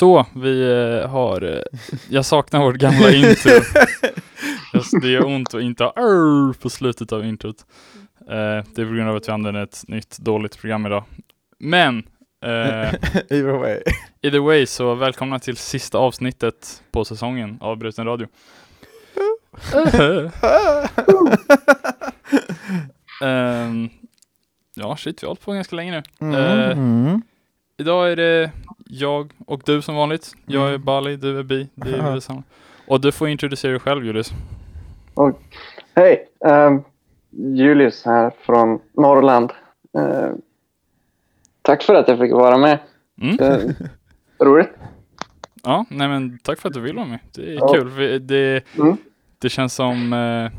Så, 0.00 0.26
vi 0.34 0.62
eh, 1.02 1.10
har, 1.10 1.42
eh, 1.42 1.60
jag 2.08 2.24
saknar 2.24 2.60
vårt 2.60 2.76
gamla 2.76 3.10
intro. 3.14 3.50
Just, 4.74 5.00
det 5.02 5.08
gör 5.08 5.24
ont 5.26 5.54
att 5.54 5.62
inte 5.62 5.84
ha 5.84 5.90
"Arr" 5.96 6.52
på 6.52 6.70
slutet 6.70 7.12
av 7.12 7.24
introt. 7.24 7.56
Eh, 8.20 8.64
det 8.74 8.82
är 8.82 8.86
på 8.86 8.92
grund 8.92 9.08
av 9.10 9.16
att 9.16 9.28
vi 9.28 9.32
använder 9.32 9.62
ett 9.62 9.84
nytt 9.88 10.18
dåligt 10.18 10.58
program 10.58 10.86
idag. 10.86 11.04
Men, 11.58 11.98
eh, 12.44 12.94
Either 13.30 13.58
way. 13.58 13.78
either 14.22 14.38
way 14.40 14.66
så 14.66 14.94
välkomna 14.94 15.38
till 15.38 15.56
sista 15.56 15.98
avsnittet 15.98 16.82
på 16.90 17.04
säsongen 17.04 17.58
av 17.60 17.76
Bruten 17.78 18.06
Radio. 18.06 18.28
Ehm, 23.24 23.88
ja, 24.74 24.96
shit, 24.96 25.22
vi 25.22 25.26
har 25.26 25.28
hållit 25.30 25.44
på 25.44 25.52
ganska 25.52 25.76
länge 25.76 26.02
nu. 26.18 26.36
Eh, 26.38 26.70
Mm. 26.78 27.22
Idag 27.80 28.12
är 28.12 28.16
det 28.16 28.50
jag 28.86 29.32
och 29.46 29.62
du 29.64 29.82
som 29.82 29.94
vanligt. 29.94 30.32
Jag 30.46 30.62
är 30.64 30.68
Mm. 30.68 30.84
Bali, 30.84 31.16
du 31.16 31.38
är 31.38 31.42
Bi. 31.42 31.68
Det 31.74 31.88
är 31.90 32.02
väl 32.02 32.14
detsamma. 32.14 32.42
Och 32.86 33.00
du 33.00 33.12
får 33.12 33.28
introducera 33.28 33.70
dig 33.70 33.80
själv 33.80 34.04
Julius. 34.04 34.30
Hej! 35.94 36.28
ehm, 36.46 36.82
Julius 37.30 38.04
här 38.04 38.32
från 38.46 38.80
Norrland. 38.92 39.52
Eh, 39.98 40.28
tack 41.62 41.82
för 41.82 41.94
att 41.94 42.08
jag 42.08 42.18
fick 42.18 42.32
vara 42.32 42.58
med. 42.58 42.78
Mm. 43.22 43.38
Eh, 43.40 43.58
roligt. 44.46 44.70
Ja, 45.62 45.84
nej 45.90 46.08
men 46.08 46.38
tack 46.38 46.58
för 46.58 46.68
att 46.68 46.74
du 46.74 46.80
vill 46.80 46.96
vara 46.96 47.06
med. 47.06 47.18
Det 47.34 47.42
är 47.50 47.54
Ja. 47.54 47.72
kul. 47.72 47.88
Vi- 47.88 48.18
Det, 48.18 48.62
Mm. 48.78 48.96
det 49.38 49.48
känns 49.48 49.74
som 49.74 50.12
eh, 50.12 50.50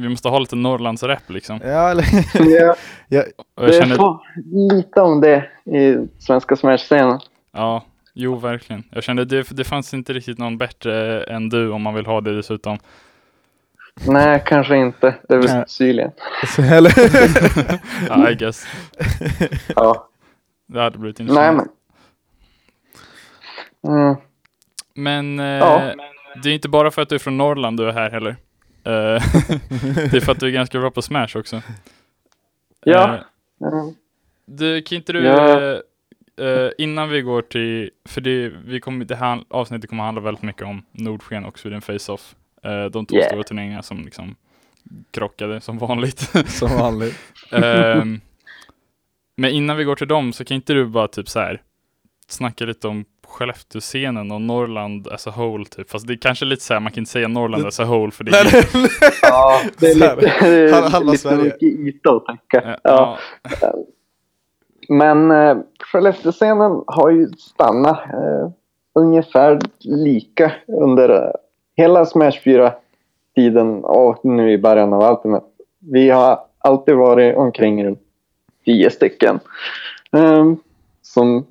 vi 0.00 0.08
måste 0.08 0.28
ha 0.28 0.38
lite 0.38 0.56
Norrlandsrap 0.56 1.30
liksom. 1.30 1.60
Ja, 1.64 1.90
eller... 1.90 2.04
Ja, 2.60 2.74
jag 3.08 3.24
det 3.56 3.72
känner, 3.72 4.18
lite 4.74 5.00
om 5.00 5.20
det 5.20 5.36
i 5.64 5.96
svenska 6.18 6.56
Smash-scenen. 6.56 7.20
ja, 7.52 7.84
jo 8.14 8.36
verkligen. 8.36 8.84
Jag 8.90 9.02
kände 9.02 9.24
det, 9.24 9.50
det 9.50 9.64
fanns 9.64 9.94
inte 9.94 10.12
riktigt 10.12 10.38
någon 10.38 10.58
bättre 10.58 11.22
än 11.24 11.48
du 11.48 11.70
om 11.70 11.82
man 11.82 11.94
vill 11.94 12.06
ha 12.06 12.20
det 12.20 12.36
dessutom. 12.36 12.78
Nej, 14.06 14.42
kanske 14.46 14.76
inte. 14.76 15.14
Det 15.28 15.34
är 15.34 15.38
väl 15.38 15.50
Nej. 15.56 15.64
Syrien. 15.66 16.10
Eller... 16.58 16.92
Ja, 18.08 18.30
I 18.30 18.34
guess. 18.34 18.66
Ja. 19.76 20.08
Det 20.66 20.80
hade 20.80 20.98
blivit 20.98 21.18
Nej, 21.18 21.28
intressant. 21.28 21.70
men... 23.82 24.00
Mm. 24.00 24.16
Men 24.94 25.40
eh, 25.40 25.46
Ja. 25.46 25.92
det 26.42 26.48
är 26.50 26.54
inte 26.54 26.68
bara 26.68 26.90
för 26.90 27.02
att 27.02 27.08
du 27.08 27.14
är 27.14 27.18
från 27.18 27.36
Norrland 27.36 27.76
du 27.76 27.88
är 27.88 27.92
här 27.92 28.10
heller. 28.10 28.36
Eh, 28.84 28.92
det 30.10 30.14
är 30.14 30.20
för 30.20 30.32
att 30.32 30.40
du 30.40 30.46
är 30.46 30.50
ganska 30.50 30.80
bra 30.80 30.90
på 30.90 31.02
Smash 31.02 31.28
också. 31.36 31.62
Ja. 32.84 33.24
Mm. 33.72 33.94
du, 34.46 34.82
kan 34.82 34.96
inte 34.96 35.12
du, 35.12 35.24
Ja. 35.24 35.60
eh, 36.44 36.70
innan 36.78 37.08
vi 37.08 37.20
går 37.22 37.42
till, 37.42 37.90
för 38.04 38.20
det, 38.20 38.48
vi 38.64 38.80
kommer, 38.80 39.04
det 39.04 39.16
här 39.16 39.44
avsnittet 39.48 39.90
kommer 39.90 40.04
handla 40.04 40.22
väldigt 40.22 40.42
mycket 40.42 40.62
om 40.62 40.82
Nordsken 40.92 41.44
och 41.44 41.58
Sweden 41.58 41.82
Face-Off. 41.82 42.34
Eh, 42.62 42.84
de 42.84 43.06
två 43.06 43.16
Yeah. 43.16 43.28
stora 43.28 43.42
turneringarna 43.42 43.82
som 43.82 44.04
liksom 44.04 44.36
krockade 45.10 45.60
som 45.60 45.78
vanligt. 45.78 46.18
Som 46.48 46.68
vanligt. 46.70 47.18
Ehm, 47.52 48.20
men 49.36 49.50
innan 49.50 49.76
vi 49.76 49.84
går 49.84 49.96
till 49.96 50.08
dem 50.08 50.32
så 50.32 50.44
kan 50.44 50.54
inte 50.54 50.72
du 50.72 50.86
bara 50.86 51.08
typ 51.08 51.28
så 51.28 51.40
här 51.40 51.62
snacka 52.28 52.64
lite 52.64 52.88
om 52.88 53.04
Skellefteå-scenen 53.30 54.30
och 54.32 54.40
Norrland 54.40 55.08
as 55.08 55.26
a 55.26 55.32
whole 55.36 55.64
typ. 55.64 55.90
Fast 55.90 56.06
det 56.06 56.12
är 56.12 56.16
kanske 56.16 56.44
lite 56.44 56.62
så 56.64 56.72
här, 56.74 56.80
man 56.80 56.92
kan 56.92 57.00
inte 57.02 57.10
säga 57.10 57.28
Norrland 57.28 57.66
as 57.66 57.80
a 57.80 57.84
whole 57.84 58.10
för 58.12 58.24
det 58.24 58.30
Nej, 58.30 58.40
är 58.40 58.78
nej, 58.78 58.90
Ja, 59.22 59.60
det 59.78 59.86
är 59.90 59.94
lite, 59.94 60.88
halva- 60.96 61.16
Sverige. 61.16 61.44
mycket 61.44 61.62
yta 61.62 62.10
att 62.10 62.24
Ja. 62.82 63.18
ja. 63.60 63.74
Men 64.88 65.30
eh, 65.30 65.56
Skellefteå-scenen 65.92 66.82
har 66.86 67.10
ju 67.10 67.26
stannat 67.28 67.98
eh, 68.12 68.50
ungefär 68.94 69.58
lika 69.84 70.52
under 70.66 71.08
eh, 71.08 71.30
hela 71.76 72.06
Smash 72.06 72.30
4-tiden 72.44 73.84
och 73.84 74.24
nu 74.24 74.52
i 74.52 74.58
början 74.58 74.92
av 74.92 75.12
Ultimate. 75.12 75.46
Vi 75.78 76.10
har 76.10 76.38
alltid 76.58 76.94
varit 76.94 77.36
omkring 77.36 77.84
runt 77.86 78.00
tio 78.64 78.90
stycken 78.90 79.40
eh, 80.12 80.52
som, 81.02 81.46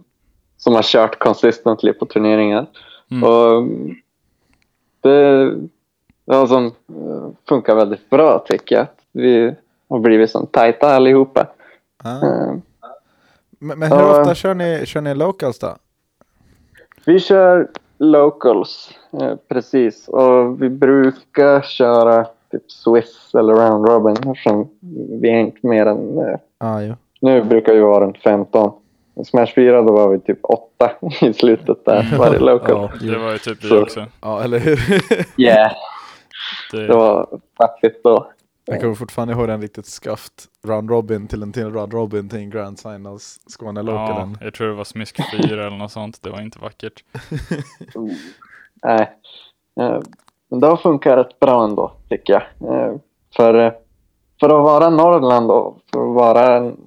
som 0.59 0.73
har 0.75 0.83
kört 0.83 1.19
consistently 1.19 1.93
på 1.93 2.05
turneringar. 2.05 2.65
Mm. 3.11 3.23
Och 3.23 3.57
mm, 3.57 3.95
det, 5.01 5.45
det 6.25 6.47
som, 6.47 6.65
eh, 6.65 7.29
funkar 7.49 7.75
väldigt 7.75 8.09
bra 8.09 8.39
tycker 8.47 8.75
jag. 8.75 8.87
Vi 9.11 9.55
har 9.89 9.99
blivit 9.99 10.31
som 10.31 10.47
tajta 10.47 10.95
allihopa. 10.95 11.47
Ah. 12.03 12.09
Eh, 12.25 12.53
Men, 13.61 13.79
men 13.79 13.91
hur 13.91 13.99
Ja. 13.99 14.19
ofta 14.21 14.35
kör 14.35 14.53
ni, 14.53 14.85
kör 14.85 15.01
ni 15.01 15.15
locals 15.15 15.59
då? 15.59 15.75
Vi 17.05 17.19
kör 17.19 17.67
locals, 17.97 18.91
eh, 19.21 19.35
precis. 19.47 20.07
Och 20.07 20.61
vi 20.61 20.69
brukar 20.69 21.61
köra 21.61 22.25
typ 22.51 22.71
Swiss 22.71 23.35
eller 23.35 23.53
round 23.53 23.87
robin 23.89 24.13
eftersom 24.13 24.69
vi 25.21 25.29
är 25.29 25.39
inte 25.39 25.67
mer 25.67 25.85
än... 25.85 26.19
Ah, 26.57 26.81
jo. 26.81 26.95
nu 27.21 27.43
brukar 27.43 27.73
vi 27.73 27.79
vara 27.79 28.03
runt 28.05 28.17
15. 28.17 28.71
Smash 29.25 29.53
4 29.55 29.81
då 29.81 29.93
var 29.93 30.09
vi 30.09 30.19
typ 30.19 30.39
8 30.43 30.91
i 31.21 31.33
slutet 31.33 31.85
där, 31.85 32.17
varje 32.17 32.39
local. 32.39 32.89
Ja. 33.01 33.07
Det 33.11 33.17
var 33.17 33.31
ju 33.31 33.37
typ 33.37 33.63
vi 33.63 33.67
Så- 33.67 33.81
också. 33.81 34.05
ja, 34.21 34.43
eller 34.43 34.59
hur? 34.59 34.79
Yeah, 35.41 35.71
Det, 36.71 36.87
det 36.87 36.93
var 36.95 37.27
fattigt 37.57 38.03
då. 38.03 38.31
Jag 38.65 38.81
kommer 38.81 38.95
fortfarande 38.95 39.33
ihåg 39.33 39.47
den 39.47 39.61
riktigt 39.61 39.85
skaft 39.85 40.33
round 40.67 40.89
robin 40.89 41.27
till 41.27 41.43
en 41.43 41.53
till 41.53 41.69
round 41.73 41.93
robin 41.93 42.29
till 42.29 42.39
en 42.39 42.49
grand 42.49 42.79
finals 42.79 43.39
Skåne 43.47 43.79
ja, 43.79 43.83
localen. 43.83 44.37
jag 44.41 44.53
tror 44.53 44.67
det 44.67 44.73
var 44.73 44.83
smisk 44.83 45.19
4 45.31 45.67
eller 45.67 45.77
något 45.77 45.91
sånt. 45.91 46.19
Det 46.23 46.29
var 46.29 46.41
inte 46.41 46.59
vackert. 46.59 47.03
Nej. 48.83 49.11
Eh, 49.79 49.99
Men 50.49 50.59
det 50.59 50.67
har 50.67 50.77
funkat 50.77 51.17
rätt 51.17 51.39
bra 51.39 51.63
ändå, 51.63 51.91
tycker 52.09 52.33
jag. 52.33 52.71
Eh, 52.73 52.95
För, 53.35 53.53
eh, 53.65 53.71
för 54.39 54.45
att 54.47 54.63
vara 54.63 54.89
Norrland 54.89 55.51
och 55.51 55.77
för 55.93 56.09
att 56.09 56.15
vara 56.15 56.57
en 56.57 56.77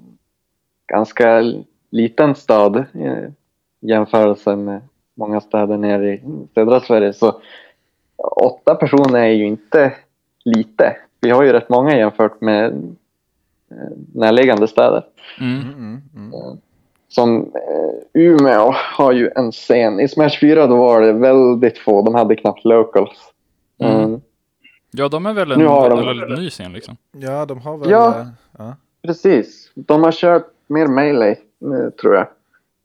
ganska 0.93 1.41
liten 1.93 2.35
stad 2.35 2.77
eh, 2.77 3.13
i 3.81 3.87
jämförelse 3.89 4.57
med 4.57 4.81
många 5.15 5.41
städer 5.41 5.77
nere 5.77 6.13
i 6.15 6.23
södra 6.55 6.81
Sverige 6.81 7.13
så 7.13 7.41
åtta 8.37 8.75
personer 8.75 9.21
är 9.21 9.27
ju 9.33 9.47
inte 9.47 9.93
lite. 10.45 10.97
Vi 11.21 11.31
har 11.31 11.43
ju 11.43 11.53
rätt 11.53 11.69
många 11.69 11.97
jämfört 11.97 12.41
med 12.41 12.65
eh, 13.71 13.77
närliggande 14.15 14.69
städer. 14.69 15.03
Mm. 15.41 15.61
Mm, 15.61 16.03
mm, 16.15 16.33
mm. 16.35 16.59
Som 17.09 17.37
eh, 17.55 18.23
Umeå 18.23 18.73
har 18.97 19.13
ju 19.13 19.31
en 19.37 19.53
scen. 19.53 20.01
I 20.01 20.09
Smash 20.09 20.39
4 20.41 20.67
då 20.67 20.77
var 20.77 21.01
det 21.01 21.13
väldigt 21.13 21.79
få. 21.79 22.03
De 22.03 22.15
hade 22.15 22.37
knappt 22.37 22.65
locals. 22.65 23.33
Mm. 23.79 23.97
Mm. 24.05 24.21
Ja, 24.91 25.09
de 25.09 25.27
är 25.27 25.33
väl 25.33 25.53
en 25.53 25.59
Nu 25.59 25.67
har 25.67 25.91
de- 25.91 26.07
väldigt 26.07 26.39
ny 26.39 26.51
scen 26.51 26.73
liksom. 26.73 26.97
Ja, 27.13 27.47
de 27.47 27.61
har 27.61 27.77
väl... 27.79 27.91
Ja. 27.91 28.21
eh, 28.21 28.27
Ja. 28.59 28.77
Precis. 29.03 29.73
De 29.75 30.03
har 30.03 30.13
kört 30.13 30.47
mer 30.67 30.87
melee 30.87 31.37
tror 32.01 32.15
jag. 32.15 32.27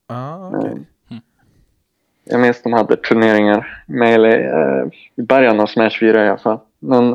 Ah, 0.08 0.48
okej. 0.48 0.72
Mm. 1.10 1.22
Jag 2.24 2.40
minns 2.40 2.64
de 2.64 2.74
hade 2.74 2.96
turneringar 2.96 3.84
melee 3.88 4.36
eh, 4.36 4.88
i 5.16 5.22
början 5.22 5.60
av 5.60 5.68
Smash 5.68 6.00
4 6.00 6.26
i 6.26 6.30
alla 6.30 6.38
fall. 6.38 6.60
Men 6.80 7.12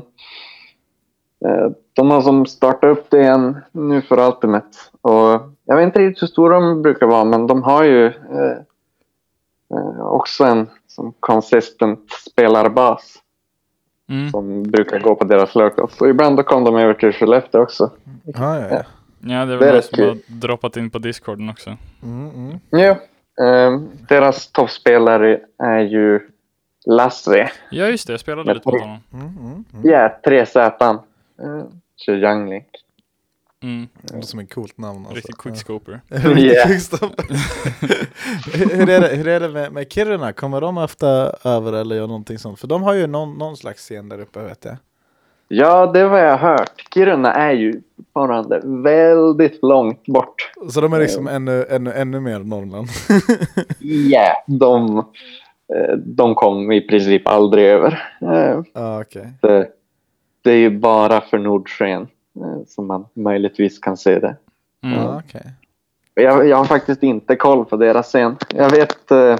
eh, 1.44 1.70
de 1.92 2.10
har 2.10 2.22
som 2.22 2.46
startat 2.46 2.98
upp 2.98 3.10
det 3.10 3.20
igen 3.20 3.60
nu 3.72 4.02
för 4.02 4.28
Ultimate. 4.28 4.78
Och 5.00 5.40
jag 5.64 5.76
vet 5.76 5.84
inte 5.84 5.98
riktigt 5.98 6.22
hur 6.22 6.26
stora 6.26 6.60
de 6.60 6.82
brukar 6.82 7.06
vara 7.06 7.24
men 7.24 7.46
de 7.46 7.62
har 7.62 7.84
ju 7.84 8.06
eh, 8.06 8.58
eh, 9.74 10.00
också 10.00 10.44
en 10.44 10.70
som 10.86 11.12
consistent 11.20 12.10
spelarbas. 12.10 13.18
Mm. 14.08 14.30
som 14.30 14.62
brukar 14.62 15.00
gå 15.00 15.14
på 15.14 15.24
deras 15.24 15.54
locals. 15.54 16.00
Och 16.00 16.08
ibland 16.08 16.36
då 16.36 16.42
kom 16.42 16.64
de 16.64 16.76
över 16.76 16.94
till 16.94 17.12
Skellefteå 17.12 17.62
också. 17.62 17.90
Ah, 18.34 18.58
ja, 18.58 18.68
ja. 18.70 18.82
Ja, 19.24 19.28
det 19.28 19.34
är 19.34 19.46
Det 19.46 19.56
väl 19.56 19.66
någon 19.66 19.74
rätt 19.76 19.84
som 19.84 20.04
har 20.04 20.12
kul. 20.14 20.22
droppat 20.26 20.76
in 20.76 20.90
på 20.90 20.98
discorden 20.98 21.48
också. 21.50 21.76
Mm, 22.02 22.30
mm. 22.30 22.58
Ja. 22.70 22.96
Eh, 23.46 23.80
deras 24.08 24.46
toppspelare 24.46 25.40
är 25.62 25.78
ju 25.80 26.20
Lassie. 26.86 27.50
Ja, 27.70 27.86
just 27.86 28.06
det. 28.06 28.12
Jag 28.12 28.20
spelade 28.20 28.44
Men- 28.46 28.54
lite 28.56 28.68
mot 28.70 28.80
honom. 28.80 28.98
Mm, 29.12 29.26
mm, 29.26 29.64
mm. 29.74 29.90
Ja, 29.90 30.20
3Z. 30.24 30.98
Uh, 31.42 31.64
kör 31.96 32.16
Young 32.16 32.50
Link. 32.50 32.66
Mm. 33.62 33.88
Det 34.02 34.14
låter 34.14 34.26
som 34.28 34.40
ett 34.40 34.54
coolt 34.54 34.78
namn. 34.78 34.98
Alltså. 34.98 35.14
Riktigt 35.14 35.38
quickscoper. 35.38 36.00
Yeah. 36.10 36.68
hur 38.54 38.88
är 38.90 39.00
det, 39.00 39.08
hur 39.16 39.28
är 39.28 39.40
det 39.40 39.48
med, 39.48 39.72
med 39.72 39.92
Kiruna? 39.92 40.32
Kommer 40.32 40.60
de 40.60 40.78
ofta 40.78 41.06
över 41.44 41.72
eller 41.72 41.96
gör 41.96 42.06
någonting 42.06 42.38
sånt? 42.38 42.60
För 42.60 42.66
de 42.68 42.82
har 42.82 42.94
ju 42.94 43.06
någon, 43.06 43.38
någon 43.38 43.56
slags 43.56 43.80
scen 43.80 44.08
där 44.08 44.20
uppe 44.20 44.40
vet 44.42 44.64
jag. 44.64 44.76
Ja, 45.54 45.86
det 45.86 46.08
var 46.08 46.18
jag 46.18 46.38
hört. 46.38 46.94
Kiruna 46.94 47.34
är 47.34 47.52
ju 47.52 47.82
fortfarande 47.96 48.60
väldigt 48.64 49.58
långt 49.62 50.06
bort. 50.06 50.52
Så 50.70 50.80
de 50.80 50.92
är 50.92 50.98
liksom 50.98 51.26
ännu, 51.28 51.64
ännu, 51.70 51.92
ännu 51.92 52.20
mer 52.20 52.38
Norrland. 52.38 52.88
Ja, 54.10 54.44
de, 54.46 54.98
eh, 55.74 55.96
de 55.96 56.34
kom 56.34 56.72
i 56.72 56.80
princip 56.80 57.28
aldrig 57.28 57.64
över. 57.66 58.02
Eh, 58.22 58.60
Ja, 58.74 59.00
okej. 59.00 59.32
det, 59.40 59.68
det 60.42 60.50
är 60.50 60.56
ju 60.56 60.70
bara 60.78 61.20
för 61.20 61.38
Nordsken 61.38 62.02
eh, 62.36 62.64
som 62.66 62.86
man 62.86 63.06
möjligtvis 63.14 63.78
kan 63.78 63.96
se 63.96 64.18
det. 64.18 64.36
Mm. 64.84 64.98
Ja, 64.98 65.22
okej. 65.26 65.52
Jag, 66.14 66.48
jag 66.48 66.56
har 66.56 66.64
faktiskt 66.64 67.02
inte 67.02 67.36
koll 67.36 67.64
på 67.64 67.76
deras 67.76 68.06
scen. 68.06 68.36
Jag 68.54 68.70
vet, 68.70 69.10
eh, 69.10 69.36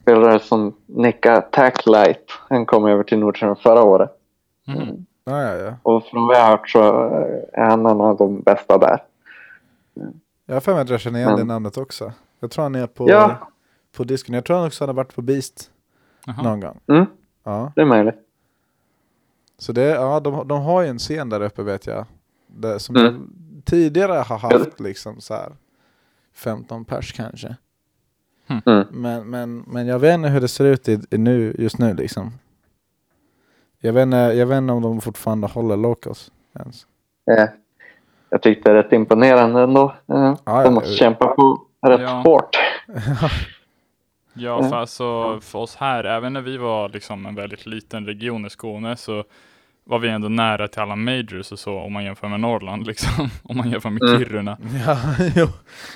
spelare 0.00 0.38
som 0.38 0.74
Nika 0.86 1.40
Tacklight. 1.40 2.24
Han 2.48 2.66
kom 2.66 2.86
över 2.86 3.02
till 3.02 3.18
Nordström 3.18 3.56
förra 3.56 3.82
året. 3.82 4.16
Mhm. 4.78 5.06
Ja, 5.24 5.42
ja, 5.42 5.54
ja. 5.54 5.74
Och 5.82 6.04
från 6.04 6.26
vad 6.26 6.36
jag 6.36 6.42
har 6.44 6.50
hört 6.50 6.68
så 6.70 6.82
är 7.52 7.64
han 7.70 7.86
en 7.86 8.00
av 8.00 8.16
de 8.16 8.40
bästa 8.40 8.78
där. 8.78 9.02
Jag 10.46 10.54
har 10.56 10.60
för 10.60 10.72
mig 10.72 10.82
att 10.82 10.88
jag 10.88 11.00
känner 11.00 11.18
igen 11.20 11.36
det 11.36 11.44
namnet 11.44 11.76
också. 11.76 12.12
Jag 12.40 12.50
tror 12.50 12.62
han 12.62 12.74
är 12.74 12.86
på, 12.86 13.10
Ja, 13.10 13.48
på 13.96 14.04
disken. 14.04 14.34
Jag 14.34 14.44
tror 14.44 14.56
han 14.56 14.66
också 14.66 14.86
har 14.86 14.92
varit 14.94 15.14
på 15.14 15.22
Beast 15.22 15.70
Jaha. 16.26 16.42
någon 16.42 16.60
gång. 16.60 16.80
mm, 16.88 17.06
Ja. 17.44 17.72
det 17.76 17.80
är 17.80 17.84
möjligt. 17.86 18.14
Så 19.58 19.72
det, 19.72 19.82
ja, 19.86 20.20
de, 20.20 20.48
de 20.48 20.62
har 20.62 20.82
ju 20.82 20.88
en 20.88 20.98
scen 20.98 21.28
där 21.28 21.40
uppe 21.42 21.62
vet 21.62 21.86
jag. 21.86 22.04
Det, 22.46 22.78
som 22.78 22.96
Mm. 22.96 23.32
tidigare 23.64 24.12
har 24.12 24.38
haft 24.38 24.80
liksom 24.80 25.20
så 25.20 25.34
här 25.34 25.52
15 26.34 26.84
pers 26.84 27.12
kanske. 27.12 27.56
Mm. 28.66 28.86
Men, 28.90 29.30
men, 29.30 29.64
men 29.66 29.86
jag 29.86 29.98
vet 29.98 30.14
inte 30.14 30.28
hur 30.28 30.40
det 30.40 30.48
ser 30.48 30.64
ut 30.64 30.88
i, 30.88 31.00
i 31.10 31.18
nu, 31.18 31.54
just 31.58 31.78
nu 31.78 31.94
liksom. 31.94 32.32
Jag 33.80 33.92
vet, 33.92 34.02
inte, 34.02 34.16
jag 34.16 34.46
vet 34.46 34.58
inte 34.58 34.72
om 34.72 34.82
de 34.82 35.00
fortfarande 35.00 35.46
håller 35.46 35.76
locals 35.76 36.30
ens. 36.58 36.86
Eh, 37.30 37.48
jag 38.30 38.42
tyckte 38.42 38.72
det 38.72 38.78
är 38.78 38.82
rätt 38.82 38.92
imponerande 38.92 39.60
ändå. 39.62 39.94
Eh, 40.08 40.34
Ja, 40.44 40.62
de 40.64 40.74
måste 40.74 40.90
ja. 40.90 40.96
kämpa 40.96 41.26
på 41.26 41.62
rätt 41.86 42.00
Ja. 42.00 42.08
hårt. 42.24 42.56
Ja, 44.32 44.58
Mm. 44.58 44.70
för, 44.70 44.76
alltså, 44.76 45.38
för 45.40 45.58
oss 45.58 45.76
här, 45.76 46.04
även 46.04 46.32
när 46.32 46.40
vi 46.40 46.56
var 46.56 46.88
liksom 46.88 47.26
en 47.26 47.34
väldigt 47.34 47.66
liten 47.66 48.06
region 48.06 48.46
i 48.46 48.50
Skåne 48.50 48.96
så 48.96 49.24
var 49.84 49.98
vi 49.98 50.08
ändå 50.08 50.28
nära 50.28 50.68
till 50.68 50.80
alla 50.80 50.96
majors 50.96 51.52
och 51.52 51.58
så 51.58 51.78
om 51.78 51.92
man 51.92 52.04
jämför 52.04 52.28
med 52.28 52.40
Norrland 52.40 52.86
liksom. 52.86 53.28
Om 53.42 53.56
man 53.56 53.70
jämför 53.70 53.90
med 53.90 54.02
Mm. 54.02 54.18
Kiruna. 54.18 54.58
Ja, 54.86 54.98
jo. 55.36 55.46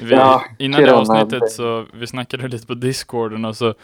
Vi, 0.01 0.11
Ja, 0.15 0.45
innan 0.59 0.81
det 0.81 0.87
Kiruna, 0.87 1.01
avsnittet 1.01 1.41
det- 1.41 1.49
så 1.51 1.87
vi 1.95 2.07
snackade 2.07 2.49
lite 2.49 2.67
på 2.67 2.75
discorden 2.75 3.45
och 3.45 3.57
så 3.57 3.75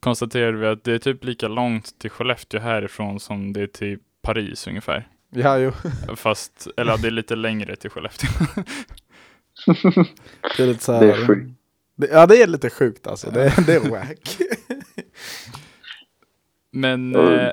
konstaterade 0.00 0.58
vi 0.58 0.66
att 0.66 0.84
det 0.84 0.92
är 0.92 0.98
typ 0.98 1.24
lika 1.24 1.48
långt 1.48 1.98
till 1.98 2.10
Skellefteå 2.10 2.60
härifrån 2.60 3.20
som 3.20 3.52
det 3.52 3.62
är 3.62 3.66
till 3.66 3.98
Paris 4.22 4.66
ungefär. 4.66 5.08
ja, 5.30 5.58
jo. 5.58 5.72
Fast, 6.16 6.68
eller 6.76 6.96
det 6.98 7.06
är 7.08 7.10
lite 7.10 7.36
längre 7.36 7.76
till 7.76 7.90
Skellefteå. 7.90 8.30
Det 10.56 10.62
är 10.62 10.66
lite 10.66 10.84
så 10.84 10.92
här, 10.92 11.00
Det 11.06 11.12
är 11.12 11.26
sjukt. 11.26 11.50
Det- 11.96 12.08
Ja, 12.12 12.26
det 12.26 12.42
är 12.42 12.46
lite 12.46 12.70
sjukt 12.70 13.06
alltså. 13.06 13.30
Det, 13.30 13.54
det 13.66 13.74
är 13.74 13.90
wack. 13.90 14.36
Men 16.72 17.14
Mm. 17.14 17.34
eh, 17.38 17.50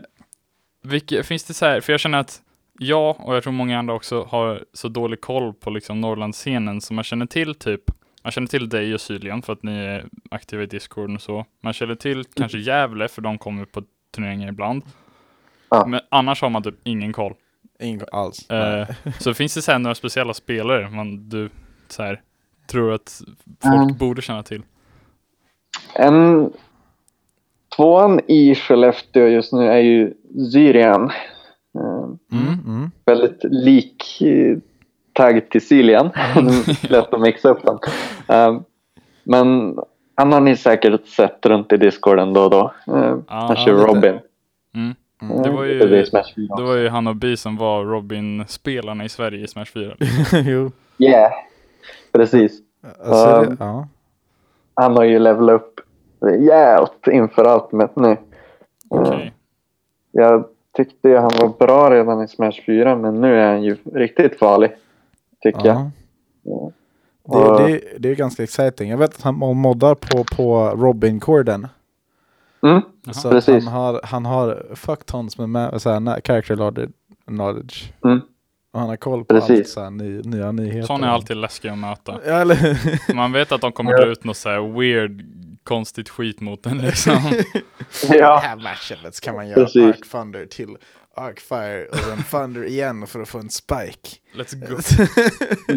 vilka, 0.83 1.23
finns 1.23 1.43
det 1.43 1.53
så 1.53 1.65
här, 1.65 1.81
för 1.81 1.93
jag 1.93 1.99
känner 1.99 2.17
att 2.19 2.41
jag 2.79 3.15
och 3.19 3.35
jag 3.35 3.43
tror 3.43 3.53
många 3.53 3.79
andra 3.79 3.93
också 3.93 4.23
har 4.23 4.65
så 4.73 4.87
dålig 4.87 5.21
koll 5.21 5.53
på 5.53 5.69
liksom 5.69 6.01
Norrlandsscenen 6.01 6.81
så 6.81 6.93
man 6.93 7.03
känner 7.03 7.25
till 7.25 7.55
typ 7.55 7.81
man 8.23 8.31
känner 8.31 8.47
till 8.47 8.69
dig 8.69 8.93
och 8.93 9.01
Sylian 9.01 9.41
för 9.41 9.53
att 9.53 9.63
ni 9.63 9.77
är 9.77 10.05
aktiva 10.31 10.63
i 10.63 10.65
Discord 10.65 11.15
och 11.15 11.21
så. 11.21 11.45
Man 11.61 11.73
känner 11.73 11.95
till 11.95 12.25
kanske 12.33 12.57
Gävle 12.57 13.07
för 13.07 13.21
de 13.21 13.37
kommer 13.37 13.65
på 13.65 13.83
turneringar 14.15 14.49
ibland. 14.49 14.83
Ja. 15.69 15.85
Men 15.87 15.99
annars 16.09 16.41
har 16.41 16.49
man 16.49 16.63
typ 16.63 16.75
ingen 16.83 17.13
koll. 17.13 17.33
Ingen 17.79 18.05
alls. 18.11 18.49
Eh, 18.49 18.87
så 19.19 19.33
finns 19.33 19.53
det 19.53 19.61
så 19.61 19.71
här 19.71 19.79
några 19.79 19.95
speciella 19.95 20.33
spelare 20.33 20.89
man, 20.89 21.29
du 21.29 21.49
så 21.87 22.03
här, 22.03 22.21
tror 22.67 22.93
att 22.93 23.21
folk 23.63 23.83
Mm. 23.83 23.97
borde 23.97 24.21
känna 24.21 24.43
till? 24.43 24.63
En 25.95 26.53
tvåan 27.75 28.19
i 28.27 28.55
Skellefteå 28.55 29.27
just 29.27 29.53
nu 29.53 29.67
är 29.67 29.79
ju 29.79 30.13
Syrian. 30.53 31.03
Eh, 31.03 32.03
Mm, 32.31 32.59
mm. 32.67 32.91
väldigt 33.05 33.39
lik 33.43 34.21
eh, 34.21 34.57
tagg 35.13 35.49
till 35.49 35.67
Silian. 35.67 36.09
Lätt 36.89 37.13
att 37.13 37.21
mixa 37.21 37.49
upp 37.49 37.63
dem. 37.63 37.79
Eh, 38.27 38.59
men 39.23 39.77
han 40.15 40.31
har 40.33 40.41
ni 40.41 40.55
säkert 40.57 41.07
sett 41.07 41.45
runt 41.45 41.71
i 41.73 41.77
discorden 41.77 42.33
då 42.33 42.43
och 42.43 42.49
då. 42.49 42.73
Han 43.27 43.55
kör 43.55 43.73
lite. 43.73 43.87
Robin. 43.87 44.19
Mm. 44.75 44.93
Mm. 45.21 45.41
Det 45.43 45.49
var 45.49 45.63
ju- 45.63 45.79
Det 45.79 45.99
är 45.99 46.05
Smash 46.05 46.33
4. 46.35 46.55
Det 46.55 46.63
var 46.63 46.75
ju 46.75 46.89
han 46.89 47.07
och 47.07 47.15
Bi 47.15 47.37
som 47.37 47.57
var 47.57 47.83
Robin-spelarna 47.85 49.05
i 49.05 49.09
Sverige 49.09 49.43
i 49.43 49.47
Smash 49.47 49.65
4. 49.65 49.95
jo. 50.45 50.71
Yeah, 50.97 51.31
precis. 52.11 52.59
Alltså, 53.05 53.41
det, 53.41 53.47
Um, 53.47 53.57
ja. 53.59 53.87
Han 54.75 54.95
har 54.95 55.03
ju 55.03 55.19
levelat 55.19 55.55
upp 55.61 55.79
rejält 56.21 57.07
inför 57.11 57.43
allt 57.45 57.95
nu. 57.95 58.17
Okej. 58.89 59.32
Jag 60.15 60.45
tyckte 60.77 61.09
ju 61.09 61.15
han 61.17 61.31
var 61.41 61.65
bra 61.67 61.91
redan 61.91 62.23
i 62.23 62.27
Smash 62.27 62.61
4 62.65 62.95
men 62.95 63.21
nu 63.21 63.39
är 63.39 63.47
han 63.47 63.63
ju 63.63 63.77
riktigt 63.93 64.39
farlig. 64.39 64.71
Tycker 65.43 65.65
jag. 65.67 65.75
ja. 66.43 66.71
Ja. 67.25 67.57
Det, 67.57 67.67
det, 67.67 67.81
det 67.99 68.09
är 68.09 68.15
ganska 68.15 68.43
exciting. 68.43 68.89
Jag 68.89 68.97
vet 68.97 69.15
att 69.15 69.21
han 69.21 69.35
moddar 69.35 69.95
på, 69.95 70.23
på 70.35 70.69
Robin-korden. 70.75 71.67
Mm. 72.61 72.81
Så 73.11 73.29
Precis. 73.29 73.65
han 73.65 73.73
har, 73.73 73.99
han 74.03 74.25
har 74.25 74.65
fuck 74.75 75.05
tons 75.05 75.37
med, 75.37 75.49
med 75.49 75.81
så 75.81 75.89
här, 75.89 76.21
character 76.21 76.55
knowledge- 76.55 76.91
knowledge. 77.27 77.93
mm. 78.05 78.21
Och 78.71 78.79
han 78.79 78.89
har 78.89 78.95
koll 78.95 79.25
på 79.25 79.33
Precis. 79.35 79.59
allt 79.59 79.67
så 79.67 79.81
här, 79.81 79.89
ny, 79.89 80.21
nya 80.21 80.51
nyheter. 80.51 80.81
Sådana 80.81 81.07
är 81.07 81.11
alltid 81.11 81.37
läskiga 81.37 81.71
att 81.71 81.77
möta. 81.77 82.19
Ja, 82.27 82.45
Man 83.15 83.31
vet 83.31 83.51
att 83.51 83.61
de 83.61 83.71
kommer 83.71 83.97
dra 83.97 84.05
ut 84.05 84.23
något 84.23 84.37
så 84.37 84.49
här 84.49 84.79
weird, 84.79 85.21
konstigt 85.63 86.09
skit 86.09 86.41
mot 86.41 86.65
en 86.65 86.77
liksom. 86.81 87.19
Ja, 88.09 88.37
här 88.43 88.55
matchen 88.55 88.97
så 89.11 89.21
kan 89.21 89.35
man 89.35 89.47
göra 89.47 89.63
Precis. 89.63 89.83
Arc 89.83 90.09
Thunder 90.11 90.45
till 90.45 90.77
Arc 91.15 91.39
Fire 91.39 91.85
och 91.85 91.95
sen 91.97 92.23
Thunder 92.23 92.63
igen 92.65 93.07
för 93.07 93.19
att 93.19 93.29
få 93.29 93.39
en 93.39 93.49
spike. 93.49 94.09
Let's 94.35 94.55
go. 94.69 94.77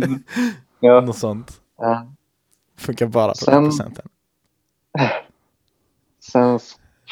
ja. 0.81 1.00
Något 1.00 1.19
sånt. 1.19 1.61
ja. 1.79 2.12
Funkar 2.79 3.06
bara 3.06 3.29
på 3.29 3.35
Sen- 3.35 3.55
den 3.55 3.65
procenten. 3.65 4.09
Sen 6.32 6.59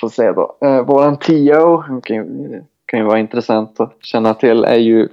får 0.01 0.09
se 0.09 0.33
då. 0.33 0.59
Eh, 0.61 0.83
våran 0.87 1.19
Tio, 1.19 1.77
han 1.77 2.01
kan 2.01 2.17
ju, 2.17 2.63
kan 2.87 3.01
ju 3.01 3.07
vara 3.07 3.19
intressant 3.19 3.81
att 3.81 3.97
känna 4.01 4.35
till, 4.35 4.65
är 4.65 4.77
ju 4.79 5.09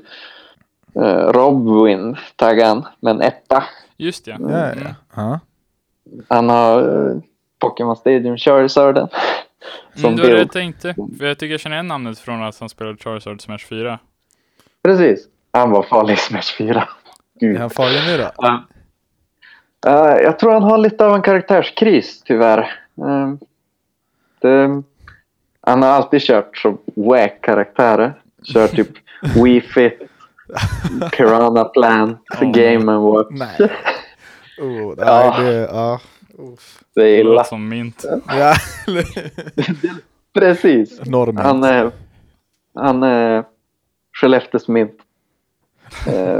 eh, 0.96 1.28
Robwin, 1.32 2.16
taggan, 2.36 2.86
men 3.00 3.22
etta. 3.22 3.64
Just 3.98 4.28
ja. 4.28 4.38
Ja, 4.40 4.50
ja, 4.50 4.72
Mm. 4.72 4.84
ja. 4.84 4.94
ja. 5.16 5.40
Han 6.28 6.50
har 6.50 6.80
eh, 7.10 7.16
Pokémon 7.62 7.96
Stadium 7.96 8.38
Charizarden. 8.38 9.08
Mm, 9.08 10.02
Som 10.02 10.16
det 10.16 10.22
var 10.22 10.30
det 10.30 10.38
jag 10.38 10.52
tänkte. 10.52 10.96
För 11.20 11.26
jag 11.26 11.38
tycker 11.38 11.52
jag 11.54 11.60
känner 11.60 11.76
igen 11.76 11.88
namnet 11.88 12.20
från 12.20 12.44
att 12.44 12.60
han 12.60 12.70
spelade 12.70 12.98
Charizard 12.98 13.42
Smash 13.42 13.58
4. 13.70 14.00
Precis. 14.84 15.26
Han 15.54 15.72
var 15.72 15.84
farlig 15.84 16.14
i 16.14 16.18
Smash 16.18 16.56
4. 16.58 16.88
Gud. 17.40 17.56
Är 17.56 17.60
han 17.60 17.70
farlig 17.70 18.00
nu 18.08 18.18
då? 18.18 18.54
Eh, 19.90 20.18
jag 20.24 20.40
tror 20.40 20.52
han 20.54 20.64
har 20.64 20.78
lite 20.78 21.06
av 21.06 21.16
en 21.16 21.22
karaktärskris 21.22 22.22
tyvärr. 22.26 22.60
Eh, 22.98 23.34
det, 24.42 24.82
han 25.62 25.82
har 25.84 25.90
alltid 25.90 26.22
kört 26.22 26.58
så 26.58 26.78
wack 26.96 27.42
karaktärer. 27.42 28.14
Kör 28.44 28.68
typ 28.68 28.88
Wii 29.44 29.62
Fit, 29.62 30.00
Piranha 31.18 31.64
Plant, 31.66 32.20
Oh, 32.42 32.52
Game 32.52 32.92
and 32.92 33.04
Watch. 33.04 33.28
Nej. 33.32 33.70
Oh, 34.62 34.94
nej, 34.98 35.06
Ja. 35.08 35.36
det, 35.40 35.52
ja. 35.72 36.00
Uff. 36.38 36.84
Det 36.96 37.02
är 37.02 37.20
illa. 37.20 37.44
som 37.44 37.70
mint. 37.70 38.06
Ja, 38.28 38.56
Precis. 40.34 41.06
Norrmän. 41.06 41.46
Han 41.46 41.64
är, 41.64 41.92
han 42.76 43.04
är 43.04 43.44
Skellefteås 44.14 44.68
mint. 44.68 44.98
Eh, 46.08 46.40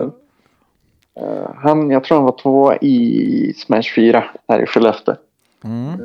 eh, 1.20 1.50
han, 1.56 1.90
jag 1.90 2.04
tror 2.04 2.18
han 2.18 2.26
var 2.26 2.38
två 2.42 2.74
i 2.74 3.54
Smash 3.58 3.96
4 3.96 4.24
här 4.48 4.64
i 4.64 4.66
Skellefteå. 4.68 5.16
Mm. 5.64 5.98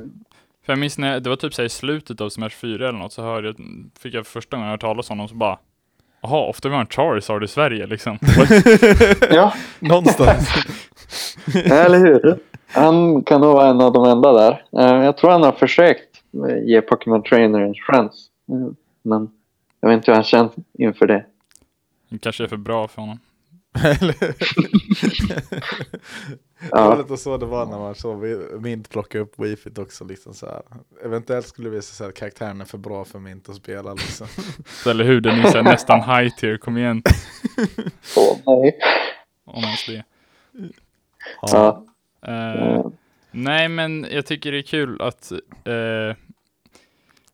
För 0.66 0.72
jag 0.72 0.78
minns 0.78 0.98
när 0.98 1.12
jag, 1.12 1.22
det 1.22 1.28
var 1.30 1.36
typ 1.36 1.54
så 1.54 1.62
här 1.62 1.66
i 1.66 1.70
slutet 1.70 2.20
av 2.20 2.28
Smash 2.28 2.48
4 2.50 2.88
eller 2.88 2.98
något 2.98 3.12
så 3.12 3.22
hörde 3.22 3.46
jag, 3.46 3.56
fick 3.98 4.14
jag 4.14 4.26
första 4.26 4.56
gången 4.56 4.68
höra 4.68 4.78
talas 4.78 5.10
om 5.10 5.18
honom 5.18 5.28
så 5.28 5.34
bara 5.34 5.58
Jaha, 6.20 6.46
ofta 6.48 6.68
vi 6.68 6.74
har 6.74 6.80
en 6.80 6.86
Charizard 6.86 7.44
i 7.44 7.48
Sverige 7.48 7.86
liksom. 7.86 8.18
Ja, 9.30 9.52
Någonstans. 9.80 10.48
eller 11.54 11.98
hur? 11.98 12.38
Han 12.66 13.22
kan 13.24 13.40
nog 13.40 13.54
vara 13.54 13.68
en 13.68 13.80
av 13.80 13.92
de 13.92 14.04
enda 14.04 14.32
där. 14.32 14.64
Eh, 14.78 15.04
jag 15.04 15.16
tror 15.16 15.30
han 15.30 15.42
har 15.42 15.52
försökt 15.52 16.22
eh, 16.48 16.64
ge 16.64 16.80
Pokémon 16.80 17.22
Trainer 17.22 17.60
en 17.60 17.74
chans. 17.74 18.26
Mm, 18.48 18.76
Men 19.02 19.30
jag 19.80 19.88
vet 19.88 19.96
inte 19.96 20.10
hur 20.10 20.14
han 20.16 20.24
känns 20.24 20.52
inför 20.78 21.06
det. 21.06 21.26
Det 22.08 22.18
kanske 22.18 22.44
är 22.44 22.48
för 22.48 22.56
bra 22.56 22.88
för 22.88 23.00
honom. 23.02 23.18
Eller 23.84 24.14
Det 26.60 26.70
var 26.70 26.80
Ja, 26.80 26.96
lite 26.96 27.16
så 27.16 27.36
det 27.36 27.46
var 27.46 27.66
när 27.66 27.78
man 27.78 27.94
såg 27.94 28.24
Mint 28.60 28.90
plocka 28.90 29.18
upp 29.18 29.38
Wifit 29.38 29.78
också. 29.78 30.04
Liksom 30.04 30.34
så 30.34 30.46
här. 30.46 30.62
Eventuellt 31.04 31.46
skulle 31.46 31.68
det 31.70 31.76
visa 31.76 31.94
sig 31.94 32.06
att 32.08 32.14
karaktären 32.14 32.60
är 32.60 32.64
för 32.64 32.78
bra 32.78 33.04
för 33.04 33.18
Mint 33.18 33.48
att 33.48 33.56
spela. 33.56 33.92
Liksom. 33.94 34.26
Så, 34.66 34.90
eller 34.90 35.04
hur? 35.04 35.20
Den 35.20 35.38
är 35.38 35.42
så 35.50 35.56
här 35.56 35.62
nästan 35.62 36.00
high 36.00 36.34
tier, 36.36 36.56
kom 36.56 36.76
igen. 36.78 37.02
så, 38.02 38.20
nej. 38.46 38.78
Om 39.44 39.62
ens 39.64 39.86
det. 39.86 40.04
Ja. 41.42 41.68
Eh, 41.68 41.78
eh, 42.26 42.86
nej, 43.30 43.68
men 43.68 44.06
jag 44.10 44.26
tycker 44.26 44.52
det 44.52 44.58
är 44.58 44.62
kul 44.62 45.02
att 45.02 45.32
eh, 45.64 46.16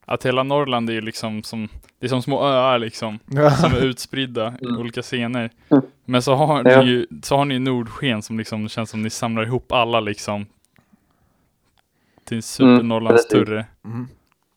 att 0.05 0.27
hela 0.27 0.43
Norrland 0.43 0.91
är 0.91 0.95
ju 0.95 1.01
liksom 1.01 1.43
som, 1.43 1.69
det 1.99 2.07
är 2.07 2.09
som 2.09 2.23
små 2.23 2.45
öar 2.45 2.79
liksom, 2.79 3.19
som 3.61 3.73
är 3.73 3.85
utspridda 3.85 4.55
i 4.61 4.65
Mm. 4.69 4.81
olika 4.81 5.03
scener. 5.03 5.51
Mm. 5.71 5.83
Men 6.05 6.23
så 6.23 6.35
har 6.35 6.71
Ja. 6.71 6.81
ni 6.83 6.87
ju, 6.91 7.07
så 7.23 7.37
har 7.37 7.45
ni 7.45 7.59
Nordsken 7.59 8.23
som 8.23 8.39
liksom 8.39 8.69
känns 8.69 8.91
som 8.91 9.03
ni 9.03 9.11
samlar 9.11 9.43
ihop 9.47 9.73
alla 9.73 10.01
liksom 10.01 10.47
till 12.25 12.41
en 12.61 12.93
Mm, 12.93 13.19
större. 13.19 13.67
Mm. 13.85 14.09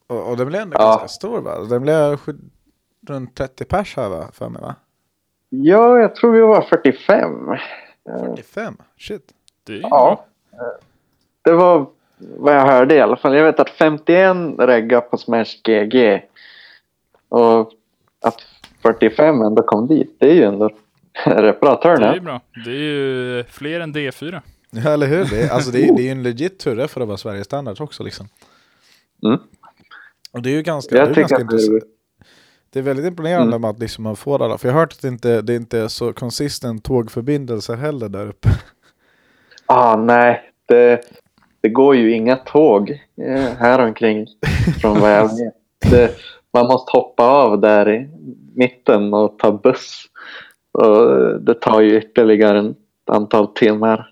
Och, 0.06 0.30
och 0.30 0.36
den 0.36 0.46
blev 0.48 0.62
ändå 0.62 0.76
Ja. 0.80 0.86
ganska 0.88 1.08
stor 1.08 1.40
va? 1.40 1.64
Den 1.64 1.82
blev 1.82 2.18
runt 3.08 3.34
30 3.34 3.64
pers 3.64 3.96
här 3.96 4.08
va? 4.08 4.28
För 4.32 4.48
mig 4.48 4.62
va? 4.62 4.74
Ja, 5.48 5.98
jag 5.98 6.14
tror 6.14 6.32
vi 6.32 6.40
var 6.40 6.62
45. 6.62 7.52
Eh, 7.52 7.58
45? 8.24 8.76
Shit. 8.98 9.32
Det 9.66 9.72
är 9.72 9.80
Ja. 9.80 10.24
Det 11.44 11.52
var 11.52 11.86
vad 12.18 12.54
jag 12.56 12.66
hörde 12.66 12.94
i 12.94 13.00
alla 13.00 13.16
fall. 13.16 13.36
Jag 13.36 13.44
vet 13.44 13.60
att 13.60 13.70
51 13.70 14.36
regga 14.58 15.00
på 15.00 15.16
Smash 15.18 15.44
GG. 15.64 16.22
Och 17.28 17.72
att 18.24 18.40
45 18.82 19.42
ändå 19.42 19.62
kom 19.62 19.86
dit, 19.86 20.16
det 20.18 20.30
är 20.30 20.34
ju 20.34 20.42
ändå 20.44 20.70
rätt 21.24 21.60
bra 21.60 21.80
Det 21.82 21.88
är 21.88 21.90
ju 21.92 21.96
turnout. 21.96 22.22
bra. 22.22 22.40
Det 22.64 22.70
är 22.70 22.74
ju 22.74 23.44
fler 23.44 23.80
än 23.80 23.94
D4. 23.94 24.40
Ja 24.70 24.90
eller 24.90 25.06
hur? 25.06 25.24
Det 25.24 25.42
är, 25.42 25.50
alltså, 25.50 25.70
det 25.70 25.84
är, 25.88 25.96
det 25.96 26.02
är 26.02 26.04
ju 26.04 26.10
en 26.10 26.22
legit 26.22 26.58
turre 26.58 26.88
för 26.88 27.00
att 27.00 27.06
vara 27.08 27.16
Sveriges 27.18 27.44
standard 27.46 27.80
också 27.80 28.02
liksom. 28.02 28.28
Mm. 29.24 29.38
Och 30.32 30.42
det 30.42 30.50
är 30.50 30.54
ju 30.54 30.62
ganska, 30.62 30.96
Jag 30.96 31.08
det 31.08 31.10
är 31.10 31.14
tycker 31.14 31.20
ganska 31.20 31.36
att 31.36 31.50
det 31.50 31.56
är 31.56 31.64
intressant. 31.66 31.92
Det 32.70 32.78
är 32.78 32.82
väldigt 32.82 33.06
imponerande 33.06 33.56
Mm. 33.56 33.64
att 33.70 33.78
liksom 33.78 34.04
man 34.04 34.16
får 34.16 34.42
alla. 34.44 34.58
För 34.58 34.68
jag 34.68 34.72
har 34.74 34.80
hört 34.80 34.92
att 34.92 35.02
det 35.02 35.08
inte, 35.08 35.42
det 35.42 35.54
inte 35.54 35.78
är 35.78 35.88
så 35.88 36.12
konsistent 36.12 36.84
tågförbindelser 36.84 37.76
heller 37.76 38.08
där 38.08 38.26
uppe. 38.28 38.48
Ah, 39.66 39.96
nej, 39.96 40.42
det, 40.66 41.00
det 41.60 41.68
går 41.68 41.96
ju 41.96 42.12
inga 42.12 42.36
tåg 42.36 42.90
eh, 43.22 43.52
här 43.58 43.78
omkring 43.78 44.26
från 44.80 45.00
vad 45.00 45.12
jag 45.12 45.22
vet. 45.28 45.54
Det, 45.90 46.14
man 46.52 46.66
måste 46.66 46.92
hoppa 46.92 47.24
av 47.24 47.60
där 47.60 47.94
i 47.94 48.08
mitten 48.54 49.14
och 49.14 49.38
ta 49.38 49.52
buss. 49.52 50.02
Och 50.72 51.40
det 51.40 51.54
tar 51.54 51.80
ju 51.80 51.98
ytterligare 51.98 52.68
ett 52.68 52.76
antal 53.10 53.46
timmar. 53.54 54.10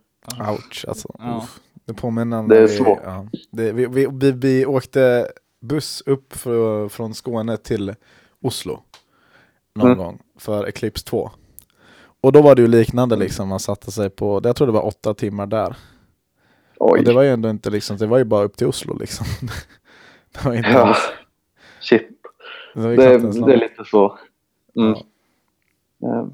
Ouch 0.50 0.84
alltså. 0.88 1.08
Ja. 1.18 1.44
Det 1.84 1.94
påminner 1.94 2.38
om 2.38 2.48
Det 2.48 2.58
är 2.58 2.66
svårt. 2.66 2.98
ja, 3.04 3.26
det, 3.50 3.72
vi, 3.72 3.86
vi, 3.86 4.06
vi, 4.12 4.32
vi 4.32 4.66
åkte 4.66 5.26
buss 5.60 6.02
upp 6.06 6.32
för, 6.32 6.88
från 6.88 7.14
Skåne 7.14 7.56
till 7.56 7.94
Oslo. 8.42 8.80
Någon 9.74 9.86
Mm. 9.86 9.98
gång 9.98 10.18
för 10.38 10.64
Eclipse 10.66 11.04
2. 11.06 11.30
Och 12.24 12.32
då 12.32 12.42
var 12.42 12.54
det 12.54 12.62
ju 12.62 12.68
liknande 12.68 13.16
liksom, 13.16 13.48
man 13.48 13.60
satte 13.60 13.90
sig 13.92 14.10
på, 14.10 14.40
jag 14.44 14.56
tror 14.56 14.66
det 14.66 14.72
var 14.72 14.86
åtta 14.86 15.14
timmar 15.14 15.46
där. 15.46 15.76
Oj. 16.76 16.98
Och 16.98 17.04
det 17.04 17.12
var 17.12 17.22
ju 17.22 17.30
ändå 17.30 17.50
inte 17.50 17.70
liksom, 17.70 17.96
det 17.96 18.06
var 18.06 18.18
ju 18.18 18.24
bara 18.24 18.44
upp 18.44 18.56
till 18.56 18.66
Oslo 18.66 18.98
liksom. 18.98 19.26
det 20.32 20.44
var 20.44 20.54
inte 20.54 20.68
Ja, 20.70 20.78
alls, 20.78 20.98
shit. 21.80 22.08
det 22.74 22.80
Det, 22.80 22.96
det 22.96 23.52
är 23.52 23.56
lite 23.56 23.84
så. 23.84 24.18
Mm. 24.76 24.90
Eh, 24.92 26.26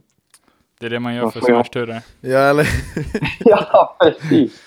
Det 0.80 0.86
är 0.86 0.90
det 0.90 1.00
man 1.00 1.14
gör 1.14 1.22
Vad 1.22 1.32
för 1.32 1.40
smärtturer. 1.40 2.02
Ja 2.20 2.38
eller 2.38 2.66
Ja, 3.44 3.96
precis. 4.00 4.62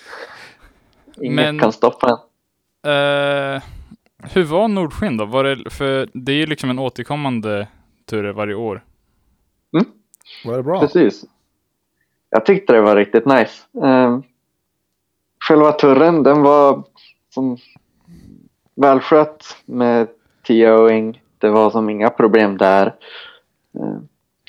Inget 1.20 1.34
Men- 1.36 1.58
kan 1.58 1.72
stoppa 1.72 2.06
en. 2.08 2.18
Eh, 2.92 3.62
hur 4.32 4.44
var 4.44 4.68
Nordsken 4.68 5.16
då? 5.16 5.24
Var 5.24 5.44
det, 5.44 5.70
för 5.70 6.08
det 6.12 6.32
är 6.32 6.36
ju 6.36 6.46
liksom 6.46 6.70
en 6.70 6.78
återkommande 6.78 7.68
tur 8.06 8.32
varje 8.32 8.54
år. 8.54 8.84
Var 10.44 10.56
det 10.56 10.62
bra? 10.62 10.80
Precis. 10.80 11.24
Jag 12.30 12.46
tyckte 12.46 12.72
det 12.72 12.80
var 12.80 12.96
riktigt 12.96 13.26
nice. 13.26 13.62
Eh, 13.82 14.18
själva 15.48 15.72
turren, 15.72 16.22
den 16.22 16.42
var 16.42 16.82
som 17.30 17.56
välskött 18.74 19.56
med 19.64 20.08
TOing. 20.46 21.22
Det 21.38 21.50
var 21.50 21.70
som 21.70 21.90
inga 21.90 22.10
problem 22.10 22.56
där. 22.56 22.86
Eh, 23.78 23.98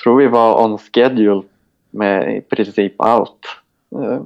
tror 0.02 0.16
vi 0.16 0.26
var 0.26 0.64
on 0.64 0.78
schedule 0.78 1.42
med 1.90 2.36
i 2.36 2.40
princip 2.40 3.00
allt 3.00 3.46
eh, 3.92 4.22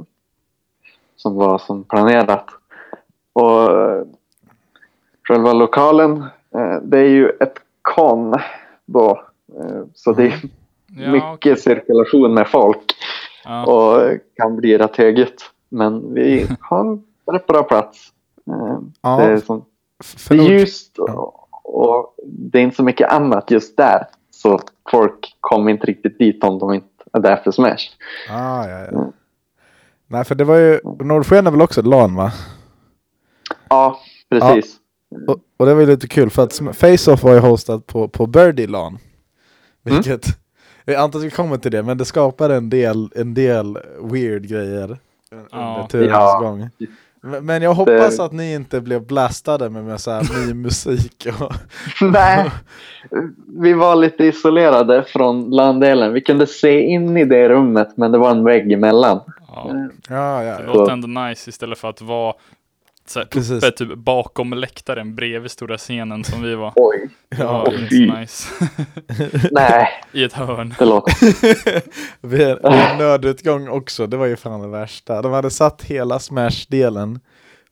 som 1.16 1.34
var 1.34 1.58
som 1.58 1.84
planerat. 1.84 2.46
Och 3.32 3.80
eh, 3.80 4.04
själva 5.28 5.52
lokalen, 5.52 6.24
eh, 6.54 6.76
det 6.82 6.98
är 6.98 7.08
ju 7.08 7.28
ett 7.28 7.58
kon 7.82 8.34
då. 8.86 9.24
Eh, 9.58 9.82
så 9.94 10.12
det 10.12 10.26
är 10.26 10.40
Ja, 10.96 11.12
mycket 11.12 11.28
okej. 11.34 11.56
cirkulation 11.56 12.34
med 12.34 12.48
folk 12.48 12.78
Ja. 13.44 13.66
och 13.66 14.18
kan 14.36 14.56
bli 14.56 14.78
rätt 14.78 14.96
högt. 14.96 15.50
Men 15.68 16.14
vi 16.14 16.46
har 16.60 16.80
en 16.80 17.02
rätt 17.32 17.46
bra 17.46 17.62
plats. 17.62 18.08
Eh, 18.50 18.78
Ja, 19.02 19.16
Det 19.16 19.24
är, 19.24 19.36
som, 19.38 19.64
det 19.98 20.04
för 20.20 20.34
är 20.34 20.38
ljust 20.42 20.98
och, 20.98 21.34
och 21.62 22.14
det 22.26 22.58
är 22.58 22.62
inte 22.62 22.76
så 22.76 22.82
mycket 22.82 23.12
annat 23.12 23.50
just 23.50 23.76
där. 23.76 24.06
Så 24.30 24.60
folk 24.90 25.36
kommer 25.40 25.70
inte 25.70 25.86
riktigt 25.86 26.18
dit 26.18 26.44
om 26.44 26.58
de 26.58 26.74
inte 26.74 26.86
är 27.12 27.20
där 27.20 27.36
för 27.36 27.50
Smash. 27.50 27.88
Ah, 28.30 28.66
ja, 28.68 28.78
ja. 28.78 28.86
Mm. 28.86 29.12
Nej 30.06 30.24
för 30.24 30.34
det 30.34 30.44
var 30.44 30.56
ju, 30.56 30.80
Nordsken 31.00 31.46
är 31.46 31.50
väl 31.50 31.62
också 31.62 31.80
ett 31.80 31.86
LAN 31.86 32.14
va? 32.14 32.32
Ja, 33.68 33.98
precis. 34.30 34.76
Och, 35.28 35.36
och 35.56 35.66
det 35.66 35.74
var 35.74 35.80
ju 35.80 35.86
lite 35.86 36.08
kul 36.08 36.30
för 36.30 36.42
att 36.42 36.52
Face-Off 36.52 37.22
var 37.22 37.32
ju 37.32 37.38
hostad 37.38 37.86
på, 37.86 38.08
på 38.08 38.26
Birdie 38.26 38.66
LAN. 38.66 38.98
Vilket, 39.82 40.26
jag 40.84 40.94
antar 40.96 41.18
att 41.18 41.24
vi 41.24 41.30
kommer 41.30 41.56
till 41.56 41.70
det, 41.70 41.82
men 41.82 41.98
det 41.98 42.04
skapar 42.04 42.50
en 42.50 42.70
del, 42.70 43.08
en 43.14 43.34
del 43.34 43.78
weird 44.02 44.42
grejer 44.48 44.98
under 45.30 45.46
Ja. 45.50 45.88
turens 45.90 46.10
Ja. 46.10 46.38
gång. 46.40 46.68
Men 47.42 47.62
jag 47.62 47.74
hoppas 47.74 48.16
Det- 48.16 48.24
att 48.24 48.32
ni 48.32 48.54
inte 48.54 48.80
blev 48.80 49.06
blastade 49.06 49.70
med, 49.70 49.84
med 49.84 50.00
så 50.00 50.10
här 50.10 50.46
ny 50.46 50.54
musik 50.54 51.26
och... 51.40 51.52
Nej, 52.12 52.50
vi 53.58 53.72
var 53.72 53.96
lite 53.96 54.24
isolerade 54.24 55.02
från 55.06 55.50
landdelen. 55.50 56.12
Vi 56.12 56.20
kunde 56.20 56.46
se 56.46 56.80
in 56.80 57.16
i 57.16 57.24
det 57.24 57.48
rummet 57.48 57.88
men 57.96 58.12
det 58.12 58.18
var 58.18 58.30
en 58.30 58.44
vägg 58.44 58.72
emellan. 58.72 59.20
Ja. 59.48 59.70
Ja, 60.08 60.44
ja, 60.44 60.58
Det 60.58 60.66
låter 60.66 60.92
ändå 60.92 61.08
nice 61.20 61.50
istället 61.50 61.78
för 61.78 61.88
att 61.90 62.02
vara 62.02 62.34
så 63.10 63.18
här, 63.18 63.56
uppe 63.56 63.70
typ 63.70 63.94
bakom 63.94 64.52
läktaren 64.52 65.14
bredvid 65.14 65.50
stora 65.50 65.78
scenen 65.78 66.24
som 66.24 66.42
vi 66.42 66.54
var. 66.54 66.72
Oj, 66.76 67.08
Ja, 67.38 67.66
så 67.90 67.94
nice. 67.94 68.48
nej, 69.50 69.88
I 70.12 70.24
ett 70.24 70.32
hörn. 70.32 70.74
det 70.78 70.84
låter... 70.84 71.14
Vi 72.26 72.42
är 72.42 72.98
nödutgång 72.98 73.68
också, 73.68 74.06
det 74.06 74.16
var 74.16 74.26
ju 74.26 74.36
fan 74.36 74.60
det 74.60 74.68
värsta. 74.68 75.22
De 75.22 75.32
hade 75.32 75.50
satt 75.50 75.82
hela 75.82 76.18
Smash-delen 76.18 77.20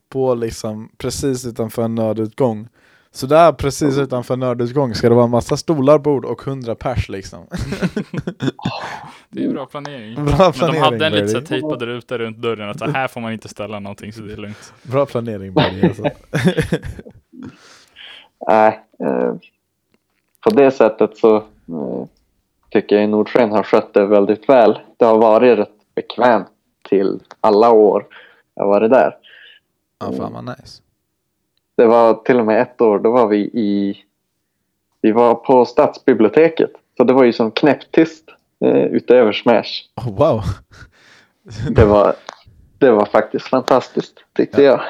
på 0.09 0.35
liksom 0.35 0.89
precis 0.97 1.45
utanför 1.45 1.81
en 1.81 1.95
nödutgång. 1.95 2.67
Så 3.11 3.27
där 3.27 3.51
precis 3.51 3.97
utanför 3.97 4.37
nödutgång 4.37 4.95
ska 4.95 5.09
det 5.09 5.15
vara 5.15 5.25
en 5.25 5.31
massa 5.31 5.57
stolar, 5.57 5.99
bord 5.99 6.25
och 6.25 6.41
hundra 6.41 6.75
pers 6.75 7.09
liksom. 7.09 7.47
Det 9.29 9.43
är 9.43 9.49
bra 9.49 9.65
planering. 9.65 10.15
Bra 10.15 10.23
Men 10.23 10.37
de 10.37 10.53
planering, 10.53 10.81
hade 10.81 11.05
en 11.05 11.13
lite 11.13 11.27
så 11.27 11.41
tejpad 11.41 11.81
ruta 11.81 12.17
runt 12.17 12.37
dörren 12.37 12.69
att 12.69 12.79
så 12.79 12.85
här 12.85 13.07
får 13.07 13.21
man 13.21 13.33
inte 13.33 13.47
ställa 13.47 13.79
någonting 13.79 14.13
så 14.13 14.21
det 14.21 14.33
är 14.33 14.37
lugnt. 14.37 14.73
Bra 14.83 15.05
planering 15.05 15.53
Brady, 15.53 15.87
alltså. 15.87 16.03
Nej, 18.47 18.79
eh, 18.99 19.33
på 20.43 20.49
det 20.49 20.71
sättet 20.71 21.17
så 21.17 21.35
eh, 21.37 22.05
tycker 22.69 22.95
jag 22.95 23.09
Nordsken 23.09 23.51
har 23.51 23.63
skött 23.63 23.93
det 23.93 24.05
väldigt 24.05 24.49
väl. 24.49 24.79
Det 24.97 25.05
har 25.05 25.17
varit 25.17 25.59
rätt 25.59 25.95
bekvämt 25.95 26.47
till 26.89 27.19
alla 27.41 27.71
år 27.71 28.05
jag 28.55 28.63
har 28.63 28.69
varit 28.69 28.91
där. 28.91 29.15
Ja, 29.99 30.11
fan 30.11 30.33
vad 30.33 30.45
nice. 30.45 30.81
Det 31.79 31.87
var 31.87 32.13
till 32.13 32.39
och 32.39 32.45
med 32.45 32.61
ett 32.61 32.81
år, 32.81 32.99
då 32.99 33.11
var 33.11 33.27
vi 33.27 33.37
i... 33.37 33.97
Vi 35.01 35.11
var 35.11 35.35
på 35.35 35.65
stadsbiblioteket. 35.65 36.71
Så 36.97 37.03
det 37.03 37.13
var 37.13 37.23
ju 37.23 37.33
som 37.33 37.51
knäpptyst 37.51 38.23
eh, 38.65 38.83
utöver 38.83 39.31
Smash. 39.31 39.69
Oh, 39.95 40.17
wow. 40.17 40.43
Det 41.69 41.85
var, 41.85 42.15
det 42.77 42.91
var 42.91 43.05
faktiskt 43.05 43.47
fantastiskt 43.47 44.13
tyckte 44.33 44.63
jag. 44.63 44.81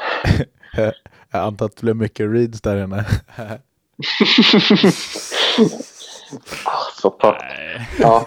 Jag 1.31 1.41
antar 1.43 1.65
att 1.65 1.75
det 1.75 1.81
blev 1.81 1.95
mycket 1.95 2.31
reads 2.31 2.61
där 2.61 2.83
inne. 2.83 3.05
Ah, 6.65 6.83
så 7.01 7.09
torrt. 7.09 7.41
Nej. 7.41 7.89
Ja. 7.99 8.25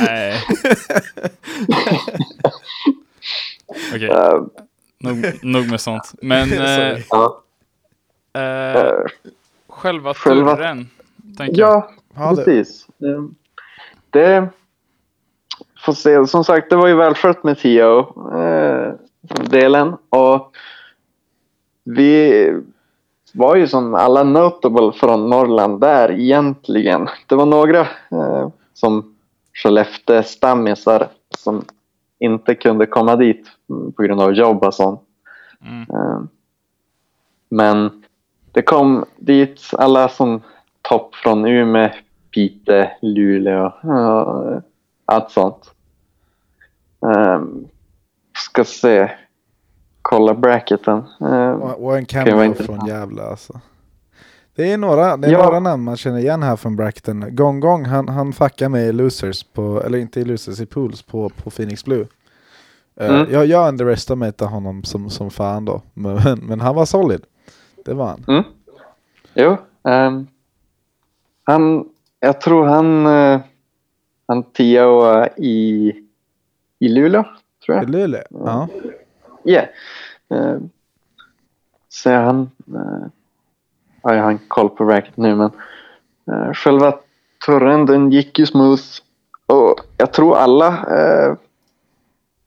Nej. 0.00 0.42
Okej, 3.94 4.08
eh, 4.08 4.40
nog, 5.02 5.24
nog 5.42 5.70
med 5.70 5.80
sånt. 5.80 6.12
Men 6.22 6.52
eh, 6.62 6.98
ja. 7.10 7.42
eh, 8.34 8.76
eh, 8.76 8.92
själva 9.68 10.14
själva- 10.14 10.56
turen, 10.56 10.88
tänker 11.38 11.60
jag. 11.60 11.72
ja, 11.74 11.90
Ja, 12.14 12.30
det, 12.30 12.44
precis. 12.44 12.86
Eh, 12.88 13.22
Det 14.10 14.48
får 15.84 15.92
se. 15.92 16.26
Som 16.26 16.44
sagt, 16.44 16.70
det 16.70 16.76
var 16.76 16.86
ju 16.88 16.94
välskött 16.94 17.44
med 17.44 17.58
Tio 17.58 17.98
eh, 18.38 18.92
delen 19.50 19.96
och 20.08 20.56
vi 21.84 22.48
var 23.34 23.56
ju 23.56 23.68
som 23.68 23.94
alla 23.94 24.22
notable 24.22 24.92
från 24.92 25.30
Norrland 25.30 25.80
där 25.80 26.10
egentligen. 26.20 27.08
Det 27.26 27.34
var 27.34 27.46
några 27.46 27.80
eh, 28.10 28.48
som 28.74 29.14
Skellefteå 29.54 30.22
stammisar 30.22 31.08
som 31.38 31.64
inte 32.22 32.54
kunde 32.54 32.86
komma 32.86 33.16
dit 33.16 33.46
på 33.96 34.02
grund 34.02 34.20
av 34.20 34.32
jobb 34.32 34.64
och 34.64 34.74
sånt. 34.74 35.00
Mm. 35.62 35.80
Eh, 35.82 36.20
Men 37.48 38.02
det 38.52 38.62
kom 38.62 39.04
dit 39.16 39.60
alla 39.72 40.08
som 40.08 40.40
topp 40.82 41.14
från 41.14 41.44
Umeå, 41.46 41.90
Piteå, 42.34 42.86
Luleå, 43.02 43.72
uh, 43.84 44.58
allt 45.04 45.30
sånt. 45.30 45.74
Um, 47.00 47.68
ska 48.38 48.64
se. 48.64 49.10
kolla 50.02 50.34
bracketen. 50.34 51.02
Eh, 51.20 51.50
Och, 51.50 51.84
och 51.84 51.96
en 51.96 52.00
intressant. 52.44 52.78
från 52.78 52.86
Gävle 52.88 53.22
alltså. 53.22 53.60
Det 54.54 54.72
är 54.72 54.78
några, 54.78 55.16
det 55.16 55.28
är 55.28 55.32
Ja. 55.32 55.44
några 55.44 55.60
namn 55.60 55.84
man 55.84 55.96
känner 55.96 56.18
igen 56.18 56.42
här 56.42 56.56
från 56.56 56.76
Brackton. 56.76 57.36
Gång 57.36 57.60
Gång, 57.60 57.84
han, 57.84 58.08
han 58.08 58.32
fuckar 58.32 58.76
i 58.78 58.92
Losers, 58.92 59.42
på, 59.44 59.82
eller 59.82 59.98
inte 59.98 60.20
i 60.20 60.24
Losers, 60.24 60.60
i 60.60 60.66
Pools 60.66 61.02
på, 61.02 61.28
på 61.28 61.50
Phoenix 61.50 61.84
Blue. 61.84 62.06
Eh, 62.96 63.14
Mm. 63.14 63.32
jag, 63.32 63.46
jag 63.46 63.68
underestimatear 63.68 64.48
honom 64.48 64.84
som, 64.84 65.10
som 65.10 65.30
fan 65.30 65.64
då, 65.64 65.82
men, 65.94 66.38
men 66.42 66.60
han 66.60 66.74
var 66.74 66.84
solid. 66.84 67.22
Det 67.84 67.94
var 67.94 68.06
han. 68.06 68.24
Mm. 68.28 68.42
Jo. 69.34 69.56
ehm, 69.84 70.26
han, 71.44 71.88
jag 72.20 72.40
tror 72.40 72.64
han, 72.66 73.06
uh, 73.06 73.40
han 74.26 74.42
tioa 74.42 75.28
i, 75.36 75.92
i 76.78 76.88
Luleå, 76.88 77.24
tror 77.66 77.76
I 77.76 77.80
jag. 77.80 77.90
Luleå? 77.90 78.22
Ja. 78.30 78.68
Yeah. 79.44 79.66
Uh, 80.34 80.60
så 81.88 82.10
han, 82.10 82.50
uh, 82.74 83.06
ja, 84.02 84.14
jag 84.14 84.22
har 84.22 84.30
inte 84.30 84.44
koll 84.48 84.68
på 84.68 84.84
racket 84.84 85.16
nu 85.16 85.34
men 85.34 85.50
uh, 86.30 86.52
själva 86.52 86.98
turren 87.46 87.86
den 87.86 88.10
gick 88.10 88.38
ju 88.38 88.46
smooth 88.46 88.82
och 89.46 89.80
jag 89.96 90.12
tror 90.12 90.36
alla 90.36 90.68
eh, 90.68 91.34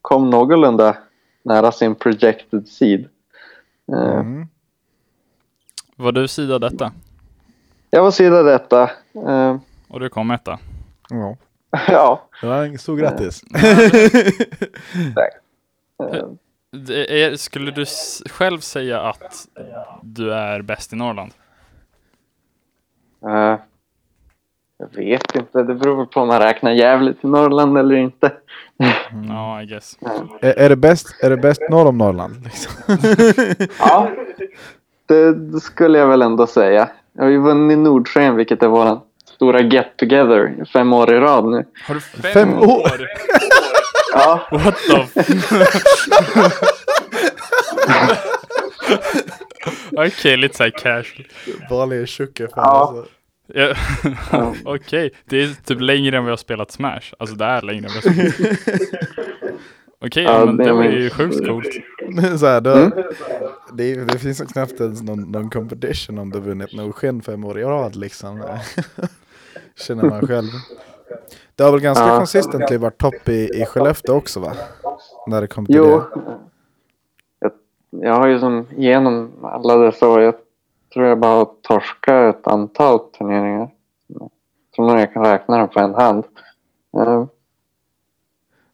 kom 0.01 0.29
någorlunda 0.29 0.97
nära 1.43 1.71
sin 1.71 1.95
projected 1.95 2.67
seed. 2.67 3.07
Eh, 3.91 4.19
Mm. 4.19 4.47
Var 5.95 6.11
du 6.11 6.27
sida 6.27 6.59
detta? 6.59 6.91
Jag 7.89 8.03
var 8.03 8.11
sida 8.11 8.43
detta. 8.43 8.83
Eh, 9.27 9.57
Och 9.87 9.99
du 9.99 10.09
kom 10.09 10.31
etta? 10.31 10.59
ja. 11.09 11.37
ja. 11.87 12.29
Det 12.41 12.47
var 12.47 12.63
en 12.65 12.77
stor 12.77 12.97
grattis. 12.97 13.43
Eh, 13.43 13.59
Det 16.71 17.23
är, 17.23 17.35
skulle 17.35 17.71
du 17.71 17.85
själv 18.29 18.59
säga 18.59 19.01
att 19.01 19.47
du 20.03 20.33
är 20.33 20.61
bäst 20.61 20.93
i 20.93 20.95
Norrland? 20.95 21.31
Eh, 23.27 23.55
jag 24.77 24.95
vet 24.95 25.35
inte, 25.35 25.63
det 25.63 25.75
beror 25.75 26.05
på 26.05 26.19
om 26.21 26.27
man 26.27 26.39
räknar 26.41 26.71
Gävle 26.71 27.13
till 27.13 27.29
Norrland 27.29 27.77
eller 27.77 27.95
inte. 27.95 28.31
Ja, 29.29 29.61
I 29.61 29.65
guess. 29.65 29.97
är, 30.41 30.59
är 30.59 30.69
det 30.69 30.75
bäst, 30.75 31.23
är 31.23 31.29
det 31.29 31.37
bäst 31.37 31.61
norr 31.69 31.85
om 31.87 31.97
Norrland? 31.97 32.43
Liksom? 32.43 32.71
Ja, 33.79 34.09
det, 35.07 35.33
det 35.33 35.59
skulle 35.59 35.97
jag 35.97 36.07
väl 36.07 36.21
ändå 36.21 36.47
säga. 36.47 36.89
Jag 37.13 37.23
har 37.23 37.29
ju 37.29 37.41
vunnit 37.41 37.77
Nordsken, 37.77 38.35
vilket 38.35 38.63
är 38.63 38.67
våran 38.67 38.99
stora 39.35 39.61
get 39.61 39.97
together 39.97 40.65
fem 40.73 40.93
år 40.93 41.13
i 41.13 41.19
rad 41.19 41.45
nu. 41.45 41.65
Har 41.87 41.95
du 41.95 42.01
fem, 42.01 42.31
Fem 42.33 42.53
år? 42.53 42.67
år? 42.67 43.07
Ja, 44.13 44.47
What 44.51 44.75
the 44.77 45.05
Okej, 49.91 50.37
lite 50.37 50.57
såhär 50.57 50.69
casual. 50.69 51.27
Vanlig 51.69 52.07
tjocke 52.07 52.47
fan 52.47 52.51
Ja. 52.55 52.95
alltså. 52.97 53.11
Ja. 54.31 54.53
Okej, 54.65 55.11
det 55.25 55.41
är 55.43 55.49
typ 55.65 55.81
längre 55.81 56.17
än 56.17 56.23
vi 56.23 56.29
har 56.29 56.37
spelat 56.37 56.71
Smash. 56.71 57.13
Alltså 57.19 57.35
det 57.35 57.45
är 57.45 57.61
längre 57.61 57.85
än 57.87 57.91
vi 57.93 58.09
har 58.09 58.31
spelat. 58.31 58.79
Okej, 60.05 60.23
Ja, 60.23 60.39
ja, 60.39 60.45
men 60.45 60.57
det 60.57 60.73
var 60.73 60.83
ju 60.83 61.09
sjukt 61.09 61.45
coolt. 61.47 61.67
så 62.39 62.45
här, 62.45 62.61
då, 62.61 62.71
Mm. 62.71 62.91
det, 63.73 63.95
det 63.95 64.19
finns 64.19 64.41
knappt 64.53 64.79
ens 64.81 65.01
någon, 65.01 65.21
någon 65.31 65.49
competition 65.49 66.17
om 66.17 66.29
du 66.31 66.39
vunnit 66.39 66.73
Nordsken 66.73 67.21
fem 67.21 67.43
år 67.43 67.59
i 67.59 67.63
rad 67.63 67.95
liksom. 67.95 68.43
Känner 69.87 70.03
man 70.03 70.27
själv. 70.27 70.49
Det 71.55 71.63
har 71.63 71.71
väl 71.71 71.81
ganska 71.81 72.07
Ja. 72.07 72.17
consistently 72.17 72.77
varit 72.77 72.97
topp 72.97 73.29
i, 73.29 73.49
i 73.61 73.65
Skellefteå 73.65 74.15
också 74.15 74.39
va? 74.39 74.53
När 75.27 75.41
det 75.41 75.47
kom 75.47 75.65
till 75.65 75.75
jo. 75.75 75.85
det. 75.99 76.05
Jag, 78.01 78.13
har 78.13 78.27
ju 78.27 78.39
som 78.39 78.67
genom 78.77 79.31
alla 79.41 79.77
dessa 79.77 80.09
år, 80.09 80.21
jag 80.21 80.35
tror 80.93 81.05
jag 81.05 81.19
bara 81.19 81.35
har 81.35 81.49
torskat 81.61 82.35
ett 82.35 82.47
antal 82.47 82.99
turneringar. 82.99 83.69
Jag 84.07 84.29
tror 84.75 84.87
nog 84.87 84.99
jag 84.99 85.13
kan 85.13 85.25
räkna 85.25 85.57
dem 85.57 85.67
på 85.67 85.79
en 85.79 85.93
hand. 85.93 86.23
Eh, 86.97 87.25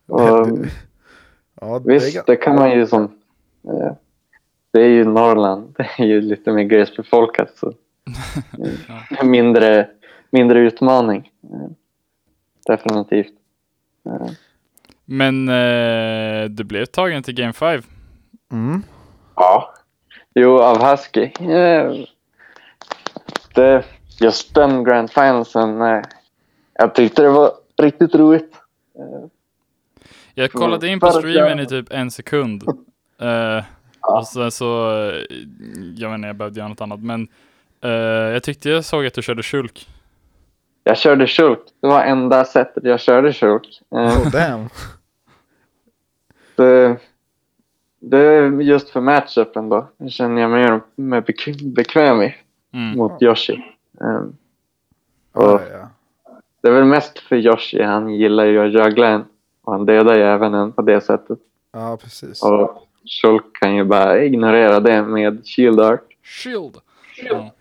och, 0.07 0.47
Ja, 1.62 1.79
det 1.79 1.93
Visst, 1.93 2.25
det 2.25 2.36
kan 2.36 2.55
man 2.55 2.71
ju 2.71 2.88
som... 2.88 3.03
Eh, 3.63 3.93
det 4.71 4.81
är 4.81 4.88
ju 4.88 5.05
Norrland. 5.05 5.75
Det 5.77 5.89
är 5.97 6.05
ju 6.05 6.21
lite 6.21 6.51
mer 6.51 6.63
glesbefolkat. 6.63 7.51
Så. 7.55 7.73
Mindre, 9.23 9.88
mindre 10.29 10.60
utmaning. 10.60 11.31
Eh, 11.43 11.71
definitivt. 12.67 13.34
Men 15.05 15.49
eh, 15.49 16.49
du 16.49 16.63
blev 16.63 16.86
tagen 16.86 17.23
till 17.23 17.36
Game 17.36 17.53
5. 17.53 17.81
mm. 18.51 18.84
Ja. 19.36 19.74
Jo, 20.36 20.60
av 20.60 20.84
Husky. 20.91 21.24
Eh, 21.39 21.94
det, 23.56 23.84
just 24.20 24.56
den 24.56 24.84
Grand 24.84 25.12
Finalsen. 25.12 25.78
Jag 26.74 26.96
tyckte 26.96 27.22
det 27.22 27.30
var 27.30 27.52
riktigt 27.78 28.15
roligt. 28.15 28.54
Eh, 28.96 29.28
Jag 30.34 30.52
kollade 30.52 30.88
in 30.88 31.00
på 31.00 31.12
streamen 31.12 31.60
i 31.60 31.65
typ 31.65 31.91
en 31.91 32.12
sekund. 32.12 32.63
Eh, 33.22 33.63
och 34.02 34.28
sen 34.28 34.52
så, 34.52 34.65
jag 35.98 36.15
inte, 36.15 36.28
jag 36.28 36.36
behövde 36.36 36.60
göra 36.60 36.67
något 36.70 36.82
annat. 36.82 37.00
Men 37.00 37.28
eh, 37.84 37.89
jag 38.34 38.44
tyckte 38.44 38.70
jag 38.70 38.86
såg 38.86 39.06
att 39.06 39.13
du 39.13 39.22
körde 39.22 39.44
Shulk. 39.44 39.88
jag 40.84 40.98
körde 40.98 41.28
shulk. 41.28 41.60
Det 41.82 41.88
var 41.88 42.04
enda 42.04 42.46
sättet 42.46 42.84
jag 42.84 43.00
körde 43.00 43.34
shulk. 43.34 43.82
Eh, 43.96 43.98
Oh, 44.00 44.32
damn. 44.32 44.70
Det, 46.56 46.98
det 48.01 48.17
är 48.17 48.61
just 48.61 48.89
för 48.89 49.01
matchupen 49.01 49.69
då. 49.69 49.87
Det 49.97 50.09
känner 50.09 50.41
jag 50.41 50.51
mig 50.51 50.79
mer 50.95 51.21
bek- 51.21 51.73
bekväm 51.75 52.21
i 52.21 52.35
Mm. 52.73 52.97
mot 52.97 53.21
Yoshi. 53.21 53.63
Um, 53.99 54.37
Ja, 55.33 55.41
och 55.53 55.61
ja. 55.73 55.89
det 56.61 56.67
är 56.67 56.71
väl 56.71 56.85
mest 56.85 57.19
för 57.19 57.35
Yoshi. 57.35 57.81
Han 57.83 58.09
gillar 58.09 58.45
ju 58.45 58.59
att 58.67 58.73
juggla 58.87 59.07
en. 59.07 59.25
Och 59.61 59.73
han 59.73 59.85
dödar 59.85 60.15
ju 60.15 60.21
även 60.23 60.53
en 60.53 60.71
på 60.71 60.81
det 60.81 61.01
sättet. 61.01 61.39
ja, 61.73 61.97
precis. 62.01 62.43
Och 62.43 62.87
Shulk 63.21 63.43
kan 63.59 63.75
ju 63.75 63.83
bara 63.83 64.23
ignorera 64.23 64.79
det 64.79 65.01
med 65.03 65.41
Shield 65.47 65.79
Art. 65.79 66.03
Shield! 66.23 66.77
Ja. 67.29 67.51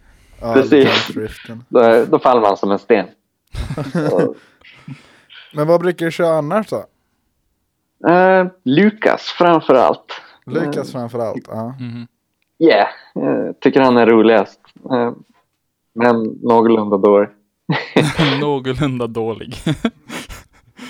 Ja, 0.40 0.54
precis. 0.54 0.72
Lyckan-driften. 1.08 1.64
Då, 1.68 2.04
då 2.10 2.18
faller 2.18 2.40
man 2.40 2.56
som 2.56 2.70
en 2.70 2.78
sten. 2.78 3.06
Men 5.54 5.66
vad 5.66 5.80
brukar 5.80 6.06
du 6.06 6.12
köra 6.12 6.38
annars 6.38 6.66
då? 6.70 6.84
eh, 8.10 8.46
Lukas 8.64 9.22
framför 9.22 9.74
allt. 9.74 10.12
Lukas 10.50 10.92
framförallt? 10.92 11.48
Ja. 11.48 11.74
Mhm. 11.80 12.06
Yeah, 12.58 12.88
eh, 13.14 13.52
tycker 13.60 13.80
han 13.80 13.96
är 13.96 14.06
roligast. 14.06 14.60
Eh, 14.90 15.12
men 15.94 16.22
någorlunda 16.42 16.96
dålig. 16.96 17.28
Någorlunda 18.40 19.06
dålig. 19.06 19.54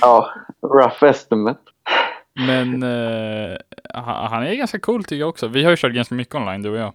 Ja, 0.01 0.31
rough 0.63 1.05
estimate. 1.05 1.61
Men 2.47 2.83
eh, 2.83 3.57
han 3.95 4.31
han 4.33 4.43
är 4.43 4.55
ganska 4.55 4.79
cool 4.79 5.05
tycker 5.05 5.21
jag 5.21 5.29
också. 5.29 5.49
Vi 5.49 5.65
har 5.65 5.71
ju 5.71 5.77
kört 5.77 5.93
ganska 5.93 6.15
mycket 6.15 6.35
online 6.35 6.63
du 6.63 6.71
och 6.71 6.77
jag. 6.77 6.93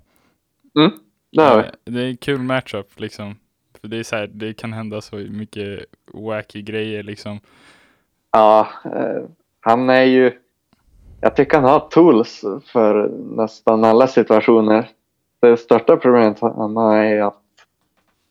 Mm, 0.80 0.92
det 1.32 1.42
har 1.42 1.58
vi. 1.58 1.64
Eh, 1.64 1.72
Det 1.84 2.02
är 2.02 2.08
en 2.08 2.18
kul 2.18 2.40
matchup 2.42 3.00
liksom. 3.00 3.36
För 3.82 3.88
det 3.88 3.98
är 3.98 4.04
så 4.04 4.16
här, 4.16 4.28
det 4.28 4.54
kan 4.54 4.74
hända 4.74 5.02
så 5.02 5.16
mycket 5.16 5.86
wacky 6.14 6.62
grejer 6.62 7.04
liksom. 7.04 7.40
Ja, 8.32 8.68
eh, 8.86 9.30
han 9.60 9.90
är 9.90 10.04
ju... 10.04 10.32
Jag 11.26 11.36
tycker 11.36 11.58
han 11.58 11.70
har 11.70 11.80
tools 11.80 12.42
för 12.66 13.10
nästan 13.36 13.84
alla 13.84 14.08
situationer. 14.08 14.90
Det 15.40 15.58
största 15.58 15.98
problemet 15.98 16.40
han 16.40 16.76
har 16.76 16.96
är 16.96 17.22
att 17.22 17.42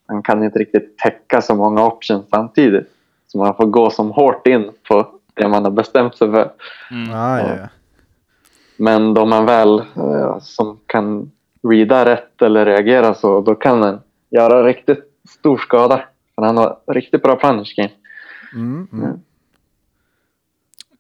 han 0.07 0.23
kan 0.23 0.45
inte 0.45 0.59
riktigt 0.59 0.99
täcka 0.99 1.43
så 1.43 1.55
många 1.55 1.87
options 1.87 2.29
samtidigt. 2.31 2.91
Så 3.27 3.39
man 3.39 3.55
får 3.55 3.67
gå 3.67 3.91
som 3.91 4.11
hårt 4.11 4.47
in 4.47 4.71
på 4.89 5.07
det 5.35 5.49
man 5.49 5.65
har 5.65 5.71
bestämt 5.71 6.17
sig 6.17 6.31
för. 6.31 6.53
Mm. 6.91 7.15
Ah, 7.15 7.39
ja. 7.39 7.69
Men 8.77 9.15
då 9.15 9.27
man 9.27 9.47
väl 9.47 9.79
eh, 9.79 10.39
som 10.41 10.79
kan 10.87 11.31
reada 11.69 12.05
rätt 12.05 12.43
eller 12.43 12.65
reagera 12.65 13.15
så, 13.15 13.41
då 13.41 13.55
kan 13.55 13.83
han 13.83 14.01
göra 14.31 14.67
riktigt 14.67 15.05
stor 15.29 15.59
skada. 15.59 16.05
För 16.35 16.43
han 16.43 16.57
har 16.57 16.77
riktigt 16.87 17.23
bra 17.23 17.37
punish 17.37 17.77
game. 17.77 17.93
Mm, 18.55 18.89
mm. 18.93 19.21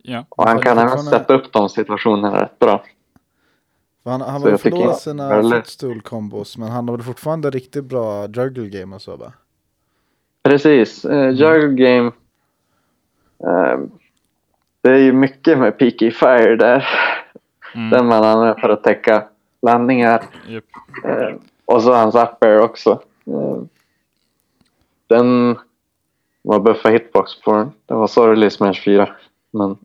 Ja. 0.07 0.25
Och 0.29 0.49
han 0.49 0.59
kan 0.59 0.79
även 0.79 0.99
sätta 0.99 1.35
upp 1.35 1.53
de 1.53 1.69
situationerna 1.69 2.43
rätt 2.43 2.59
bra. 2.59 2.85
Han, 4.05 4.21
han 4.21 4.41
Så 4.41 4.51
har 4.51 4.57
förlorat 4.57 5.01
sina 5.01 5.43
footstool-kombos 5.43 6.59
men 6.59 6.69
han 6.69 6.89
har 6.89 6.97
väl 6.97 7.05
fortfarande 7.07 7.51
riktigt 7.51 7.85
bra 7.85 8.27
juggle 8.27 8.69
game 8.69 8.95
och 8.97 9.03
så 9.03 9.17
va? 9.17 9.33
Precis. 10.43 11.05
Uh, 11.05 11.31
juggle 11.31 11.85
game. 11.85 12.13
eh, 13.39 13.79
det 14.81 14.91
är 14.91 14.99
ju 14.99 15.13
mycket 15.13 15.59
med 15.59 15.79
Peaky 15.79 16.11
Fire 16.11 16.57
där. 16.57 16.87
Mm. 17.75 17.91
Den 17.91 18.07
man 18.07 18.25
använder 18.25 18.61
för 18.61 18.69
att 18.69 18.85
täcka 18.85 19.25
landningar. 19.63 20.25
Japp. 20.49 20.65
Eh, 21.05 21.37
och 21.65 21.83
så 21.83 21.93
hans 21.93 22.15
up 22.15 22.45
air 22.45 22.59
också. 22.61 22.91
Eh, 23.27 23.63
den 25.07 25.59
var 26.43 26.61
buffa 26.61 26.89
hitbox 26.89 27.41
på 27.41 27.53
den. 27.53 27.73
Den 27.87 27.97
var 27.99 28.07
sorglig 28.07 28.47
i 28.47 28.51
Smash 28.51 28.83
4. 28.85 29.09
Men 29.51 29.77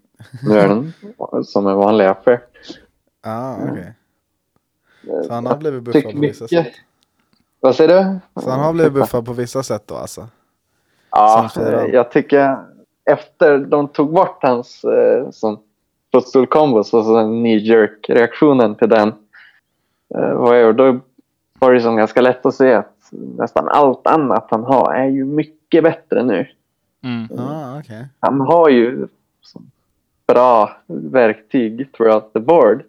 nu 0.43 0.59
är 0.59 0.67
den 0.67 0.93
som 1.43 1.67
en 1.67 1.75
vanlig 1.75 2.05
up 2.09 2.27
air. 2.27 2.41
Ah, 3.21 3.55
okej. 3.55 3.93
Så 5.27 5.33
han 5.33 5.45
har 5.45 5.57
blivit 5.57 5.83
buffad 5.83 6.03
på 6.13 6.19
vissa 6.19 6.47
sätt. 6.47 6.65
mycket. 6.65 6.73
Vad 7.59 7.75
säger 7.75 8.03
du? 8.03 8.19
Så 8.41 8.49
han 8.49 8.59
har 8.59 8.73
blivit 8.73 8.93
buffad 8.93 9.25
på 9.25 9.33
vissa 9.33 9.63
sätt 9.63 9.83
då 9.85 9.95
alltså. 9.95 10.27
Ja, 11.11 11.49
fyra. 11.55 11.87
jag 11.87 12.11
tycker 12.11 12.57
efter 13.05 13.57
de 13.57 13.87
tog 13.87 14.13
bort 14.13 14.39
hans 14.41 14.83
eh, 14.83 15.29
som 15.31 15.59
footstool-kombo 16.11 16.83
så 16.83 17.03
så 17.03 17.15
den 17.15 17.29
knee 17.29 17.57
jerk 17.57 18.05
reaktionen 18.09 18.75
till 18.75 18.89
den 18.89 19.13
eh, 20.15 20.33
var 20.33 20.55
ju, 20.55 20.73
då 20.73 20.99
var 21.59 21.73
det 21.73 21.81
som 21.81 21.95
ganska 21.95 22.21
lätt 22.21 22.45
att 22.45 22.55
se 22.55 22.73
att 22.73 22.95
nästan 23.11 23.67
allt 23.67 24.07
annat 24.07 24.47
han 24.49 24.63
har 24.63 24.93
är 24.93 25.05
ju 25.05 25.25
mycket 25.25 25.83
bättre 25.83 26.23
nu. 26.23 26.47
Mm. 27.03 27.39
Ah, 27.39 27.79
okej. 27.79 28.07
Han 28.19 28.41
har 28.41 28.69
ju 28.69 29.07
bra 30.33 30.77
verktyg 30.87 31.91
throughout 31.91 32.33
the 32.33 32.39
board. 32.39 32.83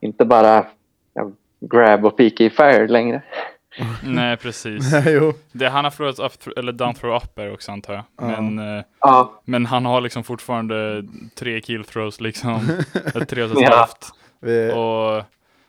Inte 0.00 0.24
bara 0.24 0.66
ja, 1.14 1.30
grab 1.60 2.04
och 2.04 2.16
PK 2.16 2.50
fire 2.50 2.88
längre. 2.88 3.22
Nej, 4.04 4.36
precis. 4.36 4.92
jo. 5.06 5.32
Det, 5.52 5.68
han 5.68 5.84
har 5.84 5.90
förlorat 5.90 6.18
up, 6.18 6.56
eller 6.58 6.72
down 6.72 6.94
throw 6.94 7.16
upper 7.16 7.52
också 7.52 7.72
antar 7.72 7.94
jag. 7.94 8.02
Ja. 8.20 8.40
Men, 8.40 8.78
eh, 8.78 8.84
Ja, 9.00 9.40
men 9.44 9.66
han 9.66 9.86
har 9.86 10.00
liksom 10.00 10.24
fortfarande 10.24 11.04
tre 11.34 11.60
kill 11.60 11.84
throws 11.84 12.20
liksom. 12.20 12.60
Tre 13.28 13.42
och 13.42 13.50
ett 13.50 13.58
Ja. 13.60 13.76
halvt. 13.76 14.10
Vi, 14.40 14.72
Och, 14.72 15.22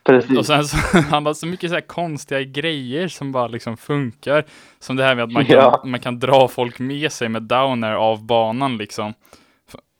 precis. 0.03 0.37
och 0.37 0.45
sen 0.45 0.63
så 0.65 0.77
han 1.09 1.25
har 1.25 1.33
så 1.33 1.47
mycket 1.47 1.69
så 1.69 1.73
här 1.73 1.81
konstiga 1.81 2.41
grejer 2.41 3.07
som 3.07 3.31
bara 3.31 3.47
liksom 3.47 3.77
funkar. 3.77 4.45
Som 4.79 4.95
det 4.95 5.03
här 5.03 5.15
med 5.15 5.23
att 5.23 5.31
man 5.31 5.45
kan, 5.45 5.55
Ja. 5.55 5.81
man 5.85 5.99
kan 5.99 6.19
dra 6.19 6.47
folk 6.47 6.79
med 6.79 7.11
sig 7.11 7.29
med 7.29 7.41
downer 7.43 7.93
av 7.93 8.25
banan 8.25 8.77
liksom. 8.77 9.13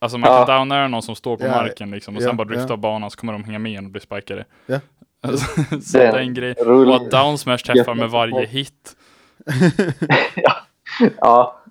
Alltså 0.06 0.18
man 0.18 0.32
Ja. 0.32 0.46
kan 0.46 0.58
downera 0.60 0.88
någon 0.88 1.02
som 1.02 1.15
står 1.15 1.38
på 1.38 1.44
Ja, 1.46 1.52
marken 1.52 1.91
liksom 1.91 2.15
och 2.15 2.22
ja, 2.22 2.28
sen 2.28 2.38
bara 2.38 2.48
drifta 2.48 2.65
ja. 2.68 2.74
av 2.74 2.80
banan 2.80 3.12
så 3.12 3.18
kommer 3.18 3.34
de 3.34 3.44
hänga 3.44 3.60
med 3.60 3.78
en 3.78 3.86
och 3.86 3.91
bli 3.91 4.02
spikade. 4.02 4.46
Ja. 4.65 4.80
Alltså, 5.22 5.46
så 5.82 5.98
Det 5.98 6.04
är 6.04 6.18
en 6.18 6.34
grej. 6.34 6.54
rolig- 6.65 6.89
Och 6.96 7.02
att 7.02 7.12
down 7.12 7.38
smash 7.38 7.58
träffar 7.58 7.94
med 7.94 8.10
varje 8.10 8.46
hit. 8.46 8.96
Ja, 11.18 11.62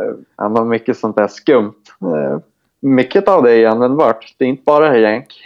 eh, 0.00 0.16
han 0.36 0.56
har 0.56 0.64
mycket 0.64 0.98
sånt 0.98 1.16
där 1.16 1.28
skumt. 1.28 1.74
Eh, 2.00 2.38
Mycket 2.82 3.28
av 3.28 3.42
det 3.42 3.52
är 3.52 3.68
användbart. 3.68 4.34
Det 4.38 4.44
är 4.44 4.48
inte 4.48 4.62
bara 4.62 4.98
jank. 4.98 5.42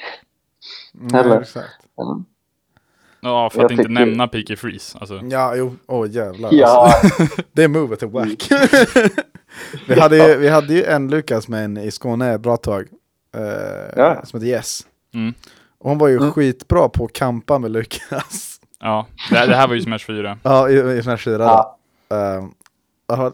nej, 0.92 1.20
Eller? 1.20 1.40
exakt. 1.40 1.66
Mm. 2.02 2.24
Ja, 3.24 3.50
för 3.50 3.58
Jag 3.58 3.64
att 3.64 3.70
inte 3.70 3.82
tycker- 3.82 3.94
nämna 3.94 4.28
PK 4.28 4.56
Freeze. 4.56 4.98
Alltså. 4.98 5.20
Ja, 5.30 5.54
jo. 5.56 5.76
Åh 5.86 6.10
jävlar. 6.10 6.50
Ja, 6.52 6.92
Alltså. 7.02 7.42
Det 7.52 7.68
movet 7.68 8.02
är 8.02 8.06
wack. 8.06 8.50
vi, 9.88 10.00
hade 10.00 10.16
ju, 10.28 10.36
vi 10.38 10.48
hade 10.48 10.74
ju 10.74 10.84
en 10.84 11.08
Lukas 11.10 11.48
med 11.48 11.64
en 11.64 11.76
i 11.76 11.90
Skåne 11.90 12.34
ett 12.34 12.40
bra 12.40 12.56
tag. 12.56 12.86
eh, 13.36 13.42
Ja. 13.96 14.22
Som 14.24 14.40
heter 14.40 14.50
Yes. 14.52 14.80
Mm. 15.14 15.34
Och 15.78 15.88
hon 15.90 15.98
var 15.98 16.08
ju 16.08 16.16
Mm. 16.16 16.32
skitbra 16.32 16.88
på 16.88 17.04
att 17.04 17.12
kampa 17.12 17.58
med 17.58 17.70
Lukas. 17.70 18.60
Ja, 18.80 19.06
det, 19.30 19.36
här- 19.36 19.46
det 19.46 19.56
här 19.56 19.68
var 19.68 19.74
ju 19.74 19.80
Smash 19.82 19.98
4. 19.98 20.38
ja, 20.42 20.68
i, 20.70 20.98
i 20.98 21.02
Smash 21.02 21.16
4 21.16 21.38
då. 21.38 21.44
ja, 21.44 21.78
har- 23.16 23.32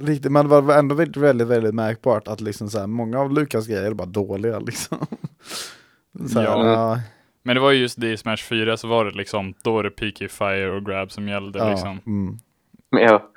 riktigt, 0.00 0.32
men 0.32 0.48
det 0.48 0.60
var 0.60 0.74
ändå 0.78 0.94
väldigt, 0.94 1.16
väldigt, 1.22 1.48
väldigt 1.48 1.74
märkbart 1.74 2.28
att 2.28 2.40
liksom 2.40 2.70
så 2.70 2.78
här, 2.78 2.86
många 2.86 3.20
av 3.20 3.32
Lukas 3.32 3.66
grejer 3.66 3.82
är 3.82 3.94
bara 3.94 4.06
dåliga 4.06 4.58
liksom. 4.58 5.06
Så 6.32 6.38
här, 6.40 6.46
Ja. 6.46 6.66
ja, 6.72 7.00
Men 7.46 7.54
det 7.56 7.60
var 7.60 7.70
ju 7.70 7.80
just 7.80 8.00
det 8.00 8.12
i 8.12 8.16
Smash 8.16 8.36
4 8.36 8.76
så 8.76 8.88
var 8.88 9.04
det 9.04 9.10
liksom, 9.10 9.54
då 9.64 9.72
var 9.72 9.82
det 9.82 9.90
PK 9.90 10.28
Fire 10.28 10.70
och 10.70 10.84
Grab 10.86 11.12
som 11.12 11.28
gällde 11.28 11.58
ja, 11.58 11.70
liksom. 11.70 12.00
mm. 12.06 12.38
men 12.90 13.02
ja, 13.02 13.30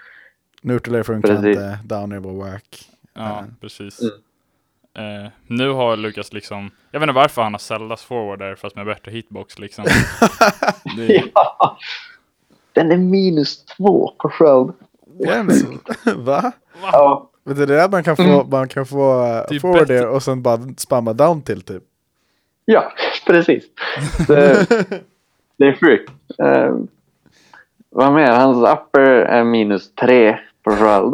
Neutral 0.62 1.04
funkar 1.04 1.30
Precis. 1.30 1.48
inte, 1.48 1.80
downer 1.84 2.19
var 2.19 2.32
wack. 2.34 2.89
Ja, 3.13 3.22
Ja. 3.22 3.43
precis. 3.62 4.00
Mm. 4.95 5.26
Eh, 5.26 5.32
nu 5.48 5.69
har 5.69 5.98
Lukas 5.98 6.34
liksom, 6.34 6.72
jag 6.91 7.00
vet 7.00 7.10
inte 7.10 7.15
varför 7.15 7.41
han 7.41 7.54
har 7.54 7.60
Zeldas 7.60 8.04
forward 8.04 8.39
där 8.39 8.56
fast 8.56 8.76
med 8.76 8.86
bättre 8.86 9.12
hitbox 9.12 9.60
liksom. 9.60 9.86
det, 10.98 11.24
ja. 11.36 11.78
Den 12.74 12.91
är 12.91 12.98
minus 12.98 13.65
två 13.65 14.12
på 14.19 14.30
sköld. 14.30 14.74
Jens, 15.26 15.63
va? 16.15 16.52
Ja, 16.82 17.30
du, 17.43 17.54
det 17.54 17.63
är 17.63 17.67
där 17.67 17.89
man 17.89 18.04
kan 18.04 18.15
få, 18.15 18.24
Mm. 18.24 18.50
man 18.50 18.67
kan 18.67 18.86
få 18.86 19.22
Det 19.24 19.32
är 19.34 19.54
uh, 19.56 19.60
forward 19.60 19.88
bättre- 19.88 20.08
och 20.08 20.24
sen 20.24 20.41
bara 20.41 20.60
spamma 20.78 21.13
down 21.13 21.41
till 21.41 21.62
typ. 21.62 21.84
ja 22.73 22.91
precis. 23.27 23.63
Det, 24.27 24.65
det 25.58 25.65
är 25.65 25.73
sjukt. 25.79 26.12
Eh, 26.39 26.75
vad 27.89 28.13
mer? 28.13 28.32
Hans 28.32 28.69
upper 28.69 29.01
är 29.10 29.43
minus 29.43 29.95
tre 29.95 30.38
på 30.63 30.71
sköld. 30.71 31.13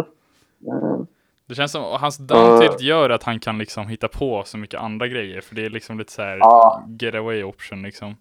Eh, 0.68 1.00
det 1.48 1.56
känns 1.56 1.72
som, 1.72 1.84
och 1.84 2.00
hans 2.00 2.18
down 2.18 2.62
tilt 2.62 2.82
gör 2.82 3.10
att 3.10 3.24
han 3.24 3.40
kan 3.40 3.58
liksom 3.58 3.88
hitta 3.88 4.08
på 4.08 4.44
så 4.46 4.58
mycket 4.58 4.80
andra 4.80 5.08
grejer. 5.08 5.42
För 5.42 5.56
det 5.56 5.66
är 5.66 5.70
liksom 5.70 5.98
lite 5.98 6.12
så 6.12 6.22
här 6.22 6.38
Ja. 6.38 6.84
get 7.00 7.16
away 7.16 7.44
option 7.44 7.82
liksom. 7.82 8.16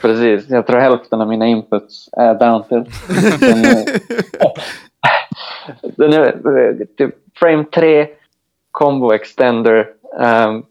Precis, 0.00 0.50
jag 0.50 0.66
tror 0.66 0.80
hälften 0.80 1.20
av 1.20 1.28
mina 1.28 1.46
inputs 1.46 2.08
är 2.12 2.34
down 2.34 2.62
till. 2.64 2.84
Den 5.96 6.12
är, 6.12 6.20
är 6.48 6.80
eh, 6.80 6.86
typ 6.98 7.14
frame 7.34 7.64
3, 7.64 8.08
combo 8.70 9.12
extender, 9.12 9.88
um, 10.18 10.66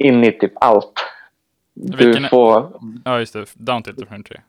in 0.00 0.24
i 0.24 0.32
typ 0.38 0.52
allt. 0.60 0.92
Vilken 1.74 2.12
Du 2.12 2.24
är- 2.24 2.28
får, 2.28 2.80
Ja 3.04 3.18
just 3.18 3.32
det, 3.32 3.46
down 3.54 3.82
tilt 3.82 4.08
för 4.08 4.14
en 4.14 4.24
tre. 4.24 4.40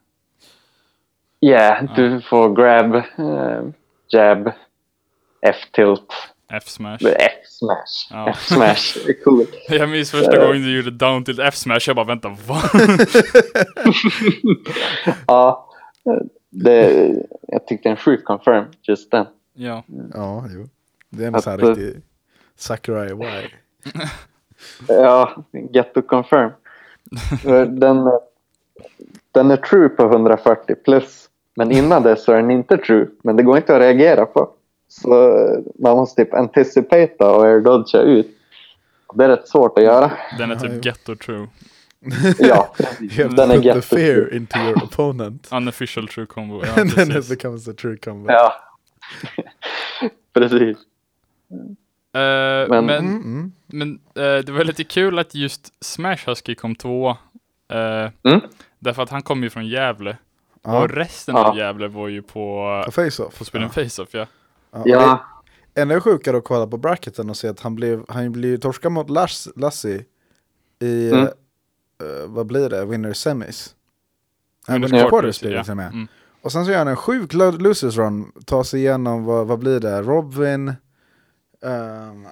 yeah, 1.42 1.96
du 1.96 2.22
får 2.22 2.56
grab, 2.56 2.96
eh, 2.96 3.64
jab, 4.08 4.52
F-tilt, 5.42 6.14
F-smash. 6.54 6.98
F-smash. 7.20 8.08
Ja. 8.12 8.30
F-smash, 8.30 9.04
det 9.06 9.10
är 9.12 9.24
coolt. 9.24 9.50
Jag 9.70 9.90
minns 9.90 10.12
första 10.12 10.38
Eh. 10.42 10.48
gången 10.48 10.62
du 10.62 10.76
gjorde 10.78 10.92
down 10.92 11.24
tilt 11.24 11.40
F-smash, 11.40 11.80
jag 11.88 11.96
bara 11.96 12.06
vänta 12.06 12.30
va? 12.48 12.62
ja, 15.28 15.70
det, 16.50 17.14
jag 17.48 17.68
tyckte 17.68 17.90
en 17.90 17.98
sjuk 17.98 18.24
confirm 18.26 18.66
just 18.82 19.12
den. 19.12 19.26
ja. 19.54 19.84
Ja, 20.14 20.46
jo. 20.50 20.68
Det 21.10 21.24
är 21.24 21.28
en 21.28 21.42
sån 21.42 21.52
här 21.52 21.58
riktig 21.68 22.02
Sakurai 22.56 23.10
Y. 23.12 23.50
Ja, 24.88 25.44
get 25.72 25.94
to 25.94 26.02
confirm. 26.02 26.52
den, 27.68 28.12
den 29.32 29.52
är 29.52 29.58
true 29.58 29.90
på 29.90 30.04
140 30.04 30.76
plus. 30.76 31.28
Men 31.56 31.72
innan 31.72 32.04
det 32.04 32.16
så 32.16 32.32
är 32.32 32.36
den 32.36 32.52
inte 32.52 32.78
true. 32.78 33.08
Men 33.24 33.36
det 33.36 33.44
går 33.44 33.58
inte 33.58 33.76
att 33.76 33.82
reagera 33.82 34.26
på. 34.26 34.50
Så 34.88 35.30
eh, 35.30 35.60
man 35.80 35.98
måste 35.98 36.26
typ 36.26 36.34
anticipata 36.34 37.32
och 37.32 37.46
airdodga 37.46 38.00
ut. 38.02 38.38
Det 39.14 39.24
är 39.24 39.30
rätt 39.30 39.48
svårt 39.48 39.78
att 39.78 39.84
göra. 39.84 40.12
Den 40.38 40.52
är 40.52 40.56
typ 40.56 40.86
ghetto 40.86 41.16
true. 41.16 41.48
Ja, 42.40 42.74
den 43.36 43.52
är 43.52 43.56
put 43.56 43.62
the 43.62 43.68
get 43.68 43.76
to 43.76 43.82
fear 43.82 44.16
true. 44.16 44.36
into 44.38 44.60
your 44.60 44.84
opponent. 44.84 45.50
Unofficial 45.54 46.08
true 46.08 46.26
combo. 46.26 46.62
Ja, 46.66 46.82
And 46.82 46.92
then 46.92 47.12
it 47.12 47.30
becomes 47.30 47.68
a 47.68 47.74
true 47.78 47.98
combo. 47.98 48.32
Ja, 48.32 48.54
precis. 50.34 50.78
Eh, 52.14 52.70
Men- 52.70 52.86
men 52.86 52.90
Mm, 53.06 53.22
mm. 53.24 53.52
men 53.68 54.00
eh, 54.16 54.44
det 54.46 54.50
var 54.52 54.64
lite 54.64 54.84
kul 54.84 55.20
att 55.20 55.36
just 55.36 55.84
Smash 55.86 56.18
Husky 56.28 56.56
kom 56.56 56.76
två. 56.76 57.10
Uh, 57.74 58.10
Mm. 58.24 58.42
Därför 58.80 59.04
att 59.04 59.10
han 59.10 59.22
kom 59.22 59.44
ju 59.44 59.50
från 59.50 59.68
Gävle. 59.68 60.18
Ja, 60.64 60.82
Och 60.84 60.90
resten 60.90 61.36
Ja. 61.36 61.46
av 61.50 61.58
Gävle 61.58 61.88
var 61.88 62.08
ju 62.08 62.22
på, 62.22 62.84
på 62.86 62.92
face-off. 62.92 63.38
på 63.38 63.46
spelen 63.46 63.70
Face-Off 63.70 64.10
ja. 64.12 64.26
Ja. 64.72 64.82
Ja, 64.86 65.26
Det- 65.74 65.82
Ännu 65.82 66.02
sjukare 66.02 66.38
att 66.38 66.44
kolla 66.44 66.68
på 66.68 66.78
bracketen 66.78 67.30
och 67.30 67.38
se 67.38 67.48
att 67.48 67.60
han 67.60 67.76
blev, 67.76 68.06
han 68.10 68.32
blev 68.32 68.58
torska 68.58 68.90
mot 68.90 69.10
Lass, 69.10 69.48
Lassie 69.56 70.06
i, 70.82 71.12
Mm. 71.12 71.24
eh, 71.24 71.30
vad 72.28 72.46
blir 72.46 72.70
det, 72.70 72.86
winner 72.86 73.14
semis. 73.14 73.76
Winner 74.68 74.88
quarters, 74.88 75.10
quarters 75.10 75.40
blir 75.42 75.52
det 75.52 75.92
ja. 76.00 76.08
och 76.42 76.52
sen 76.52 76.66
så 76.66 76.72
gör 76.72 76.78
han 76.78 76.88
en 76.88 76.96
sjuk 76.96 77.34
lo- 77.34 77.52
losers 77.58 77.98
run, 77.98 78.32
tar 78.46 78.64
sig 78.64 78.80
igenom, 78.80 79.26
vad, 79.26 79.48
vad 79.48 79.60
blir 79.60 79.80
det, 79.80 80.02
Robin, 80.02 80.74
ehm, 81.66 82.28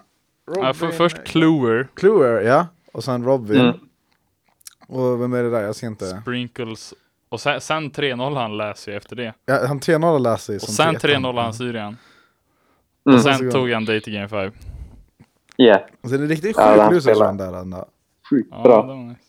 Ja, 0.56 0.74
för, 0.74 0.88
först 0.92 1.24
Cluer, 1.24 1.88
Cluer, 1.94 2.42
ja. 2.42 2.68
Och 2.92 3.04
sen 3.04 3.24
Robin. 3.26 3.60
Mm. 3.62 3.76
Och 4.88 5.22
vem 5.22 5.34
är 5.34 5.44
det 5.44 5.50
där? 5.50 5.62
Jag 5.62 5.76
ser 5.76 5.88
inte. 5.88 6.06
Sprinkles. 6.22 6.94
Och 7.30 7.39
sen, 7.42 7.62
sen 7.62 7.92
3-0 7.92 8.36
han 8.36 8.58
läser 8.58 8.92
ju 8.92 8.98
efter 8.98 9.15
det. 9.15 9.34
Ja, 9.46 9.68
han 9.68 9.80
3-0 9.80 10.20
läser 10.20 10.54
ju 10.54 10.58
Och 10.58 10.62
som 10.63 10.74
sen 10.74 10.96
tretan. 10.96 11.26
3-0 11.26 11.42
han 11.42 11.54
Syrien. 11.54 11.84
Mm. 13.06 13.15
Och 13.15 13.22
sen 13.22 13.32
Varsågod. 13.32 13.52
tog 13.54 13.72
han 13.72 13.86
Date 13.86 14.12
Game 14.12 14.28
5. 14.28 14.52
yeah. 15.58 15.82
Så 16.04 16.08
det 16.18 16.24
är 16.24 16.28
riktigt 16.28 16.58
Ja, 16.58 16.89
sjuk 16.89 17.02
spelar. 17.02 17.28
run 17.28 17.38
där 17.38 17.54
ändå. 17.54 17.86
sjukt 18.30 18.50
Ja, 18.52 18.62
bra. 18.63 18.96
nice. 18.96 19.22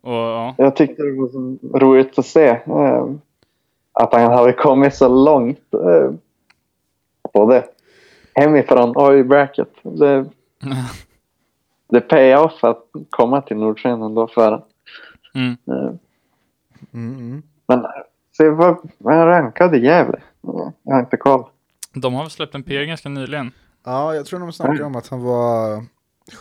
Och 0.00 0.12
ja, 0.14 0.54
Jag 0.58 0.76
tyckte 0.76 1.02
det 1.02 1.12
var 1.20 1.28
så 1.28 1.78
roligt 1.78 2.18
att 2.18 2.26
se 2.26 2.46
eh, 2.48 3.06
att 3.92 4.12
han 4.12 4.32
hade 4.32 4.52
kommit 4.52 4.94
så 4.94 5.08
långt. 5.24 5.74
Eh, 5.74 6.10
både 7.32 7.64
hemifrån 8.40 8.96
och 8.96 9.14
i 9.18 9.24
bracket. 9.24 9.68
Det, 9.82 10.26
det 11.88 12.00
pay 12.00 12.34
off 12.34 12.64
att 12.64 12.84
komma 13.10 13.42
till 13.42 13.56
Nordsjön 13.56 14.02
ändå 14.02 14.28
för 14.28 14.64
mm. 15.34 15.56
Mm. 16.92 17.42
Men 17.66 17.86
se 18.36 18.48
vad, 18.48 18.90
han 19.04 19.26
rankad 19.26 19.74
i 19.74 19.78
Gävle? 19.84 20.20
Jag 20.82 20.92
har 20.94 21.00
inte 21.00 21.16
koll. 21.16 21.44
De 21.94 22.14
har 22.14 22.22
väl 22.22 22.30
släppt 22.30 22.54
en 22.54 22.62
PR 22.62 22.82
ganska 22.84 23.08
nyligen. 23.08 23.52
Ja, 23.84 24.14
jag 24.14 24.26
tror 24.26 24.40
de 24.40 24.52
snackade 24.52 24.84
om 24.84 24.96
att 24.96 25.08
han 25.08 25.22
var 25.22 25.84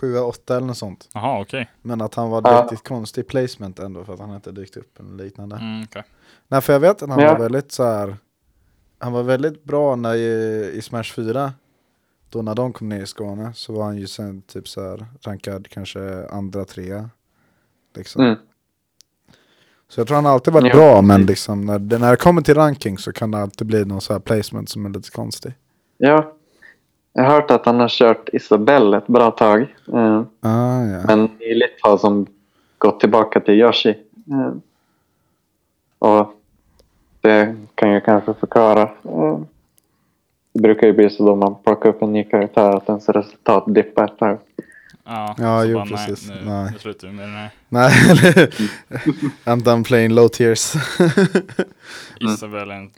7 0.01 0.17
8 0.19 0.57
eller 0.57 0.67
något 0.67 0.77
sånt. 0.77 1.09
Jaha, 1.13 1.41
okej. 1.41 1.69
Men 1.81 2.01
att 2.01 2.15
han 2.15 2.29
var 2.29 2.41
Ja. 2.45 2.61
riktigt 2.63 2.87
konstig 2.87 3.27
placement 3.27 3.79
ändå 3.79 4.03
för 4.03 4.13
att 4.13 4.19
han 4.19 4.35
inte 4.35 4.51
dykt 4.51 4.77
upp 4.77 4.99
eller 4.99 5.23
liknande. 5.23 5.55
Mm, 5.55 5.83
okej. 5.83 6.03
Nej 6.47 6.61
för 6.61 6.73
jag 6.73 6.79
vet 6.79 7.03
att 7.03 7.09
han 7.09 7.19
Ja. 7.19 7.31
var 7.33 7.39
väldigt 7.39 7.71
så 7.71 7.83
här. 7.83 8.15
Han 8.99 9.13
var 9.13 9.23
väldigt 9.23 9.63
bra 9.63 9.95
när 9.95 10.15
i, 10.15 10.71
i 10.73 10.81
Smash 10.81 11.03
4 11.15 11.51
Då 12.29 12.41
när 12.41 12.55
de 12.55 12.73
kom 12.73 12.89
ner 12.89 13.01
i 13.01 13.05
Skåne 13.05 13.51
så 13.53 13.73
var 13.73 13.83
han 13.83 13.97
ju 13.97 14.07
sen 14.07 14.41
typ 14.41 14.67
så 14.67 14.81
här 14.81 15.05
rankad 15.21 15.67
kanske 15.69 16.27
andra, 16.29 16.65
trea 16.65 17.09
liksom. 17.95 18.23
Mm. 18.23 18.35
Så 19.89 19.99
jag 19.99 20.07
tror 20.07 20.15
han 20.15 20.25
alltid 20.25 20.53
varit 20.53 20.67
Ja, 20.73 20.75
bra 20.75 21.01
men 21.01 21.25
liksom 21.25 21.65
när 21.65 21.79
när 21.99 22.11
det 22.11 22.17
kommer 22.17 22.41
till 22.41 22.55
ranking 22.55 22.97
så 22.97 23.13
kan 23.13 23.31
det 23.31 23.37
alltid 23.37 23.67
bli 23.67 23.85
någon 23.85 24.01
så 24.01 24.13
här 24.13 24.19
placement 24.19 24.69
som 24.69 24.85
är 24.85 24.89
lite 24.89 25.11
konstig. 25.11 25.53
Ja. 25.97 26.33
Jag 27.13 27.23
har 27.23 27.31
hört 27.31 27.51
att 27.51 27.65
han 27.65 27.79
har 27.79 27.89
kört 27.89 28.29
Isabelle 28.33 28.97
ett 28.97 29.07
bra 29.07 29.31
tag. 29.31 29.61
Eh, 29.93 30.21
Ah, 30.39 30.83
ja. 30.83 31.03
Men 31.07 31.23
nyligt 31.39 31.79
har 31.81 31.97
som 31.97 32.25
gått 32.77 32.99
tillbaka 32.99 33.39
till 33.39 33.53
Yoshi. 33.53 33.89
Eh, 34.31 34.53
Och 35.99 36.33
det 37.21 37.55
kan 37.75 37.89
jag 37.89 38.05
kanske 38.05 38.33
förklara. 38.33 38.81
Eh, 38.81 39.39
Det 40.57 40.61
brukar 40.61 40.87
ju 40.87 40.93
bli 40.93 41.09
så 41.09 41.25
då 41.25 41.35
man 41.35 41.55
plockar 41.63 41.89
upp 41.89 42.01
en 42.01 42.13
ny 42.13 42.23
karaktär 42.23 42.71
att 42.77 42.89
ens 42.89 43.09
resultat 43.09 43.63
dippar 43.67 44.05
ett 44.05 44.17
tag. 44.17 44.39
Ja, 45.05 45.35
Ja, 45.37 45.65
jo, 45.65 45.77
bara, 45.77 45.85
precis. 45.85 46.29
Nej, 46.29 46.37
nu, 46.43 46.49
Nej. 46.51 46.69
nu 46.73 46.79
slutar 46.79 47.07
vi 47.07 47.13
med 47.13 47.27
den 47.27 47.35
här. 47.35 47.49
Nej, 47.69 47.91
I'm 49.45 49.63
done 49.63 49.83
playing 49.83 50.11
low 50.13 50.27
tiers. 50.27 50.73
Isabel 52.19 52.71
är 52.71 52.75
en 52.75 52.91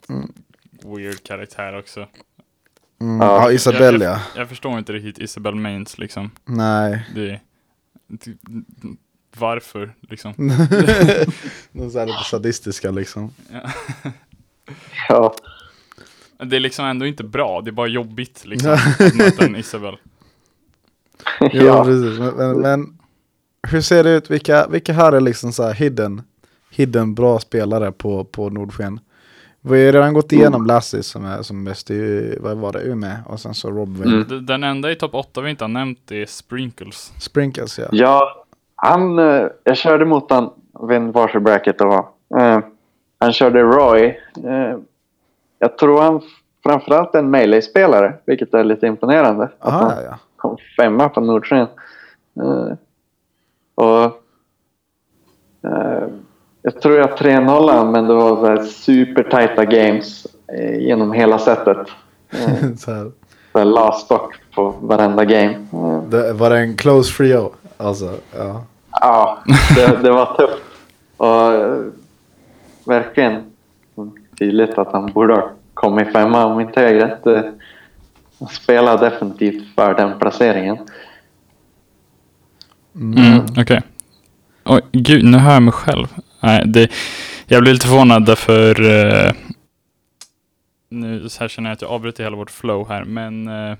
weird 0.83 1.23
karaktär 1.23 1.79
också. 1.79 1.99
Mm. 3.01 3.21
Ja, 3.21 3.43
Ja, 3.43 3.51
Isabelle 3.51 4.05
jag, 4.05 4.13
ja. 4.13 4.21
jag, 4.35 4.41
jag 4.41 4.49
förstår 4.49 4.77
inte 4.77 4.93
riktigt 4.93 5.19
Isabel 5.19 5.55
Mains 5.55 5.97
liksom. 5.97 6.31
Nej. 6.45 7.05
Det, 7.15 7.39
det, 8.07 8.31
varför 9.37 9.93
liksom? 10.01 10.33
De 11.71 11.81
är 11.97 12.05
lite 12.05 12.23
sadistiska 12.29 12.91
liksom. 12.91 13.33
Ja. 13.51 13.61
Ja, 15.09 15.35
Det 16.43 16.55
är 16.55 16.59
liksom 16.59 16.85
ändå 16.85 17.05
inte 17.05 17.23
bra, 17.23 17.61
det 17.61 17.69
är 17.69 17.71
bara 17.71 17.87
jobbigt 17.87 18.45
liksom 18.45 18.71
att 18.99 19.15
möta 19.15 19.45
en 19.45 19.55
Isabel. 19.55 19.97
Jo, 21.39 21.65
ja. 21.65 21.83
precis. 21.85 22.19
Men, 22.19 22.35
men, 22.35 22.59
men 22.61 22.97
hur 23.67 23.81
ser 23.81 24.03
det 24.03 24.11
ut? 24.11 24.31
Vilka, 24.31 24.67
vilka 24.67 24.93
här 24.93 25.11
är 25.11 25.21
liksom 25.21 25.51
så 25.51 25.63
här 25.63 25.73
hidden, 25.73 26.21
hidden 26.71 27.15
bra 27.15 27.39
spelare 27.39 27.91
på, 27.91 28.23
på 28.23 28.49
Nordsken? 28.49 28.99
Vi 29.61 29.69
har 29.69 29.77
ju 29.77 29.91
redan 29.91 30.13
gått 30.13 30.31
igenom 30.31 30.65
Lassie 30.65 31.03
som 31.03 31.25
är 31.25 31.41
som 31.41 31.63
bäst 31.63 31.91
i, 31.91 32.37
vad 32.39 32.57
var 32.57 32.73
det, 32.73 32.81
Umeå 32.81 33.17
och 33.25 33.39
sen 33.39 33.53
så 33.53 33.71
Robin. 33.71 34.03
Mm. 34.03 34.45
Den 34.45 34.63
enda 34.63 34.91
i 34.91 34.95
topp 34.95 35.13
8 35.13 35.41
vi 35.41 35.49
inte 35.49 35.63
har 35.63 35.69
nämnt 35.69 36.11
är 36.11 36.25
Sprinkles. 36.25 37.13
Sprinkles 37.19 37.79
ja. 37.79 37.87
Ja, 37.91 38.45
han, 38.75 39.19
eh, 39.19 39.47
jag 39.63 39.77
körde 39.77 40.05
mot 40.05 40.31
han, 40.31 40.49
jag 40.73 40.87
vet 40.87 41.01
inte 41.01 41.19
varför 41.19 41.39
bracket 41.39 41.77
det 41.77 41.85
var. 41.85 42.05
Eh, 42.39 42.59
han 43.19 43.33
körde 43.33 43.61
Roy. 43.61 44.05
Eh, 44.43 44.77
jag 45.59 45.77
tror 45.77 46.01
han 46.01 46.21
framförallt 46.63 47.15
är 47.15 47.19
en 47.19 47.29
melee-spelare, 47.29 48.13
vilket 48.25 48.53
är 48.53 48.63
lite 48.63 48.87
imponerande. 48.87 49.43
Att 49.59 49.73
Aha, 49.73 49.89
han 49.89 50.03
ja, 50.03 50.19
kom 50.35 50.57
femma 50.77 51.09
på 51.09 51.21
Nordsken. 51.21 51.67
Eh, 52.39 52.73
och 53.75 54.03
eh, 55.63 56.07
jag 56.61 56.81
tror 56.81 56.97
jag 56.97 57.09
3-0 57.09 57.91
men 57.91 58.07
det 58.07 58.13
var 58.13 58.35
så 58.35 58.45
här 58.45 58.63
supertajta 58.63 59.65
games 59.65 60.27
eh, 60.47 60.79
genom 60.79 61.11
hela 61.11 61.39
setet. 61.39 61.77
Så 62.77 62.91
här. 62.91 63.11
så 63.51 63.57
här 63.57 63.65
last 63.65 64.05
stock 64.05 64.35
på 64.55 64.75
varenda 64.81 65.25
game. 65.25 65.55
Det, 66.09 66.33
var 66.33 66.49
det 66.49 66.57
en 66.57 66.77
close 66.77 67.17
trio? 67.17 67.51
Alltså, 67.77 68.13
ja. 68.37 68.63
Ja, 68.91 69.43
det, 69.75 69.99
det 70.03 70.11
var 70.11 70.25
tufft. 70.25 70.63
Och 71.17 71.51
verkligen 72.85 73.48
tydligt 74.39 74.77
att 74.77 74.91
han 74.91 75.05
borde 75.11 75.33
ha 75.33 75.51
kommit 75.73 76.11
femma 76.11 76.45
om 76.45 76.59
inte 76.59 76.81
jag 76.81 76.91
är 76.91 76.95
rätt. 77.07 77.25
eh, 77.25 77.41
Han 78.39 78.47
spelar 78.49 78.97
definitivt 78.97 79.75
för 79.75 79.93
den 79.93 80.19
placeringen. 80.19 80.77
Mm, 82.95 83.45
Okej. 83.57 83.81
Oj, 84.65 84.81
gud, 84.91 85.25
nu 85.25 85.37
hör 85.37 85.53
jag 85.53 85.63
mig 85.63 85.71
själv. 85.73 86.07
Nej, 86.39 86.63
det, 86.65 86.91
jag 87.47 87.61
blir 87.63 87.73
lite 87.73 87.87
förvånad 87.87 88.25
därför 88.25 88.81
eh, 89.27 89.31
nu 90.89 91.29
så 91.29 91.39
här 91.39 91.47
känner 91.47 91.69
jag 91.69 91.73
att 91.75 91.81
jag 91.81 91.91
avbryter 91.91 92.23
hela 92.23 92.35
vårt 92.35 92.51
flow 92.51 92.89
här, 92.89 93.03
men 93.03 93.47
eh, 93.47 93.77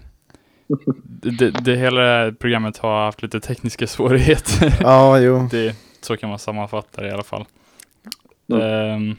det, 1.04 1.30
det, 1.30 1.50
det 1.52 1.76
hela 1.76 2.32
programmet 2.32 2.78
har 2.78 3.06
haft 3.06 3.22
lite 3.22 3.40
tekniska 3.40 3.88
svårigheter. 3.98 4.74
Ja, 4.82 5.20
jo. 5.20 5.48
det, 5.52 5.76
så 6.02 6.18
kan 6.18 6.30
man 6.30 6.40
sammanfatta 6.40 7.02
det 7.02 7.08
i 7.08 7.12
alla 7.12 7.24
fall. 7.24 7.46
Mm. 8.52 8.62
Ehm, 8.62 9.16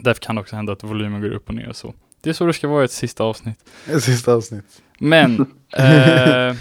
därför 0.00 0.20
kan 0.20 0.34
det 0.34 0.40
också 0.40 0.56
hända 0.56 0.72
att 0.72 0.84
volymen 0.84 1.20
går 1.20 1.30
upp 1.30 1.48
och 1.48 1.54
ner 1.54 1.68
och 1.68 1.76
så. 1.76 1.94
Det 2.20 2.30
är 2.30 2.34
så 2.34 2.46
det 2.46 2.52
ska 2.52 2.68
vara 2.68 2.82
i 2.82 2.84
ett 2.84 2.90
sista 2.92 3.24
avsnitt. 3.24 3.58
Ett 3.90 4.02
sista 4.02 4.34
avsnitt. 4.34 4.82
Men, 4.98 5.32
eh, 5.76 6.56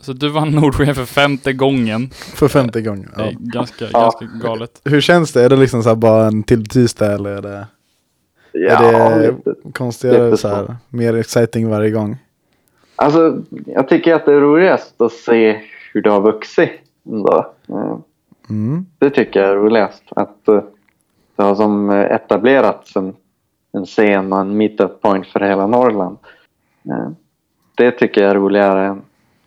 så 0.00 0.12
du 0.12 0.28
vann 0.28 0.50
Nordsken 0.50 0.94
för 0.94 1.04
femte 1.04 1.52
gången. 1.52 2.10
För 2.12 2.48
femte 2.48 2.82
gången. 2.82 3.10
Det 3.16 3.22
Ja. 3.22 3.28
är 3.28 3.32
ganska, 3.38 3.84
Ja. 3.92 4.00
ganska 4.00 4.24
galet. 4.48 4.80
Hur 4.84 5.00
känns 5.00 5.32
det? 5.32 5.42
Är 5.44 5.48
det 5.48 5.56
liksom 5.56 5.82
så 5.82 5.88
här 5.88 5.96
bara 5.96 6.26
en 6.26 6.42
till 6.42 6.66
tisdag 6.68 7.12
eller 7.12 7.30
är 7.30 7.42
det, 7.42 7.66
Ja, 8.52 8.82
är 8.82 9.20
det 9.20 9.26
lite. 9.28 9.54
konstigare 9.72 10.24
lite 10.24 10.36
så 10.36 10.48
så. 10.48 10.54
här, 10.54 10.76
mer 10.88 11.14
exciting 11.14 11.68
varje 11.68 11.90
gång? 11.90 12.16
Alltså, 12.96 13.42
jag 13.66 13.88
tycker 13.88 14.14
att 14.14 14.24
det 14.26 14.32
är 14.34 14.40
roligast 14.40 15.00
att 15.00 15.12
se 15.12 15.60
hur 15.92 16.02
det 16.02 16.10
har 16.10 16.20
vuxit. 16.20 16.70
Ändå. 17.06 17.54
Eh, 17.68 17.96
Mm. 18.50 18.86
Det 18.98 19.10
tycker 19.10 19.40
jag 19.40 19.50
är 19.50 19.54
roligast. 19.56 20.02
Att 20.10 20.48
eh, 20.48 20.62
det 21.42 21.46
har 21.48 21.54
som 21.54 21.90
eh, 21.90 22.00
etablerats 22.14 22.96
en, 22.96 23.16
en 23.72 23.86
scen 23.86 24.32
och 24.32 24.40
en 24.40 24.56
meetup 24.56 25.00
point 25.00 25.26
för 25.26 25.40
hela 25.40 25.66
Norrland. 25.66 26.18
Eh, 26.84 27.10
Det 27.74 27.90
tycker 27.90 28.20
jag 28.22 28.30
är 28.30 28.34
roligare 28.34 28.86
än 28.86 29.02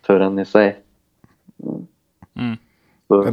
turen 0.07 0.39
i 0.39 0.45
sig. 0.45 0.77
Mm. 2.35 2.57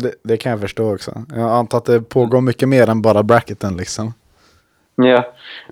Det, 0.02 0.14
det 0.22 0.36
kan 0.36 0.50
jag 0.52 0.60
förstå 0.60 0.94
också. 0.94 1.12
Jag 1.36 1.50
antar 1.50 1.78
att 1.78 1.84
det 1.84 2.00
pågår 2.02 2.40
mycket 2.40 2.68
mer 2.68 2.88
än 2.90 3.02
bara 3.02 3.22
bracketen 3.22 3.76
liksom. 3.76 4.14
ja, 4.94 5.24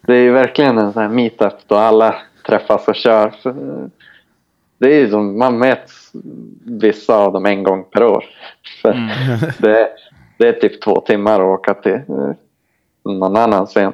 det 0.03 0.13
är 0.15 0.23
ju 0.23 0.33
verkligen 0.33 0.79
en 0.79 0.93
sån 0.93 1.03
här 1.03 1.09
meetup 1.09 1.55
då 1.67 1.75
alla 1.75 2.15
träffas 2.47 2.89
och 2.89 2.95
kör. 2.95 3.27
Eh, 3.45 3.87
Det 4.79 4.95
är 4.95 4.99
ju 4.99 5.11
som, 5.11 5.39
man 5.39 5.59
möts 5.59 6.11
vissa 6.65 7.17
av 7.17 7.33
dem 7.33 7.47
en 7.47 7.63
gång 7.63 7.85
per 7.85 8.03
år. 8.05 8.25
För 8.83 8.93
Mm. 8.93 9.09
det, 9.59 9.89
det 10.39 10.49
är 10.49 10.53
typ 10.53 10.83
två 10.83 11.01
timmar 11.01 11.35
att 11.41 11.59
åka 11.61 11.75
till 11.75 12.01
någon 13.05 13.37
annan 13.37 13.67
scen. 13.67 13.93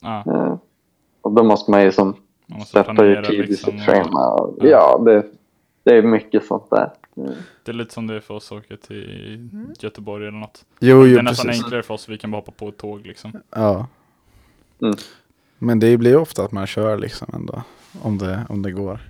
Ja, 0.00 0.22
Eh, 0.26 0.56
Och 1.20 1.32
då 1.32 1.42
måste 1.42 1.70
man 1.70 1.82
ju 1.82 1.92
som 1.92 2.14
man 2.46 2.84
planera 2.84 3.20
ut 3.20 3.26
tid 3.26 3.40
i 3.40 3.46
liksom. 3.46 3.72
sitt 3.72 3.82
schema. 3.86 4.26
Och, 4.28 4.56
Ja. 4.60 4.68
ja, 4.68 4.98
det, 5.04 5.24
det 5.84 5.96
är 5.98 6.02
mycket 6.02 6.44
sånt 6.46 6.70
där. 6.70 6.90
Mm. 7.16 7.32
Det 7.62 7.70
är 7.70 7.74
lite 7.74 7.94
som 7.94 8.06
det 8.06 8.14
är 8.16 8.20
för 8.20 8.34
oss 8.34 8.52
att 8.52 8.58
åka 8.58 8.76
till 8.76 9.48
Göteborg 9.78 10.26
eller 10.28 10.38
något. 10.38 10.64
Jo, 10.80 11.02
det 11.02 11.08
jo 11.10 11.18
är 11.18 11.22
nästan 11.22 11.46
precis. 11.46 11.64
enklare 11.64 11.82
för 11.82 11.94
oss, 11.94 12.08
vi 12.08 12.18
kan 12.18 12.30
bara 12.30 12.36
hoppa 12.38 12.52
på 12.52 12.68
ett 12.68 12.76
tåg 12.76 13.06
liksom. 13.06 13.32
Ja. 13.50 13.86
Mm. 14.82 14.94
Men 15.58 15.80
det 15.80 15.96
blir 15.96 16.10
ju 16.10 16.16
ofta 16.16 16.44
att 16.44 16.52
man 16.52 16.66
kör 16.66 16.98
liksom 16.98 17.28
ändå. 17.34 17.62
Om 18.02 18.18
det, 18.18 18.46
om 18.48 18.62
det 18.62 18.72
går. 18.72 19.00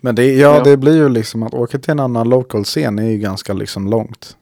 Men 0.00 0.14
det, 0.14 0.24
ja, 0.34 0.56
Ja. 0.56 0.62
det 0.64 0.76
blir 0.76 0.96
ju 0.96 1.08
liksom 1.08 1.42
att 1.42 1.54
åka 1.54 1.78
till 1.78 1.90
en 1.90 2.00
annan 2.00 2.28
local 2.28 2.64
scen 2.64 2.98
är 2.98 3.10
ju 3.10 3.18
ganska 3.18 3.52
liksom 3.52 3.88
långt. 3.88 4.36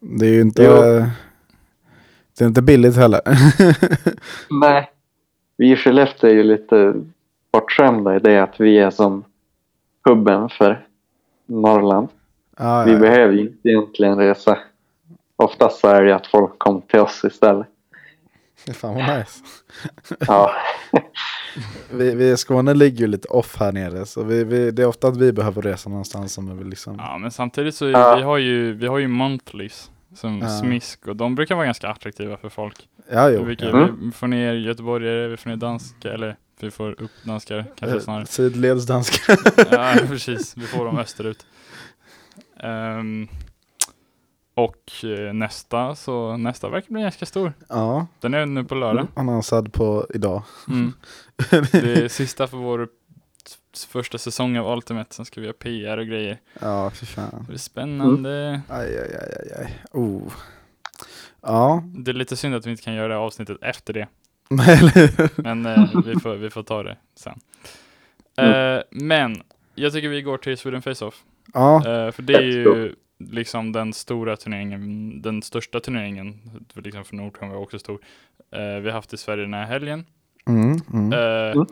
Det 0.00 0.26
är 0.26 0.30
ju 0.32 0.40
inte, 0.40 0.62
Jo. 0.62 1.04
Det 2.38 2.44
är 2.44 2.48
inte 2.48 2.62
billigt 2.62 2.96
heller. 2.96 3.20
Nej. 4.60 4.90
Vi 5.56 5.72
i 5.72 5.76
Skellefteå 5.76 6.30
är 6.30 6.34
ju 6.34 6.42
lite 6.42 6.94
bortskämda 7.52 8.16
i 8.16 8.18
det 8.18 8.38
att 8.42 8.60
vi 8.60 8.78
är 8.78 8.90
som 8.90 9.24
hubben 10.08 10.48
för 10.48 10.86
Norrland. 11.46 12.08
ja, 12.58 12.84
Vi 12.86 12.92
ja. 12.92 12.98
behöver 12.98 13.34
ju 13.34 13.40
inte 13.40 13.68
egentligen 13.68 14.18
resa. 14.18 14.58
Oftast 15.36 15.80
så 15.80 15.88
är 15.88 16.02
det 16.04 16.14
att 16.16 16.26
folk 16.26 16.58
kommer 16.58 16.80
till 16.80 17.00
oss 17.00 17.24
istället. 17.24 17.66
Fan 18.74 18.94
vad 18.94 19.18
nice. 19.18 19.40
Ja, 20.26 20.52
Vi, 21.92 22.14
vi 22.14 22.30
i 22.30 22.36
Skåne 22.36 22.74
ligger 22.74 22.98
ju 22.98 23.06
lite 23.06 23.28
off 23.28 23.56
här 23.60 23.72
nere. 23.72 24.06
Så 24.06 24.22
vi, 24.22 24.44
vi, 24.44 24.70
det 24.70 24.82
är 24.82 24.86
ofta 24.86 25.08
att 25.08 25.16
vi 25.16 25.32
behöver 25.32 25.62
resa 25.62 25.90
någonstans 25.90 26.32
som 26.32 26.58
vi 26.58 26.64
liksom. 26.64 26.94
Ja, 26.98 27.18
men 27.18 27.30
samtidigt 27.30 27.74
så 27.74 27.88
Ja. 27.88 28.16
vi 28.16 28.22
har 28.22 28.38
ju, 28.38 28.72
vi 28.72 28.86
har 28.86 28.98
ju 28.98 29.08
monthlies. 29.08 29.90
Som 30.14 30.38
Ja. 30.38 30.48
Smisk 30.48 31.06
och 31.08 31.16
de 31.16 31.34
brukar 31.34 31.54
vara 31.54 31.64
ganska 31.66 31.88
attraktiva 31.88 32.36
för 32.36 32.48
folk. 32.48 32.88
Ja, 33.10 33.30
jo. 33.30 33.42
vi, 33.44 33.56
ja. 33.58 33.68
Mm. 33.68 33.98
vi 34.06 34.12
får 34.12 34.26
ner 34.26 34.52
göteborgare, 34.54 35.28
vi 35.28 35.36
får 35.36 35.50
ner 35.50 35.56
danskar, 35.56 36.10
eller 36.10 36.36
vi 36.60 36.70
får 36.70 37.02
upp 37.02 37.10
danskar 37.24 37.64
kanske 37.78 38.00
snarare. 38.00 38.22
Eh, 38.22 38.26
Sidledsdanska. 38.26 39.36
Ja, 39.70 39.94
precis. 40.08 40.56
Vi 40.56 40.66
får 40.66 40.84
dem 40.84 40.98
österut. 40.98 41.46
Ehm, 42.60 43.28
och 44.54 45.04
eh, 45.04 45.32
nästa, 45.32 45.94
så 45.94 46.36
nästa 46.36 46.68
verkar 46.68 46.92
bli 46.92 47.02
ganska 47.02 47.26
stor. 47.26 47.52
ja, 47.68 48.06
Den 48.20 48.34
är 48.34 48.46
nu 48.46 48.64
på 48.64 48.74
lördag. 48.74 49.06
annonsad 49.14 49.72
på 49.72 50.06
idag. 50.14 50.42
Mm. 50.68 50.92
Det 51.72 52.04
är 52.04 52.08
sista 52.08 52.46
för 52.46 52.56
vår 52.56 52.88
första 53.88 54.18
säsong 54.18 54.56
av 54.58 54.72
Ultimate, 54.76 55.14
sen 55.14 55.24
ska 55.24 55.40
vi 55.40 55.46
göra 55.46 55.56
PR 55.58 55.98
och 55.98 56.06
grejer. 56.06 56.38
Ja, 56.60 56.90
för 56.90 57.06
fan. 57.06 57.46
Det 57.48 57.54
är 57.54 57.58
spännande. 57.58 58.60
Aj, 58.68 58.98
aj, 58.98 59.16
aj, 59.16 59.34
aj, 59.40 59.52
aj. 59.64 59.82
Oh. 59.92 60.32
Ja, 61.40 61.82
Det 61.86 62.10
är 62.10 62.14
lite 62.14 62.36
synd 62.36 62.54
att 62.54 62.66
vi 62.66 62.70
inte 62.70 62.82
kan 62.82 62.94
göra 62.94 63.08
det 63.08 63.14
här 63.14 63.20
avsnittet 63.20 63.56
efter 63.62 63.92
det. 63.92 64.06
Men 65.36 65.66
eh, 65.66 66.02
vi, 66.04 66.20
får, 66.20 66.34
vi 66.34 66.50
får 66.50 66.62
ta 66.62 66.82
det 66.82 66.96
sen. 67.14 67.40
Eh, 68.38 68.82
men, 68.90 69.42
jag 69.74 69.92
tycker 69.92 70.08
vi 70.08 70.22
går 70.22 70.38
till 70.38 70.58
Sweden 70.58 70.82
Face-Off. 70.82 71.22
Ja, 71.54 71.76
Eh, 71.76 72.10
för 72.12 72.22
det 72.22 72.34
är 72.34 72.42
ju 72.42 72.94
liksom 73.18 73.72
den 73.72 73.92
stora 73.92 74.36
turneringen, 74.36 75.22
den 75.22 75.42
största 75.42 75.80
turneringen, 75.80 76.40
för 76.74 76.82
liksom 76.82 77.04
för 77.04 77.16
Nordkong 77.16 77.50
var 77.50 77.56
också 77.56 77.78
stor. 77.78 78.00
Eh, 78.52 78.60
vi 78.80 78.88
har 78.88 78.92
haft 78.92 79.12
i 79.12 79.16
Sverige 79.16 79.44
den 79.44 79.54
här 79.54 79.66
helgen. 79.66 80.06
mm, 80.46 80.80
mm. 80.92 81.66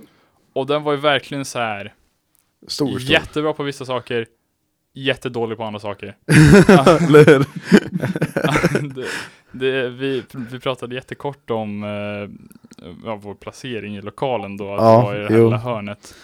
Och 0.57 0.67
den 0.67 0.83
var 0.83 0.93
ju 0.93 0.99
verkligen 0.99 1.45
så 1.45 1.59
här 1.59 1.95
Stor, 2.69 2.99
stor. 2.99 3.01
jättebra 3.13 3.53
på 3.53 3.63
vissa 3.63 3.85
saker, 3.85 4.27
jättedålig 4.95 5.59
på 5.59 5.65
andra 5.65 5.81
saker. 5.81 6.17
Eller 7.07 7.25
hur? 7.27 7.45
det, 8.95 9.07
det, 9.53 9.89
vi, 9.89 10.23
vi 10.51 10.61
pratade 10.61 10.95
jättekort 10.95 11.51
om 11.51 11.85
eh, 11.85 12.31
vår 13.17 13.35
placering 13.35 13.97
i 13.97 14.01
lokalen 14.03 14.57
då, 14.57 14.75
att 14.75 14.81
Ja, 14.81 14.99
det 14.99 15.05
var 15.05 15.15
i 15.15 15.19
det 15.19 15.29
här 15.29 15.37
jo. 15.39 15.45
lilla 15.45 15.57
hörnet. 15.59 16.15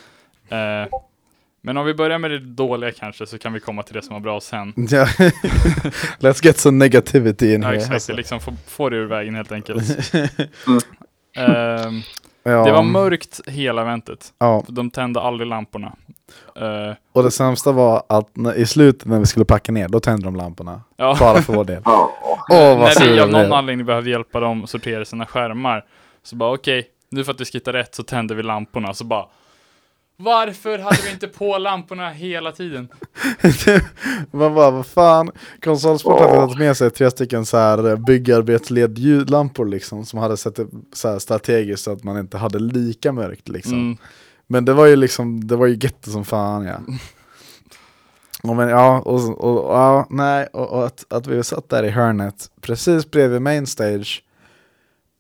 Eh, 0.49 0.99
men 1.63 1.77
om 1.77 1.87
vi 1.87 1.95
börjar 1.95 2.19
med 2.19 2.31
det 2.31 2.39
dåliga 2.39 2.93
kanske 2.93 3.27
så 3.27 3.39
kan 3.39 3.53
vi 3.53 3.61
komma 3.61 3.83
till 3.83 3.95
det 3.95 4.03
som 4.03 4.13
var 4.15 4.21
bra 4.21 4.41
sen. 4.41 4.73
Ja. 4.91 5.05
Let's 6.19 6.45
get 6.45 6.59
some 6.59 6.79
negativity 6.79 7.55
in 7.55 7.63
Ja, 7.63 7.69
here. 7.69 7.77
exakt, 7.77 7.95
alltså. 7.95 8.13
liksom 8.13 8.41
få, 8.41 8.53
få 8.67 8.89
det 8.89 8.97
ur 8.97 9.07
vägen 9.07 9.35
helt 9.35 9.53
enkelt. 9.53 10.15
Mm. 11.37 12.03
Ja. 12.43 12.65
Det 12.65 12.73
var 12.73 12.83
mörkt 12.83 13.41
hela 13.47 13.83
eventet. 13.83 14.33
Ja, 14.39 14.65
De 14.69 14.91
tände 14.91 15.21
aldrig 15.21 15.49
lamporna. 15.49 15.93
Eh, 16.57 16.95
och 17.13 17.23
det 17.23 17.31
sämsta 17.31 17.73
var 17.73 18.03
att 18.09 18.37
när, 18.37 18.55
i 18.55 18.67
slutet 18.67 19.09
när 19.09 19.19
vi 19.19 19.27
skulle 19.27 19.45
packa 19.45 19.73
ner, 19.73 19.89
då 19.89 20.01
tände 20.01 20.25
de 20.25 20.37
lamporna. 20.37 20.81
ja. 20.97 21.17
Bara 21.21 21.43
för 21.43 21.53
vår 21.53 21.65
del. 21.65 21.83
Åh, 21.85 22.09
vad 22.51 22.79
När 22.79 23.13
vi 23.13 23.21
av 23.21 23.31
någon 23.31 23.53
anledning 23.53 23.87
behövde 23.87 24.11
hjälpa 24.11 24.41
dem 24.41 24.67
sortera 24.67 25.05
sina 25.05 25.27
skärmar. 25.27 25.85
Så 26.23 26.37
bara 26.37 26.53
okej, 26.55 26.87
nu 27.11 27.25
för 27.25 27.33
att 27.33 27.41
vi 27.41 27.45
ska 27.45 27.59
hitta 27.59 27.73
rätt 27.73 27.95
så 27.95 28.03
tände 28.03 28.35
vi 28.35 28.43
lamporna. 28.43 28.95
Så 28.95 29.05
bara 29.05 29.27
Varför 30.17 30.79
hade 30.79 31.03
vi 31.05 31.11
inte 31.11 31.29
på 31.29 31.59
lamporna 31.59 32.11
hela 32.11 32.53
tiden? 32.53 32.89
Man 34.31 34.55
bara, 34.55 34.71
vad 34.71 34.87
fan. 34.87 35.31
Konsolsport 35.65 36.21
hade 36.21 36.35
tagit 36.35 36.59
med 36.59 36.77
sig 36.77 36.91
tre 36.91 37.11
stycken 37.11 37.47
så 37.47 37.57
här 37.57 37.97
byggarbetsled 37.97 38.99
ljudlampor 38.99 39.67
liksom. 39.67 40.07
Som 40.07 40.19
hade 40.19 40.37
sett 40.37 40.57
det 40.57 40.67
så 40.93 41.09
här 41.09 41.19
strategiskt 41.19 41.85
så 41.85 41.93
att 41.93 42.05
man 42.05 42.19
inte 42.19 42.39
hade 42.39 42.59
lika 42.59 43.13
mörkt 43.13 43.49
liksom. 43.49 43.73
Mm, 43.73 43.97
Men 44.47 44.65
det 44.65 44.73
var 44.73 44.87
ju 44.87 44.97
liksom, 44.97 45.47
det 45.47 45.57
var 45.57 45.67
ju 45.67 45.75
getto 45.81 46.11
som 46.11 46.25
fan 46.25 46.65
ja. 46.65 46.77
Och 48.43 48.57
men 48.57 48.69
ja, 48.69 49.01
och, 49.01 49.45
och 49.45 49.77
ja, 49.77 50.07
nej, 50.11 50.47
och, 50.47 50.71
och 50.71 50.87
att, 50.87 51.13
att 51.13 51.27
vi 51.27 51.45
satt 51.45 51.69
där 51.69 51.83
i 51.83 51.91
hörnet 51.91 52.51
precis 52.61 53.11
bredvid 53.11 53.43
main 53.43 53.67
stage. 53.67 54.25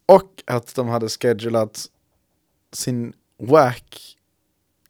Och 0.06 0.42
att 0.46 0.74
de 0.74 0.88
hade 0.88 1.08
schedulat 1.08 1.86
sin 2.72 3.12
wack 3.38 4.16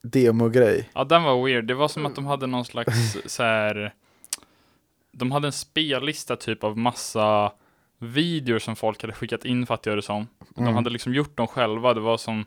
demo-grej. 0.03 0.91
ja, 0.95 1.05
den 1.05 1.23
var 1.23 1.45
weird. 1.47 1.65
Det 1.67 1.75
var 1.75 1.89
som 1.89 2.07
att 2.07 2.15
de 2.15 2.27
hade 2.27 2.47
någon 2.47 2.65
slags 2.65 3.17
så 3.27 3.43
här. 3.43 3.93
De 5.13 5.33
hade 5.33 5.49
en 5.49 5.53
spellista 5.53 6.37
typ 6.37 6.65
av 6.65 6.79
massa 6.79 7.53
videor 7.99 8.59
som 8.59 8.77
folk 8.77 9.03
hade 9.03 9.15
skickat 9.15 9.45
in 9.45 9.67
för 9.67 9.75
att 9.75 9.87
göra 9.87 9.97
det 9.97 10.03
som. 10.03 10.27
De 10.55 10.61
Mm. 10.63 10.75
hade 10.75 10.91
liksom 10.91 11.15
gjort 11.15 11.37
dem 11.37 11.47
själva. 11.47 11.95
Det 11.95 12.01
var 12.01 12.17
som 12.17 12.45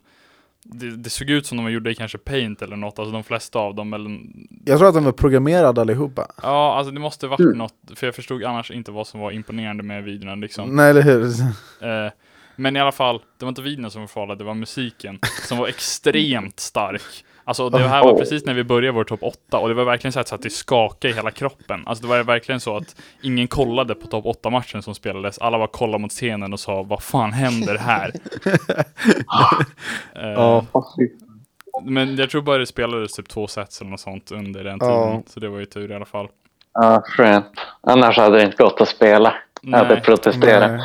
det, 0.64 0.98
det 0.98 1.10
såg 1.10 1.30
ut 1.30 1.46
som 1.46 1.58
de 1.58 1.72
gjorde 1.72 1.92
i 1.92 1.96
kanske 1.96 2.18
Paint 2.18 2.62
eller 2.62 2.76
något, 2.76 3.00
alltså 3.00 3.12
de 3.14 3.24
flesta 3.24 3.60
av 3.60 3.76
dem. 3.76 3.94
Eller, 3.94 4.20
Jag 4.66 4.78
tror 4.80 4.88
att 4.90 4.96
de 4.96 5.04
var 5.04 5.12
programmerade 5.12 5.82
allihopa. 5.82 6.28
ja, 6.44 6.76
alltså 6.78 6.92
det 6.92 7.00
måste 7.00 7.28
varit 7.28 7.40
Mm. 7.40 7.58
något, 7.58 7.74
för 7.96 8.08
jag 8.08 8.16
förstod 8.16 8.44
annars 8.44 8.72
inte 8.72 8.92
vad 8.92 9.08
som 9.08 9.20
var 9.20 9.32
imponerande 9.32 9.84
med 9.84 10.04
videorna 10.04 10.36
liksom. 10.36 10.76
Nej, 10.76 10.90
eller 10.90 11.02
hur? 11.02 11.26
Eh, 12.06 12.12
men 12.56 12.76
i 12.76 12.80
alla 12.80 12.92
fall, 12.92 13.22
det 13.38 13.46
var 13.46 13.50
inte 13.50 13.62
videon 13.62 13.92
som 13.92 14.02
var 14.02 14.08
farlig, 14.08 14.38
det 14.38 14.44
var 14.44 14.54
musiken 14.54 15.20
som 15.48 15.58
var 15.58 15.68
extremt 15.76 16.60
stark. 16.60 17.26
Alltså 17.48 17.70
det 17.70 17.80
här 17.80 18.04
var 18.04 18.18
precis 18.18 18.46
när 18.46 18.54
vi 18.54 18.64
började 18.64 18.96
vår 18.96 19.04
topp 19.04 19.24
8 19.24 19.60
och 19.60 19.68
det 19.68 19.74
var 19.74 19.86
verkligen 19.86 20.12
så 20.12 20.20
att, 20.20 20.42
det 20.42 20.50
skakade 20.50 21.14
i 21.14 21.16
hela 21.16 21.32
kroppen. 21.32 21.84
Alltså 21.86 22.02
det 22.02 22.08
var 22.08 22.24
verkligen 22.24 22.60
så 22.60 22.78
att 22.78 22.96
ingen 23.22 23.48
kollade 23.48 23.96
på 23.96 24.08
topp 24.08 24.26
8-matchen 24.26 24.82
som 24.82 24.96
spelades. 24.96 25.38
Alla 25.38 25.58
var 25.58 25.68
kollade 25.68 26.02
mot 26.02 26.12
scenen 26.12 26.54
och 26.54 26.60
sa 26.60 26.84
vad 26.84 27.04
fan 27.04 27.34
händer 27.34 27.78
här? 27.78 28.12
Fy. 30.98 31.10
Men 31.84 32.16
jag 32.16 32.30
tror 32.30 32.42
bara 32.42 32.58
det 32.58 32.66
spelades 32.66 33.14
typ 33.14 33.30
två 33.30 33.48
sets 33.48 33.82
eller 33.82 33.92
något 33.92 34.00
sånt 34.00 34.32
under 34.32 34.64
den 34.64 34.80
tiden. 34.80 35.24
Så 35.28 35.40
det 35.40 35.50
var 35.50 35.60
ju 35.60 35.66
tur 35.66 35.92
i 35.92 35.96
alla 35.96 36.06
fall. 36.06 36.28
Ja, 36.74 37.02
skönt. 37.06 37.46
Annars 37.82 38.18
hade 38.18 38.38
det 38.38 38.44
inte 38.44 38.64
gått 38.64 38.82
att 38.82 38.90
spela. 38.90 39.34
Jag 39.62 39.78
hade 39.78 39.94
Nej. 39.94 40.04
protesterat. 40.04 40.72
Nej. 40.72 40.82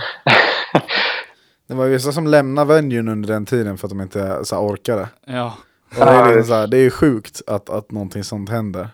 Det 1.66 1.74
var 1.74 1.86
vissa 1.86 2.12
som 2.12 2.26
lämnade 2.26 2.74
venuen 2.74 3.08
under 3.08 3.28
den 3.32 3.46
tiden 3.46 3.78
för 3.78 3.86
att 3.86 3.90
de 3.90 4.00
inte 4.00 4.44
så 4.44 4.56
orkade. 4.58 5.08
Ja. 5.26 5.54
Och 5.98 6.04
det, 6.06 6.10
är 6.10 6.26
liksom 6.26 6.44
så 6.46 6.54
här, 6.54 6.66
det 6.66 6.76
är 6.76 6.82
ju 6.82 6.90
sjukt 6.90 7.42
att, 7.46 7.70
att 7.70 7.90
någonting 7.90 8.24
sånt 8.24 8.50
händer. 8.50 8.88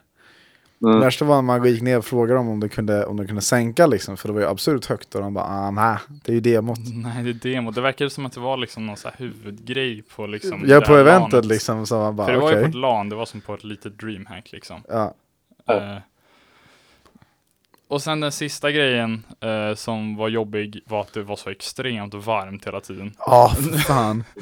Det 0.79 0.87
Mm. 0.89 1.01
värsta 1.01 1.25
var 1.25 1.35
när 1.37 1.43
man 1.43 1.65
gick 1.65 1.83
ner 1.83 1.99
och 1.99 2.05
frågade 2.05 2.35
dem 2.39 2.49
om 2.49 2.61
de 2.61 2.69
kunde, 2.69 3.07
om 3.07 3.17
de 3.17 3.27
kunde 3.27 3.43
sänka 3.43 3.87
liksom, 3.87 4.17
för 4.17 4.29
det 4.29 4.35
var 4.35 4.41
ju 4.41 4.47
absurt 4.47 4.87
högt 4.87 5.15
och 5.15 5.21
de 5.21 5.35
bara 5.35 5.45
ah, 5.45 5.71
nej, 5.71 5.97
det 6.25 6.33
är 6.33 6.35
ju 6.35 6.41
demot. 6.41 6.79
Nej, 6.95 7.23
det 7.25 7.31
är 7.49 7.55
demo. 7.55 7.71
Det 7.71 7.81
verkade 7.81 8.11
som 8.11 8.27
att 8.27 8.33
det 8.33 8.41
var 8.41 8.57
liksom 8.57 8.87
någon 8.87 8.97
så 8.97 9.09
här 9.09 9.15
huvudgrej 9.19 10.03
på 10.03 10.27
liksom 10.27 10.63
Ja, 10.67 10.81
på 10.81 10.97
eventet 10.97 11.33
LANet. 11.33 11.47
liksom, 11.47 11.87
så 11.87 11.99
man 11.99 12.17
bara 12.17 12.27
För 12.27 12.33
det 12.35 12.39
var 12.41 12.47
okej. 12.49 12.57
ju 12.59 12.63
på 12.65 12.69
ett 12.69 12.75
LAN, 12.75 13.09
det 13.09 13.17
var 13.17 13.27
som 13.27 13.41
på 13.41 13.55
ett 13.55 13.65
litet 13.65 13.99
DreamHack 13.99 14.53
liksom. 14.53 14.83
Ja. 14.89 15.15
Eh, 15.69 15.97
och 17.89 18.03
sen 18.03 18.21
den 18.21 18.33
sista 18.33 18.71
grejen 18.71 19.25
eh, 19.41 19.75
som 19.75 20.17
var 20.17 20.29
jobbig 20.29 20.81
var 20.87 21.01
att 21.01 21.13
det 21.13 21.23
var 21.23 21.37
så 21.37 21.51
extremt 21.51 22.15
varmt 22.15 22.67
hela 22.67 22.81
tiden. 22.81 23.15
Ja, 23.19 23.53
för 23.57 23.79
fan. 23.79 24.25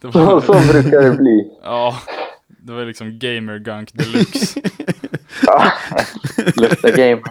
Det 0.00 0.12
Så, 0.12 0.24
var, 0.24 0.40
så 0.66 0.72
brukar 0.72 1.02
det 1.02 1.10
bli. 1.16 1.50
ja, 1.62 1.96
det 2.48 2.72
var 2.72 2.84
liksom 2.84 3.18
gamer 3.18 3.58
gunk 3.58 3.92
deluxe. 3.92 4.60
Ja. 5.46 5.72
Lufta 6.56 6.90
game. 6.90 7.22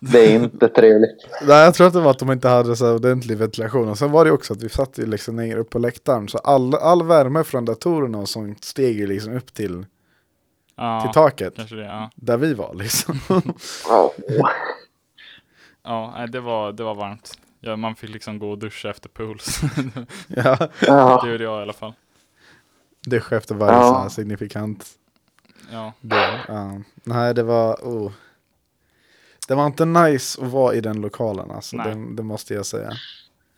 Det 0.00 0.18
är 0.18 0.34
inte 0.34 0.68
trevligt. 0.68 1.26
Nej, 1.46 1.56
jag 1.64 1.74
tror 1.74 1.86
att 1.86 1.92
det 1.92 2.00
var 2.00 2.10
att 2.10 2.18
de 2.18 2.32
inte 2.32 2.48
hade 2.48 2.76
så 2.76 2.94
ordentlig 2.94 3.38
ventilation. 3.38 3.88
Och 3.88 3.98
sen 3.98 4.10
var 4.10 4.24
det 4.24 4.30
också 4.30 4.52
att 4.52 4.62
vi 4.62 4.68
satt 4.68 4.98
ju 4.98 5.06
liksom 5.06 5.36
längre 5.36 5.58
upp 5.60 5.70
på 5.70 5.78
läktaren. 5.78 6.28
Så 6.28 6.38
all, 6.38 6.74
all 6.74 7.02
värme 7.06 7.44
från 7.44 7.64
datorerna 7.64 8.18
och 8.18 8.28
sånt 8.28 8.64
steg 8.64 8.98
ju 8.98 9.06
liksom 9.06 9.36
upp 9.36 9.54
till, 9.54 9.72
till 9.74 9.86
Ja, 10.76 11.10
taket. 11.14 11.56
kanske 11.56 11.76
det. 11.76 11.84
Ja, 11.84 12.10
Där 12.14 12.36
vi 12.36 12.54
var 12.54 12.74
liksom. 12.74 13.18
Ja. 13.88 14.12
ja 15.84 16.14
nej, 16.16 16.28
det, 16.28 16.40
var, 16.40 16.72
det 16.72 16.82
var 16.82 16.94
varmt. 16.94 17.32
Ja, 17.60 17.76
man 17.76 17.96
fick 17.96 18.10
liksom 18.10 18.38
gå 18.38 18.50
och 18.50 18.58
duscha 18.58 18.90
efter 18.90 19.08
pools. 19.08 19.60
ja, 20.28 20.68
Ja. 20.86 21.20
det 21.24 21.30
gjorde 21.30 21.44
jag 21.44 21.58
i 21.58 21.62
alla 21.62 21.72
fall. 21.72 21.92
duscha 23.06 23.36
efter 23.36 23.54
varje 23.54 23.72
Ja. 23.78 23.82
så 23.94 23.98
här 23.98 24.08
signifikant 24.08 24.86
Ja, 25.72 25.92
del. 26.00 26.38
Ja. 26.48 26.80
Nej, 27.04 27.34
det 27.34 27.42
var... 27.42 27.74
Oh. 27.74 28.12
Det 29.48 29.54
var 29.54 29.66
inte 29.66 29.84
nice 29.84 30.42
att 30.44 30.50
vara 30.50 30.74
i 30.74 30.80
den 30.80 31.00
lokalen 31.00 31.50
alltså. 31.50 31.76
Nej. 31.76 31.94
Det, 31.94 32.14
det 32.16 32.22
måste 32.22 32.54
jag 32.54 32.66
säga. 32.66 32.90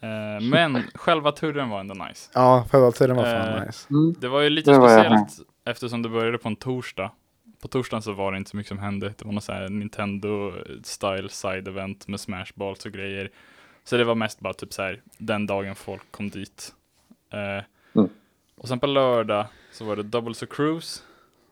eh, 0.01 0.41
men 0.43 0.83
själva 0.95 1.33
turen 1.33 1.69
var 1.71 1.81
ändå 1.81 1.95
nice. 1.95 2.31
Ja, 2.35 2.67
själva 2.71 2.93
tiden 2.93 3.17
var 3.17 3.25
fan 3.25 3.59
Eh, 3.59 3.67
nice. 3.67 3.87
Mm. 3.91 4.15
Det 4.19 4.29
var 4.29 4.41
ju 4.41 4.51
lite 4.51 4.71
Det 4.71 4.77
speciellt 4.77 5.29
eftersom 5.65 6.03
det 6.03 6.09
började 6.09 6.39
på 6.39 6.49
en 6.49 6.57
torsdag. 6.57 7.11
På 7.63 7.69
torsdagen 7.69 8.03
så 8.03 8.13
var 8.13 8.33
det 8.33 8.39
inte 8.39 8.51
så 8.51 8.57
mycket 8.57 8.69
som 8.69 8.79
hände. 8.79 9.15
Det 9.19 9.25
var 9.25 9.33
något 9.33 9.45
så 9.45 9.53
här 9.53 9.69
Nintendo 9.69 10.53
style 10.85 11.29
side 11.29 11.69
event 11.69 12.09
med 12.09 12.21
smashballs 12.21 12.87
och 12.87 12.93
grejer. 12.93 13.31
Så 13.85 13.97
det 13.97 14.05
var 14.05 14.15
mest 14.15 14.41
bara 14.41 14.55
typ 14.55 14.73
så 14.73 14.83
här 14.83 15.03
den 15.19 15.47
dagen 15.47 15.75
folk 15.75 16.03
kom 16.11 16.31
dit. 16.31 16.73
Eh, 17.33 17.65
Mm. 17.95 18.11
Och 18.57 18.69
sen 18.69 18.81
på 18.81 18.87
lördag 18.87 19.47
så 19.73 19.85
var 19.85 19.97
det 19.97 20.03
Doubles 20.03 20.43
och 20.43 20.53
Cruise. 20.53 21.01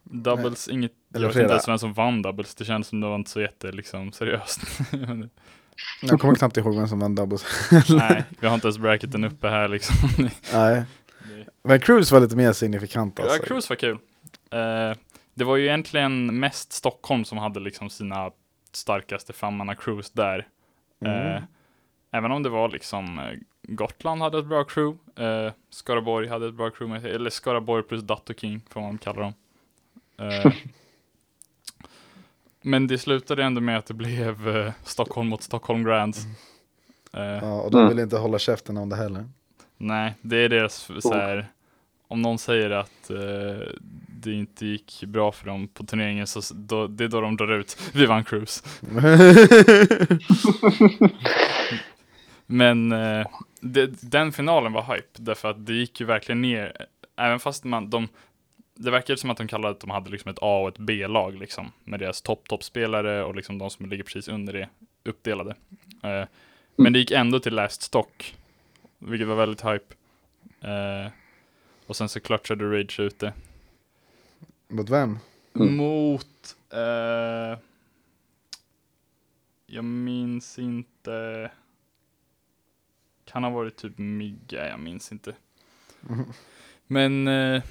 Doubles, 0.02 0.68
inget, 0.68 0.92
eller 1.14 1.26
jag 1.26 1.34
vet 1.34 1.42
inte 1.42 1.52
ens 1.52 1.68
vem 1.68 1.78
som 1.78 1.92
vann 1.92 2.22
Doubles. 2.22 2.54
Det 2.54 2.64
känns 2.64 2.86
som 2.86 3.00
det 3.00 3.06
var 3.06 3.14
inte 3.14 3.30
så 3.30 3.40
jätte 3.40 3.72
liksom 3.72 4.12
seriöst. 4.12 4.60
Jag 6.02 6.20
kommer 6.20 6.34
knappt 6.34 6.56
ihåg 6.56 6.76
vem 6.76 6.88
som 6.88 7.00
vann 7.00 7.14
doubles. 7.14 7.44
Nej, 7.88 8.24
vi 8.40 8.46
har 8.46 8.54
inte 8.54 8.66
ens 8.66 8.78
bracketen 8.78 9.24
uppe 9.24 9.48
här 9.48 9.68
liksom. 9.68 9.96
Nej. 10.52 10.84
Men 11.62 11.80
Cruise 11.80 12.14
var 12.14 12.20
lite 12.20 12.36
mer 12.36 12.52
signifikant 12.52 13.18
Ja, 13.18 13.24
alltså. 13.24 13.42
Cruise 13.42 13.66
var 13.70 13.76
kul. 13.76 13.98
Eh, 14.50 14.96
det 15.34 15.44
var 15.44 15.56
ju 15.56 15.66
egentligen 15.66 16.40
mest 16.40 16.72
Stockholm 16.72 17.24
som 17.24 17.38
hade 17.38 17.60
liksom 17.60 17.90
sina 17.90 18.30
starkaste 18.72 19.32
fammarna 19.32 19.74
Cruise 19.74 20.10
där. 20.12 20.48
Mm. 21.04 21.36
Eh, 21.36 21.42
även 22.10 22.32
om 22.32 22.42
det 22.42 22.48
var 22.48 22.68
liksom 22.68 23.18
eh, 23.18 23.38
Gotland 23.62 24.22
hade 24.22 24.38
ett 24.38 24.46
bra 24.46 24.64
crew. 24.64 24.98
Eh, 25.24 25.52
Skaraborg 25.70 26.28
hade 26.28 26.48
ett 26.48 26.54
bra 26.54 26.70
crew, 26.70 27.00
med, 27.00 27.14
eller 27.14 27.30
Skaraborg 27.30 27.82
plus 27.82 28.02
Dato 28.02 28.34
King 28.34 28.60
får 28.68 28.80
man 28.80 28.98
kalla 28.98 29.20
dem. 29.20 29.32
Eh, 30.18 30.52
men 32.62 32.86
det 32.86 32.98
slutade 32.98 33.44
ändå 33.44 33.60
med 33.60 33.78
att 33.78 33.86
det 33.86 33.94
blev 33.94 34.56
eh, 34.56 34.72
Stockholm 34.84 35.28
mot 35.28 35.42
Stockholm 35.42 35.84
Grands. 35.84 36.18
Eh, 37.12 37.22
Ja, 37.22 37.60
och 37.60 37.70
de 37.70 37.76
Mm. 37.78 37.88
vill 37.88 37.98
inte 37.98 38.16
hålla 38.16 38.38
käften 38.38 38.76
om 38.76 38.88
det 38.88 38.96
heller. 38.96 39.28
Nej, 39.76 40.14
det 40.22 40.36
är 40.36 40.48
deras 40.48 40.90
så 41.00 41.14
här, 41.14 41.46
om 42.08 42.22
någon 42.22 42.38
säger 42.38 42.70
att 42.70 43.10
eh, 43.10 43.66
det 44.08 44.32
inte 44.32 44.66
gick 44.66 45.04
bra 45.06 45.32
för 45.32 45.46
dem 45.46 45.68
på 45.68 45.84
turneringen 45.86 46.26
så 46.26 46.54
då, 46.54 46.86
det 46.86 47.04
är 47.04 47.08
då 47.08 47.20
de 47.20 47.36
drar 47.36 47.52
ut. 47.52 47.78
Vi 47.94 48.06
vann 48.06 48.24
cruise. 48.24 48.64
Men 52.52 52.92
eh, 52.92 53.26
det, 53.60 54.10
den 54.10 54.32
finalen 54.32 54.72
var 54.72 54.94
hype 54.94 55.08
därför 55.12 55.50
att 55.50 55.66
det 55.66 55.72
gick 55.72 56.00
ju 56.00 56.06
verkligen 56.06 56.42
ner. 56.42 56.86
Även 57.16 57.40
fast 57.40 57.64
man, 57.64 57.90
de, 57.90 58.08
det 58.74 58.90
verkade 58.90 59.18
som 59.18 59.30
att 59.30 59.36
de 59.36 59.48
kallade 59.48 59.74
att 59.74 59.80
de 59.80 59.90
hade 59.90 60.10
liksom 60.10 60.30
ett 60.30 60.38
A 60.40 60.60
och 60.62 60.68
ett 60.68 60.78
B-lag 60.78 61.38
liksom. 61.38 61.72
Med 61.84 62.00
deras 62.00 62.22
topp 62.22 62.48
toppspelare 62.48 63.24
och 63.24 63.34
liksom 63.34 63.58
de 63.58 63.70
som 63.70 63.86
ligger 63.86 64.04
precis 64.04 64.28
under 64.28 64.52
det 64.52 64.68
uppdelade. 65.04 65.54
Eh, 66.02 66.24
men 66.76 66.92
det 66.92 66.98
gick 66.98 67.10
ändå 67.10 67.40
till 67.40 67.54
last 67.54 67.82
stock. 67.82 68.34
Vilket 68.98 69.28
var 69.28 69.36
väldigt 69.36 69.64
hype. 69.64 69.94
Eh, 70.60 71.12
och 71.86 71.96
sen 71.96 72.08
så 72.08 72.20
clutchade 72.20 72.64
Rage 72.64 73.00
ute. 73.00 73.32
Mot 74.68 74.90
vem? 74.90 75.18
Mm. 75.54 75.76
Mot... 75.76 76.56
Eh, 76.72 77.58
jag 79.66 79.84
minns 79.84 80.58
inte. 80.58 81.50
Kan 83.32 83.44
ha 83.44 83.50
varit 83.50 83.76
typ 83.76 83.98
Migga, 83.98 84.68
jag 84.68 84.80
minns 84.80 85.12
inte. 85.12 85.34
Men 86.86 87.28
eh, 87.28 87.62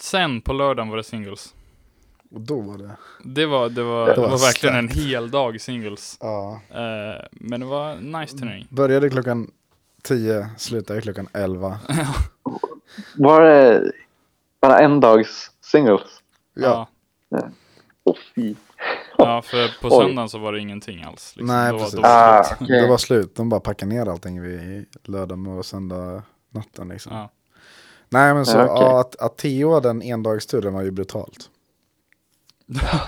sen 0.00 0.40
på 0.40 0.52
lördagen 0.52 0.88
var 0.88 0.96
det 0.96 1.04
singles. 1.04 1.54
Och 2.30 2.40
då 2.40 2.60
var 2.60 2.78
det. 2.78 2.96
Det 3.24 3.46
var, 3.46 3.68
det 3.68 3.82
var, 3.82 4.06
Det 4.06 4.20
var 4.20 4.28
var 4.28 4.38
verkligen 4.38 4.76
en 4.76 4.88
hel 4.88 5.30
dag 5.30 5.60
singles. 5.60 6.18
Ja. 6.20 6.60
Eh, 6.70 7.24
men 7.30 7.60
det 7.60 7.66
var 7.66 7.96
nice 7.96 8.38
turnering. 8.38 8.66
Började 8.70 9.10
klockan 9.10 9.50
10, 10.02 10.48
slutade 10.58 11.00
klockan 11.00 11.28
11. 11.32 11.78
Var 13.16 13.40
det 13.40 13.92
bara 14.60 14.78
en 14.78 15.00
dags 15.00 15.50
singles? 15.60 16.22
Ja. 16.54 16.88
Åh 18.04 18.16
fy. 18.34 18.54
Ja, 19.24 19.42
för 19.42 19.80
på 19.80 19.88
Oj. 19.96 20.04
söndagen 20.06 20.28
så 20.28 20.38
var 20.38 20.52
det 20.52 20.60
ingenting 20.60 21.02
alls. 21.02 21.36
Liksom. 21.36 21.56
Nej, 21.56 21.70
då, 21.72 21.76
var- 21.76 21.84
precis. 21.84 21.96
då 21.96 22.02
var 22.02 22.08
det 22.08 22.38
Ah, 22.38 22.44
slut. 22.44 22.58
okej. 22.60 22.80
Det 22.82 22.88
var 22.88 22.98
slut. 22.98 23.34
De 23.34 23.48
bara 23.48 23.60
packade 23.60 23.92
ner 23.94 24.06
allting 24.06 24.42
vid 24.42 24.86
lördag 25.04 25.48
och 25.58 25.66
söndag 25.66 26.22
natten 26.50 26.88
liksom. 26.88 27.12
Ja. 27.16 27.30
Nej 28.08 28.34
men 28.34 28.46
så, 28.46 28.56
Ja, 28.58 28.64
ja, 28.66 29.00
att, 29.00 29.16
att 29.16 29.36
TO 29.38 29.80
den 29.80 30.02
endagsturen 30.02 30.74
var 30.74 30.82
ju 30.82 30.90
brutalt. 30.90 31.50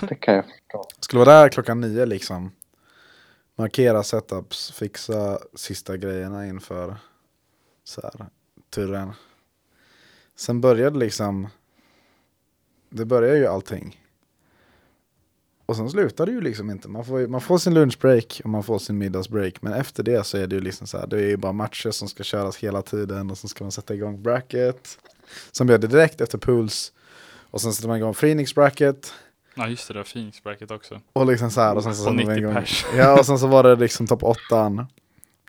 Det 0.09 0.15
kan 0.15 0.33
jag 0.35 0.43
förstå. 0.45 0.85
Skulle 0.99 1.25
vara 1.25 1.41
där 1.41 1.49
klockan 1.49 1.81
nio 1.81 2.05
liksom. 2.05 2.51
Markera 3.55 4.03
setups, 4.03 4.71
fixa 4.71 5.39
sista 5.55 5.97
grejerna 5.97 6.47
inför 6.47 6.95
så 7.83 8.01
här, 8.03 8.25
turen. 8.75 9.13
Sen 10.35 10.61
började 10.61 10.99
liksom, 10.99 11.47
det 12.89 13.05
börjar 13.05 13.35
ju 13.35 13.47
allting. 13.47 13.99
Och 15.65 15.75
sen 15.75 15.89
slutar 15.89 16.25
det 16.25 16.31
ju 16.31 16.41
liksom 16.41 16.69
inte. 16.69 16.87
Man 16.89 17.05
får, 17.05 17.27
man 17.27 17.41
får 17.41 17.57
sin 17.57 17.73
lunchbreak 17.73 18.41
och 18.43 18.49
man 18.49 18.63
får 18.63 18.79
sin 18.79 18.97
middagsbreak. 18.97 19.61
Men 19.61 19.73
efter 19.73 20.03
det 20.03 20.23
så 20.25 20.37
är 20.37 20.47
det 20.47 20.55
ju 20.55 20.61
liksom 20.61 20.87
så 20.87 20.97
här, 20.97 21.07
det 21.07 21.17
är 21.17 21.27
ju 21.27 21.37
bara 21.37 21.51
matcher 21.51 21.91
som 21.91 22.07
ska 22.07 22.23
köras 22.23 22.57
hela 22.57 22.81
tiden. 22.81 23.31
Och 23.31 23.37
sen 23.37 23.49
ska 23.49 23.63
man 23.63 23.71
sätta 23.71 23.93
igång 23.93 24.23
bracket. 24.23 24.97
Som 25.51 25.69
gör 25.69 25.77
det 25.77 25.87
direkt 25.87 26.21
efter 26.21 26.37
pools. 26.37 26.93
Och 27.51 27.61
sen 27.61 27.73
sätter 27.73 27.87
man 27.87 27.97
igång 27.97 28.13
Phoenix 28.13 28.55
bracket. 28.55 29.13
ja, 29.55 29.67
just 29.67 29.87
det, 29.87 29.93
där 29.93 30.03
Phoenix 30.03 30.43
bracket 30.43 30.71
också. 30.71 31.01
Och 31.13 31.25
liksom 31.25 31.51
så 31.51 31.61
här 31.61 31.75
och 31.75 31.83
sen 31.83 31.95
så 31.95 32.01
Och 32.01 32.03
satte 32.15 32.25
man 32.25 32.35
90 32.35 32.37
igång. 32.37 32.53
pers. 32.53 32.85
Ja 32.97 33.19
och 33.19 33.25
sen 33.25 33.39
så 33.39 33.47
var 33.47 33.63
det 33.63 33.75
liksom 33.79 34.07
topp 34.07 34.23
åttan. 34.23 34.85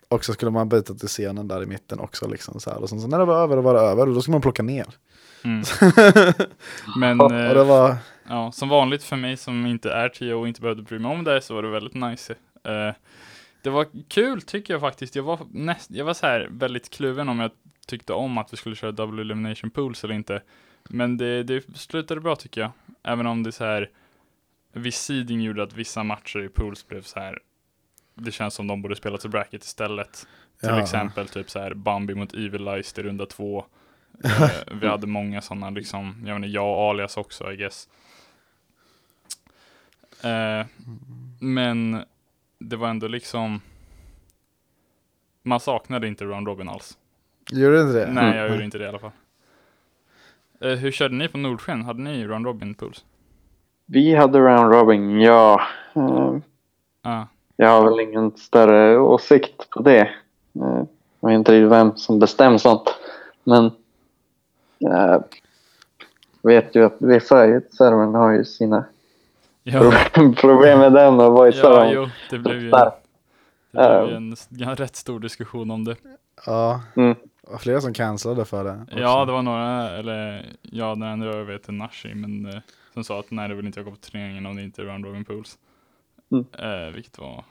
Och 0.08 0.24
så 0.24 0.32
skulle 0.32 0.50
man 0.50 0.68
byta 0.68 0.94
till 0.94 1.08
scenen 1.08 1.48
där 1.48 1.62
i 1.62 1.66
mitten 1.66 2.00
också 2.00 2.28
liksom 2.28 2.60
så 2.60 2.70
här. 2.70 2.78
Och 2.78 2.88
sen 2.88 3.00
så 3.00 3.06
när 3.06 3.18
det 3.18 3.24
var 3.24 3.42
över, 3.42 3.56
då 3.56 3.62
var 3.62 3.74
det 3.74 3.80
över 3.80 4.08
och 4.08 4.14
då 4.14 4.22
skulle 4.22 4.32
man 4.32 4.42
plocka 4.42 4.62
ner. 4.62 4.86
Mm. 5.44 5.62
Men 6.98 7.20
och 7.20 7.30
det 7.32 7.60
eh, 7.60 7.66
var, 7.66 7.96
ja, 8.28 8.52
som 8.52 8.68
vanligt 8.68 9.02
för 9.02 9.16
mig 9.16 9.36
som 9.36 9.66
inte 9.66 9.92
är 9.92 10.08
tio 10.08 10.34
och 10.34 10.48
inte 10.48 10.60
behövde 10.60 10.82
bry 10.82 10.98
mig 10.98 11.10
om 11.10 11.24
det 11.24 11.40
så 11.40 11.54
var 11.54 11.62
det 11.62 11.68
väldigt 11.70 11.94
nice. 11.94 12.34
Eh, 12.64 12.94
det 13.62 13.70
var 13.70 13.86
kul 14.08 14.42
tycker 14.42 14.74
jag 14.74 14.80
faktiskt. 14.80 15.16
Jag 15.16 15.22
var, 15.22 15.38
näst, 15.50 15.90
jag 15.90 16.04
var 16.04 16.14
så 16.14 16.26
här 16.26 16.48
väldigt 16.50 16.90
kluven 16.90 17.28
om 17.28 17.40
jag 17.40 17.50
tyckte 17.86 18.12
om 18.12 18.38
att 18.38 18.52
vi 18.52 18.56
skulle 18.56 18.76
köra 18.76 18.92
double 18.92 19.20
elimination 19.22 19.70
pools 19.70 20.04
eller 20.04 20.14
inte. 20.14 20.42
Men 20.88 21.16
det, 21.16 21.42
det 21.42 21.76
slutade 21.76 22.20
bra 22.20 22.36
tycker 22.36 22.60
jag. 22.60 22.70
Även 23.02 23.26
om 23.26 23.42
det 23.42 23.52
så 23.52 23.64
här 23.64 23.90
viss 24.72 24.98
seeding 24.98 25.40
gjorde 25.40 25.62
att 25.62 25.72
vissa 25.72 26.02
matcher 26.02 26.40
i 26.44 26.48
pools 26.48 26.88
blev 26.88 27.02
så 27.02 27.20
här 27.20 27.38
det 28.14 28.32
känns 28.32 28.54
som 28.54 28.66
de 28.66 28.82
borde 28.82 28.96
spela 28.96 29.18
till 29.18 29.30
bracket 29.30 29.64
istället. 29.64 30.26
Till 30.60 30.68
Ja. 30.68 30.82
exempel 30.82 31.28
typ 31.28 31.50
så 31.50 31.58
här 31.58 31.74
Bambi 31.74 32.14
mot 32.14 32.34
Evil 32.34 32.68
Eyes 32.68 32.98
i 32.98 33.02
runda 33.02 33.26
två. 33.26 33.64
Eh, 34.24 34.50
vi 34.80 34.86
hade 34.86 35.06
många 35.06 35.40
sådana 35.42 35.70
liksom, 35.70 36.22
jag 36.26 36.34
menar 36.40 36.48
jag 36.48 36.66
och 36.68 36.90
alias 36.90 37.16
också 37.16 37.52
I 37.52 37.56
guess. 37.56 37.88
Eh, 40.24 40.66
men 41.40 42.04
det 42.58 42.76
var 42.76 42.88
ändå 42.88 43.08
liksom 43.08 43.60
man 45.42 45.60
saknade 45.60 46.08
inte 46.08 46.24
round 46.24 46.46
robin 46.48 46.68
alls. 46.68 46.98
gjorde 47.50 47.76
du 47.76 47.80
inte 47.82 47.92
det? 48.06 48.12
Nej, 48.12 48.36
jag 48.36 48.50
gjorde 48.50 48.64
inte 48.64 48.78
det 48.78 48.84
i 48.84 48.88
alla 48.88 48.98
fall. 48.98 49.10
Eh, 50.60 50.70
hur 50.70 50.90
körde 50.90 51.14
ni 51.14 51.28
på 51.28 51.38
Nordsken? 51.38 51.82
Hade 51.82 52.02
ni 52.02 52.26
round 52.26 52.46
robin 52.46 52.74
pools? 52.74 53.04
Vi 53.86 54.14
hade 54.14 54.38
round 54.38 54.72
robin, 54.72 55.20
ja. 55.20 55.60
Eh, 55.94 56.36
Ja, 57.02 57.28
Jag 57.56 57.68
har 57.68 57.90
väl 57.90 58.00
ingen 58.00 58.36
större 58.36 58.98
åsikt 58.98 59.70
på 59.70 59.82
det. 59.82 60.00
Eh, 60.54 60.84
Jag 61.20 61.28
vet 61.28 61.38
inte 61.38 61.60
vem 61.66 61.96
som 61.96 62.18
bestämmer 62.18 62.58
sånt. 62.58 62.94
Men 63.44 63.70
jag 64.78 65.24
vet 66.42 66.74
ju 66.74 66.84
att 66.84 66.96
vissa 66.98 67.46
i 67.46 67.60
servern 67.72 68.14
har 68.14 68.30
ju 68.30 68.44
sina 68.44 68.84
ja, 69.64 69.80
problem- 69.80 70.34
problem 70.40 70.78
med 70.78 70.92
den 70.92 71.20
och 71.20 71.32
voicear 71.32 71.84
ja 71.84 71.92
jo, 71.92 72.08
det 72.30 72.38
blev 72.38 72.60
ju, 72.62 72.70
det 72.70 72.92
blev 73.72 74.08
ju 74.10 74.16
en 74.16 74.36
ja, 74.48 74.74
rätt 74.74 74.96
stor 74.96 75.20
diskussion 75.20 75.70
om 75.70 75.84
det. 75.84 75.96
Ja, 76.46 76.82
Mm. 76.96 77.14
det 77.42 77.50
var 77.50 77.58
flera 77.58 77.80
som 77.80 77.94
cancellade 77.94 78.44
för 78.44 78.64
det. 78.64 78.78
också. 78.82 78.98
Ja, 78.98 79.24
det 79.24 79.32
var 79.32 79.42
några, 79.42 79.90
eller 79.90 80.46
ja, 80.62 80.86
den 80.94 81.02
enda 81.02 81.26
jag 81.26 81.44
vet 81.44 81.68
är 81.68 81.72
Nashi, 81.72 82.14
men 82.14 82.46
eh, 82.46 82.60
som 82.94 83.04
sa 83.04 83.20
att 83.20 83.30
nej, 83.30 83.48
det 83.48 83.54
vill 83.54 83.66
inte 83.66 83.78
jag 83.80 83.84
gå 83.84 83.90
på 83.90 83.96
turneringen 83.96 84.46
om 84.46 84.56
det 84.56 84.62
inte 84.62 84.82
är 84.82 84.86
round 84.86 85.04
robin 85.04 85.24
pools. 85.24 85.58
Mm. 86.32 86.44
Eh, 86.58 86.94
vilket 86.94 87.18
var 87.18 87.44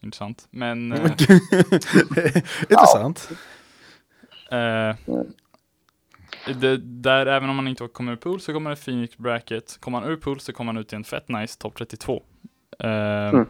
intressant. 0.00 0.46
Men 0.50 0.92
eh, 0.92 1.02
Intressant. 2.70 3.28
eh, 4.50 4.96
det, 6.46 6.76
där, 6.76 7.26
även 7.26 7.50
om 7.50 7.56
man 7.56 7.68
inte 7.68 7.88
kommer 7.88 8.12
ur 8.12 8.16
pool 8.16 8.40
så 8.40 8.52
kommer 8.52 8.70
det 8.70 8.76
Phoenix 8.76 9.16
bracket. 9.18 9.76
Kommer 9.80 10.00
man 10.00 10.10
ur 10.10 10.16
pool 10.16 10.40
så 10.40 10.52
kommer 10.52 10.72
man 10.72 10.80
ut 10.80 10.92
i 10.92 10.96
en 10.96 11.04
fett 11.04 11.28
nice 11.28 11.58
topp 11.58 11.74
32. 11.78 12.22
Eh, 12.78 13.28
Mm. 13.28 13.46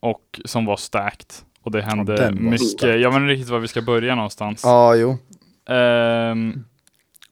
Och 0.00 0.40
som 0.44 0.64
var 0.64 0.76
stacked. 0.76 1.26
Och 1.62 1.70
det 1.70 1.82
hände 1.82 2.30
mycket. 2.32 2.66
stacked. 2.68 3.00
Jag 3.00 3.10
vet 3.10 3.16
inte 3.20 3.32
riktigt 3.32 3.48
var 3.48 3.58
vi 3.58 3.68
ska 3.68 3.82
börja 3.82 4.14
någonstans. 4.14 4.60
Ja, 4.64 4.94
jo. 4.94 5.18
Ehm, 5.74 6.64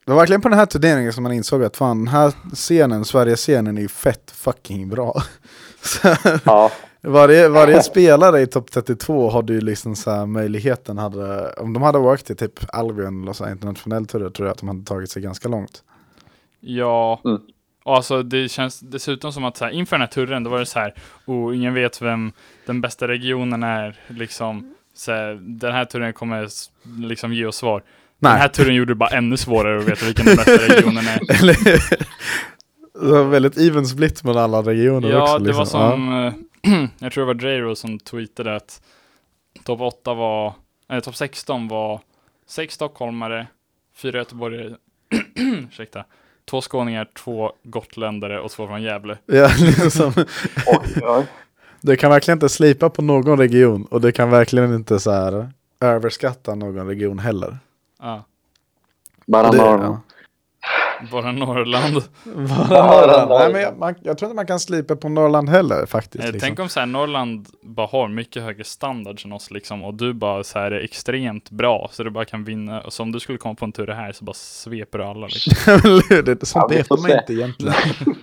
Det 0.08 0.12
var 0.12 0.20
verkligen 0.20 0.40
på 0.40 0.48
den 0.48 0.58
här 0.58 0.66
turneringen 0.66 1.12
som 1.12 1.22
man 1.22 1.32
insåg 1.32 1.64
att 1.64 1.76
fan, 1.76 1.98
den 1.98 2.08
här 2.08 2.32
scenen, 2.54 3.04
Sverige-scenen 3.04 3.78
är 3.78 3.82
ju 3.82 3.88
fett 3.88 4.30
fucking 4.30 4.88
bra. 4.88 5.22
Så, 5.82 6.16
Ja, 6.44 6.72
varje, 7.00 7.48
varje 7.48 7.82
spelare 7.82 8.40
i 8.40 8.46
topp 8.46 8.70
32 8.70 9.30
hade 9.30 9.52
ju 9.52 9.60
liksom 9.60 9.96
så 9.96 10.10
här 10.10 10.26
möjligheten, 10.26 10.98
hade, 10.98 11.52
om 11.52 11.72
de 11.72 11.82
hade 11.82 11.98
åkt 11.98 12.26
till 12.26 12.36
typ 12.36 12.52
Albion 12.72 13.22
eller 13.22 13.32
så 13.32 13.44
här 13.44 13.52
internationell 13.52 14.06
tur 14.06 14.30
tror 14.30 14.48
jag 14.48 14.52
att 14.52 14.58
de 14.58 14.68
hade 14.68 14.84
tagit 14.84 15.10
sig 15.10 15.22
ganska 15.22 15.48
långt. 15.48 15.82
Ja, 16.60 17.20
Mm. 17.24 17.40
och 17.84 17.96
alltså 17.96 18.22
det 18.22 18.48
känns 18.48 18.80
dessutom 18.80 19.32
som 19.32 19.44
att 19.44 19.56
så 19.56 19.64
här, 19.64 19.72
inför 19.72 19.96
den 19.96 20.00
här 20.00 20.08
turen, 20.08 20.44
då 20.44 20.50
var 20.50 20.58
det 20.58 20.66
så 20.66 20.78
här, 20.78 20.94
oh, 21.26 21.56
ingen 21.56 21.74
vet 21.74 22.02
vem 22.02 22.32
den 22.66 22.80
bästa 22.80 23.08
regionen 23.08 23.62
är, 23.62 24.00
liksom. 24.06 24.74
Så 24.94 25.12
här, 25.12 25.38
den 25.40 25.72
här 25.72 25.84
turen 25.84 26.12
kommer 26.12 26.48
liksom 27.00 27.32
ge 27.32 27.46
oss 27.46 27.56
svar. 27.56 27.82
Den 28.20 28.30
här 28.30 28.38
Nej, 28.38 28.48
turen 28.48 28.74
gjorde 28.74 28.90
det 28.90 28.96
bara 28.96 29.08
ännu 29.10 29.36
svårare 29.36 29.78
att 29.78 29.88
veta 29.88 30.06
vilken 30.06 30.26
den 30.26 30.36
bästa 30.36 30.52
regionen 30.68 31.04
är. 31.08 31.38
eller 31.38 31.54
det 33.06 33.12
var 33.12 33.24
väldigt 33.24 33.58
even 33.58 33.86
split 33.86 34.24
mellan 34.24 34.44
alla 34.44 34.62
regioner 34.62 35.10
Ja, 35.10 35.22
också. 35.22 35.38
det 35.38 35.44
liksom. 35.44 35.58
var 35.58 35.64
som, 35.92 36.24
eh, 36.24 36.88
jag 36.98 37.12
tror 37.12 37.22
det 37.22 37.26
var 37.26 37.34
Drero 37.34 37.74
som 37.76 37.98
tweetade 37.98 38.56
att 38.56 38.82
topp 39.64 39.80
8 39.80 40.14
var, 40.14 40.52
eller 40.90 41.00
topp 41.00 41.16
16 41.16 41.68
var 41.68 42.00
sex 42.48 42.74
stockholmare, 42.74 43.46
fyra 43.96 44.18
göteborgare, 44.18 44.74
ursäkta, 45.68 46.04
två 46.50 46.60
skåningar, 46.60 47.08
två 47.24 47.52
gotländare 47.64 48.40
och 48.40 48.50
två 48.50 48.66
från 48.66 48.82
Gävle. 48.82 49.18
Ja, 49.26 49.50
liksom. 49.60 50.12
Det 51.80 51.96
kan 51.96 52.10
verkligen 52.10 52.36
inte 52.36 52.48
slipa 52.48 52.90
på 52.90 53.02
någon 53.02 53.38
region 53.38 53.84
och 53.84 54.00
det 54.00 54.12
kan 54.12 54.30
verkligen 54.30 54.74
inte 54.74 55.00
så 55.00 55.10
här 55.10 55.48
överskatta 55.80 56.54
någon 56.54 56.86
region 56.86 57.18
heller. 57.18 57.58
Ja. 58.02 58.24
Bara 59.26 59.50
det, 59.50 59.56
Norrland. 59.58 59.82
ja. 59.84 60.00
Bara 61.12 61.32
Norrland. 61.32 61.94
Bara 62.68 62.86
Norrland. 62.86 63.30
Nej, 63.30 63.52
men 63.52 63.62
jag, 63.62 63.78
man, 63.78 63.94
jag 64.02 64.18
tror 64.18 64.26
inte 64.30 64.36
man 64.36 64.46
kan 64.46 64.60
slipa 64.60 64.96
på 64.96 65.08
Norrland 65.08 65.48
heller 65.48 65.86
faktiskt. 65.86 66.24
Eh, 66.24 66.32
liksom. 66.32 66.46
Tänk 66.46 66.58
om 66.58 66.68
så 66.68 66.80
här, 66.80 66.86
Norrland 66.86 67.46
bara 67.62 67.86
har 67.86 68.08
mycket 68.08 68.42
högre 68.42 68.64
standard 68.64 69.20
än 69.24 69.32
oss 69.32 69.50
liksom 69.50 69.84
och 69.84 69.94
du 69.94 70.12
bara 70.12 70.44
så 70.44 70.58
här 70.58 70.70
är 70.70 70.80
extremt 70.84 71.50
bra 71.50 71.88
så 71.92 72.02
du 72.04 72.10
bara 72.10 72.24
kan 72.24 72.44
vinna. 72.44 72.80
Och 72.80 72.92
så 72.92 73.02
om 73.02 73.12
du 73.12 73.20
skulle 73.20 73.38
komma 73.38 73.54
på 73.54 73.64
en 73.64 73.72
tur 73.72 73.86
här 73.86 74.12
så 74.12 74.24
bara 74.24 74.34
sveper 74.34 74.98
du 74.98 75.04
alla 75.04 75.26
liksom. 75.26 75.52
det, 76.24 76.46
sånt 76.48 76.64
Ja, 76.70 76.76
vet 76.76 76.90
man 76.90 76.98
se. 76.98 77.12
inte 77.18 77.32
egentligen. 77.32 77.74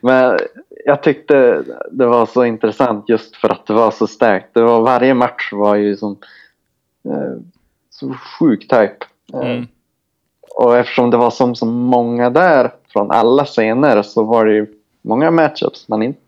Men 0.00 0.38
jag 0.84 1.02
tyckte 1.02 1.64
det 1.90 2.06
var 2.06 2.26
så 2.26 2.44
intressant 2.44 3.08
just 3.08 3.36
för 3.36 3.48
att 3.48 3.66
det 3.66 3.72
var 3.72 3.90
så 3.90 4.06
starkt. 4.06 4.54
Det 4.54 4.62
var, 4.62 4.80
varje 4.80 5.14
match 5.14 5.52
var 5.52 5.74
ju 5.74 5.96
som 5.96 6.16
eh, 7.04 7.42
så 7.98 8.14
sjuk 8.38 8.60
type. 8.60 8.96
Eh, 9.34 9.40
Mm. 9.40 9.66
Och 10.56 10.76
eftersom 10.76 11.10
det 11.10 11.16
var 11.16 11.30
som 11.30 11.54
så 11.54 11.66
många 11.66 12.30
där 12.30 12.70
från 12.92 13.10
alla 13.10 13.44
scener 13.44 14.02
så 14.02 14.22
var 14.24 14.44
det 14.46 14.52
ju 14.54 14.66
många 15.02 15.30
matchups 15.30 15.88
man 15.88 16.02
inte 16.02 16.20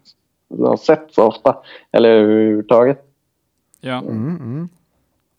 har 0.58 0.76
sett 0.76 1.06
så 1.10 1.22
ofta. 1.24 1.56
Eller 1.92 2.08
överhuvudtaget. 2.08 3.04
Ja, 3.80 3.98
Mm, 3.98 4.36
mm. 4.36 4.68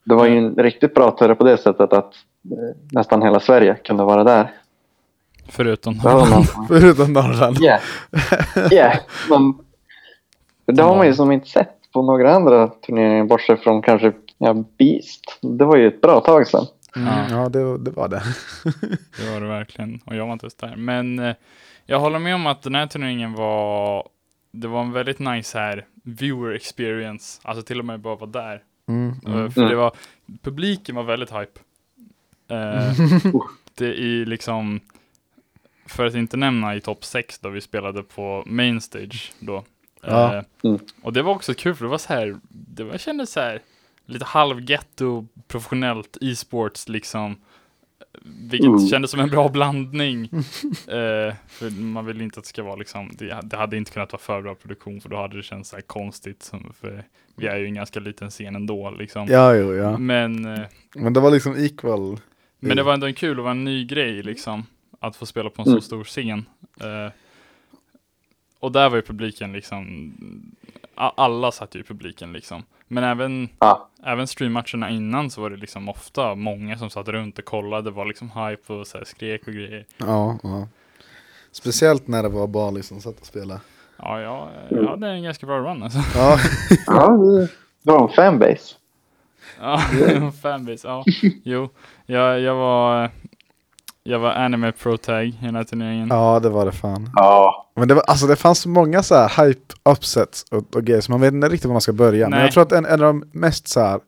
Det 0.03 0.15
var 0.15 0.25
ju 0.25 0.37
en 0.37 0.55
riktigt 0.55 0.93
bra 0.93 1.11
tur 1.11 1.33
på 1.33 1.43
det 1.43 1.57
sättet 1.57 1.93
att 1.93 2.13
eh, 2.51 2.75
nästan 2.91 3.21
hela 3.21 3.39
Sverige 3.39 3.75
kunde 3.83 4.03
vara 4.03 4.23
där. 4.23 4.51
förutom. 5.49 5.99
Man, 6.03 6.43
Förutom 6.67 7.13
Norrland. 7.13 7.57
Ja, 7.59 7.79
yeah. 8.71 8.97
men 9.29 9.53
det 10.65 10.83
har 10.83 10.95
man 10.95 11.07
ju 11.07 11.13
som 11.13 11.31
inte 11.31 11.49
sett 11.49 11.91
på 11.93 12.01
några 12.01 12.35
andra 12.35 12.67
turneringar 12.67 13.23
bortsett 13.23 13.63
från 13.63 13.81
kanske 13.81 14.13
ja, 14.41 14.63
Beast. 14.77 15.39
Det 15.41 15.65
var 15.65 15.77
ju 15.77 15.87
ett 15.87 16.01
bra 16.01 16.19
tag 16.19 16.47
sedan. 16.47 16.65
Mm, 16.95 17.29
ja, 17.29 17.49
det, 17.49 17.77
det 17.77 17.91
var 17.91 18.07
det. 18.07 18.23
Det 19.17 19.31
var 19.33 19.41
det 19.41 19.47
verkligen. 19.47 19.99
Och 20.05 20.15
jag 20.15 20.25
var 20.25 20.33
inte 20.33 20.45
ens 20.45 20.55
där. 20.55 20.75
Men 20.75 21.19
eh, 21.19 21.35
jag 21.85 21.99
håller 21.99 22.19
med 22.19 22.35
om 22.35 22.47
att 22.47 22.61
den 22.61 22.75
här 22.75 22.87
turneringen 22.87 23.33
var, 23.33 24.07
det 24.51 24.67
var 24.67 24.81
en 24.81 24.91
väldigt 24.91 25.19
nice 25.19 25.59
här 25.59 25.85
viewer 26.03 26.53
experience. 26.55 27.41
Alltså 27.43 27.63
till 27.63 27.79
och 27.79 27.85
med 27.85 27.99
bara 27.99 28.15
vara 28.15 28.29
där. 28.29 28.63
Mm, 28.87 29.13
Eh, 29.27 29.33
mm. 29.33 29.51
För 29.51 29.61
det 29.61 29.75
var, 29.75 29.91
publiken 30.41 30.95
var 30.95 31.03
väldigt 31.03 31.31
hype. 31.31 31.59
Eh, 32.47 32.93
det 33.75 33.87
är 33.87 34.25
liksom, 34.25 34.79
för 35.85 36.05
att 36.05 36.15
inte 36.15 36.37
nämna 36.37 36.75
i 36.75 36.81
topp 36.81 37.05
6 37.05 37.39
då 37.39 37.49
vi 37.49 37.61
spelade 37.61 38.03
på 38.03 38.43
main 38.45 38.81
stage 38.81 39.33
då. 39.39 39.63
Ja. 40.01 40.43
Mm. 40.63 40.79
Och 41.01 41.13
det 41.13 41.21
var 41.21 41.35
också 41.35 41.53
kul 41.53 41.75
för 41.75 41.85
det 41.85 41.91
var 41.91 41.97
så 41.97 42.13
här, 42.13 42.39
det 42.49 42.83
var, 42.83 42.97
kändes 42.97 43.31
så 43.31 43.39
här 43.39 43.61
lite 44.05 44.25
halvgetto 44.25 45.27
professionellt 45.47 46.17
e-sports 46.21 46.89
liksom. 46.89 47.35
Vilket 48.23 48.67
Mm. 48.67 48.87
kändes 48.87 49.11
som 49.11 49.19
en 49.19 49.29
bra 49.29 49.49
blandning. 49.49 50.23
eh, 50.87 51.35
för 51.47 51.81
man 51.81 52.05
vill 52.05 52.21
inte 52.21 52.39
att 52.39 52.43
det 52.43 52.49
ska 52.49 52.63
vara 52.63 52.75
liksom, 52.75 53.11
det, 53.13 53.39
det 53.43 53.57
hade 53.57 53.77
inte 53.77 53.91
kunnat 53.91 54.11
vara 54.11 54.21
för 54.21 54.41
bra 54.41 54.55
produktion 54.55 55.01
för 55.01 55.09
då 55.09 55.17
hade 55.17 55.37
det 55.37 55.43
känts 55.43 55.69
så 55.69 55.77
konstigt. 55.87 56.43
Som, 56.43 56.73
för 56.81 57.03
vi 57.35 57.47
är 57.47 57.57
ju 57.57 57.65
en 57.65 57.73
ganska 57.73 57.99
liten 57.99 58.29
scen 58.29 58.55
ändå 58.55 58.91
liksom. 58.91 59.27
Ja, 59.29 59.55
jo, 59.55 59.73
ja. 59.75 59.97
Men, 59.97 60.45
eh, 60.45 60.61
Men 60.95 61.13
det 61.13 61.19
var 61.19 61.31
liksom 61.31 61.55
equal. 61.55 62.19
men 62.59 62.77
det 62.77 62.83
var 62.83 62.93
ändå 62.93 63.07
en 63.07 63.13
kul 63.13 63.37
och 63.39 63.43
var 63.45 63.51
en 63.51 63.63
ny 63.63 63.85
grej 63.85 64.23
liksom. 64.23 64.65
Att 64.99 65.15
få 65.15 65.25
spela 65.25 65.49
på 65.49 65.61
en 65.61 65.67
Mm. 65.67 65.81
så 65.81 65.85
stor 65.85 66.03
scen. 66.03 66.45
Eh, 66.81 67.11
och 68.59 68.71
där 68.71 68.89
var 68.89 68.95
ju 68.95 69.01
publiken 69.01 69.53
liksom, 69.53 70.13
alla 71.09 71.51
satt 71.51 71.75
ju 71.75 71.79
i 71.79 71.83
publiken 71.83 72.33
liksom. 72.33 72.63
Men 72.87 73.03
även, 73.03 73.49
Ja. 73.59 73.89
även 74.03 74.27
streammatcherna 74.27 74.89
innan 74.89 75.29
så 75.29 75.41
var 75.41 75.49
det 75.49 75.57
liksom 75.57 75.89
ofta 75.89 76.35
många 76.35 76.77
som 76.77 76.89
satt 76.89 77.07
runt 77.07 77.39
och 77.39 77.45
kollade, 77.45 77.91
var 77.91 78.05
liksom 78.05 78.31
hype 78.31 78.73
och 78.73 78.87
så 78.87 78.97
här 78.97 79.05
skrek 79.05 79.47
och 79.47 79.53
grejer. 79.53 79.85
Ja, 79.97 80.37
ja. 80.43 80.67
Speciellt 81.51 82.07
när 82.07 82.23
det 82.23 82.29
var 82.29 82.47
Bali 82.47 82.83
som 82.83 83.01
satt 83.01 83.19
och 83.19 83.25
spelade. 83.25 83.59
Ja, 83.97 84.21
ja, 84.21 84.49
ja 84.69 84.95
det 84.95 85.07
är 85.07 85.11
en 85.13 85.23
ganska 85.23 85.45
bra 85.45 85.59
run 85.59 85.83
alltså. 85.83 85.99
Ja, 86.15 86.37
Ja, 86.87 87.07
det 87.83 87.91
var 87.91 88.01
en 88.09 88.09
fanbase. 88.15 88.75
Ja, 89.59 89.77
fanbase, 90.41 90.87
ja. 90.87 91.03
Jo, 91.43 91.69
jag, 92.05 92.39
jag 92.39 92.55
var, 92.55 93.09
jag 94.03 94.19
var 94.19 94.29
anime 94.31 94.71
pro 94.71 94.97
tag 94.97 95.25
i 95.27 95.37
den 95.41 95.55
här 95.55 95.63
turneringen. 95.63 96.07
ja, 96.09 96.39
det 96.39 96.49
var 96.49 96.65
det 96.65 96.71
fan. 96.71 97.09
Ja. 97.15 97.67
Men 97.75 97.87
det, 97.87 97.93
var, 97.93 98.03
alltså, 98.07 98.27
det 98.27 98.35
fanns 98.35 98.59
så 98.59 98.69
många 98.69 99.03
så 99.03 99.15
här 99.15 99.45
hype 99.45 99.73
upsets 99.83 100.45
och, 100.51 100.75
och 100.75 100.83
grejer 100.83 101.01
så 101.01 101.11
man 101.11 101.21
vet 101.21 101.33
inte 101.33 101.49
riktigt 101.49 101.65
var 101.65 101.73
man 101.73 101.81
ska 101.81 101.93
börja. 101.93 102.29
Men 102.29 102.37
Nej. 102.37 102.45
jag 102.45 102.51
tror 102.53 102.63
att 102.63 102.71
en, 102.71 102.85
en 102.85 102.91
av 102.91 102.99
de 102.99 103.23
mest 103.31 103.67
så 103.67 103.79
här, 103.79 103.99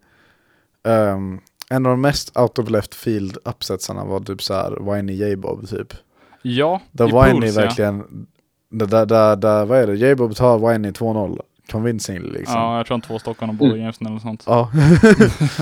ehm, 0.88 1.40
en 1.70 1.86
av 1.86 1.90
de 1.90 2.02
mest 2.02 2.38
out 2.38 2.60
of 2.60 2.70
left 2.70 2.96
field 2.96 3.38
upsetsarna 3.46 4.06
var 4.06 4.20
typ 4.20 4.42
så 4.42 4.54
här 4.54 4.94
Whiny 4.94 5.14
J-Bob 5.14 5.68
typ. 5.68 5.94
Ja, 6.42 6.82
Där 6.92 7.08
i 7.08 7.12
Whiny 7.12 7.42
pools, 7.42 7.56
ja. 7.56 7.62
verkligen, 7.62 8.28
där, 8.70 8.88
där, 8.88 9.06
där, 9.06 9.36
där, 9.36 9.66
vad 9.66 9.78
är 9.80 9.88
det, 9.88 9.96
J-Bob 9.96 10.36
tar 10.36 10.72
Whiny 10.72 10.92
2-0. 10.92 11.40
Convincingly 11.72 12.32
liksom. 12.32 12.56
Ja, 12.56 12.78
jag 12.78 12.86
tror 12.86 12.96
han 12.96 13.02
två 13.02 13.20
Stockholm 13.20 13.50
och 13.50 13.56
båda 13.56 13.78
gamesen 13.78 14.08
eller 14.08 14.14
något 14.14 14.22
sånt. 14.22 14.44
Ja. 14.48 14.72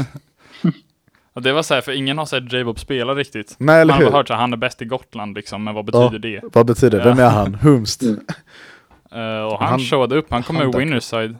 Och 1.33 1.41
det 1.41 1.53
var 1.53 1.63
så 1.63 1.73
här, 1.73 1.81
för 1.81 1.91
ingen 1.91 2.17
har 2.17 2.25
sett 2.25 2.53
J-Bob 2.53 2.79
spela 2.79 3.13
riktigt. 3.15 3.55
Nej 3.59 3.65
Man 3.65 3.75
eller 3.81 3.93
har 3.93 3.99
hur? 3.99 4.05
bara 4.11 4.17
hört 4.17 4.29
att 4.29 4.37
han 4.37 4.53
är 4.53 4.57
bäst 4.57 4.81
i 4.81 4.85
Gotland 4.85 5.35
liksom, 5.35 5.63
men 5.63 5.75
vad 5.75 5.85
betyder 5.85 6.19
det? 6.19 6.41
Vad 6.53 6.65
betyder 6.65 6.97
det? 6.97 7.03
Vem 7.05 7.19
är 7.19 7.29
han? 7.29 7.55
Humst? 7.55 8.01
Mm. 8.03 8.19
Eh, 9.13 9.41
och 9.43 9.59
han, 9.59 9.67
Han- 9.69 9.79
showade 9.79 10.15
upp, 10.15 10.25
han 10.31 10.43
kom 10.43 10.55
han 10.55 10.65
ur 10.67 10.71
dök- 10.71 10.79
winners 10.81 11.03
side. 11.03 11.35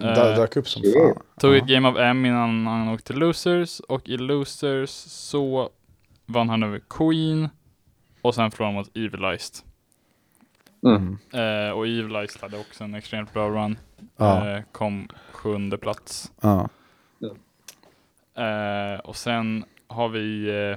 Eh, 0.00 0.06
Dö- 0.14 0.36
Dök 0.36 0.56
upp 0.56 0.68
som 0.68 0.82
fan. 0.82 1.22
tog 1.40 1.52
Ja. 1.54 1.56
ett 1.58 1.66
game 1.66 1.88
of 1.88 1.96
M 1.98 2.26
innan 2.26 2.66
han 2.66 2.88
åkte 2.88 3.06
till 3.06 3.16
losers, 3.18 3.80
och 3.80 4.08
i 4.08 4.16
losers 4.16 4.90
så 5.06 5.70
vann 6.26 6.48
han 6.48 6.62
över 6.62 6.80
Queen, 6.90 7.48
och 8.22 8.34
sen 8.34 8.50
förlorade 8.50 8.74
han 8.76 8.84
mot 8.84 8.96
Evilized. 8.96 9.56
Mm. 10.86 11.18
Eh, 11.32 11.70
och 11.72 11.86
Evilized 11.86 12.42
hade 12.42 12.58
också 12.58 12.84
en 12.84 12.94
extremt 12.94 13.32
bra 13.34 13.48
run. 13.48 13.78
Ja. 14.16 14.48
Eh, 14.56 14.62
kom 14.72 15.08
sjunde 15.32 15.78
plats. 15.78 16.32
Eh, 18.36 19.00
och 19.04 19.16
sen 19.16 19.64
har 19.88 20.08
vi 20.08 20.48
eh, 20.48 20.76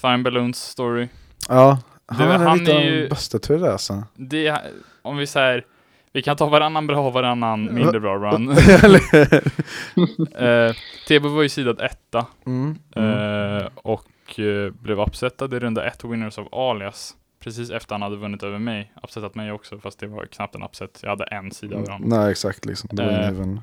Thime 0.00 0.18
Balloons 0.18 0.58
story. 0.62 1.08
Ja, 1.48 1.78
Det- 2.08 2.14
han 2.14 2.28
är 2.30 2.38
han 2.38 2.58
lite 2.58 2.72
är 2.72 2.80
ju- 2.80 3.02
en 3.02 3.08
bästetur 3.08 3.66
alltså. 3.68 4.04
Det, 4.14 4.60
om 5.02 5.16
vi 5.16 5.26
säger, 5.26 5.64
vi 6.12 6.22
kan 6.22 6.36
ta 6.36 6.46
varannan 6.48 6.86
bra 6.86 7.06
och 7.06 7.12
varannan 7.12 7.74
mindre 7.74 8.00
bra 8.00 8.16
run. 8.16 8.50
eh, 10.34 10.74
TB 11.08 11.26
var 11.28 11.42
ju 11.42 11.48
sidad 11.48 11.80
etta 11.80 12.26
mm. 12.46 12.78
Mm. 12.96 13.56
eh, 13.56 13.68
och 13.74 14.38
eh, 14.40 14.70
blev 14.72 15.00
upsetad 15.00 15.54
i 15.54 15.58
runda 15.58 15.84
ett 15.86 16.04
winners 16.04 16.38
av 16.38 16.48
Alias. 16.54 17.16
Precis 17.40 17.70
efter 17.70 17.94
han 17.94 18.02
hade 18.02 18.16
vunnit 18.16 18.42
över 18.42 18.58
mig. 18.58 18.92
Upsetat 19.02 19.34
mig 19.34 19.52
också, 19.52 19.78
fast 19.78 19.98
det 20.00 20.06
var 20.06 20.26
knappt 20.26 20.54
en 20.54 20.62
upset. 20.62 20.98
Jag 21.02 21.10
hade 21.10 21.24
en 21.24 21.50
sida 21.50 21.76
över 21.76 21.92
honom. 21.92 22.08
Nej 22.08 22.30
exakt 22.30 22.64
liksom. 22.64 22.88
Det 22.92 23.02
var 23.04 23.12
även... 23.12 23.60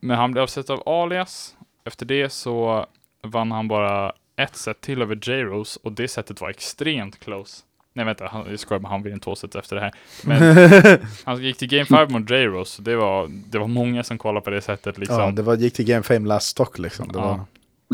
Men 0.00 0.16
han 0.16 0.32
blev 0.32 0.44
upsetad 0.44 0.72
av 0.74 0.88
Alias. 0.88 1.54
Efter 1.88 2.06
det 2.06 2.30
så 2.30 2.86
vann 3.22 3.52
han 3.52 3.68
bara 3.68 4.12
ett 4.36 4.56
set 4.56 4.80
till 4.80 5.02
över 5.02 5.16
J-Rose 5.22 5.80
och 5.82 5.92
det 5.92 6.08
setet 6.08 6.40
var 6.40 6.50
extremt 6.50 7.18
close. 7.20 7.62
Nej 7.92 8.04
vänta, 8.04 8.26
han, 8.26 8.46
jag 8.50 8.58
skojar 8.60 8.80
bara, 8.80 8.88
han 8.88 9.02
vinner 9.02 9.18
två 9.18 9.36
set 9.36 9.54
efter 9.54 9.76
det 9.76 9.82
här. 9.82 9.92
Men 10.24 11.00
han 11.24 11.42
gick 11.42 11.56
till 11.58 11.68
Game 11.68 11.84
5 11.84 12.12
mot 12.12 12.30
J-Rose, 12.30 12.70
så 12.76 12.82
det 12.82 12.96
var, 12.96 13.26
det 13.28 13.58
var 13.58 13.66
många 13.66 14.02
som 14.04 14.18
kollade 14.18 14.44
på 14.44 14.50
det 14.50 14.60
sättet 14.60 14.98
liksom. 14.98 15.20
Ja, 15.20 15.30
det 15.30 15.42
var, 15.42 15.56
gick 15.56 15.74
till 15.74 15.84
Game 15.86 16.02
Fame 16.02 16.28
last 16.28 16.46
stock 16.46 16.78
liksom. 16.78 17.08
Det 17.08 17.18
Ja. 17.18 17.24
var, 17.26 17.34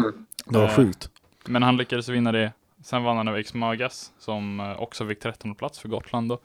Mm. 0.05 0.27
det 0.47 0.59
var 0.59 0.65
Eh, 0.69 0.75
sjukt. 0.77 1.09
Men 1.47 1.63
han 1.63 1.77
lyckades 1.77 2.09
vinna 2.09 2.33
det. 2.33 2.53
Sen 2.85 3.03
vann 3.05 3.17
han 3.17 3.29
över 3.29 3.39
X-Magas, 3.39 4.13
som 4.19 4.61
eh, 4.61 4.81
också 4.81 5.09
fick 5.09 5.21
13 5.21 5.55
plats 5.55 5.79
för 5.79 5.89
Gotland 5.89 6.29
då. 6.29 6.39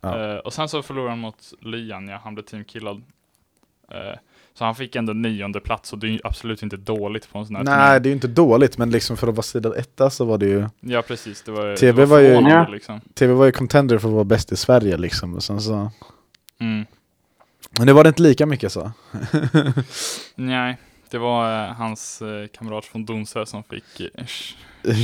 Ja. 0.00 0.32
Eh, 0.32 0.36
och 0.38 0.52
sen 0.52 0.68
så 0.68 0.82
förlorade 0.82 1.10
han 1.10 1.18
mot 1.18 1.52
Lian, 1.60 2.08
ja, 2.08 2.20
han 2.24 2.34
blev 2.34 2.44
teamkillad. 2.44 3.02
Eh, 3.90 4.18
så 4.58 4.64
han 4.64 4.74
fick 4.74 4.96
ändå 4.96 5.12
nionde 5.12 5.60
plats 5.60 5.92
och 5.92 5.98
det 5.98 6.06
är 6.06 6.10
ju 6.10 6.20
absolut 6.24 6.62
inte 6.62 6.76
dåligt 6.76 7.32
på 7.32 7.38
en 7.38 7.46
sån 7.46 7.56
här 7.56 7.64
Nej, 7.64 7.74
turnering. 7.74 8.02
det 8.02 8.06
är 8.06 8.10
ju 8.10 8.14
inte 8.14 8.28
dåligt, 8.28 8.78
men 8.78 8.90
liksom 8.90 9.16
för 9.16 9.28
att 9.28 9.34
vara 9.34 9.42
sidad 9.42 9.76
etta 9.76 10.10
så 10.10 10.24
var 10.24 10.38
det 10.38 10.46
ju... 10.46 10.68
Ja 10.80 11.02
precis, 11.02 11.42
det 11.42 11.52
var, 11.52 11.76
TV 11.76 12.02
det 12.02 12.06
var 12.06 12.18
ju- 12.18 12.26
förvånande, 12.28 12.56
Ja. 12.56 12.68
liksom. 12.68 13.00
TV 13.14 13.32
var 13.32 13.46
ju 13.46 13.52
contender 13.52 13.98
för 13.98 14.08
att 14.08 14.14
vara 14.14 14.24
bäst 14.24 14.52
i 14.52 14.56
Sverige 14.56 14.96
liksom. 14.96 15.34
Och 15.34 15.42
sen 15.44 15.60
så... 15.60 15.90
Mm. 16.60 16.86
Men 17.78 17.86
det 17.86 17.92
var 17.92 18.04
det 18.04 18.08
inte 18.08 18.22
lika 18.22 18.46
mycket 18.46 18.72
så. 18.72 18.92
Nej, 20.34 20.76
det 21.10 21.18
var 21.18 21.64
eh, 21.68 21.72
hans 21.74 22.22
eh, 22.22 22.46
kamrat 22.46 22.84
från 22.84 23.04
Donsö 23.04 23.46
som 23.46 23.62
fick 23.62 24.00
eh, 24.00 24.24
sh- 24.24 24.54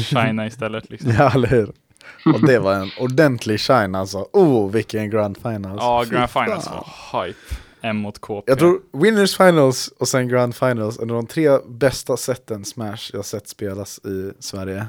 shina 0.05 0.47
istället 0.47 0.91
liksom. 0.91 1.11
ja, 1.19 1.31
eller 1.35 1.49
hur? 1.49 1.73
Och 2.35 2.47
det 2.47 2.59
var 2.59 2.75
en 2.75 2.91
ordentlig 3.01 3.61
shine 3.61 3.95
alltså. 3.95 4.27
Oh, 4.33 4.71
vilken 4.71 5.11
grand 5.11 5.37
finals. 5.37 5.79
Ja, 5.81 6.05
Grand 6.11 6.31
Finals 6.31 6.65
fan. 6.65 6.85
var 7.13 7.27
hype. 7.27 7.39
M 7.83 7.97
mot 7.97 8.19
KP. 8.21 8.51
Jag 8.51 8.59
tror 8.59 8.81
Winners 8.93 9.37
Finals 9.37 9.89
och 9.89 10.09
sen 10.09 10.29
Grand 10.29 10.55
Finals 10.55 10.99
är 10.99 11.07
de 11.07 11.27
tre 11.27 11.59
bästa 11.69 12.17
sätten 12.17 12.65
Smash 12.65 13.11
jag 13.13 13.25
sett 13.25 13.49
spelas 13.49 13.99
i 13.99 14.33
Sverige. 14.39 14.87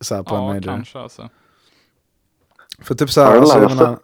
Så 0.00 0.14
här 0.14 0.22
på 0.22 0.34
en 0.34 0.40
Ja, 0.42 0.46
major. 0.48 0.62
kanske 0.62 0.98
alltså. 0.98 1.28
För 2.82 2.94
typ 2.94 3.10
så 3.10 3.20
här, 3.20 3.36
alltså, 3.38 3.58
menar, 3.58 3.98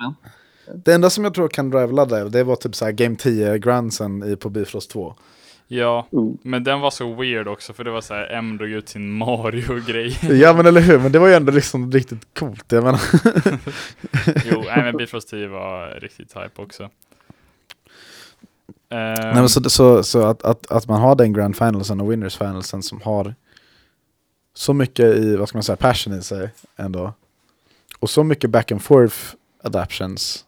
det 0.74 0.94
enda 0.94 1.10
som 1.10 1.24
jag 1.24 1.34
tror 1.34 1.48
kan 1.48 1.70
drive 1.70 1.92
ladda 1.92 2.24
det 2.24 2.44
var 2.44 2.56
typ 2.56 2.74
så 2.74 2.84
här 2.84 2.92
Game 2.92 3.16
10 3.16 3.58
grandsen 3.58 4.22
i 4.32 4.36
på 4.36 4.48
Bifrost 4.50 4.90
2. 4.90 5.14
Ja, 5.68 6.06
Mm. 6.12 6.38
men 6.42 6.64
den 6.64 6.80
var 6.80 6.90
så 6.90 7.14
weird 7.14 7.48
också 7.48 7.72
för 7.72 7.84
det 7.84 7.90
var 7.90 8.00
så 8.00 8.14
här 8.14 8.26
M 8.32 8.56
drog 8.56 8.70
ut 8.70 8.88
sin 8.88 9.12
Mario-grej. 9.12 10.18
Ja 10.40 10.52
men 10.52 10.66
eller 10.66 10.80
hur, 10.80 10.98
men 10.98 11.12
det 11.12 11.18
var 11.18 11.28
ju 11.28 11.34
ändå 11.34 11.52
liksom 11.52 11.92
riktigt 11.92 12.26
coolt. 12.38 12.72
Jag 12.72 12.84
menar. 12.84 13.00
jo, 14.44 14.62
nej 14.66 14.82
men 14.82 14.96
Bifrost 14.96 15.28
10 15.28 15.48
var 15.48 16.00
riktigt 16.00 16.32
hype 16.36 16.62
också. 16.62 16.90
Ehm. 18.88 19.14
Nej, 19.14 19.34
men 19.34 19.48
så 19.48 19.70
så, 19.70 20.02
så 20.02 20.26
att, 20.26 20.42
att, 20.42 20.70
att 20.70 20.88
man 20.88 21.00
har 21.00 21.14
den 21.14 21.32
Grand 21.32 21.56
Finalsen 21.56 22.00
och 22.00 22.12
Winners 22.12 22.36
Finalsen 22.36 22.82
som 22.82 23.00
har 23.00 23.34
så 24.54 24.72
mycket 24.72 25.16
i, 25.16 25.36
vad 25.36 25.48
ska 25.48 25.58
man 25.58 25.62
säga, 25.62 25.76
passion 25.76 26.14
i 26.14 26.22
sig 26.22 26.50
ändå. 26.76 27.12
Och 27.98 28.10
så 28.10 28.24
mycket 28.24 28.50
back 28.50 28.72
and 28.72 28.82
forth 28.82 29.16
adaptions. 29.62 30.44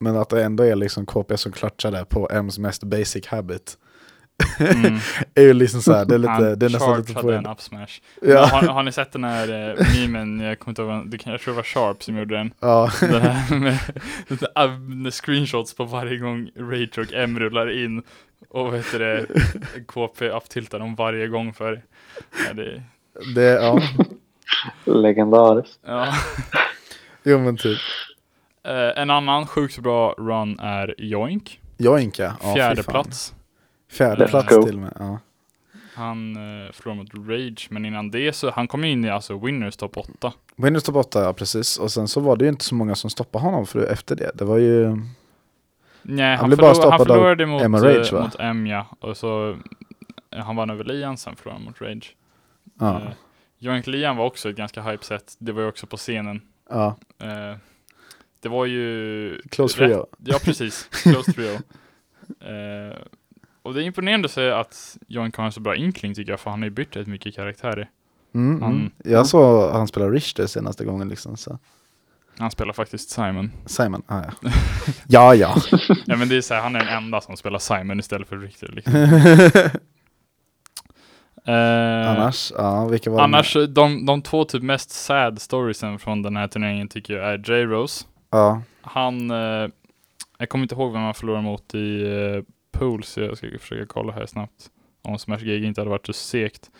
Men 0.00 0.16
att 0.16 0.28
det 0.28 0.44
ändå 0.44 0.64
är 0.64 0.76
liksom 0.76 1.06
KP 1.06 1.36
som 1.36 1.52
klatschar 1.52 1.92
där 1.92 2.04
på 2.04 2.28
M's 2.28 2.60
mest 2.60 2.82
basic 2.82 3.26
habit 3.26 3.78
mm, 4.58 4.98
är 5.34 5.42
ju 5.42 5.52
liksom 5.52 5.82
så 5.82 5.92
här, 5.92 6.04
det 6.04 6.14
är 6.14 6.18
lite, 6.18 6.30
han 6.30 6.58
det 6.58 6.66
är 6.66 6.70
nästan 6.70 6.98
lite 7.00 7.14
chargeade 7.14 7.36
en 7.38 7.44
på 7.44 7.50
up 7.50 7.60
smash. 7.60 7.86
Men 8.20 8.30
Ja, 8.30 8.46
Har, 8.46 8.62
har 8.62 8.82
ni 8.82 8.92
sett 8.92 9.12
den 9.12 9.24
här 9.24 9.48
eh, 9.78 9.86
memen, 10.00 10.40
jag 10.40 10.58
kommer 10.58 10.70
inte 10.72 10.82
ihåg, 10.82 10.90
vad- 10.90 11.10
det 11.10 11.18
kan, 11.18 11.32
jag 11.32 11.40
tror 11.40 11.54
det 11.54 11.56
var 11.56 11.62
Sharp 11.64 12.02
som 12.02 12.16
gjorde 12.18 12.36
den. 12.36 12.50
ja. 12.60 12.90
Den 13.00 13.22
här 13.22 13.56
med, 13.58 13.78
med, 14.80 15.14
screenshots 15.14 15.74
på 15.74 15.84
varje 15.84 16.16
gång 16.18 16.50
Rage 16.56 16.98
och 16.98 17.12
M 17.12 17.38
rullar 17.38 17.82
in. 17.84 18.02
Och 18.50 18.74
vet 18.74 18.92
du 18.92 18.98
det, 18.98 19.26
KP 19.86 20.28
upptiltar 20.30 20.78
dem 20.78 20.94
varje 20.94 21.28
gång 21.28 21.52
för 21.54 21.82
ja, 22.48 22.52
det, 22.54 22.82
det, 23.34 23.42
ja. 23.42 23.80
Legendariskt. 24.84 25.78
ja. 25.86 26.14
Jo 27.22 27.38
men 27.38 27.56
typ. 27.56 27.78
Eh, 28.64 29.02
En 29.02 29.10
annan 29.10 29.46
sjukt 29.46 29.78
bra 29.78 30.14
run 30.18 30.58
är 30.60 30.94
Joink. 30.98 31.60
Joinka. 31.78 32.36
Ja, 32.42 32.54
Fjärde 32.54 32.82
plats. 32.82 33.34
Fjärde 33.90 34.24
Let's 34.24 34.28
plats 34.30 34.48
go. 34.56 34.62
till 34.62 34.74
och 34.74 34.80
med. 34.80 34.92
Ja. 34.98 35.18
Han 35.94 36.36
eh, 36.36 36.72
förlorade 36.72 37.02
mot 37.02 37.28
Rage, 37.30 37.66
men 37.70 37.84
innan 37.84 38.10
det 38.10 38.32
så 38.32 38.50
han 38.50 38.68
kom 38.68 38.84
in 38.84 39.04
i 39.04 39.10
alltså 39.10 39.38
Winners 39.38 39.76
topp 39.76 39.96
8. 39.96 40.32
Windows 40.56 40.84
top 40.84 40.96
8, 40.96 41.22
ja 41.22 41.32
precis. 41.32 41.78
Och 41.78 41.90
sen 41.92 42.08
så 42.08 42.20
var 42.20 42.36
det 42.36 42.44
ju 42.44 42.48
inte 42.48 42.64
så 42.64 42.74
många 42.74 42.94
som 42.94 43.10
stoppade 43.10 43.44
honom 43.44 43.66
för 43.66 43.86
efter 43.86 44.16
det. 44.16 44.30
Det 44.34 44.44
var 44.44 44.58
ju... 44.58 44.96
Nej, 46.02 46.30
Han 46.30 46.38
han, 46.38 46.48
blev 46.48 46.58
bara 46.58 46.74
förlor, 46.74 46.90
han 46.90 46.98
stoppad 46.98 47.00
av 47.00 47.14
förlorade 47.14 47.46
mot, 47.46 47.62
Emma 47.62 47.78
eh, 47.78 47.82
Rage, 47.82 48.12
va? 48.12 48.22
mot 48.22 48.36
M 48.38 48.66
ja. 48.66 48.86
Och 49.00 49.16
så 49.16 49.56
eh, 50.30 50.44
han 50.44 50.56
vann 50.56 50.70
över 50.70 50.84
Lian, 50.84 51.16
sen 51.16 51.36
förlorade 51.36 51.58
han 51.60 51.64
mot 51.64 51.80
Rage. 51.80 52.16
Ja. 52.80 52.96
Eh, 53.00 53.08
Joink 53.58 53.86
Lian 53.86 54.16
var 54.16 54.24
också 54.26 54.50
ett 54.50 54.56
ganska 54.56 54.82
hype 54.82 55.04
set. 55.04 55.34
Det 55.38 55.52
var 55.52 55.62
ju 55.62 55.68
också 55.68 55.86
på 55.86 55.96
scenen. 55.96 56.40
ja. 56.70 56.96
Eh, 57.18 57.56
det 58.40 58.48
var 58.48 58.64
ju... 58.66 59.40
Close 59.50 59.80
rätt- 59.80 59.88
trio. 59.90 60.06
Ja, 60.24 60.38
precis. 60.44 60.88
Close 61.02 61.32
trio. 61.32 61.58
Eh, 62.40 62.96
och 63.68 63.74
det 63.74 63.82
är 63.82 63.84
imponerande 63.84 64.26
att 64.26 64.32
säga 64.32 64.58
att 64.58 64.98
Joink 65.06 65.36
har 65.36 65.44
en 65.44 65.52
så 65.52 65.60
bra 65.60 65.76
inkling 65.76 66.14
tycker 66.14 66.32
jag, 66.32 66.40
för 66.40 66.50
han 66.50 66.60
har 66.60 66.66
ju 66.66 66.70
bytt 66.70 66.96
rätt 66.96 67.06
mycket 67.06 67.34
karaktärer. 67.34 67.88
Mm, 68.34 68.62
Han- 68.62 68.72
mm. 68.72 68.90
Jag 69.04 69.26
såg 69.26 69.70
han 69.72 69.88
spela 69.88 70.10
Richter 70.10 70.46
senaste 70.46 70.84
gången 70.84 71.08
liksom. 71.08 71.36
Så. 71.36 71.58
Han 72.38 72.50
spelar 72.50 72.72
faktiskt 72.72 73.10
Simon. 73.10 73.52
Simon, 73.66 74.02
ah, 74.06 74.22
ja. 74.42 74.50
ja 75.08 75.34
ja. 75.34 75.56
Ja 76.06 76.16
men 76.16 76.28
det 76.28 76.36
är 76.36 76.40
så 76.40 76.54
här, 76.54 76.60
han 76.60 76.76
är 76.76 76.80
den 76.80 76.88
enda 76.88 77.20
som 77.20 77.36
spelar 77.36 77.58
Simon 77.58 78.00
istället 78.00 78.28
för 78.28 78.36
Richter. 78.36 78.68
Liksom. 78.72 78.94
Eh, 81.46 82.10
annars, 82.10 82.52
ja 82.56 82.86
vilka 82.86 83.10
var 83.10 83.20
annars, 83.20 83.56
de, 83.68 84.06
de 84.06 84.22
två 84.22 84.44
typ 84.44 84.62
mest 84.62 84.90
sad 84.90 85.40
storiesen 85.40 85.98
från 85.98 86.22
den 86.22 86.36
här 86.36 86.48
turneringen 86.48 86.88
tycker 86.88 87.14
jag 87.14 87.32
är 87.32 87.38
J-Rose. 87.50 88.04
Ja. 88.30 88.62
Han, 88.80 89.30
eh, 89.30 89.68
jag 90.38 90.48
kommer 90.48 90.62
inte 90.62 90.74
ihåg 90.74 90.92
vem 90.92 91.02
han 91.02 91.14
förlorade 91.14 91.42
mot 91.42 91.74
i 91.74 92.02
eh, 92.02 92.42
pool, 92.78 93.02
så 93.04 93.20
jag 93.20 93.36
ska 93.38 93.46
försöka 93.60 93.86
kolla 93.86 94.12
här 94.12 94.26
snabbt. 94.26 94.70
Om 95.02 95.18
Smash 95.18 95.36
GG 95.38 95.64
inte 95.64 95.80
hade 95.80 95.90
varit 95.90 96.06
så 96.06 96.12
segt. 96.12 96.70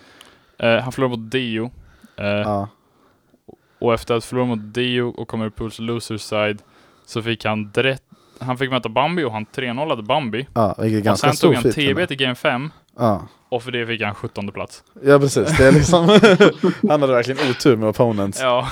Eh, 0.59 0.77
han 0.79 0.93
förlorade 0.93 1.17
mot 1.23 1.31
Dio. 1.31 1.71
Eh, 2.17 2.27
ja. 2.27 2.69
Och 3.79 3.95
efter 3.95 4.15
att 4.15 4.25
förlora 4.25 4.47
mot 4.47 4.75
Dio 4.75 5.03
och 5.03 5.29
komma 5.29 5.45
ur 5.45 5.51
Pools 5.51 5.79
loser 5.79 6.17
side 6.17 6.63
så 7.07 7.23
fick 7.23 7.45
han 7.45 7.71
direkt, 7.71 8.03
han 8.41 8.59
fick 8.59 8.71
möta 8.71 8.89
Bambi 8.89 9.25
och 9.25 9.33
han 9.33 9.47
3-0 9.47 10.03
Bambi. 10.03 10.47
ja, 10.55 10.75
vilket 10.79 10.95
är 10.95 10.99
Och 11.01 11.05
ganska 11.05 11.27
sen 11.29 11.37
stor 11.37 11.49
tog 11.55 11.55
han 11.55 11.73
TB 11.73 12.07
till 12.09 12.17
Game 12.17 12.35
5 12.35 12.71
Ja. 12.99 13.29
och 13.49 13.63
för 13.63 13.71
det 13.73 13.87
fick 13.87 14.03
han 14.03 14.15
17 14.15 14.53
plats. 14.53 14.85
ja 15.03 15.19
precis, 15.19 15.57
det 15.59 15.65
är 15.69 15.73
liksom 15.73 16.09
Han 16.89 17.01
hade 17.01 17.13
verkligen 17.13 17.51
otur 17.51 17.77
med 17.77 17.89
opponents. 17.89 18.41
Ja, 18.41 18.69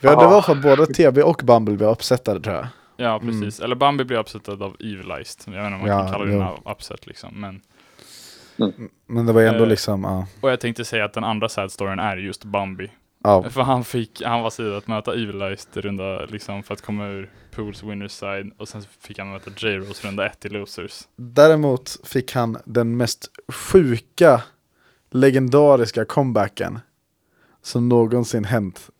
Ja. 0.00 0.10
Det 0.10 0.26
var 0.26 0.42
för 0.42 0.52
att 0.52 0.62
både 0.62 0.86
TB 0.86 1.18
och 1.22 1.40
Bumble 1.44 1.76
var 1.76 1.90
uppsättade 1.92 2.40
tror 2.40 2.56
jag. 2.56 2.66
Ja 2.96 3.18
precis. 3.18 3.60
Eller 3.60 3.76
Bambi 3.76 4.04
blev 4.04 4.18
upsetad 4.20 4.62
av 4.62 4.76
Evilized. 4.80 5.54
Jag 5.54 5.62
vet 5.62 5.64
inte 5.66 5.74
om 5.74 5.80
man 5.80 5.88
Ja, 5.90 6.02
kan 6.02 6.12
kalla 6.12 6.24
det 6.24 6.34
en 6.34 6.72
upset 6.72 7.06
liksom. 7.06 7.40
Men, 7.40 7.60
Men 9.06 9.26
det 9.26 9.32
var 9.32 9.42
ändå 9.42 9.62
Eh. 9.64 9.68
liksom, 9.68 10.04
ja. 10.04 10.26
och 10.40 10.50
jag 10.50 10.60
tänkte 10.60 10.84
säga 10.84 11.04
att 11.04 11.12
den 11.12 11.24
andra 11.24 11.48
sad 11.48 11.72
storyn 11.72 11.98
är 11.98 12.16
just 12.16 12.44
Bambi. 12.44 12.90
ja. 13.24 13.42
För 13.50 13.62
han 13.62 13.84
fick, 13.84 14.22
han 14.22 14.42
var 14.42 14.50
sidad 14.50 14.76
att 14.76 14.86
möta 14.86 15.12
Evilized 15.14 15.76
runda 15.84 16.24
liksom 16.24 16.62
för 16.62 16.74
att 16.74 16.82
komma 16.82 17.06
ur 17.06 17.30
Pools 17.50 17.82
winners 17.82 18.12
side 18.12 18.52
och 18.58 18.68
sen 18.68 18.82
fick 19.00 19.18
han 19.18 19.30
möta 19.30 19.50
J-Rose 19.56 20.08
runda 20.08 20.26
1 20.26 20.44
i 20.44 20.48
losers. 20.48 21.02
Däremot 21.16 21.98
fick 22.04 22.32
han 22.34 22.56
den 22.64 22.96
mest 22.96 23.30
sjuka, 23.48 24.42
legendariska 25.10 26.04
comebacken 26.04 26.78
som 27.62 27.88
någonsin 27.88 28.44
hänt 28.44 28.90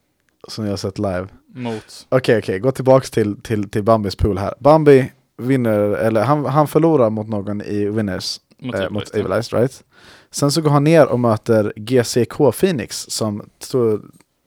som 0.48 0.66
jag 0.66 0.78
sett 0.78 0.98
live. 0.98 1.26
Mot, 1.58 2.06
Okej, 2.08 2.38
okej, 2.38 2.58
gå 2.58 2.70
tillbaks 2.72 3.10
till, 3.10 3.42
till, 3.42 3.70
till 3.70 3.82
Bambis 3.82 4.16
pool 4.16 4.38
här. 4.38 4.54
Bambi 4.60 5.12
vinner, 5.38 5.78
eller 5.78 6.24
han, 6.24 6.44
han 6.44 6.68
förlorar 6.68 7.10
mot 7.10 7.28
någon 7.28 7.62
i 7.62 7.88
Winners, 7.88 8.40
mot 8.58 8.74
eh, 8.74 8.80
Evilized. 8.80 8.92
mot 8.92 9.14
Evilized, 9.14 9.58
right? 9.60 9.84
Sen 10.30 10.52
så 10.52 10.60
går 10.62 10.70
han 10.70 10.84
ner 10.84 11.06
och 11.06 11.20
möter 11.20 11.72
GCK 11.76 12.52
Phoenix 12.60 13.06
som 13.08 13.48
tog, 13.70 14.02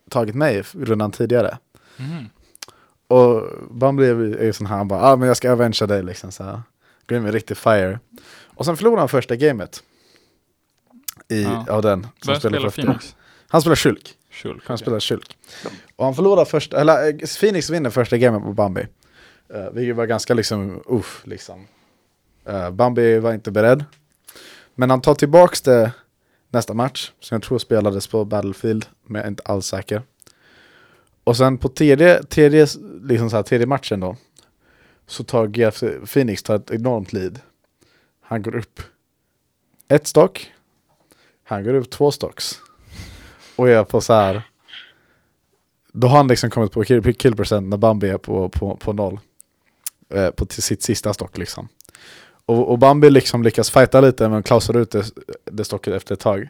tagit 0.10 0.36
mig 0.36 0.64
rundan 0.74 1.12
tidigare. 1.12 1.58
Mhm. 1.98 2.26
Och 3.08 3.44
Bambi 3.72 4.06
är 4.06 4.16
ju- 4.44 4.54
sån 4.54 4.68
här, 4.68 4.78
han 4.78 4.88
bara 4.88 5.02
ah, 5.02 5.16
men 5.16 5.28
jag 5.28 5.38
ska 5.38 5.52
avengea 5.52 5.88
dig 5.88 6.04
liksom 6.04 6.32
så 6.32 6.44
här. 6.44 6.62
Går 7.08 7.18
in 7.18 7.24
med 7.24 7.34
riktig 7.34 7.58
fire. 7.58 8.00
Och 8.56 8.66
sen 8.66 8.78
förlorar 8.78 8.98
han 9.00 9.10
första 9.10 9.36
gamet. 9.36 9.84
I, 11.30 11.44
Ja. 11.44 11.66
av 11.70 11.82
den. 11.82 12.08
Som 12.22 12.36
spelar 12.36 12.60
spelar 12.60 12.70
Phoenix? 12.70 13.16
Han 13.48 13.62
spelar 13.62 13.76
Shulk. 13.76 14.16
Shulk. 14.44 14.64
Han 14.66 14.78
spelar 14.78 15.00
Shulk. 15.00 15.38
Och 15.96 16.06
han 16.06 16.16
förlorar 16.16 16.46
första, 16.46 16.82
eller 16.82 17.08
eh, 17.08 17.16
Phoenix 17.40 17.70
vinner 17.70 17.90
första 17.90 18.18
gamet 18.18 18.44
på 18.44 18.54
Bambi. 18.54 18.88
Uh, 19.56 19.70
vilket 19.72 19.96
var 19.96 20.06
ganska 20.06 20.34
liksom, 20.34 20.84
uff 20.86 21.22
liksom. 21.26 21.68
Eh, 22.46 22.72
Bambi 22.72 23.20
var 23.20 23.34
inte 23.34 23.52
beredd. 23.52 23.86
Men 24.76 24.90
han 24.90 25.02
tar 25.02 25.16
tillbaks 25.16 25.62
det 25.62 25.92
nästa 26.50 26.74
match, 26.74 27.12
som 27.20 27.36
jag 27.36 27.44
tror 27.44 27.60
spelades 27.60 28.08
på 28.08 28.26
Battlefield, 28.26 28.86
men 29.06 29.20
jag 29.20 29.26
är 29.26 29.30
inte 29.30 29.44
alls 29.44 29.66
säker. 29.66 30.02
Och 31.24 31.38
sen 31.38 31.58
på 31.58 31.70
tredje, 31.70 32.24
tredje, 32.24 32.68
liksom 33.04 33.30
så 33.30 33.36
här, 33.36 33.44
tredje 33.44 33.68
matchen 33.68 34.00
då, 34.00 34.18
så 35.08 35.24
tar 35.24 35.48
GF 35.48 35.84
Phoenix 36.14 36.44
tar 36.44 36.56
ett 36.56 36.72
enormt 36.72 37.14
lead. 37.14 37.40
Han 38.22 38.42
går 38.42 38.56
upp 38.56 38.82
ett 39.88 40.08
stock, 40.08 40.52
han 41.44 41.64
går 41.64 41.74
upp 41.74 41.90
två 41.90 42.12
stocks. 42.12 42.62
Och 43.60 43.70
är 43.70 43.84
på 43.84 44.02
så 44.02 44.14
här. 44.14 44.42
Då 45.94 46.08
har 46.08 46.18
han 46.18 46.28
liksom 46.28 46.50
kommit 46.50 46.72
på 46.72 46.84
kill, 46.84 47.14
kill 47.14 47.36
procent 47.36 47.68
när 47.68 47.78
Bambi 47.78 48.10
är 48.10 48.18
på, 48.18 48.50
på, 48.50 48.76
på 48.76 48.94
noll. 48.94 49.20
Eh, 50.14 50.30
på 50.30 50.46
sitt 50.50 50.82
sista 50.82 51.14
stock 51.14 51.38
liksom. 51.38 51.68
Och, 52.46 52.70
och 52.70 52.80
Bambi 52.80 53.10
liksom 53.10 53.44
lyckas 53.44 53.70
fighta 53.70 54.02
lite 54.02 54.30
men 54.30 54.44
klausar 54.44 54.78
ut 54.78 54.92
det, 54.92 55.06
det 55.46 55.66
stocket 55.66 55.94
efter 55.94 56.14
ett 56.14 56.20
tag. 56.20 56.50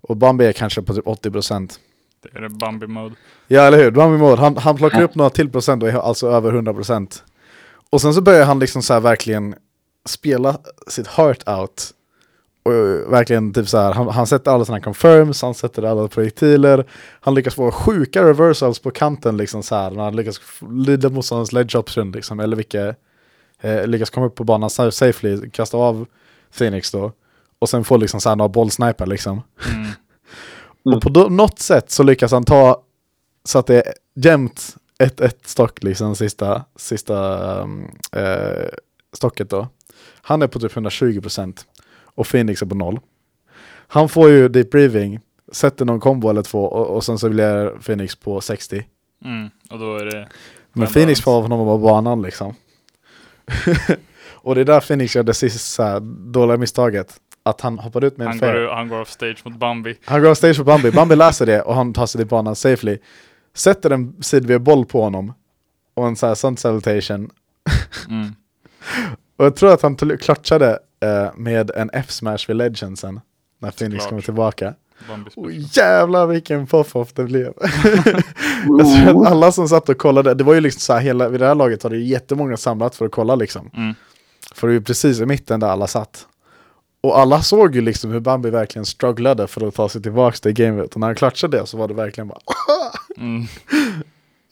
Och 0.00 0.16
Bambi 0.16 0.46
är 0.46 0.52
kanske 0.52 0.82
på 0.82 0.94
typ 0.94 1.04
80%. 1.04 1.78
Det 2.22 2.38
är 2.38 2.42
det 2.42 2.48
Bambi 2.48 2.86
mode. 2.86 3.14
Ja 3.46 3.62
eller 3.62 3.78
hur, 3.78 3.90
Bambi 3.90 4.18
mode. 4.18 4.40
Han, 4.40 4.56
han 4.56 4.76
plockar 4.76 5.02
upp 5.02 5.14
några 5.14 5.30
till 5.30 5.50
procent 5.50 5.82
och 5.82 5.88
är 5.88 5.94
alltså 5.94 6.28
över 6.28 6.52
100%. 6.52 7.22
Och 7.90 8.00
sen 8.00 8.14
så 8.14 8.20
börjar 8.20 8.46
han 8.46 8.58
liksom 8.58 8.82
så 8.82 8.92
här 8.92 9.00
verkligen 9.00 9.54
spela 10.04 10.58
sitt 10.86 11.06
heart 11.06 11.48
out. 11.48 11.92
Och 12.66 12.74
eh, 12.74 13.10
verkligen 13.10 13.52
typ 13.52 13.68
så 13.68 13.78
här, 13.78 13.92
han, 13.92 14.08
han 14.08 14.26
sätter 14.26 14.50
alla 14.50 14.64
sina 14.64 14.80
confirms, 14.80 15.42
han 15.42 15.54
sätter 15.54 15.82
alla 15.82 16.08
projektiler. 16.08 16.86
Han 17.20 17.34
lyckas 17.34 17.54
få 17.54 17.70
sjuka 17.70 18.24
reversals 18.24 18.78
på 18.78 18.90
kanten 18.90 19.36
liksom 19.36 19.62
så 19.62 19.74
här. 19.74 19.90
När 19.90 20.04
han 20.04 20.16
lyckas 20.16 20.40
lida 20.70 21.08
motståndarens 21.08 21.52
ledge 21.52 21.76
option 21.76 22.12
liksom. 22.12 22.40
Eller 22.40 22.56
vilka 22.56 22.94
eh, 23.60 23.86
lyckas 23.86 24.10
komma 24.10 24.26
upp 24.26 24.34
på 24.34 24.44
banan 24.44 24.70
sa- 24.70 24.90
safely, 24.90 25.50
kasta 25.50 25.76
av 25.76 26.06
Phoenix 26.58 26.90
då. 26.90 27.12
Och 27.58 27.68
sen 27.68 27.84
få 27.84 27.96
liksom 27.96 28.20
så 28.20 28.28
här 28.28 28.36
några 28.36 28.48
bollsniper 28.48 29.06
liksom. 29.06 29.42
Mm. 29.68 29.82
Mm. 29.82 29.92
Och 30.96 31.02
på 31.02 31.08
då, 31.08 31.28
något 31.28 31.58
sätt 31.58 31.90
så 31.90 32.02
lyckas 32.02 32.32
han 32.32 32.44
ta 32.44 32.82
så 33.44 33.58
att 33.58 33.66
det 33.66 33.76
är 33.76 33.92
jämnt 34.14 34.76
1-1 34.98 35.32
stock 35.44 35.82
liksom 35.82 36.16
sista, 36.16 36.64
sista 36.76 37.62
um, 37.62 37.90
eh, 38.12 38.68
stocket 39.12 39.50
då. 39.50 39.68
Han 40.22 40.42
är 40.42 40.46
på 40.46 40.60
typ 40.60 40.72
120% 40.72 41.54
och 42.16 42.26
Phoenix 42.26 42.62
är 42.62 42.66
på 42.66 42.74
noll. 42.74 43.00
Han 43.88 44.08
får 44.08 44.30
ju 44.30 44.48
deep 44.48 44.70
breathing, 44.70 45.20
sätter 45.52 45.84
någon 45.84 46.00
kombo 46.00 46.30
eller 46.30 46.42
två 46.42 46.64
och, 46.64 46.86
och 46.86 47.04
sen 47.04 47.18
så 47.18 47.28
blir 47.28 47.78
Phoenix 47.78 48.16
på 48.16 48.40
60. 48.40 48.86
Mm. 49.24 49.50
Och 49.70 49.78
då 49.78 49.96
är 49.96 50.04
det... 50.04 50.28
Men 50.72 50.88
Phoenix 50.88 51.20
får 51.20 51.36
av 51.36 51.42
honom 51.42 51.66
på 51.66 51.78
banan 51.78 52.22
liksom. 52.22 52.54
och 54.28 54.54
det 54.54 54.60
är 54.60 54.64
där 54.64 54.80
Phoenix 54.80 55.16
gör 55.16 55.22
det 55.22 55.34
sista 55.34 56.00
dåliga 56.00 56.56
misstaget. 56.56 57.20
att 57.42 57.60
han 57.60 57.78
hoppade 57.78 58.06
ut 58.06 58.16
med 58.16 58.26
en 58.28 58.38
fair. 58.38 58.54
går, 58.54 58.74
han 58.74 58.88
går 58.88 59.00
off 59.00 59.10
stage 59.10 59.42
mot 59.44 59.56
Bambi. 59.56 59.96
Han 60.04 60.22
går 60.22 60.30
av 60.30 60.34
stage 60.34 60.56
för 60.56 60.64
Bambi, 60.64 60.90
Bambi 60.90 61.16
läser 61.16 61.46
det 61.46 61.62
och 61.62 61.74
han 61.74 61.92
tar 61.92 62.06
sig 62.06 62.18
till 62.18 62.28
banan 62.28 62.56
safely. 62.56 62.98
Sätter 63.54 63.90
en 63.90 64.22
sidv-boll 64.22 64.86
på 64.86 65.02
honom 65.02 65.32
och 65.94 66.06
en 66.06 66.16
sån 66.16 66.28
här 66.28 66.34
sun 66.34 66.56
salutation. 66.56 67.30
Mm. 68.08 68.34
Och 69.36 69.44
jag 69.44 69.56
tror 69.56 69.72
att 69.72 69.82
han 69.82 69.96
klatschade 69.96 70.78
med 71.34 71.70
en 71.70 71.90
F-smash 71.92 72.38
vid 72.48 72.56
legend 72.56 72.98
sen. 72.98 73.20
När 73.58 73.70
Phoenix 73.70 73.94
Såklart. 74.02 74.08
kommer 74.08 74.22
tillbaka. 74.22 74.74
Special. 75.30 75.52
jävlar 75.72 76.26
vilken 76.26 76.66
puff-off 76.66 77.12
det 77.12 77.24
blev. 77.24 77.52
jag 79.06 79.16
att 79.16 79.26
alla 79.26 79.52
som 79.52 79.68
satt 79.68 79.88
och 79.88 79.98
kollade, 79.98 80.34
det 80.34 80.44
var 80.44 80.54
ju 80.54 80.60
liksom 80.60 80.80
så 80.80 80.92
här 80.92 81.00
hela, 81.00 81.28
vid 81.28 81.40
det 81.40 81.46
här 81.46 81.54
laget 81.54 81.84
var 81.84 81.90
det 81.90 81.96
ju 81.96 82.04
jättemånga 82.04 82.56
samlat 82.56 82.94
för 82.94 83.06
att 83.06 83.12
kolla 83.12 83.34
liksom. 83.34 83.70
Mm. 83.74 83.94
För 84.54 84.66
det 84.66 84.72
är 84.72 84.74
ju 84.74 84.80
precis 84.82 85.20
i 85.20 85.26
mitten 85.26 85.60
där 85.60 85.68
alla 85.68 85.86
satt. 85.86 86.26
Och 87.00 87.18
alla 87.18 87.42
såg 87.42 87.74
ju 87.74 87.80
liksom 87.80 88.10
hur 88.10 88.20
Bambi 88.20 88.50
verkligen 88.50 88.86
strugglade 88.86 89.46
för 89.46 89.68
att 89.68 89.74
ta 89.74 89.88
sig 89.88 90.02
tillbaka 90.02 90.36
till 90.36 90.52
gamet. 90.52 90.94
Och 90.94 91.00
när 91.00 91.06
han 91.06 91.16
klatschade 91.16 91.66
så 91.66 91.76
var 91.76 91.88
det 91.88 91.94
verkligen 91.94 92.28
bara 92.28 92.38
Mm. 93.16 93.46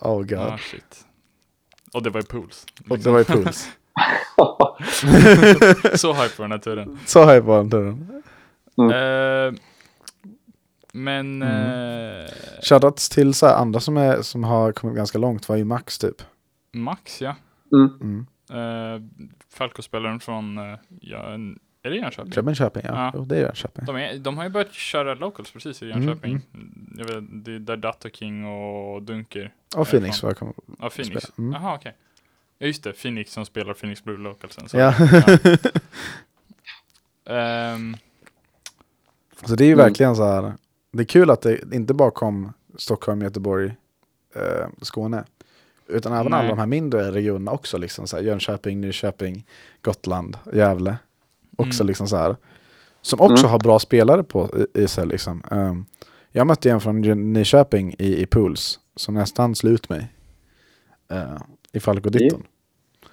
Oh 0.00 0.22
god. 0.22 0.38
Ah, 0.38 0.58
shit. 0.70 1.04
Och 1.92 2.02
det 2.02 2.10
var 2.10 2.20
ju 2.20 2.26
pools. 2.26 2.66
Och 2.88 2.98
det 2.98 3.10
var 3.10 3.18
ju 3.18 3.24
puls. 3.24 3.68
Så 5.94 6.12
hype 6.12 6.36
på 6.36 6.42
den 6.42 6.50
här 6.50 6.58
turen. 6.58 6.98
Så 7.06 7.20
hype 7.24 7.40
var 7.40 7.56
den 7.56 7.70
turen. 7.70 8.22
Eh, 8.92 9.52
men... 10.92 11.42
Mm. 11.42 12.20
eh, 12.20 12.26
Shoutouts 12.62 13.08
till 13.08 13.34
så 13.34 13.46
här 13.46 13.54
andra 13.54 13.80
som, 13.80 13.96
är, 13.96 14.22
som 14.22 14.44
har 14.44 14.72
kommit 14.72 14.96
ganska 14.96 15.18
långt 15.18 15.48
var 15.48 15.56
ju 15.56 15.64
Max 15.64 15.98
typ. 15.98 16.22
Max 16.72 17.22
ja. 17.22 17.34
Mm. 17.72 17.90
Mm. 18.00 18.26
Uh, 18.52 19.00
Falco-spelaren 19.54 20.20
från, 20.20 20.58
uh, 20.58 20.78
ja, 21.00 21.32
en- 21.34 21.58
är 21.82 21.90
det 21.90 21.96
Jönköping? 21.96 22.32
Jönköping, 22.32 22.82
ja. 22.84 22.90
Ja. 22.94 23.10
Jo, 23.14 23.24
det 23.24 23.36
är 23.36 23.40
Jönköping. 23.40 23.84
De, 23.84 23.96
är, 23.96 24.18
de 24.18 24.36
har 24.36 24.44
ju 24.44 24.50
börjat 24.50 24.72
köra 24.72 25.14
locals 25.14 25.50
precis 25.52 25.82
i 25.82 25.90
Mm, 25.90 26.02
Jönköping. 26.02 26.40
Jag 26.96 27.04
vet, 27.04 27.24
det 27.44 27.72
är 27.72 27.76
där 27.76 28.10
King 28.10 28.46
och 28.46 29.02
Dunker. 29.02 29.52
Och 29.76 29.88
Phoenix 29.88 30.22
var 30.22 30.32
kom. 30.32 30.52
Ja, 30.80 30.90
Phoenix. 30.90 31.32
Mm. 31.38 31.52
Jaha, 31.52 31.74
okej. 31.74 31.96
Ja, 32.64 32.68
just 32.68 32.82
det. 32.84 32.92
Phoenix 32.92 33.32
som 33.32 33.44
spelar 33.46 33.74
Phoenix 33.74 34.04
Blue 34.04 34.16
Localsen. 34.18 34.68
Så. 34.68 34.76
Ja. 34.78 34.94
Ehm, 37.26 37.96
Så 39.44 39.54
det 39.54 39.64
är 39.64 39.66
ju 39.66 39.72
Mm. 39.72 39.84
verkligen 39.86 40.16
så 40.16 40.24
här. 40.24 40.52
Det 40.92 41.02
är 41.02 41.06
kul 41.06 41.30
att 41.30 41.42
det 41.42 41.72
inte 41.72 41.94
bara 41.94 42.10
kom 42.10 42.52
Stockholm, 42.78 43.22
Göteborg, 43.22 43.74
eh, 44.34 44.66
Skåne. 44.82 45.24
Utan 45.88 46.12
även 46.12 46.30
Nej. 46.30 46.40
alla 46.40 46.48
de 46.48 46.58
här 46.58 46.66
mindre 46.66 47.10
regionerna 47.12 47.50
också. 47.50 47.78
Liksom, 47.78 48.06
så 48.06 48.16
här, 48.16 48.22
Jönköping, 48.24 48.80
Nyköping, 48.80 49.46
Gotland, 49.82 50.36
Gävle. 50.52 50.96
Också 51.56 51.82
Mm. 51.82 51.88
liksom 51.88 52.08
så 52.08 52.16
här. 52.16 52.36
Som 53.02 53.20
också 53.20 53.44
Mm. 53.44 53.50
har 53.50 53.58
bra 53.58 53.78
spelare 53.78 54.22
på 54.22 54.66
i, 54.74 54.82
i 54.82 54.88
sig. 54.88 55.06
Liksom. 55.06 55.42
Um, 55.50 55.86
jag 56.32 56.46
mötte 56.46 56.70
en 56.70 56.80
från 56.80 57.00
Nyköping 57.32 57.94
i, 57.98 58.22
i 58.22 58.26
Pools. 58.26 58.78
Som 58.96 59.14
nästan 59.14 59.54
slog 59.54 59.72
ut 59.74 59.88
mig. 59.88 60.12
Uh, 61.12 61.38
I 61.72 61.80
Falco 61.80 62.08
Ditton. 62.10 62.42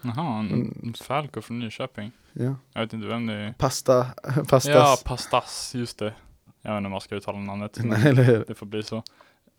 Jaha, 0.02 0.40
en 0.40 0.52
Mm. 0.52 0.94
Falco 0.94 1.42
från 1.42 1.60
Nyköping. 1.60 2.12
Ja. 2.34 2.56
Jag 2.74 2.82
vet 2.82 2.94
inte 2.94 3.08
vem 3.08 3.26
det 3.26 3.34
är. 3.34 3.54
Pasta, 3.54 4.06
pastas. 4.36 4.66
Ja, 4.66 4.98
Pastas, 5.06 5.76
just 5.76 5.98
det. 6.00 6.14
Jag 6.62 6.72
vet 6.72 6.78
inte 6.78 6.86
om 6.86 6.92
man 6.92 7.02
ska 7.02 7.16
uttala 7.16 7.40
namnet. 7.40 7.78
Nej, 7.84 8.02
eller 8.08 8.24
hur? 8.24 8.46
Det 8.48 8.56
får 8.56 8.66
bli 8.66 8.84
så. 8.84 8.96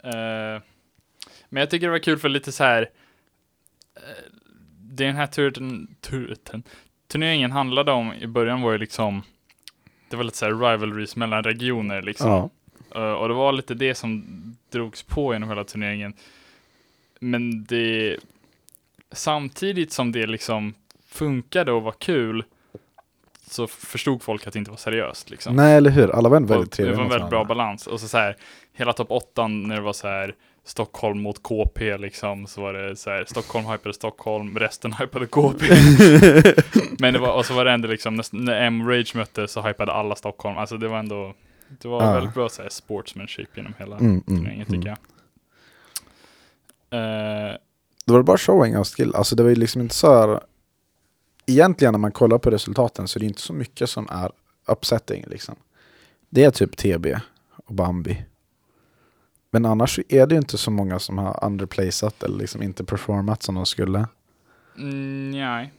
Eh, 0.05 0.63
men 1.49 1.61
jag 1.61 1.71
tycker 1.71 1.87
det 1.87 1.91
var 1.91 1.99
kul 1.99 2.19
för 2.19 2.29
lite 2.29 2.53
så 2.53 2.65
här. 2.65 2.83
Uh, 2.83 2.89
den 4.79 5.17
här 5.17 5.27
turen, 5.27 5.95
turen, 6.01 6.63
turneringen 7.09 7.53
handlade 7.53 7.93
om, 7.93 8.13
i 8.13 8.27
början 8.27 8.63
var 8.63 8.73
ju 8.73 8.79
liksom, 8.79 9.23
det 10.11 10.17
var 10.17 10.25
lite 10.25 10.37
så 10.37 10.45
här 10.45 10.53
rivalries 10.53 11.17
mellan 11.17 11.43
regioner 11.45 12.03
liksom. 12.03 12.31
Ja. 12.31 12.51
Eh, 12.95 13.13
och 13.13 13.29
det 13.29 13.35
var 13.35 13.53
lite 13.53 13.75
det 13.75 13.95
som 13.95 14.25
drogs 14.71 15.03
på 15.03 15.33
genom 15.33 15.49
hela 15.49 15.65
turneringen. 15.65 16.15
Men 17.21 17.65
det, 17.65 18.17
samtidigt 19.13 19.93
som 19.93 20.13
det 20.13 20.27
liksom 20.27 20.75
funkade 21.09 21.73
och 21.73 21.83
var 21.83 21.93
kul, 21.93 22.45
så 23.51 23.67
förstod 23.67 24.23
folk 24.23 24.47
att 24.47 24.53
det 24.53 24.59
inte 24.59 24.71
var 24.71 24.79
seriöst 24.79 25.31
liksom. 25.31 25.57
Nej, 25.57 25.77
eller 25.77 25.91
hur? 25.91 26.11
Alla 26.11 26.29
var 26.29 26.37
en 26.37 26.47
väldigt 26.47 26.73
trevliga 26.73 26.93
Det 26.93 26.97
var 26.97 27.05
en 27.05 27.11
väldigt 27.11 27.31
bra 27.31 27.45
balans. 27.45 27.87
Och 27.87 28.01
så, 28.01 28.09
så 28.09 28.19
här, 28.19 28.37
hela 28.73 28.93
topp 28.93 29.11
8 29.11 29.49
när 29.49 29.75
det 29.77 29.83
var 29.83 29.93
så 29.93 30.09
här 30.09 30.35
Stockholm 30.65 31.23
mot 31.23 31.43
KP 31.43 31.97
liksom, 31.97 32.47
så 32.47 32.61
var 32.61 32.73
det 32.73 32.97
så 32.97 33.11
här 33.11 33.25
Stockholm 33.29 33.67
hypade 33.67 33.95
Stockholm, 33.95 34.59
resten 34.59 34.93
hypade 34.99 35.27
KP. 35.27 35.65
Men 36.99 37.13
det 37.13 37.19
var, 37.19 37.33
och 37.37 37.47
så 37.47 37.55
var 37.55 37.65
det 37.65 37.71
ändå 37.73 37.89
liksom, 37.89 38.23
när, 38.33 38.61
M-Rage 38.61 39.15
mötte 39.15 39.49
så 39.49 39.63
hypade 39.63 39.93
alla 39.93 40.15
Stockholm. 40.15 40.59
Alltså 40.59 40.77
det 40.77 40.89
var 40.89 40.99
ändå, 40.99 41.35
det 41.69 41.89
var 41.89 42.03
Ja. 42.05 42.13
väldigt 42.13 42.35
bra 42.35 42.49
så 42.49 42.63
här, 42.63 42.69
sportsmanship 42.69 43.57
genom 43.57 43.75
hela 43.79 43.97
Mm, 43.97 44.11
mm, 44.11 44.23
turneringen 44.23 44.67
tycker 44.67 44.97
mm. 46.91 47.57
Då 48.05 48.13
var 48.13 48.19
Det 48.19 48.25
bara 48.25 48.39
showing 48.39 48.77
av 48.77 48.85
skill. 48.85 49.15
Alltså 49.15 49.37
det 49.37 49.43
var 49.43 49.51
ju 49.51 49.57
liksom 49.57 49.81
inte 49.81 49.95
så 49.95 50.15
här... 50.15 50.41
Egentligen 51.47 51.93
när 51.93 51.99
man 51.99 52.13
kollar 52.13 52.39
på 52.39 52.51
resultaten 52.51 53.09
så 53.09 53.19
är 53.19 53.21
det 53.21 53.27
inte 53.27 53.41
så 53.41 53.53
mycket 53.53 53.91
som 53.91 54.09
är 54.11 54.31
upsetting 54.67 55.25
liksom. 55.29 55.55
Det 56.31 56.45
är 56.45 56.51
typ 56.51 56.77
TB 56.77 57.07
och 57.67 57.75
Bambi. 57.75 58.25
Men 59.51 59.67
annars 59.67 59.99
är 60.09 60.27
det 60.27 60.35
ju 60.35 60.39
inte 60.39 60.59
så 60.59 60.71
många 60.71 60.99
som 60.99 61.19
har 61.19 61.45
underplaysat 61.45 62.23
eller 62.23 62.39
liksom 62.39 62.63
inte 62.63 62.85
performat 62.85 63.43
som 63.43 63.55
de 63.55 63.67
skulle. 63.67 64.09
mm, 64.77 65.31
nej. 65.31 65.73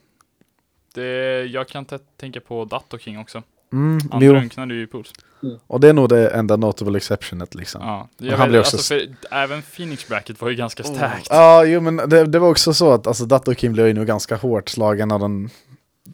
Det, 0.94 1.44
jag 1.44 1.68
kan 1.68 1.86
tänka 2.18 2.40
på 2.42 2.66
Datto 2.66 2.98
King 2.98 3.20
också. 3.20 3.44
Mm, 3.74 4.00
Han 4.12 4.22
jo, 4.22 4.32
drunknade 4.34 4.74
ju 4.74 4.84
i 4.84 4.88
pools. 4.88 5.14
och 5.68 5.80
det 5.80 5.90
är 5.90 5.94
nog 5.94 6.10
det 6.10 6.30
enda 6.30 6.56
notable 6.56 6.98
exceptionet 6.98 7.56
liksom. 7.56 7.82
Ja, 7.82 8.08
jag 8.18 8.32
han 8.32 8.40
vet, 8.40 8.50
blir 8.50 8.60
också 8.60 8.78
alltså, 8.78 8.94
för, 8.94 9.08
även 9.36 9.62
Phoenix 9.62 10.08
Bracket 10.08 10.42
var 10.42 10.50
ju 10.50 10.56
ganska 10.56 10.84
stacked. 10.84 11.28
Ja, 11.30 11.64
jo 11.66 11.82
men 11.82 11.96
det, 12.10 12.26
det 12.26 12.40
var 12.40 12.50
också 12.50 12.74
så 12.74 12.92
att 12.94 13.08
alltså, 13.08 13.26
Dato 13.26 13.54
Kim 13.54 13.74
blev 13.74 13.88
ju 13.88 13.94
nog 13.94 14.06
ganska 14.06 14.36
hårt 14.36 14.70
slagen 14.70 15.12
av 15.12 15.20
den 15.20 15.50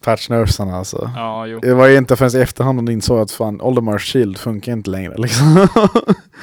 patchnervsarna 0.02 0.76
alltså. 0.78 1.12
Ja, 1.16 1.46
jo. 1.48 1.60
Det 1.60 1.74
var 1.74 1.88
ju 1.88 1.98
inte 1.98 2.16
förrän 2.16 2.36
i 2.36 2.44
efterhand 2.44 2.78
hon 2.80 2.90
insåg 2.92 3.20
att 3.20 3.32
fan 3.32 3.62
Oldemars 3.62 4.12
shield 4.14 4.38
funkar 4.38 4.72
inte 4.72 4.90
längre 4.90 5.14
liksom. 5.18 5.68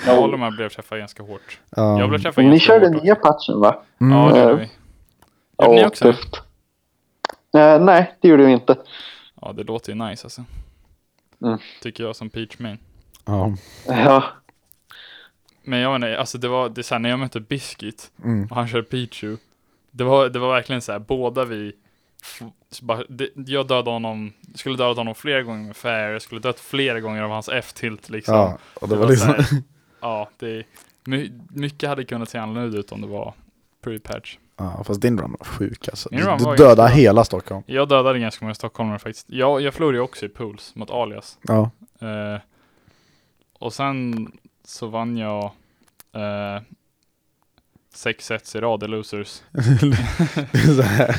Håller 0.07 0.37
med, 0.39 0.53
blev 0.53 0.69
träffad 0.69 0.99
ganska 0.99 1.23
hårt. 1.23 1.61
Ja. 1.77 1.99
Jag 2.01 2.09
blev 2.09 2.19
träffad 2.19 2.45
Ni 2.45 2.51
ganska 2.51 2.67
körde 2.67 2.87
hårt. 2.89 3.03
nya 3.03 3.15
patchen 3.15 3.61
va? 3.61 3.83
Mm. 4.01 4.19
Ja, 4.19 4.33
det 4.35 4.41
gjorde 4.43 4.55
vi. 4.57 4.71
Gjorde 5.65 5.75
ni 5.81 5.87
också? 5.87 6.05
tufft. 6.05 6.43
Eh, 7.57 7.81
nej, 7.81 8.15
det 8.21 8.29
gjorde 8.29 8.45
vi 8.47 8.53
inte. 8.53 8.77
Ja, 9.41 9.53
det 9.53 9.63
låter 9.65 9.93
ju 9.93 9.99
nice 10.05 10.25
alltså. 10.27 10.45
Mm. 11.43 11.59
Tycker 11.83 12.05
jag 12.05 12.17
som 12.17 12.31
Peach 12.31 12.59
main. 12.59 12.79
Ja. 13.25 13.55
Ja, 13.87 14.25
Men 15.63 15.79
jag 15.79 15.93
menar, 16.01 16.15
alltså 16.17 16.39
det 16.39 16.49
var, 16.49 16.69
det 16.69 16.83
så 16.83 16.95
här, 16.95 16.99
när 16.99 17.11
jag 17.11 17.19
mötte 17.19 17.41
Biscuit 17.41 18.11
Mm. 18.25 18.45
och 18.51 18.57
han 18.57 18.69
körde 18.69 18.83
Pichu. 18.85 19.37
Det 19.91 20.05
var, 20.05 20.29
det 20.29 20.39
var 20.39 20.53
verkligen 20.55 20.83
så 20.83 20.93
här, 20.93 20.99
båda 20.99 21.45
vi, 21.45 21.73
f- 22.23 22.43
bara, 22.83 23.03
det, 23.09 23.29
jag 23.35 23.67
dödade 23.69 23.91
honom, 23.91 24.33
skulle 24.55 24.77
döda 24.77 25.01
honom 25.01 25.15
flera 25.15 25.43
gånger 25.43 25.67
med 25.67 25.77
fair, 25.77 26.11
jag 26.13 26.23
skulle 26.23 26.41
dött 26.41 26.61
flera 26.61 27.01
gånger 27.01 27.23
av 27.23 27.31
hans 27.31 27.49
F-tilt 27.49 28.09
liksom. 28.09 28.35
ja, 28.35 28.59
och 28.75 28.89
det, 28.89 28.95
Det 28.95 28.99
var 28.99 29.05
var 29.07 29.11
liksom... 29.13 29.35
så 29.45 29.55
här- 29.55 29.63
Ja, 30.01 30.31
det, 30.39 30.65
my, 31.05 31.33
mycket 31.49 31.89
hade 31.89 32.05
kunnat 32.05 32.29
se 32.29 32.39
annorlunda 32.39 32.79
ut 32.79 32.93
om 32.93 33.01
det 33.01 33.07
var 33.07 33.35
pre-patch. 33.85 34.39
Ja, 34.57 34.85
fast 34.85 35.01
din 35.01 35.19
run 35.19 35.37
var 35.39 35.47
sjuk 35.47 35.89
alltså. 35.89 36.09
Min 36.13 36.21
Du, 36.21 36.27
run 36.27 36.39
du 36.39 36.45
var 36.45 36.57
dödade 36.57 36.77
ganska 36.83 36.97
hela 36.97 37.25
Stockholm. 37.25 37.63
Jag 37.67 37.89
dödade 37.89 38.19
ganska 38.19 38.45
många 38.45 38.55
stockholmare 38.55 38.99
faktiskt. 38.99 39.27
Jag, 39.31 39.61
jag 39.61 39.75
förlorade 39.75 39.99
ju 39.99 40.03
också 40.03 40.27
i 40.27 40.29
pools 40.29 40.75
mot 40.75 40.91
alias. 40.91 41.39
Ja. 41.43 41.71
Eh, 42.01 42.41
och 43.59 43.73
sen 43.73 44.29
så 44.65 44.87
vann 44.87 45.17
jag 45.17 45.45
eh, 46.13 46.63
sex 47.95 48.27
sets 48.27 48.57
i 48.57 48.61
rad 48.61 48.83
i 48.83 48.87
losers. 48.89 49.43
Det 49.53 50.59
är 50.59 50.75
så 50.77 50.83
här. 50.83 51.17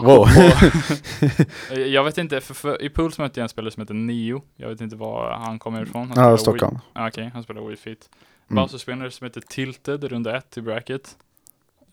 Wow. 0.00 0.26
Eh, 1.70 1.78
jag 1.80 2.04
vet 2.04 2.18
inte, 2.18 2.40
för, 2.40 2.54
för, 2.54 2.82
i 2.82 2.88
pools 2.90 3.18
mötte 3.18 3.40
jag 3.40 3.42
en 3.42 3.48
spelare 3.48 3.70
som 3.70 3.80
heter 3.80 3.94
Neo. 3.94 4.42
Jag 4.56 4.68
vet 4.68 4.80
inte 4.80 4.96
var 4.96 5.30
han 5.32 5.58
kommer 5.58 5.82
ifrån. 5.82 6.00
Han 6.00 6.08
Ja, 6.08 6.14
spelar 6.14 6.36
Stockholm. 6.36 6.76
Wii- 6.76 6.80
Ah, 6.92 7.08
Okej, 7.08 7.30
han 7.34 7.42
spelar 7.42 7.62
Wii 7.62 7.76
Fit. 7.76 8.10
Mm. 8.50 8.62
Bowser-spelare 8.62 9.10
som 9.10 9.24
heter 9.24 9.40
Tilted, 9.40 10.04
runda 10.04 10.36
ett 10.36 10.56
i 10.58 10.60
bracket. 10.62 11.16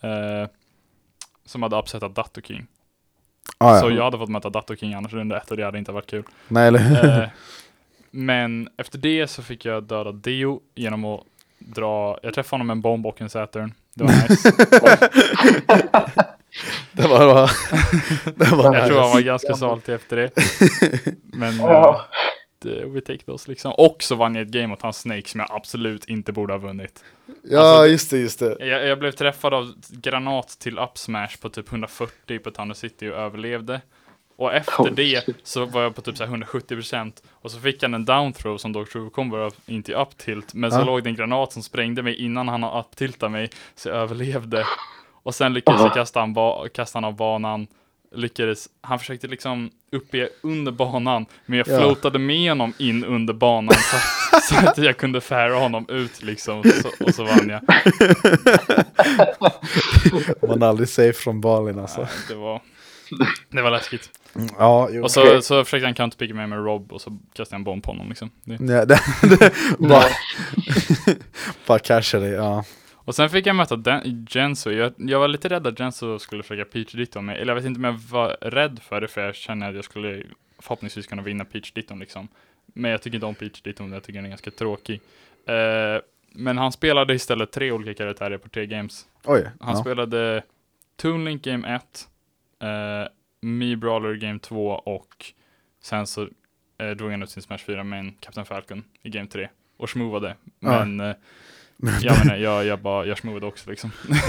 Eh, 0.01 0.49
som 1.49 1.63
hade 1.63 1.75
upsetat 1.75 2.15
Datto 2.15 2.41
King. 2.41 2.67
Ah, 3.57 3.73
ja. 3.75 3.81
Så 3.81 3.91
jag 3.91 4.03
hade 4.03 4.17
fått 4.17 4.29
möta 4.29 4.49
Datto 4.49 4.75
King 4.75 4.93
annars 4.93 5.13
runda 5.13 5.37
ett 5.37 5.51
och 5.51 5.57
det 5.57 5.63
hade 5.65 5.77
inte 5.77 5.91
varit 5.91 6.09
kul. 6.09 6.23
Nej, 6.47 6.67
eller 6.67 7.19
Eh, 7.23 7.29
men 8.11 8.69
efter 8.77 8.97
det 8.97 9.27
så 9.27 9.43
fick 9.43 9.65
jag 9.65 9.83
döda 9.83 10.11
Dio 10.11 10.61
genom 10.75 11.05
att 11.05 11.21
dra, 11.59 12.19
jag 12.23 12.33
träffade 12.33 12.53
honom 12.53 12.67
med 12.67 12.73
en 12.73 12.81
bomb 12.81 13.05
och 13.05 13.21
en 13.21 13.29
Saturn. 13.29 13.73
Det 13.95 14.03
var 14.03 14.11
nice. 14.11 14.51
det 16.91 17.07
var... 17.07 17.19
Det 17.19 17.31
var, 17.31 17.51
det 18.35 18.55
var 18.55 18.75
jag 18.75 18.87
tror 18.87 18.99
han 18.99 19.09
var 19.09 19.15
nice. 19.15 19.27
ganska 19.27 19.53
saltig 19.53 19.93
efter 19.93 20.15
det. 20.17 20.31
Men 21.23 21.57
Ja. 21.57 22.05
det, 22.59 22.85
we 22.85 23.01
take 23.01 23.25
those 23.25 23.49
liksom. 23.49 23.71
Och 23.77 23.97
så 23.99 24.15
vann 24.15 24.35
jag 24.35 24.41
ett 24.41 24.51
game 24.51 24.67
mot 24.67 24.81
hans 24.81 24.97
Snake 24.97 25.29
som 25.29 25.39
jag 25.39 25.49
absolut 25.51 26.05
inte 26.05 26.31
borde 26.31 26.53
ha 26.53 26.57
vunnit. 26.57 27.03
Ja, 27.43 27.59
Alltså, 27.59 27.87
just 27.91 28.09
det, 28.11 28.17
just 28.17 28.39
det. 28.39 28.57
Jag, 28.59 28.87
jag 28.87 28.99
blev 28.99 29.11
träffad 29.11 29.53
av 29.53 29.73
granat 29.89 30.47
till 30.59 30.79
up 30.79 30.97
smash 30.97 31.37
på 31.41 31.49
typ 31.49 31.69
140 31.71 32.39
på 32.39 32.51
Thunder 32.51 32.75
City 32.75 33.09
och 33.09 33.15
överlevde. 33.15 33.81
Och 34.35 34.53
efter 34.53 34.83
Oh, 34.83 34.91
det 34.91 35.23
shit. 35.25 35.37
så 35.43 35.65
var 35.65 35.81
jag 35.83 35.95
på 35.95 36.01
typ 36.01 36.17
så 36.17 36.25
här 36.25 36.31
170% 36.37 37.11
och 37.31 37.51
så 37.51 37.59
fick 37.59 37.81
han 37.83 37.93
en 37.93 38.05
down 38.05 38.33
throw 38.33 38.57
som 38.57 38.73
Dr. 38.73 38.83
True 38.83 39.09
Combo 39.09 39.51
in 39.65 39.83
till 39.83 39.95
up 39.95 40.17
tilt. 40.17 40.53
Men 40.53 40.71
så 40.71 40.77
Ja. 40.79 40.83
låg 40.83 41.03
det 41.03 41.09
en 41.09 41.15
granat 41.15 41.53
som 41.53 41.63
sprängde 41.63 42.03
mig 42.03 42.15
innan 42.15 42.47
han 42.47 42.63
har 42.63 42.79
up 42.79 42.95
tiltat 42.95 43.31
mig 43.31 43.49
så 43.75 43.89
jag 43.89 43.97
överlevde. 43.97 44.65
Och 45.23 45.35
sen 45.35 45.53
lyckades 45.53 45.81
jag 45.81 45.93
kasta 45.93 46.19
han, 46.19 46.35
kasta 46.73 46.97
han 46.97 47.03
av 47.03 47.15
banan. 47.15 47.67
Lyckades, 48.15 48.67
han 48.81 48.99
försökte 48.99 49.27
liksom 49.27 49.69
uppe 49.91 50.29
under 50.41 50.71
banan, 50.71 51.25
men 51.45 51.57
jag 51.57 51.67
Ja. 51.67 51.77
floatade 51.79 52.19
med 52.19 52.49
honom 52.51 52.73
in 52.77 53.05
under 53.05 53.33
banan 53.33 53.73
så, 53.75 53.97
så 54.55 54.67
att 54.67 54.77
jag 54.77 54.97
kunde 54.97 55.21
fära 55.21 55.53
honom 55.55 55.85
ut 55.89 56.23
liksom, 56.23 56.63
så, 56.63 57.05
och 57.05 57.15
så 57.15 57.23
vann 57.23 57.49
jag. 57.49 57.61
Man 60.49 60.61
är 60.61 60.65
aldrig 60.67 60.89
safe 60.89 61.13
från 61.13 61.41
Balin 61.41 61.79
alltså. 61.79 62.01
Nej, 62.01 62.09
det 62.27 62.35
var, 62.35 62.61
det 63.49 63.61
var 63.61 63.71
läskigt. 63.71 64.09
Ja, 64.57 64.89
jo. 64.91 65.03
Och 65.03 65.11
så, 65.11 65.21
Okej. 65.21 65.41
så 65.41 65.63
försökte 65.63 65.85
han 65.87 65.93
counterpicka 65.95 66.33
mig 66.33 66.47
med 66.47 66.65
Rob 66.65 66.93
och 66.93 67.01
så 67.01 67.09
kastade 67.33 67.55
jag 67.55 67.59
en 67.59 67.63
bomb 67.63 67.83
på 67.83 67.91
honom 67.91 68.09
liksom. 68.09 68.29
Det. 68.43 68.73
Ja, 68.73 68.85
det, 68.85 68.99
det, 69.39 69.53
bara, 69.79 70.03
bara 71.67 71.79
casha 71.79 72.19
det, 72.19 72.27
ja. 72.29 72.63
Och 73.09 73.15
sen 73.15 73.29
fick 73.29 73.45
jag 73.45 73.55
möta 73.55 73.75
Den- 73.75 74.27
Jenso. 74.29 74.71
Jag, 74.71 74.93
jag 74.97 75.19
var 75.19 75.27
lite 75.27 75.49
rädd 75.49 75.67
att 75.67 75.79
Jenso 75.79 76.19
skulle 76.19 76.43
försöka 76.43 76.65
Peach 76.65 76.91
Ditton 76.93 77.25
mig. 77.25 77.37
Eller 77.37 77.53
jag 77.53 77.55
vet 77.55 77.65
inte 77.65 77.77
om 77.77 77.83
jag 77.83 77.93
var 77.93 78.37
rädd 78.41 78.79
för 78.83 79.01
det, 79.01 79.07
för 79.07 79.21
jag 79.21 79.35
känner 79.35 79.69
att 79.69 79.75
jag 79.75 79.83
skulle 79.83 80.23
förhoppningsvis 80.59 81.07
kunna 81.07 81.21
vinna 81.21 81.45
Peach 81.45 81.71
Ditton 81.71 81.99
liksom. 81.99 82.27
Men 82.65 82.91
jag 82.91 83.01
tycker 83.01 83.15
inte 83.15 83.25
om 83.25 83.35
Peach 83.35 83.61
Ditton, 83.61 83.91
jag 83.91 84.03
tycker 84.03 84.17
den 84.17 84.25
är 84.25 84.29
ganska 84.29 84.51
tråkig. 84.51 85.01
Eh, 85.45 86.01
men 86.31 86.57
han 86.57 86.71
spelade 86.71 87.13
istället 87.13 87.51
tre 87.51 87.71
olika 87.71 87.93
karaktärer 87.93 88.37
på 88.37 88.49
tre 88.49 88.65
games. 88.65 89.07
Oj. 89.23 89.49
Han 89.59 89.75
ja. 89.75 89.81
spelade 89.81 90.43
Toon 90.95 91.25
Link 91.25 91.43
Game 91.43 91.75
1, 91.75 92.07
eh, 92.59 93.11
Me 93.41 93.75
Brawler 93.75 94.13
Game 94.15 94.39
2 94.39 94.67
och 94.69 95.25
sen 95.81 96.07
så 96.07 96.27
eh, 96.77 96.89
drog 96.89 97.11
han 97.11 97.23
ut 97.23 97.29
sin 97.29 97.43
Smash 97.43 97.57
4 97.57 97.83
med 97.83 97.99
en 97.99 98.11
Captain 98.19 98.45
Falcon 98.45 98.83
i 99.01 99.09
Game 99.09 99.27
3 99.27 99.49
och 99.77 99.89
schmovade. 99.89 100.35
Ja. 100.59 100.85
Men 100.85 100.99
eh, 100.99 101.15
jag 102.01 102.17
menar, 102.19 102.35
jag, 102.35 102.65
jag 102.65 102.79
bara, 102.81 103.05
jag 103.05 103.17
schmovade 103.17 103.45
också 103.45 103.69
liksom. 103.69 103.91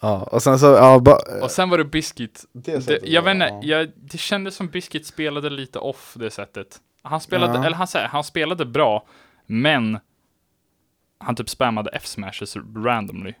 ja, 0.00 0.22
och 0.22 0.42
sen 0.42 0.58
så, 0.58 0.66
ja, 0.66 0.98
ba, 0.98 1.18
Och 1.42 1.50
sen 1.50 1.70
var 1.70 1.78
det 1.78 1.84
Biscuit. 1.84 2.44
det 2.52 2.86
Det, 2.86 3.00
jag 3.04 3.22
var- 3.22 3.34
vet 3.34 3.34
inte, 3.34 3.66
ja. 3.66 3.76
jag, 3.78 3.90
det 3.96 4.18
kändes 4.18 4.54
som 4.56 4.68
Biscuit 4.68 5.06
spelade 5.06 5.50
lite 5.50 5.78
off 5.78 6.14
det 6.16 6.30
sättet. 6.30 6.78
Han 7.02 7.20
spelade, 7.20 7.54
Ja. 7.54 7.64
eller 7.66 7.76
han 7.76 7.86
säger, 7.86 8.08
han 8.08 8.24
spelade 8.24 8.64
bra, 8.66 9.06
men 9.46 9.98
han 11.18 11.36
typ 11.36 11.48
spammade 11.50 11.90
F-smashes 11.92 12.56
randomly. 12.84 13.32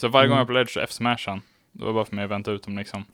Så 0.00 0.08
varje 0.08 0.28
gång 0.28 0.36
Mm. 0.36 0.40
jag 0.40 0.46
på 0.46 0.52
ledge 0.52 0.70
så 0.70 0.80
F-smashade 0.80 1.30
han. 1.32 1.42
Det 1.72 1.84
var 1.84 1.92
bara 1.92 2.04
för 2.04 2.14
mig 2.16 2.24
att 2.24 2.30
vänta 2.30 2.50
ut 2.50 2.62
dem 2.62 2.78
liksom. 2.78 3.04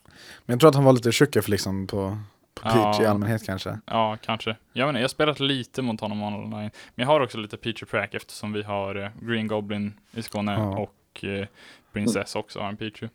Men 0.46 0.54
jag 0.54 0.60
tror 0.60 0.68
att 0.68 0.74
han 0.74 0.84
var 0.84 0.92
lite 0.92 1.12
tjockig 1.12 1.44
för 1.44 1.50
liksom 1.50 1.86
på, 1.86 2.18
Peach 2.62 3.00
i 3.00 3.02
Ja. 3.02 3.10
allmänhet 3.10 3.46
kanske. 3.46 3.78
Ja, 3.86 4.16
kanske. 4.24 4.56
Jag 4.72 4.88
inte, 4.88 4.98
jag 5.00 5.04
har 5.04 5.08
spelat 5.08 5.40
lite 5.40 5.82
mot 5.82 6.00
honom 6.00 6.22
online. 6.22 6.50
Men 6.50 6.70
jag 6.94 7.06
har 7.06 7.20
också 7.20 7.38
lite 7.38 7.56
Peach 7.56 7.82
och 7.82 7.88
Prack 7.88 8.14
eftersom 8.14 8.52
vi 8.52 8.62
har 8.62 8.94
eh, 8.94 9.08
Green 9.22 9.46
Goblin 9.46 9.92
i 10.12 10.22
Skåne 10.22 10.52
Ja. 10.52 10.78
och 10.78 11.24
eh, 11.24 11.46
Princess 11.92 12.34
också 12.36 12.60
har 12.60 12.68
en 12.68 12.76
Pichu. 12.76 13.08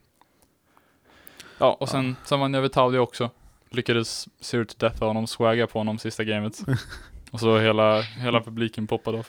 Ja, 1.58 1.78
och 1.80 1.90
sen, 1.90 2.16
sen 2.26 2.40
vann 2.40 2.54
jag 2.54 2.60
över 2.60 2.70
Taudi 2.70 2.98
också. 2.98 3.30
Lyckades 3.70 4.28
Zero 4.40 4.66
to 4.66 4.74
Death 4.78 5.04
honom, 5.04 5.28
swagga 5.28 5.68
på 5.68 5.80
honom 5.80 5.98
sista 6.00 6.24
gamet. 6.24 6.58
och 7.32 7.40
så 7.40 7.60
hela, 7.60 8.02
hela 8.02 8.42
publiken 8.42 8.88
poppade 8.88 9.18
av. 9.18 9.28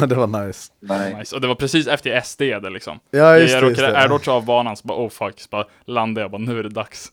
Ja, 0.00 0.06
det 0.06 0.14
var 0.14 0.46
nice. 0.46 0.72
Nej. 0.80 1.14
Nice. 1.14 1.34
Och 1.34 1.40
det 1.40 1.48
var 1.48 1.54
precis 1.54 1.86
efter 1.86 2.20
SD 2.20 2.40
det 2.40 2.70
liksom. 2.70 3.00
Ja, 3.10 3.18
Jag, 3.18 3.40
just 3.40 3.54
jag 3.54 3.62
råkade 3.62 3.86
det. 3.90 3.98
airdodge 3.98 4.28
av 4.28 4.44
banan, 4.44 4.76
så 4.76 4.86
bara 4.88 4.98
oh 4.98 5.10
fuck, 5.10 5.40
så 5.40 5.48
bara 5.50 5.64
landade 5.84 6.24
jag 6.24 6.30
bara 6.30 6.38
nu 6.42 6.58
är 6.58 6.62
det 6.62 6.68
dags. 6.68 7.12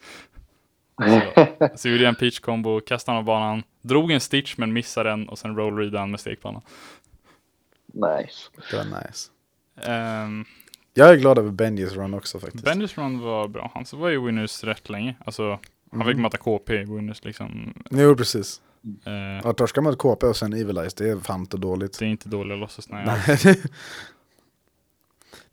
Så, 1.07 1.67
så 1.75 1.89
gjorde 1.89 2.03
jag 2.03 2.09
en 2.09 2.15
peach 2.15 2.39
combo, 2.39 2.79
kastade 2.81 3.13
han 3.15 3.19
av 3.19 3.25
banan, 3.25 3.63
drog 3.81 4.11
en 4.11 4.19
stitch 4.19 4.57
men 4.57 4.73
missade 4.73 5.09
den 5.09 5.29
och 5.29 5.39
sen 5.39 5.55
roll 5.55 5.77
readan 5.77 6.11
med 6.11 6.19
stekbanan. 6.19 6.61
nice. 7.93 8.49
Det 8.71 8.77
var 8.77 8.83
nice. 8.85 9.29
Um, 10.25 10.45
Jag 10.93 11.09
är 11.09 11.15
glad 11.15 11.37
över 11.39 11.51
Benjis 11.51 11.93
run 11.93 12.13
också 12.13 12.39
faktiskt. 12.39 12.63
Bendis 12.65 12.97
run 12.97 13.19
var 13.19 13.47
bra, 13.47 13.71
han 13.73 13.85
så 13.85 13.97
var 13.97 14.09
ju 14.09 14.25
winners 14.25 14.63
rätt 14.63 14.89
länge. 14.89 15.15
Alltså, 15.25 15.59
han 15.91 16.05
fick 16.05 16.13
Mhm. 16.13 16.21
möta 16.21 16.37
KP 16.37 16.73
i 16.81 16.85
winners 16.85 17.23
liksom. 17.23 17.73
Jo, 17.89 18.15
precis. 18.15 18.61
Eh, 19.05 19.47
Att 19.47 19.57
torska 19.57 19.81
mot 19.81 19.97
KP 19.97 20.25
och 20.27 20.35
sen 20.37 20.53
Evil 20.53 20.77
Eyes, 20.77 20.93
det 20.93 21.09
är 21.09 21.17
fan 21.17 21.39
inte 21.39 21.57
dåligt. 21.57 21.99
det 21.99 22.05
är 22.05 22.09
inte 22.09 22.29
dåliga 22.29 22.55
losses 22.57 22.89
nej. 22.89 23.05
Nej. 23.05 23.61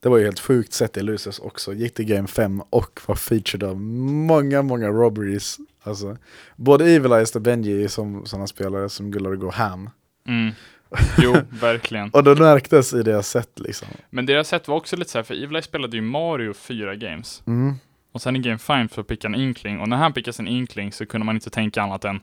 Det 0.01 0.09
var 0.09 0.19
ju 0.19 0.25
helt 0.25 0.41
sjukt 0.41 0.73
sett 0.73 0.97
i 0.97 1.03
Losers 1.03 1.41
också. 1.41 1.75
Gick 1.75 1.95
till 1.95 2.05
game 2.05 2.29
5 2.29 2.63
och 2.71 3.01
var 3.07 3.15
featured 3.15 3.63
av 3.63 3.81
många, 3.81 4.63
många 4.63 4.89
robberies. 4.89 5.59
Alltså, 5.83 6.17
både 6.57 6.85
Evil 6.85 7.13
Eyes 7.13 7.37
och 7.37 7.43
Benji 7.43 7.89
som 7.89 8.27
sådana 8.27 8.47
spelare 8.47 8.89
som 8.89 9.11
gillar 9.11 9.33
att 9.33 9.41
gå 9.41 9.51
ham. 9.51 9.91
Mm. 10.27 10.53
Jo, 11.19 11.37
verkligen. 11.51 12.11
Och 12.11 12.25
det 12.25 12.35
märktes 12.35 12.95
i 12.95 13.03
deras 13.03 13.29
sätt 13.29 13.61
liksom. 13.61 13.89
Men 14.11 14.27
deras 14.27 14.49
sätt 14.49 14.69
var 14.69 14.77
också 14.77 14.97
lite 14.97 15.11
så 15.11 15.19
här, 15.19 15.23
för 15.23 15.35
Evil 15.35 15.63
spelade 15.63 15.97
ju 15.97 16.03
Mario 16.03 16.55
fyra 16.55 16.95
games. 16.95 17.43
Mm. 17.47 17.75
Och 18.13 18.23
sen 18.23 18.37
i 18.37 18.39
Game 18.39 18.59
5 18.59 18.89
så 18.89 19.05
pickade 19.05 19.35
han 19.35 19.41
Inkling. 19.41 19.81
Och 19.81 19.89
när 19.89 19.97
han 19.97 20.13
pickade 20.13 20.33
sin 20.33 20.49
Inkling 20.49 20.93
så 20.93 21.07
kunde 21.07 21.25
man 21.25 21.35
inte 21.35 21.51
tänka 21.51 21.83
annat 21.83 22.05
än 22.05 22.21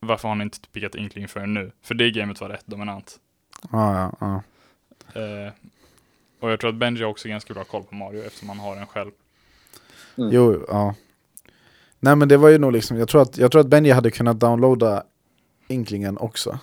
varför 0.00 0.28
har 0.28 0.34
han 0.36 0.42
inte 0.42 0.58
pickat 0.72 0.94
Inkling 0.94 1.28
förrän 1.28 1.54
nu? 1.54 1.70
För 1.82 1.94
det 1.94 2.10
gamet 2.10 2.40
var 2.40 2.48
rätt 2.48 2.66
dominant. 2.66 3.16
Ja, 3.72 3.94
ja, 3.98 4.16
ja. 4.20 4.42
Eh, 5.20 5.52
och 6.46 6.52
jag 6.52 6.60
tror 6.60 6.70
att 6.70 6.76
Benji 6.76 7.02
har 7.02 7.10
också 7.10 7.28
ganska 7.28 7.54
bra 7.54 7.64
koll 7.64 7.82
på 7.82 7.94
Mario 7.94 8.22
eftersom 8.22 8.48
han 8.48 8.58
har 8.58 8.76
en 8.76 8.86
själv. 8.86 9.10
Mm. 10.18 10.30
Jo, 10.32 10.64
ja. 10.68 10.94
Nej 12.00 12.16
men 12.16 12.28
det 12.28 12.36
var 12.36 12.48
ju 12.48 12.58
nog 12.58 12.72
liksom, 12.72 12.98
jag 12.98 13.08
tror 13.08 13.22
att, 13.22 13.38
jag 13.38 13.52
tror 13.52 13.60
att 13.60 13.66
Benji 13.66 13.90
hade 13.90 14.10
kunnat 14.10 14.40
downloada 14.40 15.02
Inklingen 15.68 16.18
också. 16.18 16.58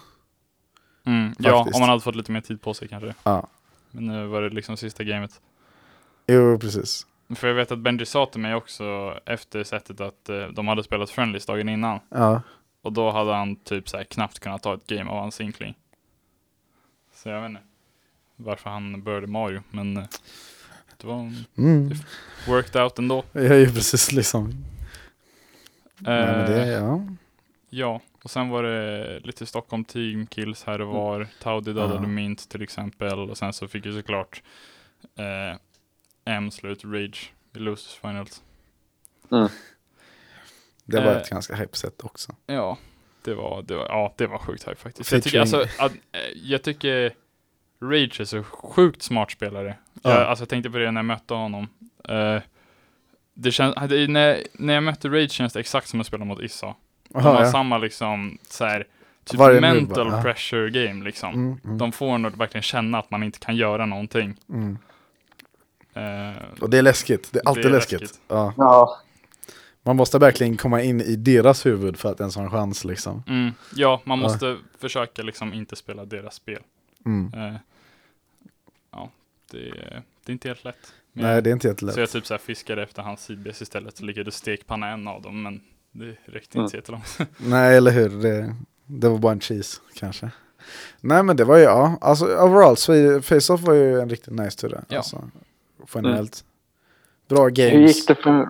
Mm, 1.05 1.33
ja, 1.39 1.69
om 1.73 1.81
han 1.81 1.89
hade 1.89 2.01
fått 2.01 2.15
lite 2.15 2.31
mer 2.31 2.41
tid 2.41 2.61
på 2.61 2.73
sig 2.73 2.87
kanske. 2.87 3.13
Ja. 3.23 3.47
Men 3.91 4.07
nu 4.07 4.27
var 4.27 4.41
det 4.41 4.49
liksom 4.49 4.77
sista 4.77 5.03
gamet. 5.03 5.41
Jo, 6.27 6.59
precis. 6.59 7.07
För 7.35 7.47
jag 7.47 7.55
vet 7.55 7.71
att 7.71 7.79
Benji 7.79 8.05
sa 8.05 8.25
till 8.25 8.41
mig 8.41 8.55
också 8.55 9.17
efter 9.25 9.63
sättet 9.63 10.01
att 10.01 10.29
eh, 10.29 10.47
de 10.47 10.67
hade 10.67 10.83
spelat 10.83 11.09
Friendlies 11.09 11.45
dagen 11.45 11.69
innan. 11.69 11.99
Ja. 12.09 12.41
Och 12.81 12.93
då 12.93 13.11
hade 13.11 13.33
han 13.33 13.55
typ 13.55 13.89
så 13.89 13.97
här 13.97 14.03
knappt 14.03 14.39
kunnat 14.39 14.63
ta 14.63 14.73
ett 14.73 14.87
game 14.87 15.11
av 15.11 15.19
hans 15.19 15.41
Inkling. 15.41 15.75
Så 17.13 17.29
jag 17.29 17.41
vet 17.41 17.49
inte 17.49 17.72
varför 18.43 18.69
han 18.69 19.03
började 19.03 19.27
Mario, 19.27 19.63
men 19.71 19.97
eh, 19.97 20.03
det 20.97 21.07
var 21.07 21.33
Mm. 21.57 21.93
worked 22.47 22.81
out 22.81 22.99
ändå. 22.99 23.23
Är 23.33 23.53
ju 23.57 23.65
precis 23.65 24.11
liksom. 24.11 24.65
Nej, 25.97 26.25
men 26.25 26.51
det, 26.51 26.61
Eh, 26.63 26.67
ja. 26.69 27.07
Ja, 27.69 28.01
och 28.23 28.31
sen 28.31 28.49
var 28.49 28.63
det 28.63 29.19
lite 29.19 29.45
Stockholm 29.45 29.83
team 29.85 30.27
kills 30.27 30.63
här 30.63 30.81
och 30.81 30.87
var. 30.87 31.27
Taudi 31.41 31.73
dödade 31.73 31.93
Ja. 31.93 31.99
Mint 32.07 32.49
till 32.49 32.61
exempel. 32.61 33.19
Och 33.29 33.37
sen 33.37 33.53
så 33.53 33.67
fick 33.67 33.85
ju 33.85 33.93
såklart 33.93 34.41
eh, 35.17 35.57
M 36.25 36.51
slut 36.51 36.83
Rage 36.85 37.33
i 37.55 37.59
Losers 37.59 37.95
Finals. 37.99 38.43
Det 40.85 40.99
var 40.99 41.11
Eh. 41.11 41.17
ett 41.17 41.29
ganska 41.29 41.55
hype 41.55 41.77
set 41.77 42.03
också. 42.03 42.35
Ja, 42.45 42.77
det 43.23 43.33
var, 43.33 43.61
det 43.61 43.75
var, 43.75 43.85
ja, 43.85 44.13
det 44.17 44.27
var 44.27 44.37
sjukt 44.37 44.63
hype 44.67 44.75
faktiskt. 44.75 45.11
Jag 45.11 45.23
tycker, 45.23 45.39
alltså, 45.39 45.61
att, 45.79 45.91
eh, 45.91 46.19
jag 46.35 46.63
tycker 46.63 47.13
Rage 47.91 48.19
är 48.21 48.25
så 48.25 48.43
sjukt 48.43 49.01
smart 49.01 49.31
spelare. 49.31 49.75
Ja. 50.01 50.09
Jag, 50.09 50.21
alltså, 50.27 50.41
jag 50.41 50.49
tänkte 50.49 50.69
på 50.69 50.77
det 50.77 50.91
när 50.91 50.99
jag 50.99 51.05
mötte 51.05 51.33
honom. 51.33 51.67
Eh, 52.09 52.41
det 53.33 53.51
känns, 53.51 53.75
när, 54.07 54.43
när 54.53 54.73
jag 54.73 54.83
mötte 54.83 55.09
Rage 55.09 55.31
känns 55.31 55.53
det 55.53 55.59
exakt 55.59 55.87
som 55.89 56.01
att 56.01 56.07
spela 56.07 56.25
mot 56.25 56.41
Issa. 56.41 56.75
De 57.09 57.17
Aha, 57.19 57.31
har 57.33 57.43
ja. 57.43 57.51
samma 57.51 57.77
liksom, 57.77 58.37
så 58.49 58.65
här, 58.65 58.87
typ 59.25 59.39
Varje 59.39 59.61
mental 59.61 60.09
bara, 60.09 60.17
ja. 60.17 60.21
pressure 60.23 60.69
game 60.69 61.03
liksom. 61.05 61.33
Mm, 61.33 61.59
mm, 61.65 61.77
De 61.77 61.91
får 61.91 62.17
nog 62.17 62.37
verkligen 62.37 62.63
känna 62.63 62.99
att 62.99 63.11
man 63.11 63.23
inte 63.23 63.39
kan 63.39 63.55
göra 63.55 63.85
någonting. 63.85 64.35
mm. 64.49 64.77
Eh, 65.93 66.33
Och 66.61 66.69
det 66.69 66.77
är 66.77 66.81
läskigt. 66.81 67.33
Det 67.33 67.39
är 67.39 67.47
alltid 67.47 67.63
Det 67.63 67.67
är 67.69 67.71
läskigt. 67.71 68.01
läskigt. 68.01 68.21
Ja. 68.27 68.53
Ja, 68.57 68.97
Man 69.83 69.95
måste 69.95 70.17
verkligen 70.19 70.57
komma 70.57 70.81
in 70.81 71.01
i 71.01 71.15
deras 71.15 71.65
huvud 71.65 71.97
för 71.97 72.11
att 72.11 72.19
ens 72.19 72.35
ha 72.35 72.43
en 72.43 72.51
chans 72.51 72.85
liksom. 72.85 73.23
mm, 73.27 73.51
ja, 73.75 74.01
man 74.03 74.19
Ja. 74.19 74.23
måste 74.23 74.57
försöka 74.79 75.21
liksom 75.21 75.53
inte 75.53 75.75
spela 75.75 76.05
deras 76.05 76.35
spel. 76.35 76.61
Mm. 77.05 77.31
Eh, 79.53 79.59
det, 79.59 79.67
är- 79.69 80.01
det 80.25 80.31
är 80.31 80.33
inte 80.33 80.47
helt 80.47 80.63
lätt. 80.63 80.93
Men 81.13 81.25
Nej, 81.25 81.41
det 81.41 81.49
är 81.49 81.51
inte 81.51 81.67
jättelätt. 81.67 81.95
Så 81.95 81.99
jag 82.01 82.09
typ 82.09 82.25
så 82.25 82.33
här 82.33 82.39
fiskade 82.39 82.83
efter 82.83 83.01
hans 83.01 83.23
sidbes 83.23 83.61
istället, 83.61 83.97
så 83.97 84.05
lyckades 84.05 84.35
stekpanna 84.35 84.87
en 84.89 85.07
av 85.07 85.21
dem, 85.21 85.43
men 85.43 85.61
det 85.91 86.15
räckte 86.25 86.57
Mm. 86.57 86.63
inte 86.65 86.71
så 86.71 86.77
jättelångt. 86.77 87.17
Nej, 87.37 87.77
eller 87.77 87.91
hur. 87.91 88.09
Det, 88.09 88.55
det 88.85 89.09
var 89.09 89.17
bara 89.17 89.31
en 89.31 89.39
cheese 89.39 89.81
kanske. 89.95 90.29
Nej, 91.01 91.23
men 91.23 91.37
det 91.37 91.43
var 91.43 91.57
ju, 91.57 91.63
ja. 91.63 91.97
Alltså 92.01 92.25
overall, 92.25 92.75
Face-Off 93.21 93.61
var 93.61 93.73
ju 93.73 93.99
en 94.01 94.09
riktigt 94.09 94.33
nice 94.33 94.57
tur. 94.57 94.79
Ja. 94.87 94.97
Alltså, 94.97 95.29
generellt. 95.95 96.43
Bra 97.29 97.47
games. 97.47 97.73
hur 97.73 97.79
gick 97.87 98.07
det 98.07 98.15
för 98.15 98.49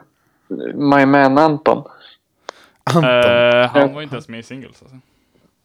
My 0.74 1.06
Man 1.06 1.38
Anton? 1.38 1.84
Anton. 2.84 3.04
Eh, 3.04 3.70
han 3.70 3.94
var 3.94 4.02
inte 4.02 4.16
ens 4.16 4.28
med 4.28 4.40
i 4.40 4.44
singles 4.44 4.82
alltså. 4.82 5.00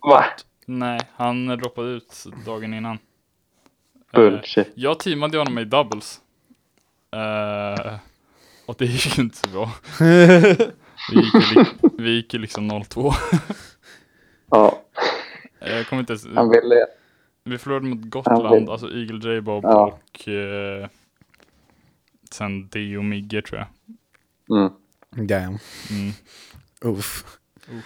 Va? 0.03 0.25
Nej, 0.67 1.01
han 1.17 1.47
droppade 1.47 1.89
ut 1.89 2.27
dagen 2.47 2.75
innan. 2.75 2.99
Eh, 4.13 4.21
Bullshit. 4.21 4.69
jag 4.75 4.99
teamade 5.01 5.39
honom 5.39 5.59
i 5.59 5.65
doubles. 5.65 6.21
Eh, 7.13 7.95
Och 8.67 8.75
det 8.79 8.85
gick 8.85 9.19
ju 9.19 9.23
inte 9.23 9.37
så 9.37 9.49
bra. 9.49 9.71
Vi 11.11 11.21
gick 11.21 11.57
ju, 11.57 11.65
vi 11.99 12.11
gick 12.11 12.35
ju 12.35 12.41
liksom 12.41 12.71
0-2. 12.73 13.13
Ja, 14.51 14.83
Jag 15.61 15.87
kommer 15.87 16.01
inte 16.01 16.13
ens... 16.13 16.27
han 16.35 16.49
ville... 16.51 16.87
Vi 17.45 17.59
förlorade 17.59 17.87
mot 17.87 17.99
Gotland, 18.05 18.55
vill- 18.55 18.71
alltså 18.71 18.87
Eagle 18.87 19.35
J-Bob 19.35 19.65
Ja. 19.65 19.99
och 20.15 20.29
eh, 20.29 20.89
sen 22.31 22.69
Deo 22.69 23.03
Migge 23.03 23.43
tror 23.43 23.59
jag. 23.59 23.69
Mm. 24.59 24.73
Damn. 25.29 25.59
Mm. 25.91 26.13
Uff. 26.81 27.39
Uff. 27.69 27.85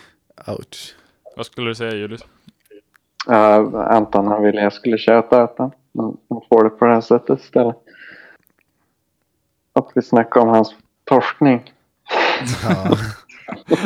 Ouch. 0.48 0.94
Vad 1.36 1.46
skulle 1.46 1.70
du 1.70 1.74
säga 1.74 1.94
Julius? 1.94 2.22
Uh, 3.28 3.34
Anton 3.74 4.26
han 4.26 4.42
ville 4.42 4.60
jag 4.60 4.72
skulle 4.72 4.98
köta 4.98 5.42
att 5.42 5.56
han, 5.99 6.16
han 6.28 6.40
får 6.49 6.64
det 6.64 6.70
på 6.70 6.84
det 6.84 6.95
här 6.95 7.01
sättet 7.01 7.40
istället. 7.40 7.76
Att 9.72 9.90
vi 9.95 10.03
snackar 10.03 10.40
om 10.40 10.49
hans 10.49 10.74
torskning. 11.05 11.72
Ja. 12.62 12.97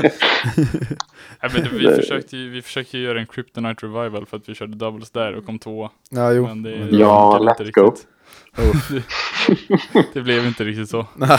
Vet, 1.42 1.56
inte, 1.56 1.68
vi, 1.72 1.84
Det- 1.86 1.96
försökte, 1.96 2.36
ju- 2.36 2.50
vi 2.50 2.62
försökte 2.62 2.98
ju 2.98 3.04
göra 3.04 3.20
en 3.20 3.26
Kryptonite 3.26 3.86
Revival 3.86 4.26
för 4.26 4.36
att 4.36 4.48
vi 4.48 4.54
körde 4.54 4.76
doubles 4.76 5.10
där 5.10 5.34
och 5.34 5.46
kom 5.46 5.58
två. 5.58 5.90
ja, 6.10 6.32
jo. 6.32 6.46
Men 6.46 6.62
det, 6.62 6.70
Men 6.78 6.90
det 6.90 6.96
Ja, 6.96 7.38
let's 7.40 7.70
go. 7.72 7.82
riktigt. 7.90 8.08
Det 10.14 10.22
blev 10.22 10.46
inte 10.46 10.64
riktigt 10.64 10.88
så. 10.90 11.06
Nej. 11.16 11.38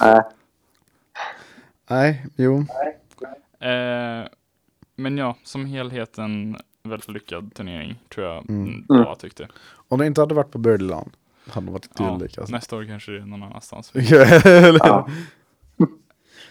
Nej, 0.00 0.22
Nej, 1.90 2.26
jo. 2.36 2.58
Eh, 3.60 4.26
men 4.96 5.18
ja, 5.18 5.36
som 5.44 5.66
helhet 5.66 6.18
en 6.18 6.56
väldigt 6.82 7.08
lyckad 7.08 7.54
turnering 7.54 7.98
tror 8.08 8.26
jag 8.26 8.50
Mm. 8.50 8.68
mm. 8.90 9.02
jag 9.02 9.18
tyckte. 9.18 9.48
Om 9.88 9.98
det 9.98 10.06
inte 10.06 10.20
hade 10.20 10.34
varit 10.34 10.50
på 10.50 10.58
Birdieland 10.58 11.10
hade 11.46 11.66
det 11.66 11.72
varit 11.72 11.88
Ja, 11.98 12.16
dylik 12.18 12.38
alltså. 12.38 12.52
nästa 12.54 12.76
år 12.76 12.84
kanske 12.84 13.12
det 13.12 13.18
är 13.18 13.26
någon 13.26 13.42
annanstans. 13.42 13.92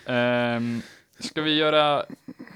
Ehm, 0.05 0.82
ska 1.19 1.41
vi 1.41 1.55
göra, 1.55 2.03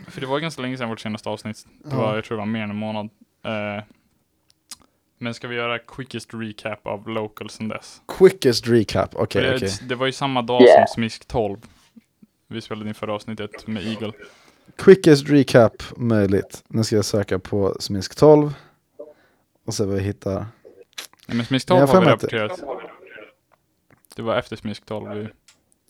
för 0.07 0.21
det 0.21 0.27
var 0.27 0.39
ganska 0.39 0.61
länge 0.61 0.77
sedan 0.77 0.89
vårt 0.89 0.99
senaste 0.99 1.29
avsnitt. 1.29 1.65
Det 1.83 1.89
Ja. 1.89 1.97
var, 1.97 2.15
jag 2.15 2.25
tror 2.25 2.37
det 2.37 2.41
var 2.41 2.45
mer 2.45 2.63
än 2.63 2.69
en 2.69 2.75
månad. 2.75 3.09
Eh, 3.43 3.83
men 5.17 5.33
ska 5.33 5.47
vi 5.47 5.55
göra 5.55 5.79
quickest 5.79 6.29
recap 6.33 6.87
av 6.87 7.09
local 7.09 7.49
sen 7.49 7.67
dess? 7.67 8.01
Quickest 8.17 8.67
recap, 8.67 9.15
okej 9.15 9.41
det, 9.43 9.55
okej. 9.55 9.69
det 9.89 9.95
var 9.95 10.05
ju 10.05 10.11
samma 10.11 10.41
dag 10.41 10.61
Yeah. 10.61 10.87
som 10.87 10.93
Smisk 10.95 11.27
12. 11.27 11.57
Vi 12.47 12.61
spelade 12.61 12.87
in 12.89 12.93
förra 12.95 13.13
avsnittet 13.13 13.67
med 13.67 13.87
Eagle. 13.87 14.11
Quickest 14.75 15.29
recap 15.29 15.83
möjligt. 15.97 16.63
Nu 16.67 16.83
ska 16.83 16.95
jag 16.95 17.05
söka 17.05 17.39
på 17.39 17.75
Smisk 17.79 18.15
12. 18.15 18.53
Och 19.65 19.73
se 19.73 19.83
vad 19.85 19.95
vi 19.95 20.01
hittar. 20.03 20.45
Nej, 21.27 21.37
men 21.37 21.45
Smisk 21.45 21.69
Men 21.69 21.77
12 21.77 21.89
jag 21.89 21.95
har 21.95 22.05
vi 22.05 22.11
rapporterat. 22.11 22.63
Det 24.15 24.21
var 24.21 24.37
efter 24.37 24.55
Smisk 24.55 24.85
12. 24.85 25.09
Vi... 25.11 25.27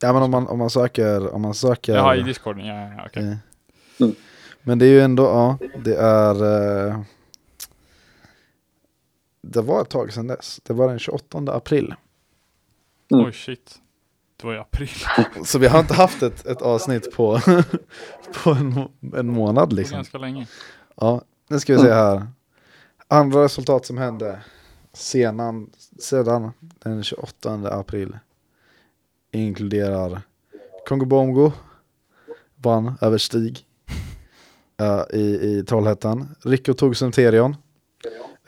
Ja 0.02 0.14
men 0.14 0.24
om 0.24 0.32
man, 0.32 0.48
om 0.48 0.60
man 0.60 0.70
söker, 0.70 1.34
om 1.34 1.42
man 1.42 1.54
söker. 1.54 1.96
Jaha, 1.96 2.16
i 2.16 2.22
discorden. 2.22 2.66
Ja, 2.66 2.94
ja, 2.98 3.04
okej. 3.06 3.24
Eh. 3.24 3.38
Mm. 4.00 4.16
Men 4.62 4.80
det 4.80 4.86
är 4.86 4.90
ju 4.90 5.02
ändå, 5.02 5.24
ja, 5.24 5.58
det 5.78 5.96
är... 5.96 6.36
eh, 6.88 7.02
det 9.42 9.62
var 9.62 9.82
ett 9.82 9.90
tag 9.90 10.14
sedan 10.14 10.28
dess. 10.28 10.60
Det 10.64 10.74
var 10.74 10.90
den 10.90 11.00
28 11.00 11.38
april. 11.38 11.96
Mm. 13.12 13.26
Oj, 13.26 13.34
shit. 13.34 13.81
Det 14.42 14.48
var 14.48 14.54
i 14.54 14.58
april. 14.58 14.90
Så 15.46 15.60
vi 15.60 15.68
har 15.68 15.80
inte 15.80 15.94
haft 15.94 16.24
ett, 16.24 16.46
ett 16.46 16.62
avsnitt 16.62 17.12
på, 17.12 17.40
på 18.44 18.50
en, 18.50 18.90
en 19.14 19.28
månad 19.28 19.74
liksom. 19.74 19.96
ganska 19.96 20.18
länge. 20.18 20.48
Ja, 20.96 21.22
nu 21.48 21.60
ska 21.60 21.74
vi 21.74 21.80
se 21.80 21.94
här. 21.94 22.28
Andra 23.08 23.44
resultat 23.44 23.86
som 23.86 23.98
hände 23.98 24.40
sedan, 24.94 25.70
sedan 26.00 26.52
den 26.62 27.04
28 27.04 27.54
april 27.72 28.18
inkluderar 29.32 30.22
Kongo 30.88 31.06
Bongo 31.06 31.52
vann 32.56 32.94
över 33.02 33.18
Stig 33.18 33.66
eh, 34.80 35.04
i, 35.14 35.22
i 35.22 35.64
Trollhättan. 35.68 36.36
Rico 36.44 36.74
tog 36.74 36.98
Centurion 36.98 37.56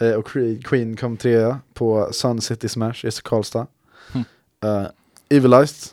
eh, 0.02 0.12
och 0.12 0.28
Queen 0.64 0.96
kom 0.96 1.18
trea 1.18 1.60
på 1.74 2.14
Sun 2.14 2.42
City 2.42 2.70
Smash 2.70 3.06
i 3.06 3.12
Karlstad. 3.24 3.68
Mm. 4.14 4.26
Uh, 4.66 4.88
Evilized 5.38 5.92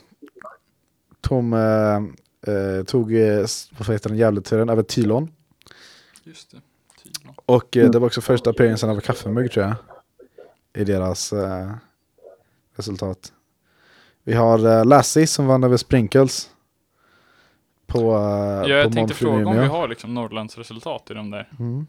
Tom 1.20 1.52
eh, 1.52 1.96
eh, 2.54 2.84
tog 2.86 3.14
eh, 3.14 3.46
vad 3.78 3.88
heter 3.88 4.08
den 4.08 4.18
jävla 4.18 4.40
turen 4.40 4.68
över 4.68 4.82
Tylon. 4.82 5.32
Just 6.24 6.50
det. 6.50 6.60
Tydligen. 7.02 7.34
Och 7.46 7.76
eh, 7.76 7.90
det 7.90 7.98
var 7.98 8.06
också 8.06 8.20
första 8.20 8.50
appearancen 8.50 8.90
av 8.90 9.00
kaffemugg 9.00 9.52
tror 9.52 9.66
jag. 9.66 9.74
I 10.82 10.84
deras 10.84 11.32
eh, 11.32 11.70
resultat. 12.76 13.32
Vi 14.24 14.34
har 14.34 14.78
eh, 14.78 14.84
Lassie 14.84 15.26
som 15.26 15.46
vann 15.46 15.64
över 15.64 15.76
Sprinkles. 15.76 16.50
På, 17.86 17.98
eh, 17.98 18.10
Ja, 18.10 18.62
på 18.62 18.68
jag 18.68 18.92
tänkte 18.92 19.14
fråga 19.14 19.46
om 19.46 19.60
vi 19.60 19.66
har 19.66 19.88
liksom 19.88 20.14
Norrlands 20.14 20.58
resultat 20.58 21.10
i 21.10 21.14
de 21.14 21.30
där. 21.30 21.52
Mm. 21.58 21.86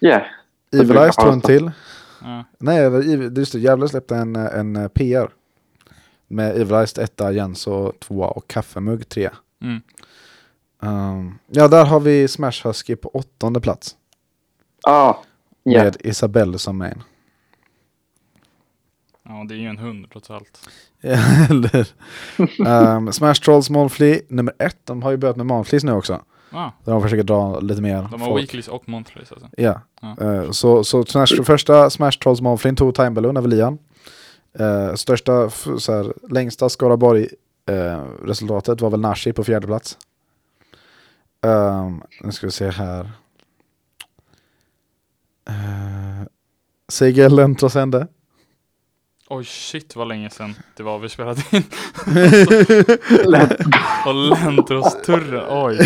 Yeah. 0.00 0.22
Evilized 0.72 1.12
tog 1.12 1.32
en 1.32 1.40
till. 1.40 1.70
Ja. 2.22 2.44
Nej, 2.58 2.80
just 3.36 3.52
det, 3.52 3.58
Gävle 3.58 3.88
släppte 3.88 4.16
en, 4.16 4.36
en 4.36 4.90
PR. 4.90 5.30
Med 6.32 6.56
Evilized 6.60 7.04
etta, 7.04 7.32
Jenso 7.32 7.92
tvåa 7.92 8.28
och 8.28 8.48
kaffemugg 8.48 9.08
tre. 9.08 9.30
Mm. 9.62 9.80
Um, 10.80 11.38
ja, 11.46 11.68
där 11.68 11.84
har 11.84 12.00
vi 12.00 12.28
Smash 12.28 12.66
Husky 12.66 12.96
på 12.96 13.08
åttonde 13.08 13.60
plats. 13.60 13.96
Ja. 14.86 15.22
Yeah. 15.64 15.84
Med 15.84 15.96
Isabelle 16.00 16.58
som 16.58 16.78
main. 16.78 17.02
ja, 19.28 19.44
det 19.48 19.54
är 19.54 19.58
ju 19.58 19.66
en 19.66 19.78
hund 19.78 20.06
trots 20.12 20.30
allt. 20.30 20.68
Eller 21.50 21.86
um, 22.96 23.12
Smash 23.12 23.34
Trolls 23.34 23.70
Monthly 23.70 24.20
nummer 24.28 24.54
ett. 24.58 24.78
De 24.84 25.02
har 25.02 25.10
ju 25.10 25.16
börjat 25.16 25.36
med 25.36 25.46
Monthlies 25.46 25.84
nu 25.84 25.92
också. 25.92 26.22
Ah, 26.50 26.70
Där 26.84 26.92
de 26.92 27.02
försöker 27.02 27.22
dra 27.22 27.60
lite 27.60 27.82
mer 27.82 28.08
de 28.10 28.20
har 28.20 28.28
folk. 28.28 28.42
weeklies 28.42 28.68
och 28.68 28.88
monthlies 28.88 29.32
alltså. 29.32 29.48
Ja. 29.56 29.80
Ja. 30.00 30.16
Eh, 30.20 30.50
så 30.50 30.84
så 30.84 31.04
Smash, 31.04 31.42
första 31.44 31.90
Smash 31.90 32.10
Trolls 32.12 32.40
Monthly 32.40 32.74
tog 32.74 32.94
Time 32.94 33.10
Balloon 33.10 33.36
över 33.36 33.48
Lian. 33.48 33.78
Eh, 34.58 34.94
största, 34.94 35.50
så 35.50 35.92
här, 35.92 36.12
längsta 36.30 36.68
Skaraborg 36.68 37.28
eh, 37.66 38.04
resultatet 38.24 38.80
var 38.80 38.90
väl 38.90 39.00
Nashi 39.00 39.32
på 39.32 39.44
fjärde 39.44 39.66
plats. 39.66 39.98
Um, 41.40 42.02
nu 42.20 42.32
ska 42.32 42.46
vi 42.46 42.52
se 42.52 42.70
här. 42.70 43.10
Eh, 45.48 46.20
uh, 46.20 46.26
Sigel 46.88 47.36
Lentrosende. 47.36 48.06
Oj 49.34 49.44
shit 49.44 49.96
vad 49.96 50.08
länge 50.08 50.30
sedan 50.30 50.54
det 50.76 50.82
var 50.82 50.98
vi 50.98 51.08
spelade 51.08 51.42
in. 51.50 51.62
och 54.06 54.14
Lentros-turren, 54.14 55.44
oj. 55.50 55.78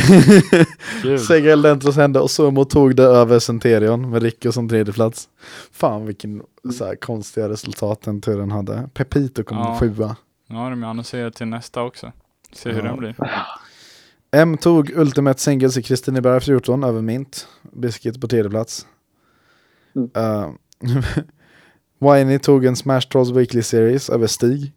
Gud. 1.02 1.20
Segel 1.20 1.60
Lentrosende 1.62 2.20
och 2.20 2.30
Sumo 2.30 2.64
tog 2.64 2.96
det 2.96 3.02
över 3.02 3.38
Centurion 3.38 4.10
med 4.10 4.22
Rico 4.22 4.52
som 4.52 4.68
tredje 4.68 4.92
plats. 4.92 5.28
Fan 5.72 6.06
vilken 6.06 6.42
så 6.78 6.84
här, 6.86 6.96
konstiga 6.96 7.48
resultat 7.48 8.02
den 8.02 8.20
turen 8.20 8.50
hade. 8.50 8.88
Pepito 8.94 9.42
kom 9.44 9.58
Ja. 9.58 9.76
sjua. 9.80 10.16
Har 10.48 10.70
de 10.70 10.82
ju 10.82 10.88
annonserat 10.88 11.34
till 11.34 11.46
nästa 11.46 11.82
också. 11.82 12.12
Se 12.52 12.72
hur 12.72 12.78
Ja. 12.82 12.84
den 12.84 12.96
blir. 12.96 13.14
M 14.30 14.56
tog 14.56 14.90
Ultimate 14.96 15.40
Singles 15.40 15.76
i 15.76 15.82
Kristineberg 15.82 16.40
14 16.40 16.84
över 16.84 17.02
Mint. 17.02 17.48
Biscuit 17.72 18.20
på 18.20 18.28
tredje 18.28 18.50
plats. 18.50 18.86
Mm. 19.96 20.10
Uh, 20.16 20.50
Winey 22.12 22.38
tog 22.38 22.64
en 22.64 22.76
Smash 22.76 23.08
Trolls 23.08 23.30
Weekly 23.30 23.62
Series 23.62 24.10
över 24.10 24.26
Stig. 24.26 24.72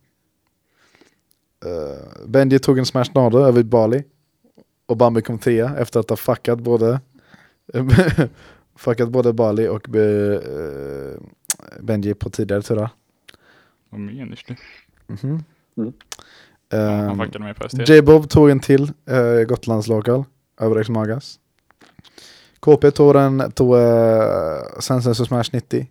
Uh, 1.65 2.27
Benji 2.27 2.59
tog 2.59 2.77
en 2.77 2.86
Smash 2.86 3.11
Nado 3.15 3.39
över 3.39 3.63
Bali. 3.63 4.03
Och 4.86 4.97
Bambi 4.97 5.21
kom 5.21 5.39
trea 5.39 5.75
efter 5.77 5.99
att 5.99 6.09
ha 6.09 6.17
fuckat 6.17 6.59
både 6.59 6.99
fuckat 8.75 9.09
både 9.09 9.34
Bali 9.34 9.67
och 9.67 9.95
eh, 9.95 10.41
Benji 11.80 12.13
på 12.13 12.30
tidigare 12.30 12.61
turer. 12.61 12.89
Vad 13.89 14.01
menar 14.01 14.39
du? 14.47 14.55
Mm. 15.23 15.43
ST. 17.65 17.84
J-Bob 17.93 18.30
tog 18.30 18.49
en 18.49 18.59
till 18.59 18.84
uh, 19.11 19.43
Gotlands 19.47 19.88
local 19.88 20.23
över 20.59 20.75
Rex 20.75 20.89
Magas. 20.89 21.39
KP 22.59 22.91
tog 22.91 23.15
en 23.15 23.51
tog 23.51 23.75
uh, 23.75 24.80
Sensensus 24.80 25.27
Smash 25.27 25.49
90 25.53 25.88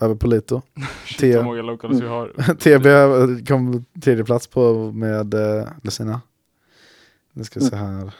över 0.00 0.14
Polito. 0.14 0.62
Shit 1.04 1.36
vad 1.36 1.44
många 1.44 1.62
locals 1.62 2.00
vi 2.00 2.06
har. 2.06 2.28
TB 3.38 3.46
kom 3.48 3.84
tredje 4.00 4.24
plats 4.24 4.46
på 4.46 4.92
med 4.92 5.34
uh, 5.34 5.68
Lucina. 5.82 6.20
Nu 7.32 7.44
ska 7.44 7.60
vi 7.60 7.66
se 7.66 7.76
här. 7.76 8.14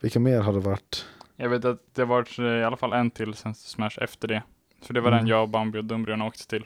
Vilka 0.00 0.20
mer 0.20 0.40
har 0.40 0.52
det 0.52 0.60
varit? 0.60 1.06
Jag 1.36 1.48
vet 1.48 1.64
att 1.64 1.80
det 1.94 2.02
har 2.02 2.06
varit 2.06 2.38
eh, 2.38 2.44
i 2.44 2.64
alla 2.64 2.76
fall 2.76 2.92
en 2.92 3.10
till 3.10 3.34
sen 3.34 3.54
Smash 3.54 3.98
efter 4.00 4.28
det. 4.28 4.42
För 4.82 4.94
det 4.94 5.00
var 5.00 5.08
Mm. 5.08 5.18
den 5.18 5.26
jag, 5.28 5.48
Bambi 5.48 5.78
och 5.78 5.84
Dumbrian 5.84 6.22
åkte 6.22 6.46
till. 6.46 6.64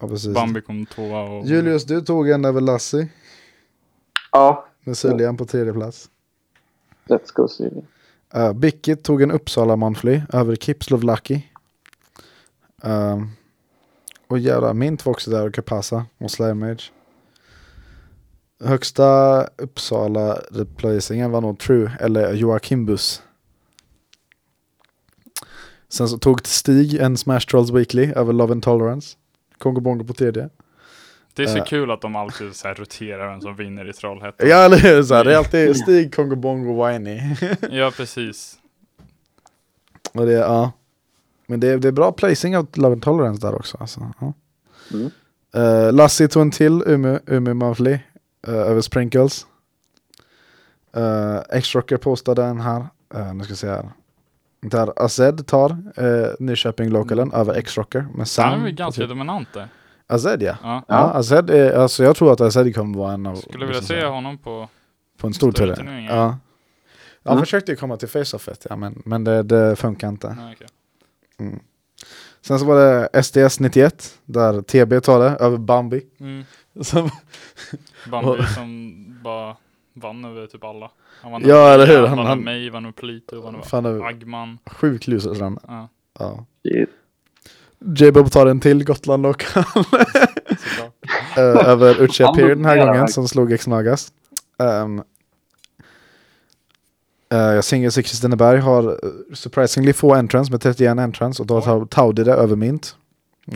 Ja, 0.00 0.08
precis. 0.08 0.34
Bambi 0.34 0.60
kom 0.60 0.86
tvåa 0.86 1.20
och... 1.22 1.46
Julius, 1.46 1.84
du 1.84 2.00
tog 2.00 2.30
en 2.30 2.44
över 2.44 2.60
Lassie 2.60 3.08
Ja. 4.32 4.66
med 4.84 4.96
Siljan 4.96 5.36
på 5.36 5.44
tredje 5.44 5.72
plats. 5.72 6.10
Let's 7.08 7.32
go 7.34 7.48
Silja. 7.48 7.82
Uh, 8.36 8.52
Bickit 8.52 9.04
tog 9.04 9.22
en 9.22 9.30
Uppsala 9.30 9.76
Monthly 9.76 10.20
över 10.32 10.56
Kipslov 10.56 11.02
Lucky. 11.04 11.40
Um, 12.82 13.30
och 14.26 14.38
jävlar, 14.38 14.74
Mint 14.74 15.06
var 15.06 15.10
också 15.12 15.30
där 15.30 15.46
och 15.46 15.54
Kapasa 15.54 16.06
och 16.18 16.30
Slime 16.30 16.54
Mage. 16.54 16.82
högsta 18.64 19.42
Uppsala 19.56 20.38
placeringen 20.76 21.30
var 21.30 21.40
nog 21.40 21.58
True, 21.58 21.92
eller 22.00 22.32
Joakim 22.34 22.86
Buss. 22.86 23.22
Sen 25.88 26.08
så 26.08 26.18
tog 26.18 26.46
Stig 26.46 26.94
en 26.94 27.16
Smash 27.16 27.40
Trolls 27.40 27.70
Weekly 27.70 28.12
över 28.16 28.32
Love 28.32 28.52
and 28.52 28.62
Tolerance. 28.62 29.16
Kongo 29.58 29.80
Bongo 29.80 30.04
på 30.04 30.12
tredje. 30.12 30.48
Det 31.34 31.42
är 31.42 31.46
så 31.46 31.56
Eh. 31.58 31.64
kul 31.64 31.90
att 31.90 32.00
de 32.00 32.16
alltid 32.16 32.56
så 32.56 32.68
här 32.68 32.74
roterar 32.74 33.30
vem 33.30 33.40
som 33.40 33.56
vinner 33.56 33.90
i 33.90 33.92
Trollhättan. 33.92 34.48
Ja, 34.48 34.64
eller 34.64 34.76
hur? 34.78 35.02
Så 35.02 35.14
här, 35.14 35.24
det 35.24 35.32
är 35.34 35.36
alltid 35.38 35.76
Stig, 35.76 36.14
Kongo 36.14 36.36
Bongo, 36.36 36.86
Whiny. 36.86 37.20
Ja, 37.70 37.92
precis. 37.96 38.58
Och 40.14 40.26
det, 40.26 40.32
ja. 40.32 40.72
Men 41.50 41.60
det 41.60 41.68
är, 41.68 41.78
det 41.78 41.88
är 41.88 41.92
bra 41.92 42.12
placing 42.12 42.56
av 42.56 42.66
Love 42.74 42.92
and 42.92 43.02
Tolerance 43.02 43.46
där 43.46 43.54
också. 43.54 43.76
Alltså, 43.80 44.12
ja. 44.20 44.32
Mm. 44.92 45.10
Uh, 45.56 45.92
Lassie 45.92 46.28
tog 46.28 46.42
en 46.42 46.50
till 46.50 46.82
Umeå, 47.26 47.54
Monthly 47.54 47.92
eh, 48.46 48.54
över 48.54 48.80
Sprinkles. 48.80 49.46
Uh, 50.96 51.38
X-Rocker 51.50 51.96
postade 51.96 52.44
en 52.44 52.60
här. 52.60 52.86
Uh, 53.14 53.34
nu 53.34 53.44
ska 53.44 53.50
jag 53.50 53.58
se 53.58 53.68
här. 53.68 53.88
Där 54.60 54.92
Azed 55.04 55.46
tar 55.46 55.70
uh, 56.00 56.26
Nyköping 56.38 56.88
Localen 56.90 57.32
över 57.32 57.54
X-Rocker 57.54 58.06
med 58.14 58.28
Sam. 58.28 58.50
Han 58.50 58.66
är 58.66 58.70
ganska 58.70 59.06
dominant 59.06 59.48
där. 59.54 59.68
Azed 60.06 60.42
ja. 60.42 60.56
Ja. 60.62 60.82
Ja, 60.88 60.96
Azed 61.14 61.50
är, 61.50 61.72
alltså 61.72 62.04
jag 62.04 62.16
tror 62.16 62.32
att 62.32 62.40
Azed 62.40 62.74
kommer 62.74 62.98
vara 62.98 63.12
en 63.12 63.26
av... 63.26 63.34
Skulle 63.36 63.66
vilja 63.66 63.80
liksom 63.80 63.96
se 63.96 64.04
honom 64.06 64.38
på... 64.38 64.68
På 65.18 65.26
en 65.26 65.34
stor 65.34 65.52
större 65.52 65.68
tur. 65.68 65.74
turnering, 65.76 66.06
Ja. 66.06 66.14
ja. 66.14 66.38
Han 67.24 67.32
Mm. 67.32 67.44
försökte 67.44 67.72
ju 67.72 67.76
komma 67.76 67.96
till 67.96 68.08
face-offet, 68.08 68.66
ja, 68.70 68.76
men, 68.76 69.02
men 69.04 69.24
det, 69.24 69.42
det 69.42 69.76
funkar 69.76 70.08
inte. 70.08 70.34
Nej, 70.34 70.54
okej. 70.56 70.68
Mm. 71.40 71.58
Sen 72.40 72.58
så 72.58 72.64
var 72.64 72.76
det 73.12 73.22
SDS 73.22 73.60
91, 73.60 74.18
där 74.24 74.62
TB 74.62 75.00
tar 75.00 75.20
det 75.20 75.30
över 75.44 75.56
Bambi. 75.58 76.06
Mm. 76.20 76.44
Som, 76.84 77.10
Bambi 78.10 78.42
som 78.54 78.94
bara 79.24 79.56
vann 79.94 80.24
över 80.24 80.46
typ 80.46 80.64
alla. 80.64 80.90
Han 81.22 81.32
vann 81.32 81.42
Ja, 81.46 81.54
över 81.56 81.74
eller 81.74 81.86
hur? 82.00 82.06
Han- 82.06 82.16
vann 82.18 82.26
han- 82.26 82.40
mig, 82.40 82.70
vann 82.70 82.84
över 82.84 82.92
Polito, 82.92 83.40
vann 83.72 83.86
över 83.86 84.04
Agman. 84.06 84.58
sjuk 84.66 85.06
losersrun. 85.06 85.58
Ja, 85.68 85.88
Ja. 86.18 86.46
Shit. 86.62 86.88
J-Bob 87.98 88.30
tar 88.30 88.46
en 88.46 88.60
till 88.60 88.84
Gotland 88.84 89.22
lokal 89.22 89.64
såklart. 89.74 90.94
eh, 91.36 91.68
över 91.68 92.02
Uche 92.02 92.24
Han 92.24 92.34
Appear 92.34 92.48
den 92.48 92.64
här 92.64 92.86
gången 92.86 93.08
som 93.08 93.28
slog 93.28 93.52
X-Magas. 93.52 94.12
Um, 94.58 95.02
uh, 97.34 97.60
Singles 97.60 97.98
i 97.98 98.02
Kristineberg 98.02 98.60
har 98.60 98.90
eh, 98.90 99.34
surprisingly 99.34 99.92
få 99.92 100.14
entrance 100.14 100.52
med 100.52 100.60
31 100.60 100.98
entrance 100.98 101.42
och 101.42 101.46
då 101.46 101.60
tar 101.60 101.84
Taudi 101.84 102.24
det 102.24 102.32
över 102.32 102.56
Mint. 102.56 102.96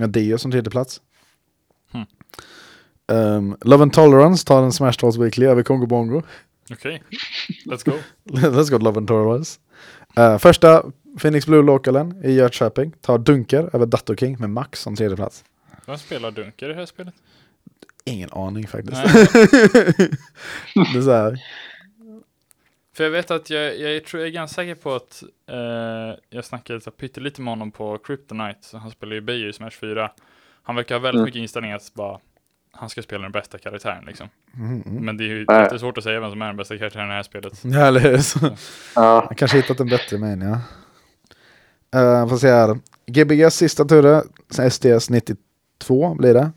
Dio 0.09 0.39
som 0.39 0.51
tredje 0.51 0.71
plats. 0.71 1.01
Hmm. 1.93 2.07
Um, 3.09 3.57
Love 3.61 3.83
and 3.83 3.93
Tolerance 3.93 4.47
tar 4.47 4.63
en 4.63 4.73
Smash 4.73 4.99
Talls 4.99 5.17
Weekly 5.17 5.47
över 5.47 5.63
Kongo 5.63 5.87
Bongo. 5.87 6.23
Okej, 6.71 7.03
let's 7.67 7.85
go. 7.85 7.93
Let's 8.39 8.71
go 8.71 8.79
Love 8.79 8.99
and 8.99 9.09
Tolerance. 9.09 9.59
Uh, 10.19 10.39
första 10.39 10.85
Phoenix 11.21 11.47
Blue 11.47 11.63
Localen 11.63 12.25
i 12.25 12.33
Jönköping 12.33 12.93
tar 13.01 13.19
Dunker 13.19 13.71
över 13.73 13.87
Dato 13.87 14.17
King 14.17 14.37
med 14.39 14.51
Max 14.51 14.81
som 14.81 14.97
tredje 14.97 15.17
plats. 15.17 15.45
Vem 15.87 15.99
spelar 15.99 16.31
Dunker 16.31 16.67
i 16.67 16.69
det 16.69 16.75
här 16.75 16.87
spelet? 16.87 17.15
Ingen 18.05 18.33
aning 18.33 18.67
faktiskt. 18.67 19.03
Det 20.75 20.99
är 20.99 21.03
så 21.03 21.13
här. 21.13 21.39
För 22.97 23.05
jag 23.05 23.11
vet 23.11 23.31
att 23.31 23.51
jag, 23.51 23.79
jag 23.81 24.05
tror 24.05 24.21
jag 24.21 24.29
är 24.29 24.33
ganska 24.33 24.55
säker 24.55 24.75
på 24.75 24.95
att 24.95 25.23
eh, 25.51 26.19
jag 26.31 26.45
snackade 26.45 26.77
lite, 26.79 26.91
pyttelite 26.91 27.41
med 27.43 27.53
honom 27.53 27.71
på 27.71 27.99
Kryptonite, 27.99 28.59
så 28.63 28.79
han 28.79 28.91
spelar 28.91 29.15
ju 29.15 29.21
Beijer 29.21 29.49
i 29.49 29.53
Smash 29.53 29.71
4. 29.71 30.11
Han 30.63 30.77
verkar 30.77 30.95
ha 30.95 31.01
väldigt 31.01 31.19
Mm. 31.19 31.25
mycket 31.25 31.41
inställning 31.41 31.73
att 31.73 31.95
bara 31.95 32.19
han 32.73 32.89
ska 32.89 33.03
spela 33.03 33.23
den 33.23 33.33
bästa 33.33 33.59
karaktären 33.59 34.05
liksom. 34.07 34.29
Mm, 34.57 34.83
mm. 34.87 35.05
Men 35.05 35.17
det 35.17 35.25
är 35.25 35.29
ju 35.29 35.45
Nej. 35.49 35.63
jättesvårt 35.63 35.99
att 35.99 36.05
säga 36.05 36.21
vem 36.21 36.31
som 36.31 36.43
är 36.43 36.47
den 36.47 36.57
bästa 36.57 36.79
karaktären 36.79 37.07
i 37.07 37.09
det 37.09 37.15
här 37.15 37.23
spelet. 37.23 37.61
Ja, 37.65 37.87
eller 37.87 38.01
hur? 38.01 38.19
Så. 38.19 38.39
Ja. 38.95 39.27
Jag 39.29 39.39
kanske 39.39 39.57
hittat 39.57 39.81
en 39.81 39.89
bättre 39.89 40.19
med 40.19 40.33
en, 40.33 40.43
ja. 40.43 40.59
Uh, 42.23 42.29
får 42.29 42.37
se 42.37 42.49
här. 42.51 42.79
GBGs 43.07 43.55
sista 43.55 43.85
tur, 43.85 44.23
SDS 44.71 45.11
92 45.11 46.15
blir 46.15 46.35
det. 46.35 46.51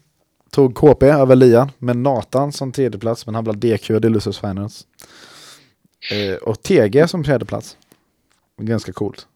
Tog 0.51 0.75
KP 0.75 1.05
över 1.05 1.35
Lian 1.35 1.71
med 1.77 1.97
Nathan 1.97 2.51
som 2.51 2.71
tredje 2.71 2.99
plats 2.99 3.25
men 3.25 3.35
han 3.35 3.43
blev 3.43 3.57
DQ 3.57 3.89
i 3.89 3.99
Losers 4.09 4.39
Finals. 4.39 4.87
Eh, 6.11 6.35
och 6.35 6.61
TG 6.63 7.07
som 7.07 7.23
fjärde 7.23 7.45
plats. 7.45 7.77
Ganska 8.61 8.93
coolt. 8.93 9.27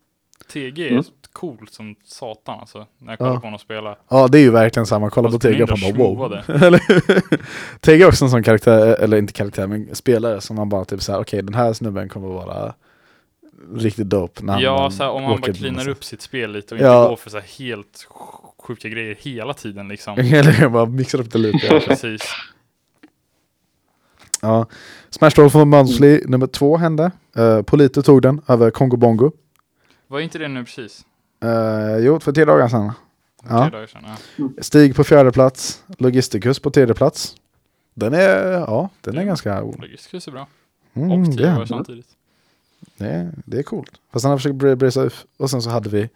TG 0.53 0.85
är 0.87 0.91
Mm. 0.91 1.03
coolt 1.33 1.73
som 1.73 1.95
satan 2.05 2.59
alltså, 2.59 2.87
när 2.97 3.11
jag 3.11 3.17
kollar 3.19 3.31
Ja. 3.33 3.39
på 3.39 3.45
honom 3.47 3.59
spela. 3.59 3.97
Ja, 4.09 4.27
det 4.27 4.37
är 4.37 4.41
ju 4.41 4.51
verkligen 4.51 4.85
samma. 4.85 5.09
Kolla 5.09 5.27
på 5.29 5.31
Fast 5.31 5.41
TG 5.41 5.63
och 5.63 5.69
man 5.69 5.93
bara 5.97 6.27
wow. 6.27 6.37
TG 7.81 8.01
är 8.03 8.07
också 8.07 8.25
en 8.25 8.31
sån 8.31 8.43
karaktär, 8.43 8.95
eller 8.99 9.17
inte 9.17 9.33
karaktär, 9.33 9.67
men 9.67 9.95
spelare 9.95 10.41
som 10.41 10.55
man 10.55 10.69
bara 10.69 10.85
typ 10.85 11.01
såhär, 11.01 11.19
okej 11.21 11.41
den 11.43 11.53
här 11.53 11.73
snubben 11.73 12.09
kommer 12.09 12.27
vara 12.27 12.73
riktigt 13.75 14.09
dope. 14.09 14.43
När 14.45 14.61
Ja, 14.61 14.77
bara 14.77 14.91
så 14.91 15.03
här, 15.03 15.11
om 15.11 15.23
man 15.23 15.41
bara 15.41 15.53
cleanar 15.53 15.75
massa- 15.77 15.91
upp 15.91 16.03
sitt 16.03 16.21
spel 16.21 16.51
lite 16.51 16.75
och 16.75 16.79
inte 16.79 16.87
Ja. 16.91 17.07
går 17.09 17.15
för 17.15 17.29
så 17.29 17.39
helt 17.39 18.07
sjuka 18.63 18.89
grejer 18.89 19.15
hela 19.19 19.53
tiden 19.53 19.87
liksom. 19.87 20.13
Eller 20.19 20.69
bara 20.69 20.85
mixar 20.85 21.19
upp 21.21 21.31
det 21.31 21.37
lite. 21.39 21.65
Ja, 21.65 21.79
precis. 21.87 22.21
Ja. 24.41 24.65
Smash 25.09 25.31
Roll 25.39 25.49
for 25.49 25.65
Monthly 25.65 26.21
nummer 26.25 26.47
två 26.47 26.77
hände. 26.77 27.11
Uh, 27.37 27.61
Polito 27.61 28.01
tog 28.01 28.21
den 28.21 28.41
över 28.47 28.71
Kongo 28.71 28.97
Bongo. 28.97 29.31
Var 30.07 30.19
inte 30.19 30.37
det 30.37 30.47
nu 30.47 30.63
precis? 30.65 31.05
Uh, 31.45 31.97
jo, 32.05 32.19
för 32.19 32.31
tre 32.31 32.45
dagar 32.45 32.67
sedan. 32.67 32.91
Ja. 33.49 33.61
Tre 33.61 33.69
dagar 33.77 33.87
sedan. 33.87 34.03
Ja. 34.37 34.47
Stig 34.61 34.95
på 34.95 35.03
fjärde 35.03 35.31
plats. 35.31 35.83
Logisticus 35.97 36.59
på 36.59 36.71
tredje 36.71 36.95
plats. 36.95 37.35
Den 37.93 38.13
är, 38.13 38.51
ja, 38.51 38.89
den 39.01 39.13
är 39.13 39.17
Mm. 39.17 39.27
ganska... 39.27 39.61
Logisticus 39.61 40.27
är 40.27 40.31
bra. 40.31 40.47
Mm, 40.93 41.11
Och 41.11 41.19
det, 41.19 41.37
tio 41.37 41.55
år 41.57 41.61
är, 41.61 41.65
samtidigt. 41.65 42.07
det, 42.97 43.05
är, 43.07 43.31
det 43.45 43.59
är 43.59 43.63
coolt. 43.63 43.91
Fast 44.13 44.23
han 44.23 44.31
har 44.31 44.37
försökt 44.37 44.55
br- 44.55 44.75
brisa 44.75 45.01
upp. 45.01 45.13
Och 45.37 45.49
sen 45.49 45.61
så 45.61 45.69
hade 45.69 45.89
vi 45.89 46.09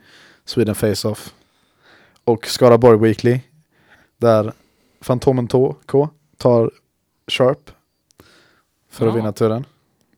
Sweden 0.46 0.76
Face-Off. 0.76 1.34
Och 2.24 2.48
Skaraborg 2.48 3.00
Weekly. 3.00 3.40
Där 4.18 4.54
Fantomen 5.02 5.48
K 5.48 6.10
tar 6.38 6.72
Sharp. 7.28 7.72
För 8.94 9.08
att 9.08 9.14
Ja. 9.14 9.16
vinna 9.16 9.32
turen. 9.32 9.66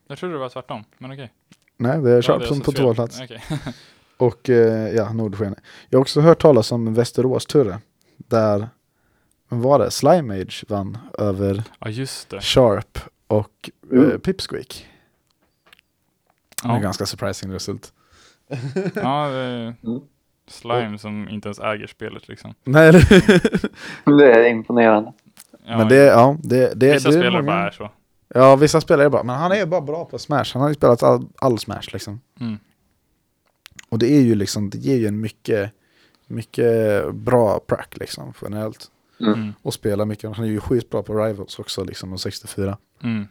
Jag 0.07 0.17
trodde 0.17 0.33
det 0.35 0.39
var 0.39 0.49
tvärtom, 0.49 0.83
men 0.97 1.11
okej. 1.11 1.31
Nej, 1.77 2.01
det 2.01 2.11
är 2.11 2.15
Ja, 2.15 2.21
Sharp 2.21 2.39
det 2.39 2.45
är 2.45 2.47
som 2.47 2.57
alltså 2.57 2.71
på 2.71 2.77
två 2.77 2.93
plats. 2.93 3.19
Okej. 3.23 3.43
Och 4.17 4.49
eh, 4.49 4.89
ja, 4.95 5.13
Nordsken. 5.13 5.55
Jag 5.89 5.99
har 5.99 6.01
också 6.01 6.21
hört 6.21 6.41
talas 6.41 6.71
om 6.71 6.93
Västerås 6.93 7.45
Turre. 7.45 7.79
Där, 8.17 8.69
vad 9.49 9.59
var 9.59 9.79
det? 9.79 9.91
Slime 9.91 10.41
Age 10.41 10.65
vann 10.67 10.97
över 11.17 11.63
Ja, 11.79 11.89
just 11.89 12.29
det. 12.29 12.41
Sharp 12.41 12.99
och 13.27 13.69
eh, 13.91 13.97
Mm. 13.99 14.19
Pipsqueak. 14.19 14.87
Det 16.63 16.69
är 16.69 16.73
Ja, 16.73 16.79
ganska 16.79 17.05
surprising 17.05 17.51
result. 17.53 17.93
ja 18.95 19.27
det 19.29 19.37
är 19.37 19.75
Mm. 19.83 20.01
Slime 20.47 20.97
som 20.97 21.29
inte 21.29 21.47
ens 21.47 21.59
äger 21.59 21.87
spelet 21.87 22.27
liksom. 22.27 22.53
Nej, 22.63 22.91
det- 22.91 23.69
Det 24.17 24.31
är 24.33 24.45
imponerande. 24.49 25.13
Ja, 25.65 25.77
men 25.77 25.87
det, 25.87 25.95
ja, 25.95 26.37
det, 26.43 26.73
det, 26.79 26.93
vissa 26.93 27.09
det 27.09 27.15
är 27.15 27.19
spelare 27.19 27.31
många- 27.41 27.51
bara 27.51 27.67
är 27.67 27.71
så. 27.71 27.91
Ja, 28.37 28.55
vissa 28.55 28.81
spelare 28.81 29.05
är 29.05 29.09
bra. 29.09 29.23
Men 29.23 29.35
han 29.35 29.51
är 29.51 29.65
bara 29.65 29.81
bra 29.81 30.05
på 30.05 30.19
Smash. 30.19 30.45
Han 30.53 30.61
har 30.61 30.69
ju 30.69 30.75
spelat 30.75 31.03
all, 31.03 31.27
all 31.35 31.59
Smash 31.59 31.89
liksom. 31.93 32.21
Mm. 32.39 32.57
Och 33.89 33.99
det 33.99 34.11
är 34.11 34.21
ju 34.21 34.35
liksom, 34.35 34.69
det 34.69 34.77
ger 34.77 34.95
ju 34.97 35.07
en 35.07 35.19
mycket, 35.21 35.71
mycket 36.27 37.11
bra 37.15 37.59
prack 37.59 37.97
liksom 37.97 38.33
generellt. 38.41 38.91
Mm. 39.19 39.33
Mm. 39.33 39.53
Och 39.61 39.73
spelar 39.73 40.05
mycket. 40.05 40.35
Han 40.35 40.45
är 40.45 40.49
ju 40.49 40.59
skitbra 40.59 41.03
på 41.03 41.25
Rivals 41.25 41.59
också 41.59 41.83
liksom, 41.83 42.13
och 42.13 42.21
64. 42.21 42.77
Mm. 43.03 43.27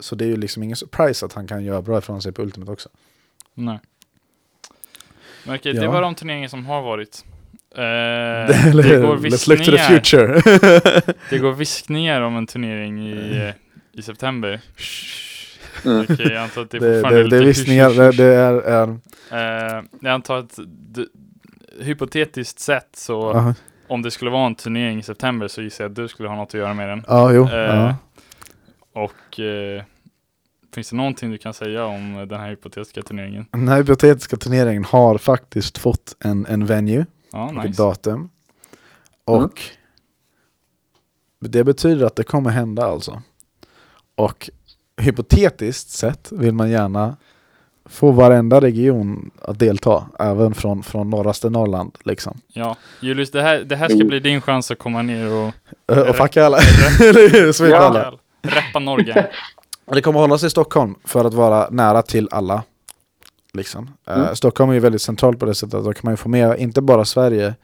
Så 0.00 0.14
det 0.14 0.24
är 0.24 0.28
ju 0.28 0.36
liksom 0.36 0.62
ingen 0.62 0.76
surprise 0.76 1.26
att 1.26 1.32
han 1.32 1.46
kan 1.46 1.64
göra 1.64 1.82
bra 1.82 1.98
ifrån 1.98 2.22
sig 2.22 2.32
på 2.32 2.42
Ultimate 2.42 2.72
också. 2.72 2.88
Nej. 3.54 3.80
Men 5.46 5.56
okej, 5.56 5.74
Ja. 5.74 5.80
det 5.82 5.88
var 5.88 6.02
de 6.02 6.14
turneringar 6.14 6.48
som 6.48 6.66
har 6.66 6.82
varit. 6.82 7.24
Eh, 7.76 7.82
Eller 8.68 8.82
det 8.82 8.88
hur? 8.88 9.02
går 9.02 9.16
Let's 9.16 9.48
look 9.48 9.58
to 9.58 9.64
the 9.64 9.70
viskningar. 9.70 10.00
future. 10.00 11.12
Det 11.30 11.38
går 11.38 11.52
viskningar 11.52 12.20
om 12.20 12.36
en 12.36 12.46
turnering 12.46 13.06
i, 13.08 13.36
eh, 13.48 13.54
i 13.98 14.02
september. 14.02 14.60
Mm. 15.84 16.00
Okej, 16.10 16.16
jag 16.32 16.36
antar 16.42 16.62
att 16.62 16.70
det 16.70 16.78
det, 16.80 16.94
fortfarande 16.94 17.22
det, 17.22 17.28
det 17.30 17.36
är 17.36 17.46
hysch, 17.46 17.66
det, 17.96 18.12
det 18.12 18.24
är... 18.24 18.54
är 18.54 18.98
Eh, 19.32 19.82
jag 20.00 20.12
antar 20.12 20.36
att 20.38 20.58
d- 20.66 21.04
hypotetiskt 21.80 22.58
sett 22.60 22.88
så 22.96 23.30
aha. 23.32 23.54
om 23.88 24.02
det 24.02 24.10
skulle 24.10 24.30
vara 24.30 24.46
en 24.46 24.54
turnering 24.54 24.98
i 24.98 25.02
september 25.02 25.48
så 25.48 25.62
gissar 25.62 25.84
jag 25.84 25.90
att 25.90 25.96
du 25.96 26.08
skulle 26.08 26.28
ha 26.28 26.36
något 26.36 26.48
att 26.48 26.54
göra 26.54 26.74
med 26.74 26.88
den. 26.88 27.04
ja, 27.08 27.32
jo. 27.32 27.48
Eh, 27.48 27.54
ja. 27.56 27.96
Och 28.94 29.40
eh, 29.40 29.82
finns 30.74 30.90
det 30.90 30.96
någonting 30.96 31.30
du 31.30 31.38
kan 31.38 31.54
säga 31.54 31.84
om 31.84 32.26
den 32.28 32.40
här 32.40 32.48
hypotetiska 32.50 33.02
turneringen? 33.02 33.46
Den 33.52 33.68
här 33.68 33.76
hypotetiska 33.76 34.36
turneringen 34.36 34.84
har 34.84 35.18
faktiskt 35.18 35.78
fått 35.78 36.16
en, 36.24 36.46
en 36.46 36.66
venue 36.66 37.06
Ja, 37.32 37.50
nice. 37.50 37.82
datum. 37.82 38.30
Och 39.24 39.60
det 41.40 41.64
betyder 41.64 42.06
att 42.06 42.16
det 42.16 42.24
kommer 42.24 42.50
hända 42.50 42.84
alltså. 42.84 43.22
Och 44.14 44.50
hypotetiskt 45.00 45.90
sett 45.90 46.32
vill 46.32 46.54
man 46.54 46.70
gärna 46.70 47.16
få 47.84 48.10
varenda 48.10 48.60
region 48.60 49.30
att 49.42 49.58
delta, 49.58 50.06
även 50.18 50.54
från, 50.54 50.82
från 50.82 51.10
norraste 51.10 51.50
Norrland 51.50 51.98
liksom. 52.04 52.40
Ja, 52.48 52.76
Julius, 53.00 53.30
det 53.30 53.42
här, 53.42 53.58
det 53.58 53.76
här 53.76 53.86
ska 53.86 53.94
Mm. 53.94 54.08
bli 54.08 54.20
din 54.20 54.40
chans 54.40 54.70
att 54.70 54.78
komma 54.78 55.02
ner 55.02 55.32
och 55.32 55.52
Och 56.08 56.16
fucka 56.16 56.44
alla, 56.46 56.58
eller 57.00 57.28
hur? 57.32 57.52
Sveta 57.52 57.74
Ja. 57.76 57.80
alla. 57.82 58.18
reppa 58.42 58.78
Norge. 58.78 59.26
Det 59.92 60.02
kommer 60.02 60.20
hållas 60.20 60.42
i 60.44 60.50
Stockholm 60.50 60.94
för 61.04 61.24
att 61.24 61.34
vara 61.34 61.68
nära 61.70 62.02
till 62.02 62.28
alla. 62.30 62.62
Liksom. 63.52 63.90
Eh, 64.06 64.14
Mm. 64.20 64.36
Stockholm 64.36 64.70
är 64.70 64.74
ju 64.74 64.80
väldigt 64.80 65.02
centralt 65.02 65.38
på 65.38 65.46
det 65.46 65.54
sättet 65.54 65.74
att 65.74 65.84
då 65.84 65.92
kan 65.92 66.00
man 66.04 66.12
ju 66.12 66.16
få 66.16 66.28
med 66.28 66.58
inte 66.58 66.80
bara 66.82 67.04
Sverige, 67.04 67.54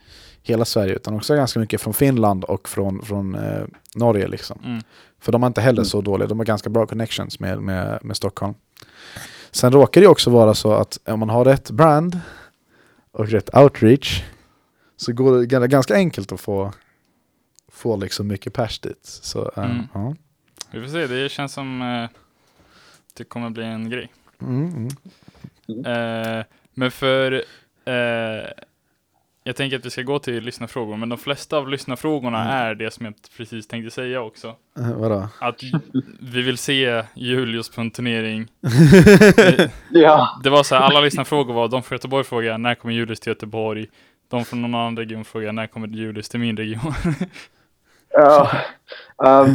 hela 0.43 0.65
Sverige, 0.65 0.95
utan 0.95 1.15
också 1.15 1.35
ganska 1.37 1.61
mycket 1.61 1.81
från 1.81 1.95
Finland 1.95 2.45
och 2.45 2.69
från, 2.69 3.03
från 3.03 3.35
eh, 3.35 3.65
Norge. 3.95 4.29
Liksom. 4.29 4.59
Mm. 4.65 4.83
För 5.21 5.33
de 5.33 5.43
är 5.43 5.47
inte 5.47 5.61
heller 5.61 5.79
Mm. 5.81 5.85
så 5.85 6.01
dåliga, 6.01 6.29
de 6.29 6.39
har 6.39 6.45
ganska 6.47 6.71
bra 6.71 6.87
connections 6.87 7.41
med, 7.41 7.59
med, 7.63 7.99
med 8.03 8.17
Stockholm. 8.17 8.55
Sen 9.51 9.73
råkar 9.73 10.01
det 10.01 10.05
ju 10.05 10.11
också 10.11 10.31
vara 10.31 10.55
så 10.55 10.73
att 10.73 10.99
om 11.07 11.21
man 11.21 11.29
har 11.31 11.45
rätt 11.45 11.71
brand 11.71 12.21
och 13.13 13.29
rätt 13.29 13.57
outreach 13.57 14.23
så 14.97 15.13
går 15.13 15.39
det 15.61 15.67
ganska 15.69 15.95
enkelt 15.95 16.33
att 16.33 16.41
få, 16.41 16.73
få 17.73 17.97
liksom 17.97 18.27
mycket 18.27 18.53
pers 18.53 18.79
dit. 18.79 18.99
Så, 19.03 19.51
Mm. 19.57 19.83
ja. 19.95 20.15
Vi 20.71 20.81
får 20.83 20.89
se, 20.89 21.07
det 21.07 21.29
känns 21.29 21.53
som 21.53 22.09
det 23.15 23.25
kommer 23.25 23.51
bli 23.51 23.65
en 23.65 23.91
grej. 23.91 24.13
Mm, 24.41 24.69
mm. 24.69 24.89
Eh, 25.69 26.45
men 26.75 26.91
för 26.91 27.33
eh, 27.85 28.49
jag 29.47 29.57
tänker 29.57 29.79
att 29.79 29.87
vi 29.87 29.91
ska 29.91 30.03
gå 30.03 30.19
till 30.19 30.45
lyssnarfrågor, 30.45 30.97
men 30.97 31.09
de 31.09 31.19
flesta 31.19 31.57
av 31.59 31.69
lyssnarfrågorna 31.69 32.41
Mm. 32.41 32.53
är 32.57 32.75
det 32.75 32.91
som 32.91 33.05
jag 33.07 33.15
precis 33.37 33.69
tänkte 33.69 33.91
säga 33.95 34.21
också. 34.23 34.49
Eh, 34.79 34.93
vadå? 34.97 35.29
Att 35.41 35.61
vi 36.21 36.43
vill 36.43 36.59
se 36.59 37.03
Julius 37.15 37.69
på 37.69 37.81
en 37.81 37.91
turnering. 37.91 38.47
Ja, 39.91 40.41
Det 40.45 40.51
var 40.51 40.63
så 40.63 40.75
här, 40.75 40.83
alla 40.83 41.01
lyssnarfrågor 41.01 41.55
var, 41.55 41.69
de 41.69 41.83
från 41.83 41.97
Göteborg 41.97 42.25
frågar 42.25 42.59
när 42.59 42.75
kommer 42.75 42.95
Julius 42.95 43.21
till 43.21 43.31
Göteborg? 43.31 43.87
De 44.31 44.45
från 44.45 44.63
någon 44.63 44.75
annan 44.75 44.97
region 44.97 45.25
frågar 45.25 45.53
när 45.53 45.67
kommer 45.67 45.89
Julius 45.89 46.29
till 46.29 46.41
min 46.41 46.57
region? 46.57 46.95
ja. 48.11 48.51
Ehm, 49.25 49.55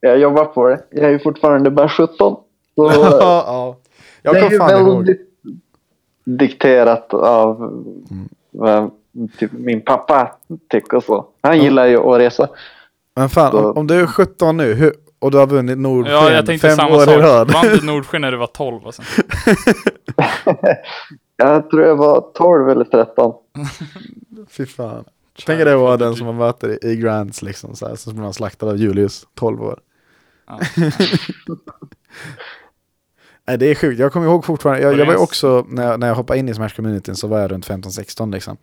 jag 0.00 0.18
jobbar 0.18 0.44
på 0.44 0.68
det. 0.68 0.84
Jag 0.90 1.04
är 1.04 1.10
ju 1.10 1.18
fortfarande 1.18 1.70
bara 1.70 1.88
17. 1.88 2.16
Så 2.16 2.42
ja. 2.86 3.76
Jag 4.22 4.34
det 4.34 4.40
är 4.40 4.50
ju 4.50 4.58
fan 4.58 4.70
ihåg. 4.70 4.96
väldigt 4.96 5.28
dikterat 6.24 7.14
av 7.14 7.62
Mm. 7.62 8.28
vad 8.50 8.90
typ 9.38 9.52
min 9.52 9.80
pappa 9.80 10.36
tycker 10.70 10.96
och 10.96 11.04
så. 11.04 11.26
Han 11.42 11.56
Ja. 11.58 11.62
gillar 11.64 11.86
ju 11.86 11.96
att 11.96 12.18
resa. 12.20 12.48
Men 13.16 13.28
fan, 13.28 13.56
om, 13.56 13.76
om 13.76 13.86
du 13.86 13.94
är 14.00 14.06
17 14.06 14.56
nu 14.56 14.74
hur, 14.74 14.92
och 15.18 15.30
du 15.30 15.38
har 15.38 15.46
vunnit 15.46 15.78
Nordsken 15.78 16.14
ja, 16.14 16.30
jag 16.32 16.46
tänkte 16.46 16.68
fem 16.68 16.76
samma 16.76 16.96
år 16.96 17.02
i 17.02 17.06
sak. 17.06 17.20
rad. 17.22 17.50
Vann 17.52 17.66
du 17.66 17.82
Nordsken 17.86 18.20
när 18.20 18.30
du 18.32 18.36
var 18.38 18.46
12 18.46 18.86
alltså? 18.86 19.02
Jag 21.36 21.70
tror 21.70 21.82
jag 21.82 21.96
var 21.96 22.20
12 22.34 22.68
eller 22.70 22.84
13. 22.84 23.34
Fy 24.50 24.66
fan. 24.66 25.04
Tänk 25.46 25.60
er 25.60 25.64
det 25.64 25.76
var 25.76 25.96
den 25.98 26.14
som 26.16 26.26
man 26.26 26.36
möter 26.36 26.68
i, 26.84 26.90
i 26.92 26.96
Grands 26.96 27.42
liksom, 27.42 27.76
så, 27.76 27.88
här, 27.88 27.96
så 27.96 28.10
blir 28.10 28.22
man 28.22 28.32
slaktad 28.34 28.66
av 28.68 28.76
Julius, 28.76 29.26
12 29.34 29.62
år. 29.62 29.78
Ja. 30.46 30.58
Nej 33.46 33.58
det 33.58 33.66
är 33.66 33.74
sjukt, 33.74 34.00
jag 34.00 34.12
kommer 34.12 34.26
ihåg 34.26 34.44
fortfarande, 34.44 34.82
jag, 34.82 34.98
jag 34.98 35.06
var 35.06 35.16
också, 35.16 35.66
när 35.68 35.86
jag, 35.86 36.00
när 36.00 36.06
jag 36.08 36.14
hoppade 36.14 36.38
in 36.38 36.48
i 36.48 36.52
Smash-communityn 36.54 37.14
så 37.14 37.26
var 37.26 37.40
jag 37.40 37.50
runt 37.50 37.66
15-16 37.68 38.32
liksom. 38.32 38.56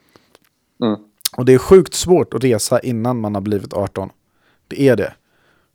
Mm. 0.84 1.00
Och 1.38 1.46
det 1.46 1.54
är 1.54 1.58
sjukt 1.58 1.94
svårt 1.94 2.34
att 2.34 2.44
resa 2.44 2.80
innan 2.80 3.20
man 3.20 3.36
har 3.36 3.42
blivit 3.42 3.74
18. 3.74 4.10
Det 4.68 4.82
är 4.82 4.96
det. 4.96 5.14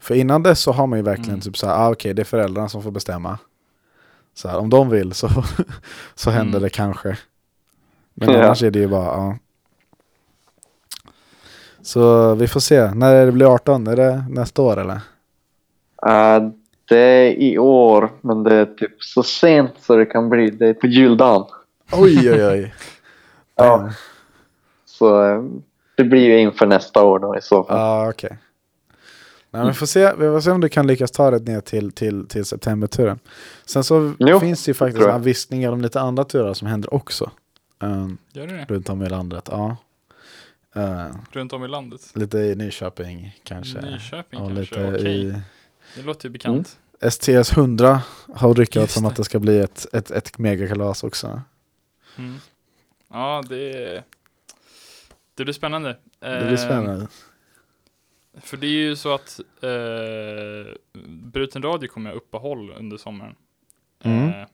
För 0.00 0.14
innan 0.14 0.42
dess 0.42 0.60
så 0.60 0.72
har 0.72 0.86
man 0.86 0.98
ju 0.98 1.02
verkligen 1.02 1.30
Mm. 1.30 1.40
typ 1.40 1.56
så 1.58 1.66
här, 1.66 1.74
ah, 1.74 1.90
okej 1.92 2.14
det 2.14 2.22
är 2.22 2.24
föräldrarna 2.24 2.68
som 2.68 2.82
får 2.82 2.90
bestämma. 2.90 3.38
Så 4.34 4.48
här, 4.48 4.58
om 4.58 4.70
de 4.70 4.90
vill 4.90 5.12
så, 5.12 5.28
så 6.14 6.30
händer 6.30 6.50
Mm. 6.58 6.62
det 6.62 6.70
kanske. 6.70 7.18
Men 8.14 8.30
Ja. 8.30 8.44
annars 8.44 8.62
är 8.62 8.70
det 8.70 8.78
ju 8.78 8.88
bara, 8.88 9.04
ja. 9.04 9.38
Så 11.82 12.34
vi 12.34 12.48
får 12.48 12.60
se, 12.60 12.90
när 12.94 13.26
det 13.26 13.32
blir 13.32 13.46
18, 13.54 13.86
är 13.86 13.96
det 13.96 14.24
nästa 14.30 14.62
år 14.62 14.76
eller? 14.80 15.00
Eh, 16.06 16.48
det 16.88 16.98
är 16.98 17.32
i 17.32 17.58
år, 17.58 18.10
men 18.20 18.42
det 18.42 18.54
är 18.54 18.66
typ 18.66 19.02
så 19.02 19.22
sent 19.22 19.72
så 19.80 19.96
det 19.96 20.06
kan 20.06 20.28
bli. 20.28 20.50
Det 20.50 20.66
är 20.66 20.74
på 20.74 20.86
juldagen. 20.86 21.46
Oj 21.92 22.30
oj 22.32 22.46
oj. 22.46 22.74
Ja. 23.56 23.90
Så 24.86 25.24
eh, 25.24 25.42
det 25.96 26.04
blir 26.04 26.20
ju 26.20 26.38
inför 26.40 26.66
nästa 26.66 27.02
år 27.02 27.18
då 27.18 27.36
i 27.36 27.40
så 27.42 27.64
fall. 27.64 27.78
Ja, 27.78 28.08
okej. 28.10 28.30
Nej, 28.30 29.62
men 29.62 29.66
vi 29.66 29.72
får 29.72 29.86
se, 29.86 30.12
vi 30.12 30.26
får 30.26 30.40
se 30.40 30.50
om 30.50 30.60
du 30.60 30.68
kan 30.68 30.86
lyckas 30.86 31.10
ta 31.10 31.30
det 31.30 31.52
ner 31.52 31.60
till, 31.60 31.92
till, 31.92 32.26
till 32.26 32.44
septemberturen. 32.44 33.18
Sen 33.66 33.84
så 33.84 34.12
Jo, 34.18 34.40
finns 34.40 34.64
det 34.64 34.70
ju 34.70 34.74
faktiskt 34.74 35.00
några 35.00 35.18
viskningar 35.18 35.72
om 35.72 35.80
lite 35.80 36.00
andra 36.00 36.24
turer 36.24 36.54
som 36.54 36.68
händer 36.68 36.94
också. 36.94 37.30
Um, 37.80 38.18
Gör 38.32 38.46
du 38.46 38.56
det? 38.56 38.64
runt 38.68 38.88
om 38.88 39.02
i 39.02 39.08
landet, 39.08 39.48
ja. 39.50 39.76
Uh, 40.76 41.06
Runt 41.32 41.52
om 41.52 41.64
i 41.64 41.68
landet? 41.68 42.00
lite 42.14 42.38
i 42.38 42.54
Nyköping 42.54 43.38
kanske. 43.44 43.80
Nyköping 43.80 44.40
och 44.40 44.48
kanske? 44.54 44.60
lite 44.76 44.94
Okej, 44.96 45.26
i 45.26 45.34
det 45.94 46.02
låter 46.02 46.28
ju 46.28 46.32
bekant. 46.32 46.78
STS 47.10 47.52
100 47.52 48.02
har 48.34 48.54
ryckats 48.54 48.76
Just 48.76 48.96
om 48.96 49.02
det. 49.02 49.08
att 49.08 49.16
det 49.16 49.24
ska 49.24 49.38
bli 49.38 49.58
ett, 49.58 49.86
ett, 49.94 50.10
ett 50.10 50.38
megakalas 50.38 51.04
också. 51.04 51.42
Mm. 52.18 52.36
Ja, 53.08 53.42
det, 53.48 54.02
det 55.34 55.44
blir 55.44 55.54
spännande. 55.54 55.96
Det 56.18 56.46
blir 56.46 56.50
Eh, 56.50 56.56
spännande. 56.56 57.08
För 58.40 58.56
det 58.56 58.66
är 58.66 58.70
ju 58.70 58.96
så 58.96 59.14
att 59.14 59.40
eh, 59.60 60.74
Bruten 61.08 61.62
Radio 61.62 61.88
kommer 61.88 62.10
ha 62.10 62.16
uppehåll 62.16 62.70
under 62.70 62.96
sommaren. 62.96 63.34
Mm. 64.02 64.28
Eh, 64.28 64.46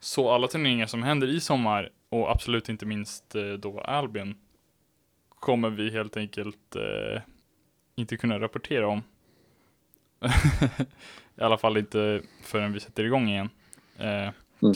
så 0.00 0.30
alla 0.30 0.48
turneringar 0.48 0.86
som 0.86 1.02
händer 1.02 1.28
i 1.28 1.40
sommar 1.40 1.90
och 2.08 2.30
absolut 2.30 2.68
inte 2.68 2.86
minst 2.86 3.34
eh, 3.34 3.42
då 3.52 3.80
Albion 3.80 4.34
kommer 5.28 5.70
vi 5.70 5.90
helt 5.90 6.16
enkelt 6.16 6.76
eh, 6.76 7.22
inte 7.94 8.16
kunna 8.16 8.40
rapportera 8.40 8.88
om. 8.88 9.02
I 11.36 11.40
alla 11.42 11.58
fall 11.58 11.76
inte 11.76 12.22
förrän 12.42 12.72
vi 12.72 12.80
sätter 12.80 13.04
igång 13.04 13.28
igen. 13.28 13.50
Eh, 13.98 14.30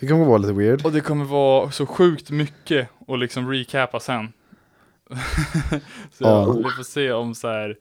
Det 0.00 0.06
kommer 0.06 0.24
vara 0.24 0.38
lite 0.38 0.52
weird. 0.52 0.84
och 0.86 0.92
det 0.92 1.00
kommer 1.00 1.24
vara 1.24 1.70
så 1.70 1.86
sjukt 1.86 2.30
mycket 2.30 2.88
att 3.08 3.18
liksom 3.18 3.50
recapa 3.50 4.00
sen. 4.00 4.32
så 6.12 6.24
Ja. 6.24 6.52
vi 6.52 6.62
får 6.62 6.82
se 6.84 7.12
om 7.12 7.34
så 7.34 7.48
här. 7.48 7.76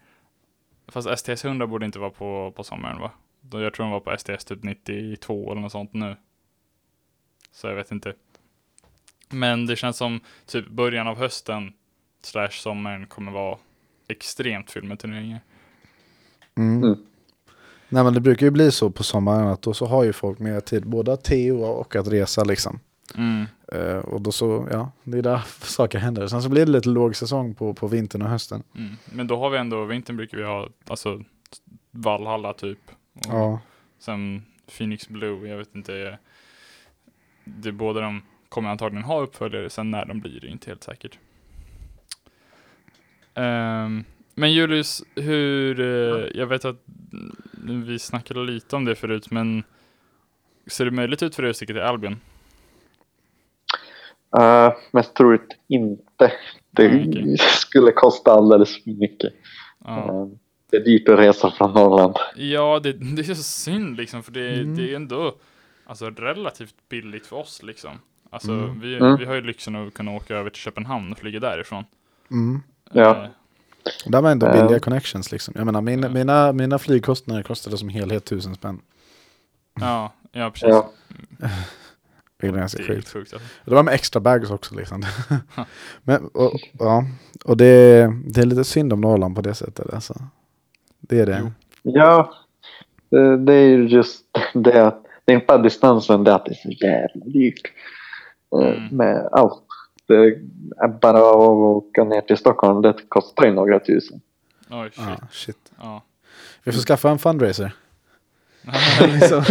Fast 0.88 1.20
STS 1.20 1.46
100 1.46 1.68
borde 1.68 1.86
inte 1.86 2.00
vara 2.00 2.10
på, 2.10 2.54
på 2.56 2.64
sommaren 2.64 3.00
va? 3.00 3.12
Jag 3.52 3.74
tror 3.74 3.86
de 3.86 3.92
var 3.92 4.00
på 4.00 4.18
STS 4.18 4.46
typ 4.46 4.64
92 4.64 5.52
eller 5.52 5.62
något 5.62 5.72
sånt 5.72 5.94
nu. 5.94 6.16
Så 7.52 7.68
jag 7.68 7.76
vet 7.76 7.92
inte. 7.92 8.14
Men 9.30 9.66
det 9.66 9.76
känns 9.76 9.98
som 9.98 10.20
typ 10.46 10.68
början 10.68 11.08
av 11.08 11.18
hösten 11.18 11.74
slash 12.22 12.50
sommaren 12.52 13.08
kommer 13.08 13.32
vara 13.32 13.58
extremt 14.08 14.72
fylld 14.72 14.88
med 14.88 15.00
turneringar. 15.00 15.40
Mm. 16.60 16.84
Mm. 16.84 16.98
Nej 17.90 18.04
men 18.04 18.14
det 18.14 18.22
brukar 18.22 18.46
ju 18.46 18.52
bli 18.52 18.72
så 18.72 18.90
på 18.90 19.04
sommaren 19.04 19.48
att 19.48 19.62
då 19.62 19.74
så 19.74 19.86
har 19.86 20.04
ju 20.04 20.14
folk 20.14 20.40
mer 20.40 20.60
tid 20.60 20.88
både 20.88 21.14
att 21.14 21.24
TO 21.24 21.62
och 21.64 21.96
att 21.96 22.08
resa 22.08 22.44
liksom. 22.44 22.80
Mm. 23.16 23.46
Eh, 23.68 23.98
och 23.98 24.22
då 24.22 24.32
så, 24.32 24.68
ja, 24.72 24.92
det 25.04 25.18
är 25.18 25.22
där 25.22 25.42
saker 25.62 26.00
händer. 26.00 26.28
Sen 26.28 26.42
så 26.42 26.50
blir 26.50 26.66
det 26.66 26.72
lite 26.72 26.90
låg 26.90 27.16
säsong 27.16 27.56
på, 27.56 27.74
på 27.74 27.88
vintern 27.88 28.22
och 28.22 28.30
hösten. 28.30 28.64
Mm. 28.76 28.96
Men 29.06 29.28
då 29.28 29.38
har 29.38 29.50
vi 29.50 29.58
ändå, 29.58 29.86
vintern 29.86 30.18
brukar 30.18 30.38
vi 30.38 30.44
ha, 30.44 30.68
alltså 30.88 31.24
Valhalla 31.92 32.54
typ. 32.54 32.80
Och 33.14 33.34
Ja, 33.34 33.60
Sen 34.00 34.46
Phoenix 34.78 35.10
Blue, 35.10 35.50
jag 35.50 35.58
vet 35.58 35.76
inte. 35.76 36.18
Det, 37.44 37.72
båda 37.72 38.02
de 38.02 38.22
kommer 38.50 38.70
antagligen 38.70 39.04
ha 39.04 39.22
uppföljare, 39.22 39.70
sen 39.70 39.92
när 39.92 40.06
de 40.06 40.20
blir 40.20 40.40
det 40.40 40.48
är 40.48 40.52
inte 40.52 40.70
helt 40.70 40.84
säkert. 40.84 41.18
Ehm, 43.34 44.04
men 44.40 44.54
Julius, 44.54 45.04
hur, 45.16 45.80
eh, 45.80 46.28
jag 46.34 46.48
vet 46.48 46.66
att 46.66 46.82
vi 47.86 48.00
snackade 48.00 48.40
lite 48.44 48.76
om 48.76 48.86
det 48.86 48.96
förut, 48.96 49.32
men 49.32 49.64
ser 50.68 50.86
det 50.86 50.92
möjligt 50.92 51.24
ut 51.24 51.36
för 51.36 51.44
dig 51.44 51.50
att 51.50 51.56
sticka 51.56 51.74
till 51.74 51.82
Albion? 51.82 52.20
Uh, 54.40 54.74
mest 54.92 55.16
troligt 55.16 55.56
inte. 55.68 56.32
Det 56.72 56.88
okej. 56.88 57.38
skulle 57.40 57.92
kosta 57.92 58.32
alldeles 58.32 58.84
för 58.84 58.92
mycket. 58.92 59.34
Ja, 59.86 60.06
Eh, 60.08 60.28
det 60.72 60.78
är 60.78 60.84
dyrt 60.84 61.10
att 61.10 61.20
resa 61.20 61.52
från 61.52 61.74
Norrland. 61.74 62.16
ja 62.36 62.80
det, 62.84 62.92
det 63.16 63.22
är 63.30 63.34
så 63.34 63.44
synd 63.44 63.98
liksom, 63.98 64.24
för 64.24 64.32
det, 64.32 64.54
Mm. 64.60 64.76
det 64.76 64.92
är 64.92 64.96
ändå 64.96 65.36
alltså, 65.86 66.10
relativt 66.10 66.76
billigt 66.90 67.28
för 67.28 67.36
oss 67.36 67.64
liksom. 67.64 67.92
Alltså, 68.30 68.52
Mm. 68.52 68.80
vi, 68.80 68.96
Mm. 68.96 69.18
vi 69.18 69.26
har 69.26 69.36
ju 69.36 69.42
lyxen 69.42 69.76
att 69.76 69.94
kunna 69.94 70.12
åka 70.12 70.36
över 70.36 70.50
till 70.50 70.62
Köpenhamn 70.62 71.12
och 71.12 71.18
flyga 71.18 71.40
därifrån. 71.40 71.84
mm. 72.32 72.62
Ja. 72.92 73.28
Där 74.06 74.22
var 74.22 74.32
ändå 74.32 74.52
billiga 74.52 74.80
connections 74.80 75.32
liksom. 75.32 75.54
Jag 75.58 75.66
menar 75.66 75.82
mina, 75.82 76.10
mina, 76.10 76.54
mina 76.54 76.80
flygkostnader 76.80 77.44
kostade 77.44 77.78
som 77.78 77.90
helhet 77.90 78.26
tusen 78.26 78.56
spänn. 78.56 78.82
Ja, 79.80 80.14
ja 80.32 80.52
precis. 80.52 80.70
Ja. 80.70 80.90
Det 82.42 82.48
är 82.48 82.52
ganska 82.52 82.78
det 82.78 82.88
sjukt. 82.88 83.10
sjukt. 83.10 83.34
Alltså. 83.34 83.48
Det 83.66 83.76
var 83.76 83.84
med 83.84 83.94
extra 83.94 84.20
bags 84.20 84.50
också 84.52 84.76
liksom. 84.76 85.04
Men, 86.04 86.28
och, 86.28 86.52
ja, 86.80 87.06
och 87.46 87.58
det, 87.58 88.08
det 88.26 88.42
är 88.42 88.46
lite 88.46 88.64
synd 88.64 88.94
om 88.94 89.02
Norrland 89.02 89.36
på 89.36 89.42
det 89.42 89.54
sättet 89.54 89.94
alltså. 89.94 90.14
Det 91.00 91.20
är 91.20 91.26
det. 91.26 91.40
Jo. 91.44 91.52
Ja, 91.82 92.34
det, 93.10 93.38
det 93.38 93.54
är 93.54 93.68
ju 93.68 93.88
just 93.88 94.22
det 94.54 94.88
att 94.88 95.06
det 95.26 95.32
är 95.32 95.36
inte 95.36 95.46
bara 95.46 95.58
distansen, 95.58 96.24
det 96.24 96.32
är 96.32 96.36
att 96.36 96.46
det 96.46 96.52
är 96.52 96.56
så 96.56 96.86
jävla 96.86 97.26
dyrt. 97.26 97.62
Eh, 97.66 98.68
Mm. 98.78 98.88
Med 98.98 99.30
allt. 99.32 99.64
Det 100.10 100.16
är 100.16 100.88
bara 100.88 101.18
att 101.18 101.36
åka 101.36 102.04
ner 102.04 102.22
till 102.22 102.38
Stockholm, 102.38 102.82
det 102.82 102.94
kostar 103.10 103.46
ju 103.46 103.54
några 103.54 103.80
tusen. 103.80 104.22
Oj, 104.70 104.90
shit. 104.94 105.06
Ja, 105.08 105.28
shit. 105.32 105.72
Ja. 105.80 106.04
Vi 106.64 106.72
får 106.72 106.80
skaffa 106.80 107.10
en 107.10 107.20
fundraiser. 107.20 107.72
Liksom. 109.14 109.44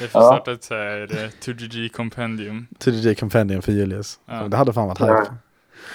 Jag 0.00 0.10
får 0.10 0.20
starta 0.20 0.52
ett 0.52 0.64
så 0.64 0.74
här 0.74 1.00
eh, 1.00 1.28
2GG 1.28 1.88
kompendium. 1.88 2.66
2DJ 2.78 3.14
Compendium 3.14 3.62
för 3.62 3.72
Julius. 3.72 4.20
Ja. 4.26 4.48
Det 4.48 4.56
hade 4.56 4.72
fan 4.72 4.88
varit 4.88 5.00
hype. 5.00 5.34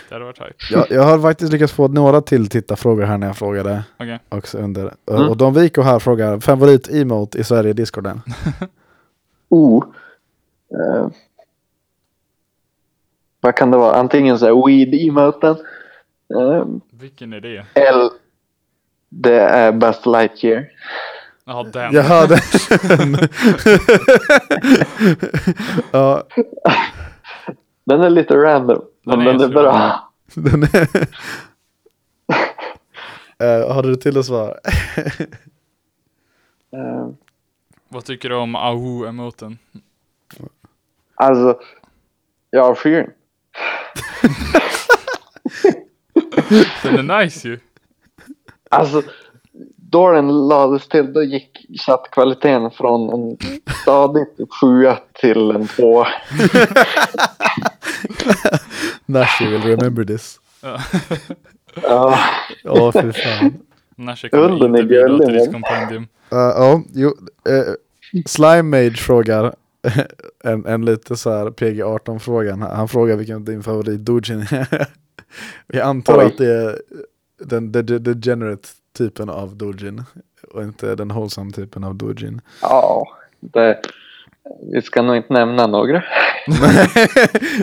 Det 0.10 0.16
hade 0.16 0.26
varit 0.26 0.40
hype. 0.40 0.56
Jag, 0.72 0.92
jag 0.92 1.04
har 1.04 1.20
faktiskt 1.20 1.52
lyckats 1.52 1.74
få 1.74 1.88
några 1.88 2.22
till 2.22 2.50
tittarfrågor 2.50 3.04
här 3.04 3.18
när 3.18 3.28
jag 3.28 3.38
frågade. 3.38 3.84
Okej. 3.98 4.20
Också 4.30 4.58
under. 4.58 4.94
Mm. 5.12 5.30
Och 5.30 5.38
Don 5.38 5.54
Vico 5.54 5.82
här 5.82 6.00
frågar 6.00 6.40
favorit-emote 6.40 7.40
i 7.40 7.44
Sverige 7.44 7.70
i 7.70 7.74
Discorden. 7.74 8.22
Oh. 9.54 9.84
Eh, 10.74 11.08
vad 13.42 13.56
kan 13.56 13.72
det 13.72 13.78
vara? 13.78 13.96
Antingen 13.96 14.40
så 14.40 14.46
här 14.46 14.54
weed-emoten. 14.68 15.56
Eh, 16.36 16.66
Vilken 16.92 17.34
är 17.34 17.40
det? 17.42 17.66
eller 17.74 18.10
det 19.10 19.40
är 19.42 19.72
Buzz 19.72 20.06
Lightyear. 20.06 20.66
Jaha, 21.46 21.64
den. 21.64 21.94
Jag 21.94 22.04
hörde 22.14 22.38
Ja, 25.92 26.24
Den 27.86 28.02
är 28.02 28.10
lite 28.10 28.36
random, 28.38 28.82
men 29.06 29.20
Den 29.20 29.28
den 29.28 29.36
är 29.36 29.44
är, 29.44 29.48
så 29.48 29.54
bra. 29.54 30.12
den 30.36 30.64
är... 30.64 30.88
Eh, 33.40 33.74
har 33.74 33.84
du 33.84 33.96
till 33.96 34.18
att 34.18 34.26
svara? 34.26 34.54
Eh, 36.74 37.08
Vad 37.90 38.06
tycker 38.06 38.30
du 38.30 38.36
om 38.36 38.56
Ahu-emoten? 38.56 39.58
alltså, 41.16 41.60
jag 42.50 42.66
avskyr 42.66 42.98
den. 42.98 43.12
Den 46.84 47.12
är 47.12 47.24
nice 47.24 47.48
ju. 47.48 47.60
Alltså, 48.70 49.04
då 49.76 50.12
den 50.12 50.48
lades 50.48 50.88
till, 50.88 51.14
då 51.14 51.24
gick 51.24 51.66
chattkvaliteten 51.86 52.72
från 52.72 53.10
en 53.10 53.38
stadig 53.82 54.38
typ 54.38 54.50
sjua 54.62 54.98
till 55.14 55.52
en 55.52 55.68
tvåa. 55.68 56.08
Nashi 59.06 59.48
will 59.48 59.62
remember 59.62 60.04
this. 60.04 60.40
Ja. 60.62 60.82
Ja, 61.84 62.20
Ja, 62.64 62.92
fy 62.92 63.12
fan. 63.12 63.54
Nashe 63.96 64.30
kommer 64.30 64.54
inte 64.54 64.84
bidra 64.84 65.08
gullig, 65.08 65.28
till 65.28 65.36
ditt 65.36 65.52
kompendium. 65.52 66.04
Uh, 66.04 66.08
ja, 66.40 66.82
jo. 66.94 67.08
Uh, 67.50 67.74
Slime 68.26 68.64
Mage 68.64 68.98
frågar 68.98 69.56
en, 70.44 70.66
en 70.66 70.86
lite 70.86 71.16
så 71.16 71.30
här 71.32 71.52
PG-18-frågan. 71.52 72.62
Han 72.62 72.88
frågar 72.88 73.16
vilken 73.16 73.46
din 73.46 73.64
favorit 73.64 74.00
Dojin 74.00 74.40
är. 74.40 74.88
Jag 75.68 75.88
antar 75.88 76.18
Oj. 76.18 76.26
att 76.26 76.38
det 76.38 76.54
är 76.54 76.82
den 77.46 77.74
the, 77.74 77.84
the, 77.84 77.98
degenerate 77.98 78.70
typen 78.98 79.30
av 79.30 79.56
Dojin 79.56 80.04
och 80.52 80.64
inte 80.64 80.96
den 80.96 81.08
wholesome 81.08 81.52
typen 81.52 81.84
av 81.84 81.96
Dojin. 81.96 82.42
ja 82.62 83.08
det, 83.40 83.82
vi 84.74 84.82
ska 84.82 85.02
nog 85.02 85.16
inte 85.18 85.34
nämna 85.34 85.68
några. 85.68 86.04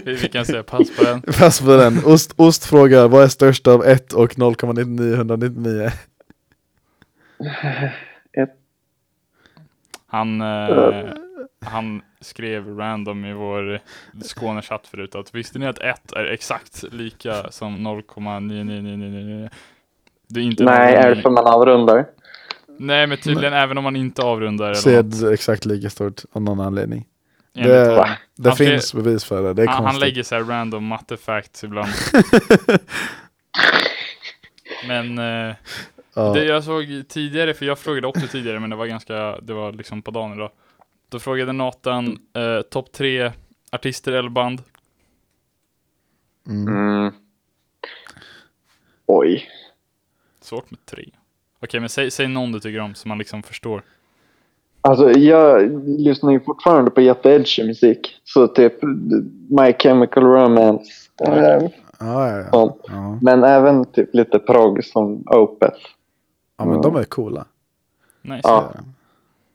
Vi, 0.05 0.13
vi 0.23 0.29
kan 0.29 0.45
säga 0.45 0.63
pass 0.63 0.97
på 0.97 1.05
den. 1.05 1.23
Pass 1.23 1.61
på 1.61 1.77
den. 1.77 2.05
Ost, 2.05 2.35
Ost 2.37 2.65
frågar 2.65 3.09
vad 3.09 3.25
är 3.25 3.29
störst 3.29 3.67
av 3.67 3.85
1 3.85 4.13
och 4.13 4.35
0,9999? 4.35 5.91
Ett, 8.33 8.51
Han, 10.07 10.41
eh, 10.41 11.13
han 11.65 12.03
skrev 12.21 12.77
random 12.79 13.25
i 13.25 13.33
vår 13.33 13.81
Skånechatt 14.23 14.87
förut 14.87 15.15
att 15.15 15.35
visste 15.35 15.59
ni 15.59 15.67
att 15.67 15.79
1 15.79 16.13
är 16.13 16.25
exakt 16.25 16.85
lika 16.93 17.51
som 17.51 17.77
0,99999? 17.87 19.51
Det 20.29 20.41
är 20.41 20.45
inte 20.45 20.65
nej, 20.65 20.95
är 20.95 21.15
det 21.15 21.23
för 21.23 21.31
man 21.31 21.47
avrundar? 21.47 22.07
Nej, 22.79 23.07
men 23.07 23.19
tydligen 23.19 23.53
även 23.53 23.79
om 23.79 23.85
man 23.85 23.97
inte 23.97 24.23
avrundar 24.23 24.75
Så 24.75 24.91
är 24.91 25.03
det 25.03 25.33
exakt 25.33 25.65
lika 25.65 25.91
stort 25.91 26.21
av 26.33 26.43
någon 26.43 26.61
anledning. 26.61 27.07
enligt 27.55 27.73
Det, 27.73 28.17
det 28.37 28.49
Han 28.49 28.57
skrev- 28.57 28.69
finns 28.71 28.95
bevis 28.95 29.25
för 29.25 29.43
det. 29.43 29.55
Det 29.55 29.63
är 29.63 29.67
Han, 29.67 29.85
han 29.85 29.99
lägger 29.99 30.23
så 30.23 30.35
här 30.35 30.43
random 30.43 30.85
matte 30.87 31.17
facts 31.17 31.65
ibland. 31.65 31.89
Men 34.89 35.19
eh, 35.19 35.55
ja. 36.15 36.33
det 36.33 36.45
jag 36.45 36.65
såg 36.65 37.05
tidigare, 37.09 37.55
för 37.55 37.67
jag 37.67 37.79
frågade 37.79 38.07
också 38.07 38.27
tidigare, 38.27 38.61
men 38.61 38.71
det 38.71 38.77
var 38.77 38.87
ganska, 38.87 39.41
det 39.41 39.53
var 39.55 39.73
liksom 39.73 40.03
på 40.03 40.11
dagen 40.11 40.33
idag. 40.33 40.51
Då 41.11 41.19
frågade 41.19 41.53
Nathan 41.53 42.07
eh, 42.35 42.63
topp 42.71 42.93
tre 42.93 43.33
artister 43.73 44.13
eller 44.13 44.31
band. 44.31 44.63
mm. 46.49 46.69
Mm. 46.69 47.13
Oj. 49.07 49.49
Svårt 50.41 50.71
med 50.71 50.87
tre. 50.87 51.05
Okej, 51.61 51.81
men 51.81 51.89
säg, 51.89 52.11
säg 52.11 52.29
någon 52.29 52.53
du 52.53 52.61
tycker 52.61 52.81
om 52.81 52.95
som 52.95 53.09
man 53.09 53.19
liksom 53.19 53.43
förstår. 53.43 53.83
Alltså 54.81 55.11
jag 55.11 55.71
lyssnar 55.87 56.33
ju 56.33 56.41
fortfarande 56.41 56.91
på 56.91 57.01
jätteedgy 57.01 57.67
musik. 57.67 58.21
Så 58.25 58.49
typ 58.49 58.83
My 59.51 59.73
Chemical 59.79 60.23
Romance. 60.25 60.93
eh, 61.27 61.33
ja, 61.33 61.71
ja, 61.99 62.49
ja. 62.53 62.77
ja. 62.87 63.19
Men 63.23 63.45
även 63.45 63.85
typ 63.85 64.15
lite 64.15 64.39
prog 64.39 64.85
som 64.85 65.23
Opeth. 65.27 65.79
ja, 66.57 66.65
men 66.65 66.81
de 66.81 66.97
är 66.97 67.05
coola. 67.05 67.47
Nice. 68.23 68.41
Ja. 68.49 68.73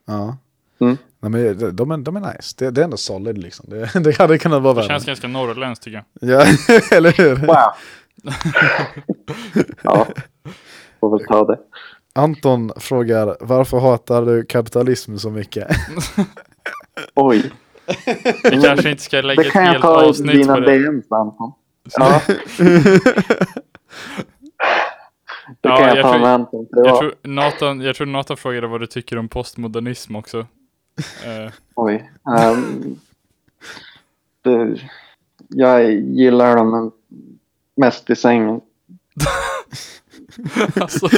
Ja. 0.06 0.36
Mm. 0.78 0.96
Nej, 1.30 1.30
men 1.30 1.58
de, 1.58 1.70
de, 1.76 1.90
är, 1.90 1.96
de 1.96 2.16
är 2.16 2.20
nice. 2.20 2.54
Det, 2.58 2.70
det 2.70 2.80
är 2.80 2.84
ändå 2.84 2.96
solid 2.96 3.38
liksom. 3.38 3.66
Det, 3.68 3.90
det 4.04 4.18
hade 4.18 4.38
kunnat 4.38 4.62
vara 4.62 4.74
Det 4.74 4.80
värre. 4.80 4.88
känns 4.88 5.04
ganska 5.04 5.28
norrländskt 5.28 5.84
tycker 5.84 6.04
jag. 6.20 6.30
Ja, 6.30 6.46
eller 6.96 7.12
hur? 7.12 7.34
Wow. 7.36 7.56
ja, 9.82 10.06
får 11.00 11.18
väl 11.18 11.26
ta 11.26 11.44
det. 11.44 11.58
Anton 12.16 12.72
frågar 12.76 13.36
varför 13.40 13.78
hatar 13.80 14.22
du 14.26 14.44
kapitalism 14.44 15.16
så 15.16 15.30
mycket? 15.30 15.68
Oj, 17.14 17.52
Vi 18.50 18.62
kanske 18.62 18.90
inte 18.90 19.02
ska 19.02 19.20
lägga 19.20 19.42
det 19.42 19.46
ett 19.48 19.52
kan 19.52 19.64
jag 19.64 19.70
helt 19.70 19.82
ta 19.82 20.02
i 20.04 20.08
avsnitt 20.08 20.32
dina 20.32 20.54
på 20.54 20.60
det. 20.60 20.78
DMs 20.78 21.12
Anton. 21.12 21.52
Ja. 21.98 22.20
Det 25.62 25.68
Ja, 25.68 25.76
kan 25.76 25.88
jag, 25.88 25.96
jag 25.96 26.02
ta 26.02 26.10
tror- 26.12 26.20
med 26.20 26.30
Anton. 26.30 26.66
Det 26.70 26.80
Jag 26.84 26.92
var, 26.92 26.98
tror, 27.00 27.14
Nathan, 27.22 27.80
jag 27.80 27.96
tror 27.96 28.06
Nathan 28.06 28.36
frågade 28.36 28.66
vad 28.66 28.80
du 28.80 28.86
tycker 28.86 29.18
om 29.18 29.28
postmodernism 29.28 30.16
också. 30.16 30.46
Eh, 31.24 31.52
Oj. 31.74 32.10
ehm, 32.38 33.00
det, 34.42 34.80
jag 35.48 35.92
gillar 35.92 36.56
dem 36.56 36.92
mest 37.76 38.10
i 38.10 38.16
sängen. 38.16 38.60
alltså. 40.80 41.08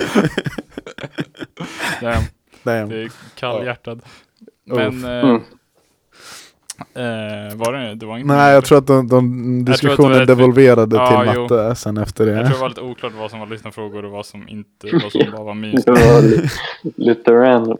Damn, 2.01 2.23
Damn. 2.63 2.89
det 2.89 3.03
är 3.03 3.13
kallhjärtad. 3.35 4.03
Men 4.65 5.05
eh, 5.05 5.25
Mm. 5.25 5.43
Eh, 6.95 7.57
var 7.57 7.73
det 7.73 7.95
det 7.95 8.07
var 8.07 8.19
inte 8.19 8.35
Nej, 8.35 8.55
jag 8.55 8.65
tror 8.65 8.79
att 8.79 8.87
de, 8.87 9.09
de 9.09 9.61
att 9.61 9.67
diskussionen 9.67 10.27
devolverade 10.27 10.97
Ja, 10.97 11.23
till 11.25 11.33
jo. 11.35 11.43
matte 11.43 11.75
sen 11.75 11.97
efter 11.97 12.27
det. 12.27 12.33
Jag 12.33 12.47
tror 12.47 12.55
det 12.55 12.61
var 12.61 12.69
lite 12.69 12.81
oklart 12.81 13.13
vad 13.19 13.31
som 13.31 13.41
var 13.41 13.47
lyssnarfrågor 13.47 14.05
och 14.05 14.11
vad 14.11 14.27
som 14.27 14.49
inte, 14.49 14.89
vad 15.03 15.13
som 15.13 15.31
bara 15.33 15.43
var 15.45 15.55
memes. 15.55 15.85
Det 15.85 15.91
var 15.91 16.23
lite, 16.23 16.49
lite 16.97 17.33
random. 17.33 17.79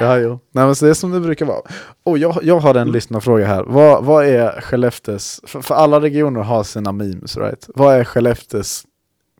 Ja, 0.00 0.18
jo. 0.18 0.40
Nej, 0.50 0.64
men 0.64 0.74
så 0.74 0.84
det 0.84 0.90
är 0.90 0.94
som 0.94 1.10
det 1.12 1.20
brukar 1.20 1.46
vara. 1.46 1.60
Oh, 2.04 2.20
jag, 2.20 2.38
jag 2.42 2.58
har 2.58 2.74
en 2.74 2.92
lyssnarfråga 2.92 3.46
här. 3.46 3.64
Vad, 3.66 4.04
vad 4.04 4.26
är 4.26 4.60
Skellefteås, 4.60 5.40
för, 5.46 5.60
för 5.60 5.74
alla 5.74 6.00
regioner 6.00 6.40
har 6.40 6.64
sina 6.64 6.92
memes, 6.92 7.36
right? 7.36 7.68
Vad 7.74 7.94
är 7.94 8.04
Skellefteås 8.04 8.84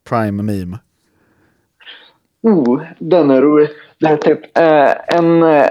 prime 0.08 0.42
meme? 0.42 0.78
Oh, 2.42 2.82
den 2.98 3.30
är 3.30 3.42
rolig. 3.42 3.68
Det 4.00 4.06
är 4.06 4.16
typ 4.16 4.58
eh, 4.58 5.16
en... 5.18 5.42
Eh, 5.42 5.66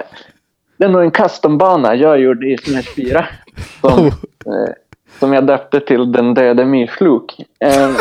det 0.78 0.86
är 0.86 0.90
nog 0.90 1.02
en 1.02 1.12
custombana 1.12 1.96
jag 1.96 2.20
gjorde 2.20 2.48
i 2.48 2.58
Smash 2.58 2.82
4. 2.96 3.26
Som, 3.82 3.92
Oh. 4.00 4.08
eh, 4.46 4.74
som 5.20 5.34
jag 5.34 5.48
döpte 5.48 5.80
till 5.80 6.12
Den 6.12 6.34
döde 6.34 6.66
myrslok. 6.66 7.36
Eh, 7.60 7.92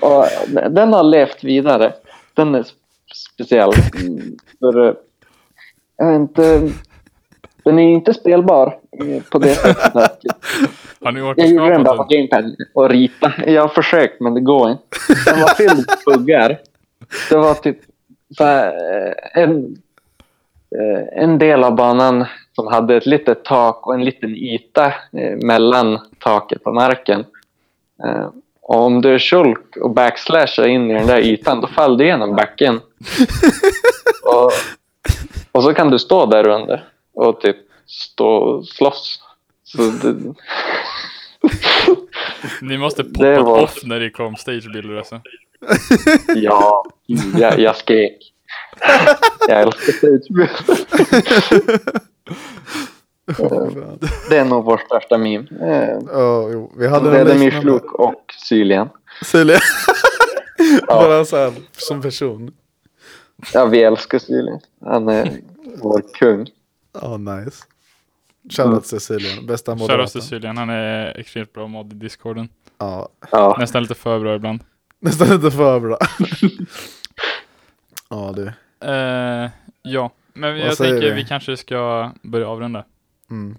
och 0.00 0.26
den 0.70 0.92
har 0.92 1.02
levt 1.02 1.44
vidare. 1.44 1.92
Den 2.34 2.54
är 2.54 2.64
speciell. 3.14 3.72
För, 4.60 4.88
eh, 4.88 4.94
jag 5.96 6.06
vet 6.06 6.20
inte, 6.20 6.70
den 7.64 7.78
är 7.78 7.92
inte 7.92 8.14
spelbar 8.14 8.78
eh, 8.92 9.22
på 9.22 9.38
det 9.38 9.54
sättet. 9.54 9.94
Har 11.04 11.12
ni 11.12 11.20
jag 11.20 11.48
gjorde 11.48 11.68
den 11.72 11.84
bara 11.84 11.96
på 11.96 12.04
gamepad 12.04 12.56
och 12.74 12.90
rita. 12.90 13.32
Jag 13.46 13.62
har 13.62 13.68
försökt 13.68 14.20
men 14.20 14.34
det 14.34 14.40
går 14.40 14.70
inte. 14.70 14.84
Den 15.26 15.40
var 15.40 15.48
fylld 15.48 15.76
med 15.76 16.18
buggar. 16.18 16.58
Det 17.30 17.36
var 17.36 17.54
typ 17.54 17.78
så 18.36 18.44
här, 18.44 18.66
eh, 18.66 19.42
en, 19.42 19.76
en 21.16 21.38
del 21.38 21.64
av 21.64 21.74
banan 21.74 22.24
som 22.54 22.66
hade 22.66 22.96
ett 22.96 23.06
litet 23.06 23.44
tak 23.44 23.86
och 23.86 23.94
en 23.94 24.04
liten 24.04 24.36
yta 24.36 24.86
eh, 24.86 25.36
mellan 25.42 25.98
taket 26.18 26.62
och 26.64 26.74
marken. 26.74 27.24
Eh, 28.04 28.28
Och 28.62 28.84
om 28.86 29.02
du 29.02 29.18
shulk 29.18 29.76
och 29.76 29.90
backslashar 29.90 30.66
in 30.66 30.90
i 30.90 30.94
den 30.94 31.06
där 31.06 31.18
ytan 31.20 31.60
då 31.60 31.66
faller 31.66 31.98
du 31.98 32.04
igenom 32.04 32.36
backen. 32.36 32.80
och 34.24 34.52
Och 35.52 35.62
så 35.62 35.74
kan 35.74 35.90
du 35.90 35.98
stå 35.98 36.26
där 36.26 36.46
under 36.48 36.84
och 37.14 37.40
typ 37.40 37.56
stå 37.86 38.26
och 38.28 38.66
slåss. 38.66 39.20
Så 39.64 39.82
det, 39.82 40.16
Ni 42.62 42.78
måste 42.78 43.02
Det 43.02 43.08
poppat 43.36 43.44
var- 43.44 43.62
off 43.62 43.78
när 43.84 44.00
det 44.00 44.10
kom 44.10 44.36
stagebilder 44.36 44.96
alltså. 44.96 45.20
ja, 46.36 46.84
jag, 47.38 47.58
jag 47.58 47.76
skrek. 47.76 48.32
Jag 49.48 49.60
älskar 49.62 49.92
stagebild. 49.92 50.50
Det 54.30 54.36
är 54.36 54.44
nog 54.44 54.64
vår 54.64 54.78
största 54.86 55.18
meme. 55.18 55.46
Eh, 55.60 55.98
Ja, 56.12 56.48
jo, 56.52 56.72
vi 56.76 56.86
hade 56.88 57.10
Det 57.10 57.34
liknande. 57.34 57.60
Fluk 57.60 57.92
och 57.94 58.24
Sylien. 58.48 58.88
Silja. 59.24 59.58
Ja. 60.80 60.86
Bara 60.86 61.24
så 61.24 61.36
här, 61.36 61.52
som 61.72 62.02
person. 62.02 62.52
Ja, 63.54 63.66
vi 63.66 63.82
älskar 63.82 64.18
Sylien. 64.18 64.60
Han 64.84 65.08
är 65.08 65.40
vår 65.82 66.02
kung. 66.14 66.46
Ja, 67.02 67.16
nice. 67.16 67.64
Shoutout 68.50 68.86
Cecilian, 68.86 69.46
bästa 69.46 69.72
Shoutout 69.72 69.80
moderatorn. 69.88 70.08
till 70.12 70.22
Syljan, 70.22 70.56
han 70.56 70.70
är 70.70 71.18
extremt 71.20 71.52
bra 71.52 71.66
mod 71.66 71.92
i 71.92 71.96
discorden. 71.96 72.48
Ja, 72.78 73.08
Ja, 73.30 73.56
Nästan 73.60 73.82
lite 73.82 73.94
för 73.94 74.18
bra 74.20 74.34
ibland. 74.34 74.60
nästan 75.00 75.28
lite 75.28 75.50
för 75.50 75.80
bra. 75.80 75.98
Ja 78.10 78.32
du. 78.36 78.46
Eh, 78.88 79.50
ja, 79.82 80.10
men 80.32 80.50
Vad 80.58 80.60
jag 80.66 80.76
tänker 80.76 81.00
vi? 81.00 81.10
vi 81.10 81.24
kanske 81.24 81.56
ska 81.56 82.10
börja 82.22 82.48
avrunda. 82.48 82.84
Mm. 83.30 83.56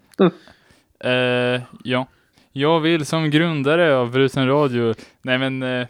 Eh, 1.04 1.62
ja. 1.84 2.08
Jag 2.52 2.80
vill 2.80 3.06
som 3.06 3.30
grundare 3.30 3.96
av 3.96 4.12
Bruten 4.12 4.48
Radio, 4.48 4.94
nej 5.22 5.38
men 5.38 5.64
eh, 5.64 5.88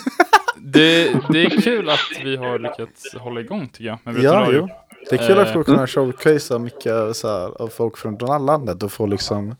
det, 0.56 1.20
det 1.32 1.44
är 1.46 1.60
kul 1.62 1.88
att 1.90 1.98
vi 2.24 2.36
har 2.36 2.58
lyckats 2.58 3.14
hålla 3.14 3.40
igång 3.40 3.68
tycker 3.68 3.84
jag. 3.84 3.98
Med 4.04 4.14
Bruten 4.14 4.32
Ja, 4.32 4.40
Radio. 4.40 4.68
jo. 4.70 4.76
Det 5.10 5.16
är 5.20 5.26
kul 5.26 5.38
att 5.38 5.46
Eh, 5.48 5.52
få 5.52 5.64
kunna 5.64 5.86
showcasea 5.86 6.58
mycket 6.58 7.16
så 7.16 7.28
här, 7.28 7.62
av 7.62 7.68
folk 7.68 7.96
från 7.96 8.16
hela 8.20 8.38
landet 8.38 8.82
och 8.82 8.92
få 8.92 9.06
liksom 9.06 9.56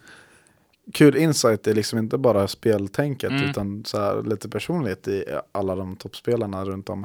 kul 0.94 1.16
insight 1.16 1.66
i 1.66 1.74
liksom 1.74 1.98
inte 1.98 2.18
bara 2.18 2.48
speltänket 2.48 3.30
Mm. 3.30 3.50
utan 3.50 3.84
så 3.84 3.98
här, 4.00 4.22
lite 4.22 4.48
personlighet 4.48 5.08
i 5.08 5.24
alla 5.52 5.74
de 5.74 5.96
toppspelarna 5.96 6.64
runt 6.64 6.88
om. 6.88 7.04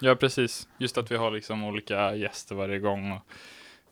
Ja, 0.00 0.14
precis. 0.14 0.68
Just 0.78 0.98
att 0.98 1.10
vi 1.10 1.16
har 1.16 1.30
liksom 1.30 1.64
olika 1.64 2.14
gäster 2.14 2.54
varje 2.54 2.78
gång. 2.78 3.12
Och 3.12 3.20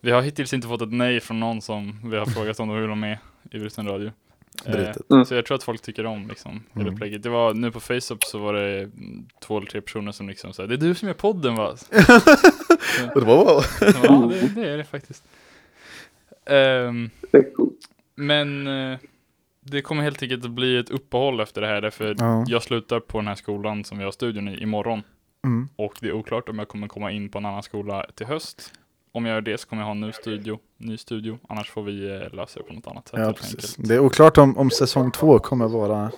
vi 0.01 0.11
har 0.11 0.21
hittills 0.21 0.53
inte 0.53 0.67
fått 0.67 0.81
ett 0.81 0.91
nej 0.93 1.19
från 1.19 1.39
någon 1.39 1.61
som 1.61 2.09
vi 2.09 2.17
har 2.17 2.25
frågat 2.35 2.59
om 2.59 2.67
de 2.67 2.77
vill 2.77 2.85
vara 2.87 2.95
med 2.95 3.17
i 3.51 3.59
Bruten 3.59 3.87
Radio. 3.87 4.11
Eh. 4.65 4.91
Mm. 5.11 5.25
Så 5.25 5.35
jag 5.35 5.45
tror 5.45 5.55
att 5.55 5.63
folk 5.63 5.81
tycker 5.81 6.05
om 6.05 6.27
liksom, 6.27 6.63
hela 6.73 6.81
Mm. 6.81 6.93
upplägget. 6.93 7.23
Det 7.23 7.29
var 7.29 7.53
nu 7.53 7.71
på 7.71 7.79
Facebook 7.79 8.23
så 8.25 8.39
var 8.39 8.53
det 8.53 8.89
två 9.41 9.57
eller 9.57 9.67
tre 9.67 9.81
personer 9.81 10.11
som 10.11 10.29
liksom 10.29 10.53
sa 10.53 10.65
det 10.67 10.73
är 10.75 10.77
du 10.77 10.95
som 10.95 11.09
är 11.09 11.13
podden 11.13 11.55
va? 11.55 11.75
Det 13.13 13.19
var 13.21 13.25
wow. 13.25 13.63
Ja, 14.03 14.31
det, 14.31 14.55
det 14.61 14.69
är 14.69 14.77
det 14.77 14.83
faktiskt. 14.83 15.23
Coolt. 17.55 17.79
men 18.15 18.67
eh, 18.67 18.97
det 19.61 19.81
kommer 19.81 20.03
helt 20.03 20.23
enkelt 20.23 20.45
att 20.45 20.51
bli 20.51 20.77
ett 20.77 20.89
uppehåll 20.89 21.39
efter 21.39 21.61
det 21.61 21.67
här 21.67 21.81
därför 21.81 22.15
Ja. 22.19 22.43
jag 22.47 22.63
slutar 22.63 22.99
på 22.99 23.17
den 23.17 23.27
här 23.27 23.35
skolan 23.35 23.83
som 23.83 23.97
vi 23.97 24.03
har 24.03 24.11
studion 24.11 24.47
i 24.47 24.61
imorgon. 24.63 25.03
Mm. 25.43 25.69
Och 25.75 25.93
det 26.01 26.07
är 26.07 26.13
oklart 26.13 26.49
om 26.49 26.59
jag 26.59 26.67
kommer 26.67 26.87
komma 26.87 27.11
in 27.11 27.29
på 27.29 27.37
en 27.37 27.45
annan 27.45 27.63
skola 27.63 28.05
till 28.15 28.25
höst. 28.25 28.73
Om 29.11 29.25
jag 29.25 29.33
gör 29.33 29.41
det 29.41 29.57
så 29.57 29.67
kommer 29.67 29.81
jag 29.81 29.87
ha 29.87 29.91
en 29.91 30.01
ny 30.01 30.11
studio, 30.11 30.59
ny 30.77 30.97
studio. 30.97 31.39
Annars 31.49 31.69
får 31.69 31.83
vi 31.83 32.21
eh, 32.21 32.33
lösa 32.33 32.59
det 32.59 32.65
på 32.65 32.73
något 32.73 32.87
annat 32.87 33.07
sätt 33.07 33.19
Ja, 33.19 33.33
precis. 33.33 33.75
Det 33.75 33.95
är 33.95 33.99
oklart 33.99 34.37
om, 34.37 34.57
om 34.57 34.71
säsong 34.71 35.11
två 35.11 35.39
kommer 35.39 35.67
vara 35.67 36.11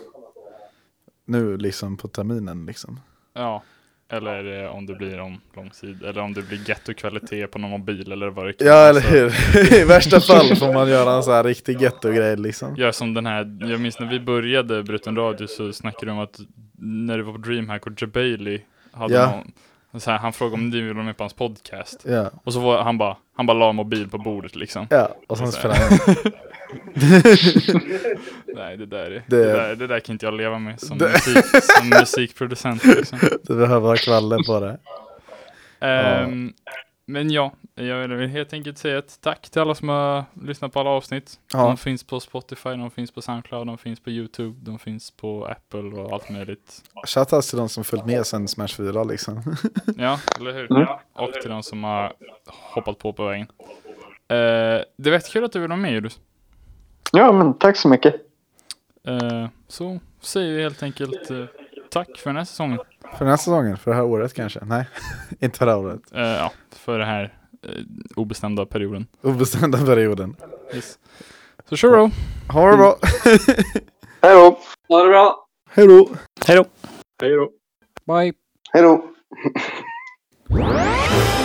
nu 1.26 1.58
liksom 1.58 1.98
på 1.98 2.08
terminen 2.08 2.66
liksom. 2.66 3.00
Ja, 3.34 3.64
eller 4.10 4.64
eh, 4.64 4.76
om 4.76 4.86
det 4.86 4.94
blir 4.94 5.20
om 5.20 5.42
långsid, 5.56 6.04
eller 6.04 6.22
om 6.22 6.34
det 6.34 6.42
blir 6.42 6.70
getto-kvalitet 6.70 7.48
på 7.48 7.60
någon 7.60 7.70
mobil 7.70 8.12
eller 8.12 8.30
vad 8.30 8.46
det 8.46 8.54
kan 8.54 8.68
Ja, 8.68 8.90
eller 8.90 9.02
hur? 9.02 9.34
I 9.82 9.84
värsta 9.84 10.20
fall 10.20 10.56
får 10.56 10.74
man 10.74 10.90
göra 10.90 11.16
en 11.16 11.24
så 11.24 11.32
här 11.32 11.44
riktig 11.44 11.82
getto-grej 11.82 12.38
liksom. 12.38 12.76
Gör 12.76 12.92
som 12.92 13.14
den 13.14 13.26
här, 13.26 13.58
jag 13.70 13.80
minns 13.80 14.00
när 14.00 14.08
vi 14.08 14.20
började 14.20 14.84
Bruten 14.84 15.16
Radio 15.16 15.48
så 15.48 15.74
snackade 15.74 16.06
de 16.06 16.12
om 16.12 16.24
att 16.24 16.40
när 16.78 17.18
det 17.18 17.24
var 17.24 17.34
på 17.34 17.40
DreamHack 17.40 17.88
och 17.88 18.02
Jabailey 18.02 18.62
hade 18.92 19.14
Ja. 19.14 19.44
någon, 19.92 20.02
så 20.02 20.12
här, 20.12 20.18
han 20.18 20.34
frågade 20.34 20.56
om 20.56 20.70
ni 20.70 20.82
ville 20.82 20.94
vara 20.94 21.06
med 21.06 21.18
på 21.18 21.24
hans 21.24 21.34
podcast. 21.34 22.06
Ja, 22.08 22.32
Och 22.44 22.54
så 22.54 22.60
var 22.60 22.82
han 22.84 22.98
bara, 22.98 23.18
han 23.36 23.46
bara 23.46 23.58
la 23.58 23.72
mobil 23.72 24.10
på 24.10 24.18
bordet 24.18 24.56
liksom. 24.56 24.88
ja. 24.90 25.16
och 25.28 25.38
sen 25.38 25.72
här. 25.72 25.90
man. 25.90 26.16
Nej, 28.56 28.78
det 28.78 28.86
där, 28.86 28.98
är, 29.06 29.10
det... 29.10 29.24
Det- 29.28 29.54
där, 29.54 29.76
det 29.76 29.88
där 29.88 30.00
kan 30.00 30.14
inte 30.14 30.26
jag 30.26 30.34
leva 30.34 30.60
med 30.60 30.80
som, 30.82 30.98
Det- 30.98 31.06
musik, 31.10 31.46
som 31.64 31.90
musikproducent. 32.00 32.86
Liksom. 32.86 33.20
Du 33.44 33.56
behöver 33.56 33.88
ha 33.90 33.96
kvalle 33.96 34.38
på 34.48 34.60
det. 34.60 34.78
Ehm, 35.88 36.54
men 37.06 37.32
ja, 37.32 37.54
jag 37.86 38.08
vill 38.08 38.30
helt 38.30 38.54
enkelt 38.54 38.78
säga 38.78 38.98
ett 38.98 39.18
tack 39.22 39.50
till 39.50 39.62
alla 39.62 39.76
som 39.76 39.90
har 39.90 40.26
lyssnat 40.34 40.74
på 40.74 40.80
alla 40.80 40.90
avsnitt. 40.90 41.40
Ja. 41.54 41.60
De 41.60 41.78
finns 41.78 42.04
på 42.04 42.20
Spotify, 42.20 42.70
de 42.70 42.92
finns 42.92 43.12
på 43.12 43.22
Soundcloud, 43.22 43.68
de 43.68 43.78
finns 43.78 44.00
på 44.00 44.10
YouTube, 44.10 44.60
de 44.62 44.80
finns 44.80 45.12
på 45.12 45.46
Apple 45.46 46.02
och 46.02 46.14
allt 46.14 46.30
möjligt. 46.30 46.84
Shoutouts 47.08 47.50
till 47.50 47.58
de 47.58 47.70
som 47.70 47.84
följt 47.84 48.06
med 48.06 48.26
sen 48.26 48.48
Smash 48.48 48.68
4 48.68 49.04
liksom. 49.04 49.56
Ja, 49.98 50.20
eller 50.40 50.54
hur? 50.54 50.72
Mm. 50.72 50.88
Och 51.14 51.34
till 51.34 51.50
de 51.50 51.64
som 51.64 51.84
har 51.84 52.14
hoppat 52.48 52.98
på 52.98 53.14
på 53.14 53.26
vägen. 53.26 53.48
Uh, 54.32 54.84
det 54.98 55.10
var 55.10 55.12
jättekul 55.12 55.44
att 55.44 55.52
du 55.52 55.60
ville 55.60 55.70
vara 55.70 55.82
med 55.82 55.92
Julius. 55.92 56.20
Ja, 57.12 57.32
men 57.32 57.54
tack 57.54 57.78
så 57.78 57.88
mycket. 57.88 58.16
Eh, 59.08 59.48
så 59.68 60.00
säger 60.22 60.56
vi 60.56 60.64
helt 60.64 60.84
enkelt 60.84 61.32
eh, 61.32 61.46
tack 61.90 62.18
för 62.18 62.30
den 62.30 62.38
här 62.38 62.46
säsongen. 62.46 62.80
För 63.12 63.20
den 63.20 63.28
här 63.28 63.38
säsongen, 63.38 63.78
för 63.78 63.92
det 63.92 63.98
här 63.98 64.04
året 64.04 64.34
kanske? 64.34 64.60
Nej, 64.66 64.88
inte 65.40 65.58
för 65.58 65.66
det 65.66 65.72
här 65.72 65.80
året. 65.80 66.02
Ja, 66.12 66.52
för 66.70 67.00
den 67.00 67.08
här 67.08 67.34
obestämda 68.16 68.66
perioden. 68.66 69.08
Obestämda 69.22 69.86
perioden. 69.86 70.36
Yes. 70.74 71.00
Så 71.70 71.76
kör 71.76 71.98
då! 71.98 72.12
Ha 72.54 72.72
det 72.72 72.78
bra! 72.78 72.98
Hej 74.22 74.36
då! 74.36 74.60
Ha 74.88 75.04
det 75.04 75.10
bra! 75.10 75.48
Hej 75.70 75.88
då! 75.88 76.10
Hej 76.46 76.56
då! 76.56 76.66
Hej 77.22 77.32
då! 77.32 77.50
Bye! 78.06 78.34
Hej 78.72 78.84
då! 78.84 79.06